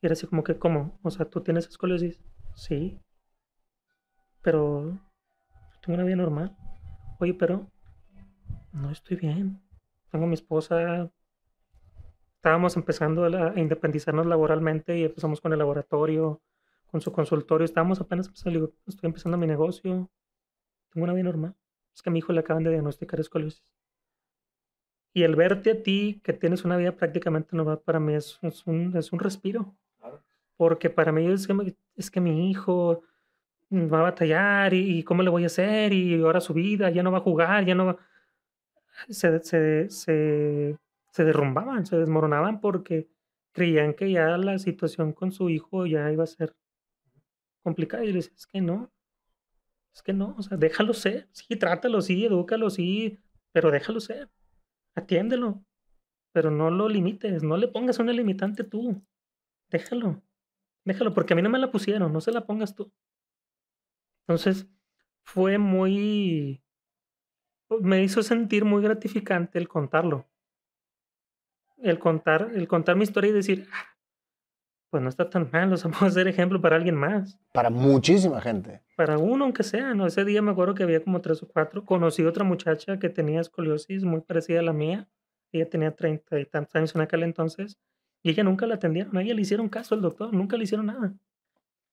Y 0.00 0.06
era 0.06 0.12
así 0.12 0.26
como 0.26 0.44
que, 0.44 0.58
¿cómo? 0.58 0.98
O 1.02 1.10
sea, 1.10 1.28
¿tú 1.28 1.42
tienes 1.42 1.66
escoliosis? 1.66 2.20
Sí. 2.54 3.00
Pero 4.42 4.98
tengo 5.82 5.94
una 5.94 6.04
vida 6.04 6.16
normal. 6.16 6.56
Oye, 7.18 7.34
pero 7.34 7.70
no 8.72 8.90
estoy 8.90 9.16
bien. 9.16 9.60
Tengo 10.10 10.26
mi 10.26 10.34
esposa. 10.34 11.10
Estábamos 12.36 12.76
empezando 12.76 13.24
a, 13.24 13.52
a 13.52 13.58
independizarnos 13.58 14.26
laboralmente 14.26 14.98
y 14.98 15.04
empezamos 15.04 15.40
con 15.40 15.52
el 15.52 15.58
laboratorio, 15.58 16.40
con 16.90 17.00
su 17.00 17.12
consultorio. 17.12 17.64
Estábamos 17.64 18.00
apenas 18.00 18.26
empezando. 18.26 18.72
Estoy 18.86 19.08
empezando 19.08 19.36
mi 19.36 19.46
negocio. 19.46 20.10
Tengo 20.90 21.04
una 21.04 21.14
vida 21.14 21.24
normal. 21.24 21.56
Es 21.94 22.02
que 22.02 22.10
a 22.10 22.12
mi 22.12 22.20
hijo 22.20 22.32
le 22.32 22.40
acaban 22.40 22.62
de 22.62 22.70
diagnosticar 22.70 23.18
escoliosis. 23.18 23.64
Y 25.18 25.24
el 25.24 25.34
verte 25.34 25.72
a 25.72 25.82
ti, 25.82 26.20
que 26.22 26.32
tienes 26.32 26.64
una 26.64 26.76
vida 26.76 26.92
prácticamente 26.92 27.56
normal, 27.56 27.80
para 27.84 27.98
mí 27.98 28.14
es, 28.14 28.38
es 28.42 28.64
un, 28.66 28.96
es 28.96 29.12
un 29.12 29.18
respiro. 29.18 29.74
Porque 30.56 30.90
para 30.90 31.10
mí 31.10 31.26
es 31.26 31.46
que, 31.48 31.54
me- 31.54 31.74
es 31.96 32.08
que 32.10 32.20
mi 32.20 32.50
hijo 32.50 33.02
va 33.72 34.00
a 34.00 34.02
batallar 34.02 34.74
y, 34.74 35.02
cómo 35.02 35.22
le 35.24 35.30
voy 35.30 35.42
a 35.44 35.46
hacer 35.46 35.92
y 35.92 36.20
ahora 36.22 36.40
su 36.40 36.54
vida, 36.54 36.90
ya 36.90 37.02
no 37.02 37.10
va 37.12 37.18
a 37.18 37.22
jugar, 37.22 37.64
ya 37.66 37.74
no 37.74 37.86
va... 37.86 37.96
Se, 39.08 39.40
se, 39.40 39.90
se, 39.90 40.78
se 41.10 41.24
derrumbaban, 41.24 41.86
se 41.86 41.96
desmoronaban 41.96 42.60
porque 42.60 43.08
creían 43.52 43.94
que 43.94 44.10
ya 44.12 44.36
la 44.38 44.58
situación 44.58 45.12
con 45.12 45.32
su 45.32 45.50
hijo 45.50 45.86
ya 45.86 46.12
iba 46.12 46.24
a 46.24 46.26
ser 46.28 46.54
complicada. 47.62 48.04
Y 48.04 48.12
le 48.12 48.18
es 48.20 48.46
que 48.46 48.60
no, 48.60 48.90
es 49.94 50.02
que 50.02 50.12
no, 50.12 50.34
o 50.38 50.42
sea, 50.42 50.56
déjalo 50.56 50.94
ser, 50.94 51.28
sí, 51.32 51.56
trátalo, 51.56 52.00
sí, 52.02 52.24
edúcalo, 52.24 52.70
sí, 52.70 53.18
pero 53.52 53.70
déjalo 53.70 54.00
ser, 54.00 54.28
atiéndelo, 54.98 55.64
pero 56.32 56.50
no 56.50 56.70
lo 56.70 56.88
limites, 56.88 57.42
no 57.42 57.56
le 57.56 57.68
pongas 57.68 57.98
una 57.98 58.12
limitante 58.12 58.64
tú, 58.64 59.02
déjalo, 59.70 60.22
déjalo, 60.84 61.14
porque 61.14 61.32
a 61.32 61.36
mí 61.36 61.42
no 61.42 61.50
me 61.50 61.58
la 61.58 61.70
pusieron, 61.70 62.12
no 62.12 62.20
se 62.20 62.32
la 62.32 62.46
pongas 62.46 62.74
tú. 62.74 62.92
Entonces, 64.22 64.68
fue 65.24 65.58
muy, 65.58 66.62
me 67.80 68.02
hizo 68.02 68.22
sentir 68.22 68.64
muy 68.64 68.82
gratificante 68.82 69.58
el 69.58 69.68
contarlo. 69.68 70.26
El 71.78 71.98
contar, 71.98 72.50
el 72.54 72.66
contar 72.66 72.96
mi 72.96 73.04
historia 73.04 73.30
y 73.30 73.34
decir, 73.34 73.68
ah, 73.72 73.97
pues 74.90 75.02
no 75.02 75.08
está 75.08 75.28
tan 75.28 75.48
mal, 75.52 75.72
o 75.72 75.76
sea, 75.76 75.90
puedo 75.98 76.10
ser 76.10 76.28
ejemplo 76.28 76.60
para 76.60 76.76
alguien 76.76 76.94
más. 76.94 77.38
Para 77.52 77.70
muchísima 77.70 78.40
gente. 78.40 78.82
Para 78.96 79.18
uno, 79.18 79.44
aunque 79.44 79.62
sea, 79.62 79.94
¿no? 79.94 80.06
Ese 80.06 80.24
día 80.24 80.42
me 80.42 80.50
acuerdo 80.50 80.74
que 80.74 80.82
había 80.82 81.02
como 81.02 81.20
tres 81.20 81.42
o 81.42 81.48
cuatro. 81.48 81.84
Conocí 81.84 82.24
otra 82.24 82.44
muchacha 82.44 82.98
que 82.98 83.08
tenía 83.08 83.40
escoliosis 83.40 84.04
muy 84.04 84.20
parecida 84.20 84.60
a 84.60 84.62
la 84.62 84.72
mía. 84.72 85.08
Ella 85.52 85.68
tenía 85.68 85.94
treinta 85.94 86.38
y 86.38 86.44
tantos 86.46 86.74
años 86.76 86.94
en 86.94 87.02
aquel 87.02 87.22
entonces. 87.22 87.78
Y 88.22 88.30
ella 88.30 88.42
nunca 88.42 88.66
la 88.66 88.74
atendieron. 88.74 89.16
A 89.16 89.22
ella 89.22 89.34
le 89.34 89.42
hicieron 89.42 89.68
caso 89.68 89.94
al 89.94 90.02
doctor, 90.02 90.32
nunca 90.32 90.56
le 90.56 90.64
hicieron 90.64 90.86
nada. 90.86 91.14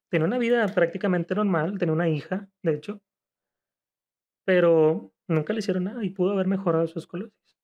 Tenía 0.10 0.26
una 0.28 0.38
vida 0.38 0.66
prácticamente 0.68 1.36
normal, 1.36 1.78
tenía 1.78 1.94
una 1.94 2.10
hija, 2.10 2.48
de 2.64 2.74
hecho. 2.74 3.02
Pero 4.46 5.14
nunca 5.28 5.54
le 5.54 5.60
hicieron 5.60 5.86
nada 5.86 6.04
y 6.04 6.10
pudo 6.10 6.32
haber 6.32 6.48
mejorado 6.48 6.88
su 6.88 7.00
escoliosis. 7.00 7.58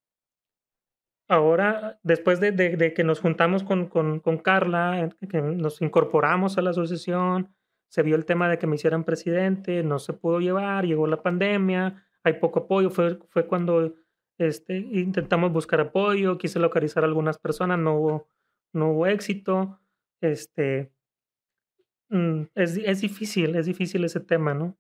Ahora, 1.32 1.98
después 2.04 2.42
de, 2.42 2.94
que 2.94 3.04
nos 3.06 3.22
juntamos 3.22 3.64
con, 3.64 3.88
con, 3.88 4.38
Carla, 4.40 5.08
que 5.30 5.42
nos 5.42 5.82
incorporamos 5.82 6.58
a 6.58 6.62
la 6.62 6.72
asociación, 6.72 7.56
se 7.88 8.04
vio 8.04 8.18
el 8.18 8.26
tema 8.26 8.50
de 8.50 8.58
que 8.58 8.68
me 8.68 8.76
hicieran 8.76 9.06
presidente, 9.06 9.82
no 9.82 9.98
se 9.98 10.12
pudo 10.12 10.42
llevar, 10.42 10.86
llegó 10.86 11.08
la 11.08 11.24
pandemia, 11.24 12.06
hay 12.26 12.34
poco 12.34 12.60
apoyo, 12.60 12.90
fue, 12.90 13.18
fue 13.30 13.48
cuando 13.48 13.96
este, 14.38 14.76
intentamos 14.76 15.54
buscar 15.54 15.80
apoyo, 15.80 16.38
quise 16.38 16.60
localizar 16.60 17.06
a 17.06 17.08
algunas 17.08 17.38
personas, 17.40 17.80
no 17.80 17.96
hubo, 17.96 18.28
no 18.74 18.92
hubo 18.92 19.08
éxito. 19.08 19.80
Este, 20.20 20.92
mm, 22.10 22.42
es, 22.56 22.76
es, 22.76 23.00
difícil, 23.00 23.56
es 23.56 23.68
difícil 23.68 24.04
ese 24.04 24.20
tema, 24.20 24.54
¿no? 24.54 24.78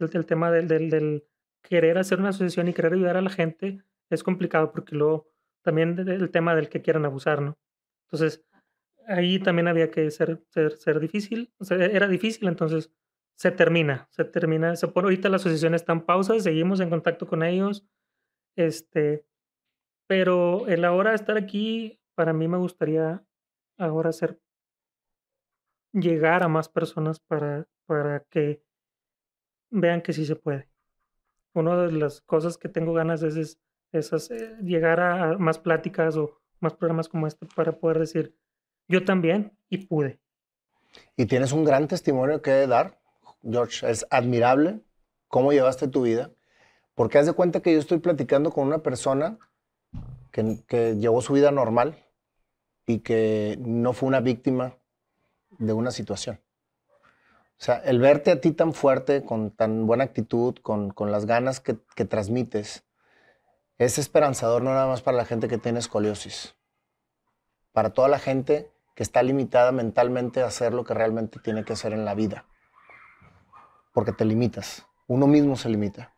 El, 0.00 0.26
tema 0.26 0.50
del, 0.50 0.66
del, 0.66 1.24
querer 1.62 1.96
hacer 1.96 2.18
una 2.18 2.30
asociación 2.30 2.66
y 2.66 2.72
querer 2.72 2.94
ayudar 2.94 3.16
a 3.18 3.22
la 3.22 3.30
gente 3.30 3.84
es 4.10 4.24
complicado 4.24 4.72
porque 4.72 4.96
luego 4.96 5.31
también 5.62 5.98
el 5.98 6.30
tema 6.30 6.54
del 6.54 6.68
que 6.68 6.82
quieran 6.82 7.04
abusar, 7.04 7.40
¿no? 7.42 7.58
Entonces, 8.06 8.44
ahí 9.06 9.38
también 9.38 9.68
había 9.68 9.90
que 9.90 10.10
ser, 10.10 10.42
ser, 10.48 10.76
ser 10.76 11.00
difícil, 11.00 11.52
o 11.58 11.64
sea, 11.64 11.76
era 11.78 12.08
difícil, 12.08 12.48
entonces 12.48 12.92
se 13.36 13.50
termina, 13.50 14.08
se 14.10 14.24
termina, 14.24 14.76
se 14.76 14.88
por 14.88 15.04
ahorita 15.04 15.28
la 15.28 15.36
asociación 15.36 15.74
está 15.74 15.92
en 15.92 16.02
pausa, 16.02 16.38
seguimos 16.40 16.80
en 16.80 16.90
contacto 16.90 17.26
con 17.26 17.42
ellos, 17.42 17.86
este, 18.56 19.26
pero 20.06 20.66
el 20.68 20.84
ahora 20.84 21.14
estar 21.14 21.36
aquí, 21.36 22.00
para 22.14 22.32
mí 22.32 22.48
me 22.48 22.58
gustaría 22.58 23.24
ahora 23.78 24.10
hacer, 24.10 24.40
llegar 25.92 26.42
a 26.42 26.48
más 26.48 26.68
personas 26.68 27.20
para, 27.20 27.66
para 27.86 28.20
que 28.24 28.62
vean 29.70 30.02
que 30.02 30.12
sí 30.12 30.24
se 30.24 30.36
puede. 30.36 30.68
Una 31.54 31.76
de 31.76 31.92
las 31.92 32.20
cosas 32.22 32.56
que 32.56 32.68
tengo 32.68 32.92
ganas 32.92 33.22
es, 33.22 33.36
es, 33.36 33.58
eh, 33.92 34.56
llegar 34.62 35.00
a 35.00 35.38
más 35.38 35.58
pláticas 35.58 36.16
o 36.16 36.38
más 36.60 36.74
programas 36.74 37.08
como 37.08 37.26
este 37.26 37.46
para 37.54 37.72
poder 37.72 37.98
decir, 37.98 38.36
yo 38.88 39.04
también 39.04 39.52
y 39.68 39.86
pude. 39.86 40.20
Y 41.16 41.26
tienes 41.26 41.52
un 41.52 41.64
gran 41.64 41.88
testimonio 41.88 42.42
que 42.42 42.66
dar, 42.66 42.98
George. 43.42 43.90
Es 43.90 44.06
admirable 44.10 44.80
cómo 45.28 45.52
llevaste 45.52 45.88
tu 45.88 46.02
vida, 46.02 46.30
porque 46.94 47.18
haz 47.18 47.26
de 47.26 47.32
cuenta 47.32 47.60
que 47.60 47.72
yo 47.72 47.78
estoy 47.78 47.98
platicando 47.98 48.50
con 48.50 48.66
una 48.66 48.82
persona 48.82 49.38
que, 50.30 50.62
que 50.66 50.96
llevó 50.96 51.22
su 51.22 51.32
vida 51.32 51.50
normal 51.50 51.96
y 52.86 52.98
que 52.98 53.58
no 53.60 53.92
fue 53.92 54.08
una 54.08 54.20
víctima 54.20 54.76
de 55.58 55.72
una 55.72 55.90
situación. 55.90 56.40
O 57.62 57.64
sea, 57.64 57.76
el 57.76 58.00
verte 58.00 58.32
a 58.32 58.40
ti 58.40 58.50
tan 58.50 58.72
fuerte, 58.72 59.24
con 59.24 59.52
tan 59.52 59.86
buena 59.86 60.04
actitud, 60.04 60.56
con, 60.62 60.90
con 60.90 61.12
las 61.12 61.26
ganas 61.26 61.60
que, 61.60 61.76
que, 61.94 62.04
transmites, 62.04 62.84
es 63.84 63.98
esperanzador 63.98 64.62
no 64.62 64.70
nada 64.70 64.86
más 64.86 65.02
para 65.02 65.16
la 65.16 65.24
gente 65.24 65.48
que 65.48 65.58
tiene 65.58 65.78
escoliosis, 65.78 66.54
para 67.72 67.90
toda 67.90 68.08
la 68.08 68.18
gente 68.18 68.70
que 68.94 69.02
está 69.02 69.22
limitada 69.22 69.72
mentalmente 69.72 70.42
a 70.42 70.46
hacer 70.46 70.74
lo 70.74 70.84
que 70.84 70.94
realmente 70.94 71.40
tiene 71.40 71.64
que 71.64 71.72
hacer 71.72 71.92
en 71.92 72.04
la 72.04 72.14
vida. 72.14 72.44
Porque 73.92 74.12
te 74.12 74.24
limitas. 74.24 74.86
Uno 75.06 75.26
mismo 75.26 75.56
se 75.56 75.68
limita. 75.68 76.14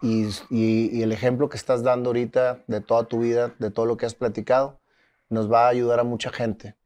Y, 0.00 1.02
el 1.02 1.10
ejemplo 1.10 1.48
que 1.48 1.56
estás 1.56 1.82
dando 1.82 2.10
ahorita 2.10 2.62
de 2.66 2.80
toda 2.80 3.04
tu 3.04 3.20
vida, 3.20 3.54
de 3.58 3.70
todo 3.70 3.86
lo 3.86 3.96
que 3.96 4.06
has 4.06 4.14
platicado, 4.14 4.80
nos 5.28 5.50
va 5.50 5.66
a 5.66 5.68
ayudar 5.68 5.98
a 6.00 6.04
mucha 6.04 6.30
gente 6.30 6.76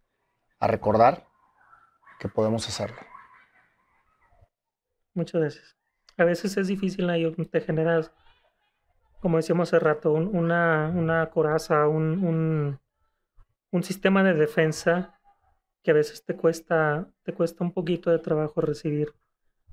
a 0.59 0.67
recordar 0.67 1.27
que 2.19 2.29
podemos 2.29 2.67
hacerlo. 2.69 2.99
Muchas 5.15 5.41
gracias. 5.41 5.77
A 6.17 6.25
veces 6.25 6.57
es 6.57 6.69
difícil, 6.69 7.09
te 7.51 7.61
generas, 7.61 8.13
como 9.23 9.39
decíamos 9.39 9.69
hace 9.69 9.79
rato, 9.79 10.13
una, 10.13 10.93
una 10.95 11.31
coraza, 11.31 11.89
un, 11.89 12.79
un 13.71 13.83
sistema 13.83 14.23
de 14.23 14.35
defensa 14.35 15.19
que 15.83 15.91
a 15.91 15.95
veces 15.95 16.25
te 16.25 16.37
cuesta, 16.37 17.11
te 17.23 17.33
cuesta 17.33 17.65
un 17.65 17.73
poquito 17.73 18.11
de 18.11 18.19
trabajo 18.19 18.61
recibir, 18.61 19.15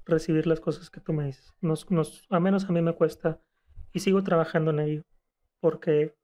recibir 0.05 0.47
las 0.47 0.59
cosas 0.59 0.89
que 0.89 1.01
tú 1.01 1.13
me 1.13 1.25
dices. 1.25 1.53
A 2.29 2.39
menos 2.39 2.65
a 2.65 2.71
mí 2.71 2.81
me 2.81 2.95
cuesta 2.95 3.41
y 3.91 3.99
sigo 3.99 4.23
trabajando 4.23 4.71
en 4.71 4.79
ello 4.79 5.03
porque 5.59 6.15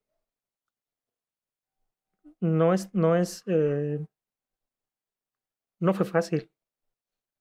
no 2.39 2.73
es, 2.73 2.93
no 2.93 3.15
es, 3.15 3.43
eh, 3.47 4.05
no 5.79 5.93
fue 5.93 6.05
fácil. 6.05 6.49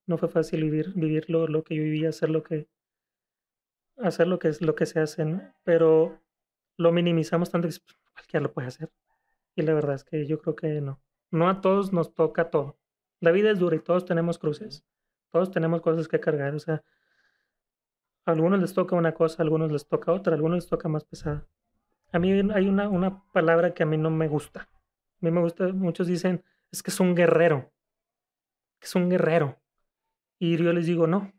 No 0.06 0.18
fue 0.18 0.28
fácil 0.28 0.64
vivir, 0.64 0.92
vivir 0.94 1.30
lo, 1.30 1.62
que 1.62 1.76
yo 1.76 1.82
vivía, 1.82 2.10
hacer 2.10 2.28
lo 2.28 2.42
que, 2.42 2.68
hacer 3.98 4.26
lo 4.28 4.38
que 4.38 4.48
es 4.48 4.60
lo 4.60 4.74
que 4.74 4.86
se 4.86 5.00
hace, 5.00 5.24
pero 5.62 6.20
lo 6.76 6.92
minimizamos 6.92 7.50
tanto 7.50 7.68
que 7.68 7.74
pues, 7.84 7.98
cualquiera 8.12 8.42
lo 8.42 8.52
puede 8.52 8.68
hacer. 8.68 8.90
Y 9.54 9.62
la 9.62 9.74
verdad 9.74 9.94
es 9.94 10.04
que 10.04 10.26
yo 10.26 10.40
creo 10.40 10.56
que 10.56 10.80
no. 10.80 11.00
No 11.30 11.48
a 11.48 11.60
todos 11.60 11.92
nos 11.92 12.14
toca 12.14 12.50
todo. 12.50 12.78
La 13.20 13.30
vida 13.30 13.50
es 13.50 13.58
dura 13.58 13.76
y 13.76 13.80
todos 13.80 14.04
tenemos 14.04 14.38
cruces. 14.38 14.84
Todos 15.30 15.50
tenemos 15.50 15.80
cosas 15.80 16.08
que 16.08 16.20
cargar. 16.20 16.54
O 16.54 16.58
sea, 16.58 16.84
a 18.26 18.32
algunos 18.32 18.60
les 18.60 18.74
toca 18.74 18.96
una 18.96 19.14
cosa, 19.14 19.42
a 19.42 19.44
algunos 19.44 19.70
les 19.70 19.86
toca 19.86 20.12
otra, 20.12 20.32
a 20.32 20.36
algunos 20.36 20.56
les 20.56 20.68
toca 20.68 20.88
más 20.88 21.04
pesada. 21.04 21.46
A 22.12 22.18
mí 22.18 22.30
hay 22.32 22.68
una, 22.68 22.88
una 22.88 23.24
palabra 23.32 23.74
que 23.74 23.82
a 23.82 23.86
mí 23.86 23.96
no 23.96 24.10
me 24.10 24.28
gusta. 24.28 24.62
A 24.62 25.18
mí 25.20 25.30
me 25.30 25.40
gusta, 25.40 25.68
muchos 25.72 26.06
dicen, 26.06 26.44
es 26.70 26.82
que 26.82 26.90
es 26.90 27.00
un 27.00 27.14
guerrero. 27.14 27.72
Es 28.80 28.94
un 28.94 29.08
guerrero. 29.08 29.58
Y 30.38 30.56
yo 30.56 30.72
les 30.72 30.86
digo, 30.86 31.06
no. 31.06 31.32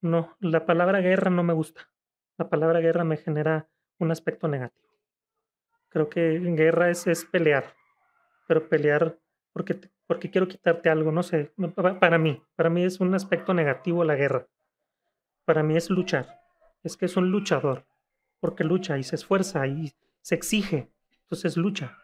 No, 0.00 0.36
la 0.40 0.66
palabra 0.66 1.00
guerra 1.00 1.30
no 1.30 1.42
me 1.42 1.52
gusta. 1.52 1.88
La 2.38 2.48
palabra 2.48 2.80
guerra 2.80 3.04
me 3.04 3.16
genera 3.16 3.68
un 3.98 4.10
aspecto 4.10 4.48
negativo. 4.48 4.88
Creo 5.88 6.08
que 6.08 6.38
guerra 6.38 6.90
es, 6.90 7.06
es 7.06 7.24
pelear, 7.24 7.74
pero 8.46 8.68
pelear 8.68 9.18
porque, 9.52 9.78
porque 10.06 10.30
quiero 10.30 10.48
quitarte 10.48 10.88
algo, 10.90 11.12
no 11.12 11.22
sé, 11.22 11.52
para 12.00 12.18
mí, 12.18 12.42
para 12.54 12.70
mí 12.70 12.84
es 12.84 13.00
un 13.00 13.14
aspecto 13.14 13.54
negativo 13.54 14.04
la 14.04 14.14
guerra. 14.14 14.46
Para 15.44 15.62
mí 15.62 15.76
es 15.76 15.90
luchar, 15.90 16.40
es 16.82 16.96
que 16.96 17.06
es 17.06 17.16
un 17.16 17.30
luchador, 17.30 17.84
porque 18.38 18.64
lucha 18.64 18.98
y 18.98 19.02
se 19.02 19.16
esfuerza 19.16 19.66
y 19.66 19.92
se 20.20 20.34
exige, 20.34 20.90
entonces 21.22 21.56
lucha. 21.56 21.98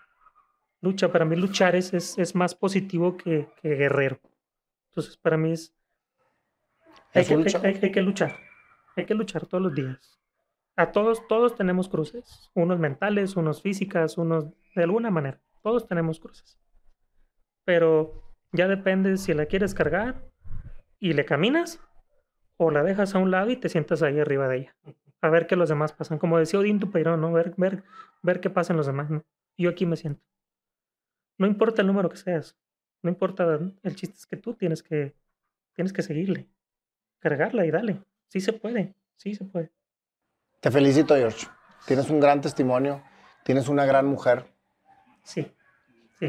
Lucha, 0.81 1.10
para 1.10 1.24
mí 1.24 1.36
luchar 1.36 1.77
es, 1.77 1.94
es, 1.94 2.18
es 2.18 2.35
más 2.35 2.55
positivo 2.55 3.16
que, 3.16 3.48
que, 3.62 3.74
guerrero. 3.77 4.20
Entonces 4.90 5.16
para 5.16 5.36
mí 5.36 5.52
es... 5.52 5.73
Hay, 7.15 7.24
que, 7.24 7.35
hay, 7.35 7.78
hay 7.83 7.93
que 7.93 8.03
luchar, 8.03 8.37
hay 8.97 9.07
que 9.07 9.15
luchar 9.15 9.47
todos 9.47 9.62
los 9.62 9.74
días. 9.74 10.20
A 10.77 10.93
todos, 10.93 11.27
todos 11.27 11.55
tenemos 11.55 11.89
cruces, 11.89 12.51
unos 12.55 12.78
mentales, 12.78 13.37
unos 13.37 13.62
físicas, 13.62 14.19
unos 14.19 14.47
de 14.74 14.83
alguna 14.83 15.11
manera. 15.11 15.41
Todos 15.62 15.89
tenemos 15.89 16.20
cruces. 16.20 16.59
Pero 17.65 18.23
ya 18.53 18.69
depende 18.69 19.16
si 19.16 19.33
la 19.33 19.47
quieres 19.47 19.74
cargar 19.74 20.23
y 21.01 21.15
le 21.15 21.24
caminas 21.24 21.81
o 22.59 22.70
la 22.70 22.83
dejas 22.83 23.15
a 23.15 23.19
un 23.19 23.31
lado 23.31 23.51
y 23.51 23.57
te 23.57 23.69
sientas 23.69 24.03
ahí 24.03 24.20
arriba 24.20 24.49
de 24.49 24.57
ella. 24.59 24.77
A 25.23 25.31
ver 25.31 25.47
qué 25.47 25.57
los 25.57 25.69
demás 25.69 25.93
pasan. 25.93 26.19
Como 26.19 26.39
decía 26.39 26.61
Odín 26.61 26.78
Tupeirón, 26.78 27.20
¿no? 27.20 27.33
Ver, 27.33 27.55
ver, 27.57 27.83
ver 28.23 28.41
qué 28.41 28.51
pasa 28.51 28.73
en 28.73 28.77
los 28.77 28.87
demás, 28.87 29.11
¿no? 29.11 29.24
Yo 29.57 29.70
aquí 29.70 29.87
me 29.87 29.97
siento. 29.97 30.23
No 31.39 31.47
importa 31.47 31.81
el 31.81 31.89
número 31.89 32.09
que 32.09 32.16
seas. 32.16 32.57
No 33.03 33.11
importa, 33.11 33.59
el 33.83 33.97
chiste 33.97 34.16
es 34.16 34.27
que 34.27 34.37
tú 34.37 34.55
tienes 34.55 34.83
que, 34.83 35.15
tienes 35.74 35.93
que 35.93 36.03
seguirle. 36.03 36.49
Cargarla 37.28 37.66
y 37.66 37.70
dale. 37.73 38.03
Sí 38.28 38.40
se 38.40 38.53
puede, 38.53 38.94
sí 39.16 39.35
se 39.35 39.44
puede. 39.44 39.73
Te 40.61 40.70
felicito, 40.70 41.16
George. 41.16 41.47
Tienes 41.86 42.09
un 42.09 42.20
gran 42.20 42.40
testimonio, 42.40 43.03
tienes 43.44 43.69
una 43.69 43.85
gran 43.85 44.07
mujer. 44.07 44.47
Sí. 45.24 45.53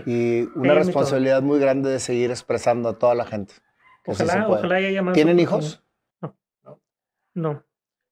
Y 0.06 0.42
una 0.58 0.74
responsabilidad 0.74 1.42
muy 1.44 1.60
grande 1.60 1.90
de 1.90 2.00
seguir 2.00 2.32
expresando 2.32 2.90
a 2.90 2.98
toda 2.98 3.14
la 3.16 3.26
gente. 3.26 3.54
Ojalá, 4.06 4.48
ojalá 4.48 4.76
haya 4.76 5.02
más. 5.02 5.14
¿Tienen 5.14 5.40
hijos? 5.40 5.84
No. 6.22 6.36
No. 7.34 7.64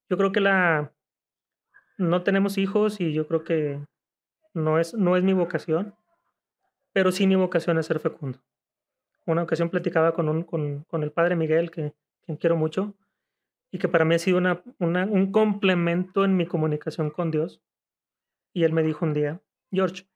Yo 0.10 0.18
creo 0.18 0.32
que 0.32 0.41
la. 0.41 0.94
No 1.98 2.24
tenemos 2.24 2.57
hijos 2.57 3.02
y 3.02 3.14
yo 3.14 3.28
creo 3.28 3.44
que 3.44 3.80
no 4.53 4.80
es, 4.80 4.94
no 4.94 5.18
es 5.18 5.24
mi 5.24 5.34
vocación, 5.34 5.95
pero 6.94 7.12
sí 7.12 7.26
mi 7.26 7.36
vocación 7.36 7.78
es 7.80 7.88
ser 7.88 7.99
fecundo. 7.99 8.40
Una 9.26 9.44
ocasión 9.44 9.70
platicaba 9.70 10.14
con, 10.14 10.30
un, 10.30 10.44
con, 10.44 10.84
con 10.84 11.03
el 11.03 11.12
padre 11.12 11.36
Miguel, 11.36 11.72
que, 11.72 11.94
quien 12.26 12.38
quiero 12.38 12.56
mucho, 12.56 12.96
y 13.72 13.78
que 13.78 13.88
para 13.88 14.06
mí 14.06 14.16
ha 14.16 14.20
sido 14.20 14.38
una, 14.38 14.64
un 14.80 15.32
complemento 15.32 16.24
en 16.24 16.38
mi 16.38 16.46
comunicación 16.46 17.10
con 17.10 17.32
Dios. 17.32 17.62
Y 18.54 18.64
él 18.64 18.72
me 18.72 18.84
dijo 18.84 19.06
un 19.06 19.14
día, 19.14 19.42
George, 19.72 20.08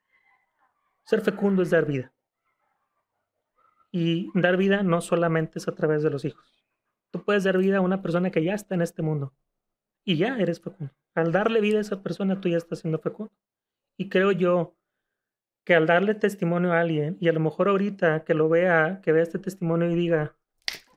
ser 1.03 1.21
fecundo 1.21 1.61
es 1.61 1.69
dar 1.69 1.85
vida. 1.85 2.13
Y 3.91 4.29
dar 4.33 4.55
vida 4.55 4.83
no 4.83 5.01
solamente 5.01 5.59
es 5.59 5.67
a 5.67 5.75
través 5.75 6.03
de 6.03 6.09
los 6.09 6.23
hijos. 6.23 6.65
Tú 7.11 7.23
puedes 7.23 7.43
dar 7.43 7.57
vida 7.57 7.79
a 7.79 7.81
una 7.81 8.01
persona 8.01 8.31
que 8.31 8.43
ya 8.43 8.53
está 8.53 8.75
en 8.75 8.81
este 8.81 9.01
mundo 9.01 9.33
y 10.05 10.17
ya 10.17 10.37
eres 10.37 10.61
fecundo. 10.61 10.93
Al 11.13 11.31
darle 11.31 11.59
vida 11.59 11.79
a 11.79 11.81
esa 11.81 12.01
persona, 12.01 12.39
tú 12.39 12.49
ya 12.49 12.57
estás 12.57 12.79
siendo 12.79 12.99
fecundo. 12.99 13.33
Y 13.97 14.09
creo 14.09 14.31
yo 14.31 14.75
que 15.65 15.75
al 15.75 15.85
darle 15.85 16.15
testimonio 16.15 16.71
a 16.71 16.79
alguien, 16.79 17.17
y 17.19 17.27
a 17.27 17.33
lo 17.33 17.39
mejor 17.39 17.67
ahorita 17.67 18.23
que 18.23 18.33
lo 18.33 18.47
vea, 18.47 19.01
que 19.03 19.11
vea 19.11 19.23
este 19.23 19.39
testimonio 19.39 19.89
y 19.91 19.95
diga, 19.95 20.35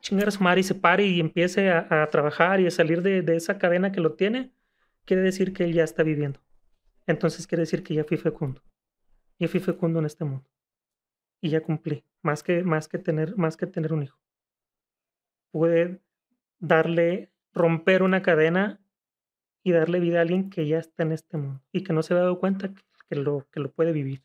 chingar 0.03 0.29
a 0.29 0.33
su 0.33 0.43
madre 0.43 0.61
y 0.61 0.65
se 0.65 0.75
pare 0.75 1.07
y 1.07 1.21
empiece 1.21 1.71
a, 1.71 2.07
trabajar 2.11 2.61
y 2.61 2.67
a 2.67 2.71
salir 2.71 3.03
de, 3.03 3.25
esa 3.37 3.57
cadena 3.57 3.93
que 3.93 4.01
lo 4.01 4.15
tiene, 4.15 4.53
quiere 5.07 5.23
decir 5.23 5.55
que 5.55 5.65
él 5.65 5.73
ya 5.73 5.85
está 5.85 6.03
viviendo. 6.03 6.41
Entonces 7.07 7.47
quiere 7.47 7.63
decir 7.63 7.83
que 7.83 7.95
ya 7.95 8.05
fui 8.05 8.17
fecundo 8.17 8.61
y 9.39 9.47
fui 9.47 9.61
fecundo 9.61 10.01
en 10.01 10.07
este 10.07 10.25
mundo. 10.25 10.45
Y 11.41 11.51
ya 11.51 11.63
cumplí, 11.63 12.05
más 12.21 12.43
que, 12.43 12.63
más 12.65 12.89
que, 12.89 12.99
tener, 12.99 13.37
más 13.37 13.57
que 13.57 13.67
tener 13.67 13.93
un 13.93 14.03
hijo. 14.03 14.19
Pude 15.53 16.01
darle, 16.59 17.31
romper 17.55 18.03
una 18.03 18.23
cadena 18.23 18.81
y 19.63 19.73
darle 19.73 20.01
vida 20.01 20.19
a 20.19 20.23
alguien 20.23 20.51
que 20.51 20.67
ya 20.67 20.79
está 20.79 21.05
en 21.05 21.13
este 21.13 21.37
mundo 21.37 21.63
y 21.71 21.85
que 21.85 21.93
no 21.93 22.03
se 22.03 22.15
ha 22.15 22.19
dado 22.19 22.41
cuenta 22.41 22.73
que, 23.09 23.15
lo, 23.15 23.47
que 23.53 23.61
lo 23.61 23.71
puede 23.71 23.93
vivir. 23.93 24.23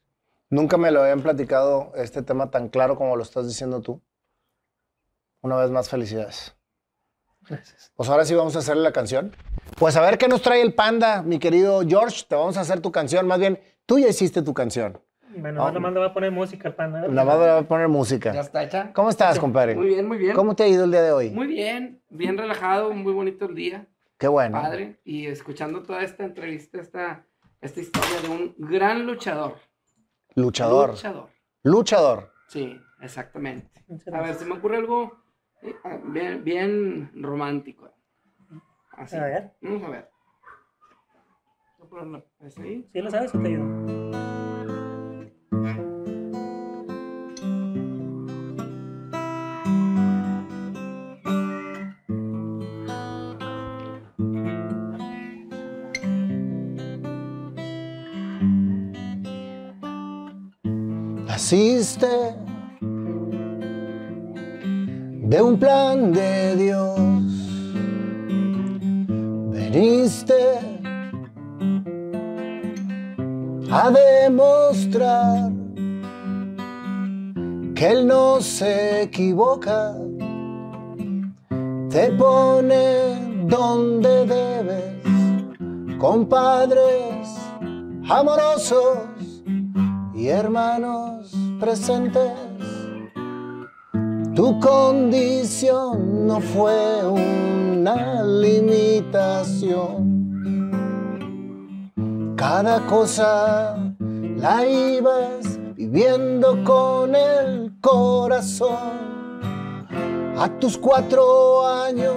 Nunca 0.50 0.78
me 0.78 0.92
lo 0.92 1.02
habían 1.02 1.22
platicado 1.22 1.92
este 1.96 2.24
tema 2.24 2.50
tan 2.50 2.70
claro 2.70 2.96
como 2.96 3.16
lo 3.16 3.22
estás 3.22 3.48
diciendo 3.48 3.82
tú. 3.82 4.02
Una 5.48 5.56
vez 5.56 5.72
más, 5.72 5.90
felicidades. 5.90 6.54
Gracias. 7.48 7.94
Pues 7.96 8.10
ahora 8.10 8.26
sí 8.26 8.36
vamos 8.36 8.58
a 8.58 8.60
hacerle 8.60 8.84
la 8.84 8.92
canción. 8.92 9.34
Pues 9.78 9.96
a 9.96 10.02
ver 10.02 10.18
qué 10.18 10.28
nos 10.28 10.42
trae 10.42 10.62
el 10.62 10.74
panda, 10.74 11.22
mi 11.22 11.40
querido 11.40 11.84
George. 11.88 12.26
Te 12.28 12.36
vamos 12.36 12.58
a 12.58 12.62
hacer 12.62 12.82
tu 12.82 12.92
canción. 12.92 13.26
Más 13.26 13.40
bien, 13.40 13.58
tú 13.86 13.98
ya 13.98 14.10
hiciste 14.10 14.42
tu 14.42 14.54
canción. 14.54 15.00
Bueno, 15.38 15.64
oh. 15.64 15.72
nomás 15.72 15.94
le 15.94 16.02
va 16.02 16.08
a 16.08 16.14
poner 16.14 16.32
música 16.32 16.68
al 16.68 16.76
panda. 16.76 17.00
Nada 17.00 17.24
más 17.24 17.40
le 17.40 17.46
va 17.46 17.58
a 17.60 17.62
poner 17.62 17.88
música. 17.88 18.34
Ya 18.34 18.42
está 18.42 18.62
hecha. 18.62 18.92
¿Cómo 18.92 19.10
estás, 19.10 19.40
compadre? 19.40 19.76
Muy 19.76 19.88
bien, 19.88 20.06
muy 20.06 20.18
bien. 20.18 20.36
¿Cómo 20.36 20.54
te 20.54 20.64
ha 20.64 20.68
ido 20.68 20.84
el 20.84 20.92
día 20.92 21.02
de 21.02 21.14
hoy? 21.14 21.30
Muy 21.30 21.48
bien, 21.48 22.02
bien 22.10 22.38
relajado, 22.38 22.92
muy 22.92 23.14
bonito 23.14 23.46
el 23.46 23.56
día. 23.56 23.88
Qué 24.18 24.28
bueno. 24.28 24.62
Padre. 24.62 25.00
Y 25.06 25.28
escuchando 25.28 25.82
toda 25.82 26.04
esta 26.04 26.26
entrevista, 26.26 26.82
esta, 26.82 27.26
esta 27.62 27.80
historia 27.80 28.20
de 28.22 28.28
un 28.28 28.56
gran 28.58 29.06
luchador. 29.06 29.56
Luchador. 30.36 30.90
Luchador. 30.90 31.30
Luchador. 31.64 32.34
Sí, 32.50 32.78
exactamente. 33.02 33.86
A 34.12 34.22
ver, 34.22 34.36
se 34.36 34.44
me 34.44 34.56
ocurre 34.56 34.76
algo 34.76 35.26
bien, 36.06 36.44
bien 36.44 37.12
romántico. 37.22 37.90
Así. 38.92 39.16
A 39.16 39.26
ver. 39.26 39.54
Vamos 39.62 39.84
a 39.84 39.90
ver. 39.90 40.10
¿Sí? 42.50 42.88
¿Sí 42.92 43.02
lo 43.02 43.10
sabes 43.10 43.34
o 43.34 43.40
te 43.40 43.48
ayudo? 43.48 43.66
Naciste 61.26 62.37
de 65.38 65.44
un 65.44 65.56
plan 65.60 66.12
de 66.14 66.56
Dios. 66.56 67.00
Veniste 69.52 70.34
a 73.70 73.92
demostrar 73.92 75.52
que 77.76 77.88
Él 77.88 78.08
no 78.08 78.42
se 78.42 79.04
equivoca, 79.04 79.94
te 81.92 82.12
pone 82.14 83.46
donde 83.46 84.26
debes, 84.26 85.98
con 86.00 86.26
padres 86.26 87.28
amorosos 88.10 89.44
y 90.16 90.30
hermanos 90.30 91.32
presentes. 91.60 92.47
Tu 94.38 94.60
condición 94.60 96.28
no 96.28 96.40
fue 96.40 97.04
una 97.08 98.22
limitación 98.22 99.98
cada 102.36 102.86
cosa 102.86 103.76
la 104.36 104.64
ibas 104.64 105.58
viviendo 105.74 106.64
con 106.64 107.16
el 107.16 107.74
corazón. 107.82 109.08
A 110.38 110.48
tus 110.60 110.78
cuatro 110.78 111.66
años, 111.68 112.14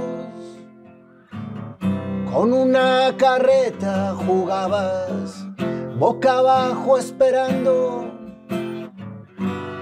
con 2.31 2.53
una 2.53 3.15
carreta 3.17 4.15
jugabas, 4.27 5.47
boca 5.99 6.41
abajo 6.41 6.99
esperando 6.99 8.20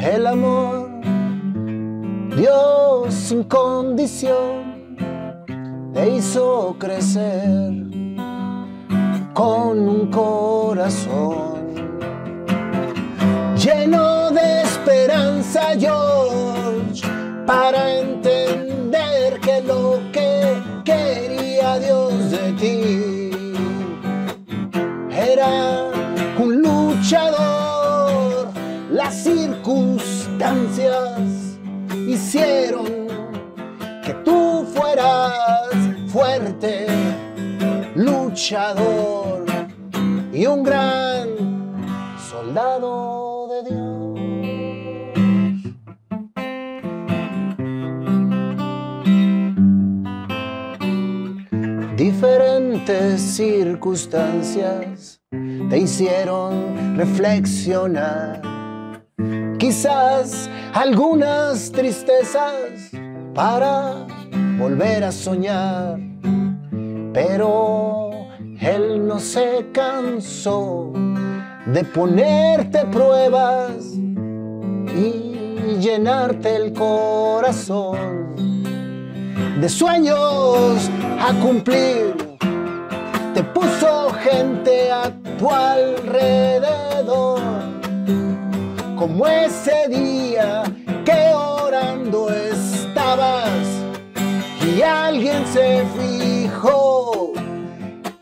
el 0.00 0.24
amor 0.24 0.88
Dios 2.36 3.12
sin 3.12 3.42
condición 3.42 4.96
te 5.92 6.10
hizo 6.10 6.76
crecer 6.78 7.72
con 9.34 9.88
un 9.88 10.06
corazón 10.12 11.74
lleno 13.56 14.30
de 14.30 14.62
esperanza, 14.62 15.72
George, 15.76 17.02
para 17.46 17.98
entender 17.98 19.40
que 19.40 19.60
lo 19.62 19.98
que 20.12 20.62
quería 20.84 21.80
Dios 21.80 22.30
de 22.30 22.52
ti 22.52 23.19
era 25.32 25.90
un 26.38 26.60
luchador, 26.60 28.50
las 28.90 29.14
circunstancias 29.22 31.20
hicieron 32.08 33.06
que 34.04 34.12
tú 34.24 34.66
fueras 34.74 35.32
fuerte, 36.08 36.88
luchador 37.94 39.44
y 40.32 40.46
un 40.46 40.64
gran 40.64 41.28
soldado 42.28 43.46
de 43.52 43.62
Dios. 43.70 44.00
Diferentes 51.96 53.20
circunstancias 53.20 55.19
te 55.70 55.78
hicieron 55.78 56.96
reflexionar 56.96 58.42
quizás 59.58 60.50
algunas 60.74 61.70
tristezas 61.70 62.90
para 63.34 64.06
volver 64.58 65.04
a 65.04 65.12
soñar, 65.12 66.00
pero 67.12 68.10
él 68.60 69.06
no 69.06 69.20
se 69.20 69.68
cansó 69.72 70.92
de 71.66 71.84
ponerte 71.84 72.84
pruebas 72.86 73.94
y 73.94 75.76
llenarte 75.78 76.56
el 76.56 76.72
corazón 76.72 78.34
de 79.60 79.68
sueños 79.68 80.90
a 81.20 81.32
cumplir. 81.40 82.29
Te 83.40 83.46
puso 83.58 84.10
gente 84.22 84.92
a 84.92 85.10
tu 85.38 85.50
alrededor. 85.50 87.40
Como 88.98 89.26
ese 89.26 89.88
día 89.88 90.62
que 91.06 91.32
orando 91.32 92.28
estabas 92.28 93.48
y 94.62 94.82
alguien 94.82 95.46
se 95.46 95.86
fijó 95.98 97.32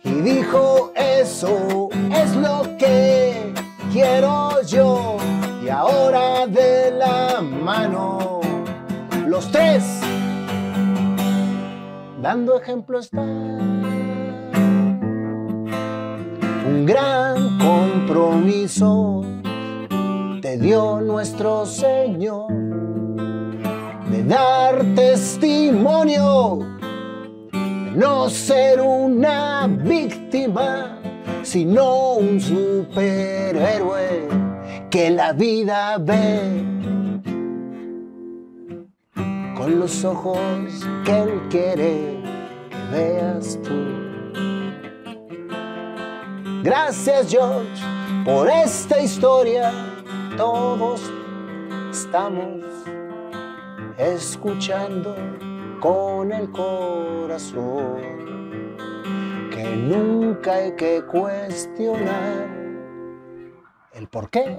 y 0.04 0.10
dijo 0.20 0.92
eso 0.94 1.88
es 2.12 2.36
lo 2.36 2.62
que 2.78 3.52
quiero 3.92 4.62
yo 4.62 5.16
y 5.64 5.68
ahora 5.68 6.46
de 6.46 6.92
la 6.92 7.40
mano 7.40 8.40
los 9.26 9.50
tres 9.50 9.82
dando 12.22 12.56
ejemplo 12.56 13.00
está 13.00 13.24
un 16.68 16.84
gran 16.84 17.58
compromiso 17.58 19.24
te 20.42 20.58
dio 20.58 21.00
nuestro 21.00 21.64
Señor 21.64 22.52
de 24.10 24.22
dar 24.24 24.84
testimonio, 24.94 26.58
de 27.52 27.92
no 27.96 28.28
ser 28.28 28.82
una 28.82 29.66
víctima, 29.66 30.98
sino 31.42 32.14
un 32.14 32.38
superhéroe 32.38 34.28
que 34.90 35.10
la 35.10 35.32
vida 35.32 35.96
ve 35.98 36.64
con 39.56 39.80
los 39.80 40.04
ojos 40.04 40.38
que 41.04 41.18
Él 41.22 41.40
quiere 41.48 42.22
que 42.70 42.96
veas 42.96 43.58
tú. 43.62 44.07
Gracias 46.68 47.30
George 47.30 47.82
por 48.26 48.46
esta 48.46 49.00
historia. 49.00 49.72
Todos 50.36 51.00
estamos 51.90 52.62
escuchando 53.96 55.16
con 55.80 56.30
el 56.30 56.50
corazón 56.50 57.96
que 59.50 59.64
nunca 59.64 60.56
hay 60.56 60.72
que 60.72 61.02
cuestionar 61.10 62.46
el 63.94 64.06
por 64.08 64.28
qué, 64.28 64.58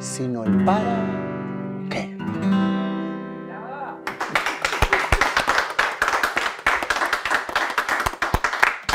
sino 0.00 0.42
el 0.42 0.64
para 0.64 1.33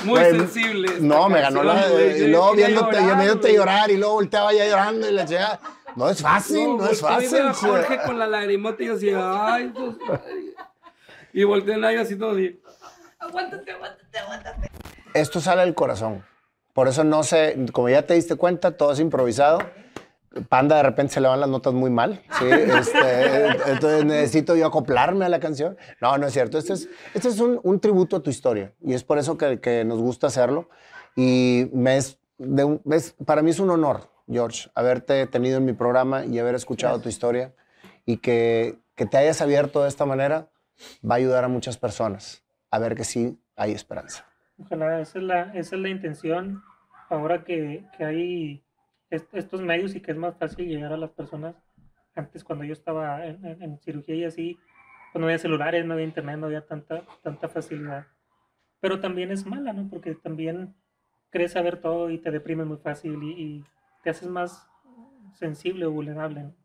Muy 0.09 0.19
Pues, 0.19 0.29
sensible. 0.29 0.89
No, 0.99 1.29
me 1.29 1.41
ganó 1.41 1.63
la. 1.63 1.87
güey. 1.87 2.17
Y 2.17 2.19
Yo 2.21 2.27
luego 2.27 2.53
viéndote, 2.53 2.95
llorar, 3.01 3.17
viéndote 3.17 3.41
güey. 3.47 3.55
llorar 3.55 3.91
y 3.91 3.97
luego 3.97 4.13
volteaba 4.15 4.53
ya 4.53 4.65
llorando 4.67 5.09
y 5.09 5.13
la 5.13 5.25
chica. 5.25 5.59
No 5.95 6.09
es 6.09 6.21
fácil, 6.21 6.77
no, 6.77 6.85
es 6.87 7.01
fácil. 7.01 7.39
a 7.47 7.53
sí. 7.53 7.65
Jorge 7.65 7.99
con 8.05 8.19
la 8.19 8.27
lagrimota 8.27 8.83
y 8.83 8.87
yo 8.87 8.93
así, 8.95 9.09
ay, 9.15 9.71
pues, 9.73 9.95
ay. 10.25 10.53
Y 11.33 11.43
volteé 11.43 11.75
en 11.75 11.83
así 11.85 12.15
todo 12.17 12.31
así. 12.31 12.59
Aguántate, 13.19 13.71
aguántate, 13.71 14.17
aguántate. 14.19 14.71
Esto 15.13 15.39
sale 15.39 15.61
del 15.61 15.73
corazón. 15.75 16.23
Por 16.73 16.87
eso 16.87 17.03
no 17.03 17.23
sé, 17.23 17.55
como 17.73 17.89
ya 17.89 18.03
te 18.05 18.13
diste 18.13 18.35
cuenta, 18.35 18.71
todo 18.77 18.93
es 18.93 18.99
improvisado. 18.99 19.59
Panda 20.47 20.77
de 20.77 20.83
repente 20.83 21.13
se 21.13 21.21
le 21.21 21.27
van 21.27 21.39
las 21.39 21.49
notas 21.49 21.73
muy 21.73 21.89
mal, 21.89 22.21
¿sí? 22.37 22.45
Este, 22.79 23.71
entonces 23.71 24.05
necesito 24.05 24.55
yo 24.55 24.67
acoplarme 24.67 25.25
a 25.25 25.29
la 25.29 25.39
canción. 25.39 25.77
No, 26.01 26.17
no 26.17 26.27
es 26.27 26.33
cierto. 26.33 26.57
Este 26.57 26.73
es, 26.73 26.87
este 27.13 27.29
es 27.29 27.39
un, 27.39 27.59
un 27.63 27.79
tributo 27.79 28.17
a 28.17 28.19
tu 28.23 28.29
historia 28.29 28.73
y 28.81 28.93
es 28.93 29.03
por 29.03 29.17
eso 29.17 29.37
que, 29.37 29.59
que 29.59 29.83
nos 29.85 29.99
gusta 29.99 30.27
hacerlo. 30.27 30.69
Y 31.15 31.69
me 31.73 31.97
es 31.97 32.19
de 32.37 32.63
un- 32.63 32.81
es- 32.91 33.15
para 33.25 33.41
mí 33.41 33.49
es 33.49 33.59
un 33.59 33.69
honor, 33.71 34.09
George, 34.29 34.69
haberte 34.75 35.25
tenido 35.27 35.57
en 35.57 35.65
mi 35.65 35.73
programa 35.73 36.23
y 36.25 36.37
haber 36.39 36.55
escuchado 36.55 36.99
tu 37.01 37.09
historia 37.09 37.53
y 38.05 38.17
que, 38.17 38.77
que 38.95 39.05
te 39.05 39.17
hayas 39.17 39.41
abierto 39.41 39.81
de 39.83 39.89
esta 39.89 40.05
manera 40.05 40.49
va 41.03 41.15
a 41.15 41.17
ayudar 41.17 41.43
a 41.43 41.47
muchas 41.47 41.77
personas 41.77 42.43
a 42.71 42.77
ver 42.79 42.95
que 42.95 43.03
sí 43.03 43.37
hay 43.55 43.71
esperanza. 43.71 44.25
Ojalá, 44.63 45.01
esa 45.01 45.17
es 45.17 45.23
la, 45.23 45.41
esa 45.55 45.75
es 45.75 45.81
la 45.81 45.89
intención. 45.89 46.61
Ahora 47.09 47.43
que, 47.43 47.83
que 47.97 48.05
hay 48.05 48.63
est- 49.09 49.33
estos 49.33 49.61
medios 49.61 49.95
y 49.95 50.01
que 50.01 50.11
es 50.11 50.17
más 50.17 50.37
fácil 50.37 50.67
llegar 50.67 50.93
a 50.93 50.97
las 50.97 51.11
personas. 51.11 51.55
Antes, 52.15 52.43
cuando 52.43 52.65
yo 52.65 52.73
estaba 52.73 53.25
en, 53.25 53.79
cirugía 53.79 54.15
y 54.15 54.23
así, 54.25 54.59
pues 55.13 55.19
no 55.19 55.27
había 55.27 55.39
celulares, 55.39 55.85
no 55.85 55.93
había 55.93 56.05
internet, 56.05 56.37
no 56.37 56.47
había 56.47 56.65
tanta, 56.65 57.03
tanta 57.21 57.47
facilidad. 57.49 58.07
Pero 58.79 58.99
también 58.99 59.31
es 59.31 59.45
mala, 59.45 59.73
¿no? 59.73 59.89
Porque 59.89 60.15
también 60.15 60.75
crees 61.29 61.53
saber 61.53 61.79
todo 61.81 62.09
y 62.09 62.17
te 62.17 62.31
deprimes 62.31 62.67
muy 62.67 62.77
fácil 62.77 63.21
y, 63.23 63.31
y 63.41 63.65
te 64.03 64.09
haces 64.09 64.27
más 64.29 64.67
sensible 65.33 65.85
o 65.85 65.91
vulnerable, 65.91 66.43
¿no? 66.43 66.55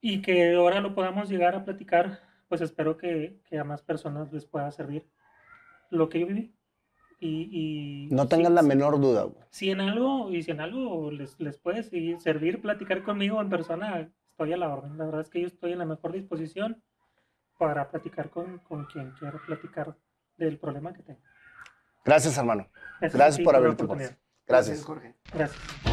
Y 0.00 0.20
que 0.22 0.54
ahora 0.54 0.80
lo 0.80 0.94
podamos 0.94 1.28
llegar 1.28 1.54
a 1.54 1.64
platicar, 1.64 2.20
pues 2.48 2.60
espero 2.60 2.96
que, 2.96 3.40
que 3.48 3.58
a 3.58 3.64
más 3.64 3.82
personas 3.82 4.32
les 4.32 4.44
pueda 4.44 4.70
servir 4.72 5.06
lo 5.90 6.08
que 6.08 6.20
yo 6.20 6.26
viví. 6.26 6.54
Y, 7.24 8.06
y 8.08 8.08
No 8.12 8.24
si- 8.24 8.28
tengas 8.30 8.50
la 8.50 8.62
si- 8.62 8.66
menor 8.68 9.00
duda. 9.00 9.22
güey. 9.22 9.44
Si 9.50 9.70
en 9.70 9.80
algo, 9.80 10.28
y 10.30 10.42
si 10.42 10.50
en 10.50 10.60
algo 10.60 11.10
les, 11.12 11.38
les 11.38 11.56
puede 11.56 11.84
servir 12.18 12.60
platicar 12.60 13.04
conmigo 13.04 13.40
en 13.40 13.48
persona, 13.48 14.10
estoy 14.30 14.52
a 14.52 14.56
la 14.56 14.68
orden. 14.74 14.98
La 14.98 15.04
verdad 15.04 15.20
es 15.20 15.28
que 15.30 15.40
yo 15.40 15.46
estoy 15.46 15.70
en 15.72 15.78
la 15.78 15.84
mejor 15.84 16.10
disposición 16.12 16.82
para 17.58 17.88
platicar 17.90 18.30
con, 18.30 18.58
con 18.58 18.86
quien 18.86 19.12
quiera 19.12 19.38
platicar 19.46 19.94
del 20.36 20.58
problema 20.58 20.92
que 20.92 21.02
tengo. 21.04 21.20
Gracias, 22.04 22.36
hermano. 22.36 22.66
Gracias 23.00 23.12
Gracias 23.14 23.44
por 23.44 23.54
la 23.54 23.60
puertas. 23.76 24.18
Gracias. 24.48 24.82
Jorge. 24.82 25.14
Gracias. 25.32 25.91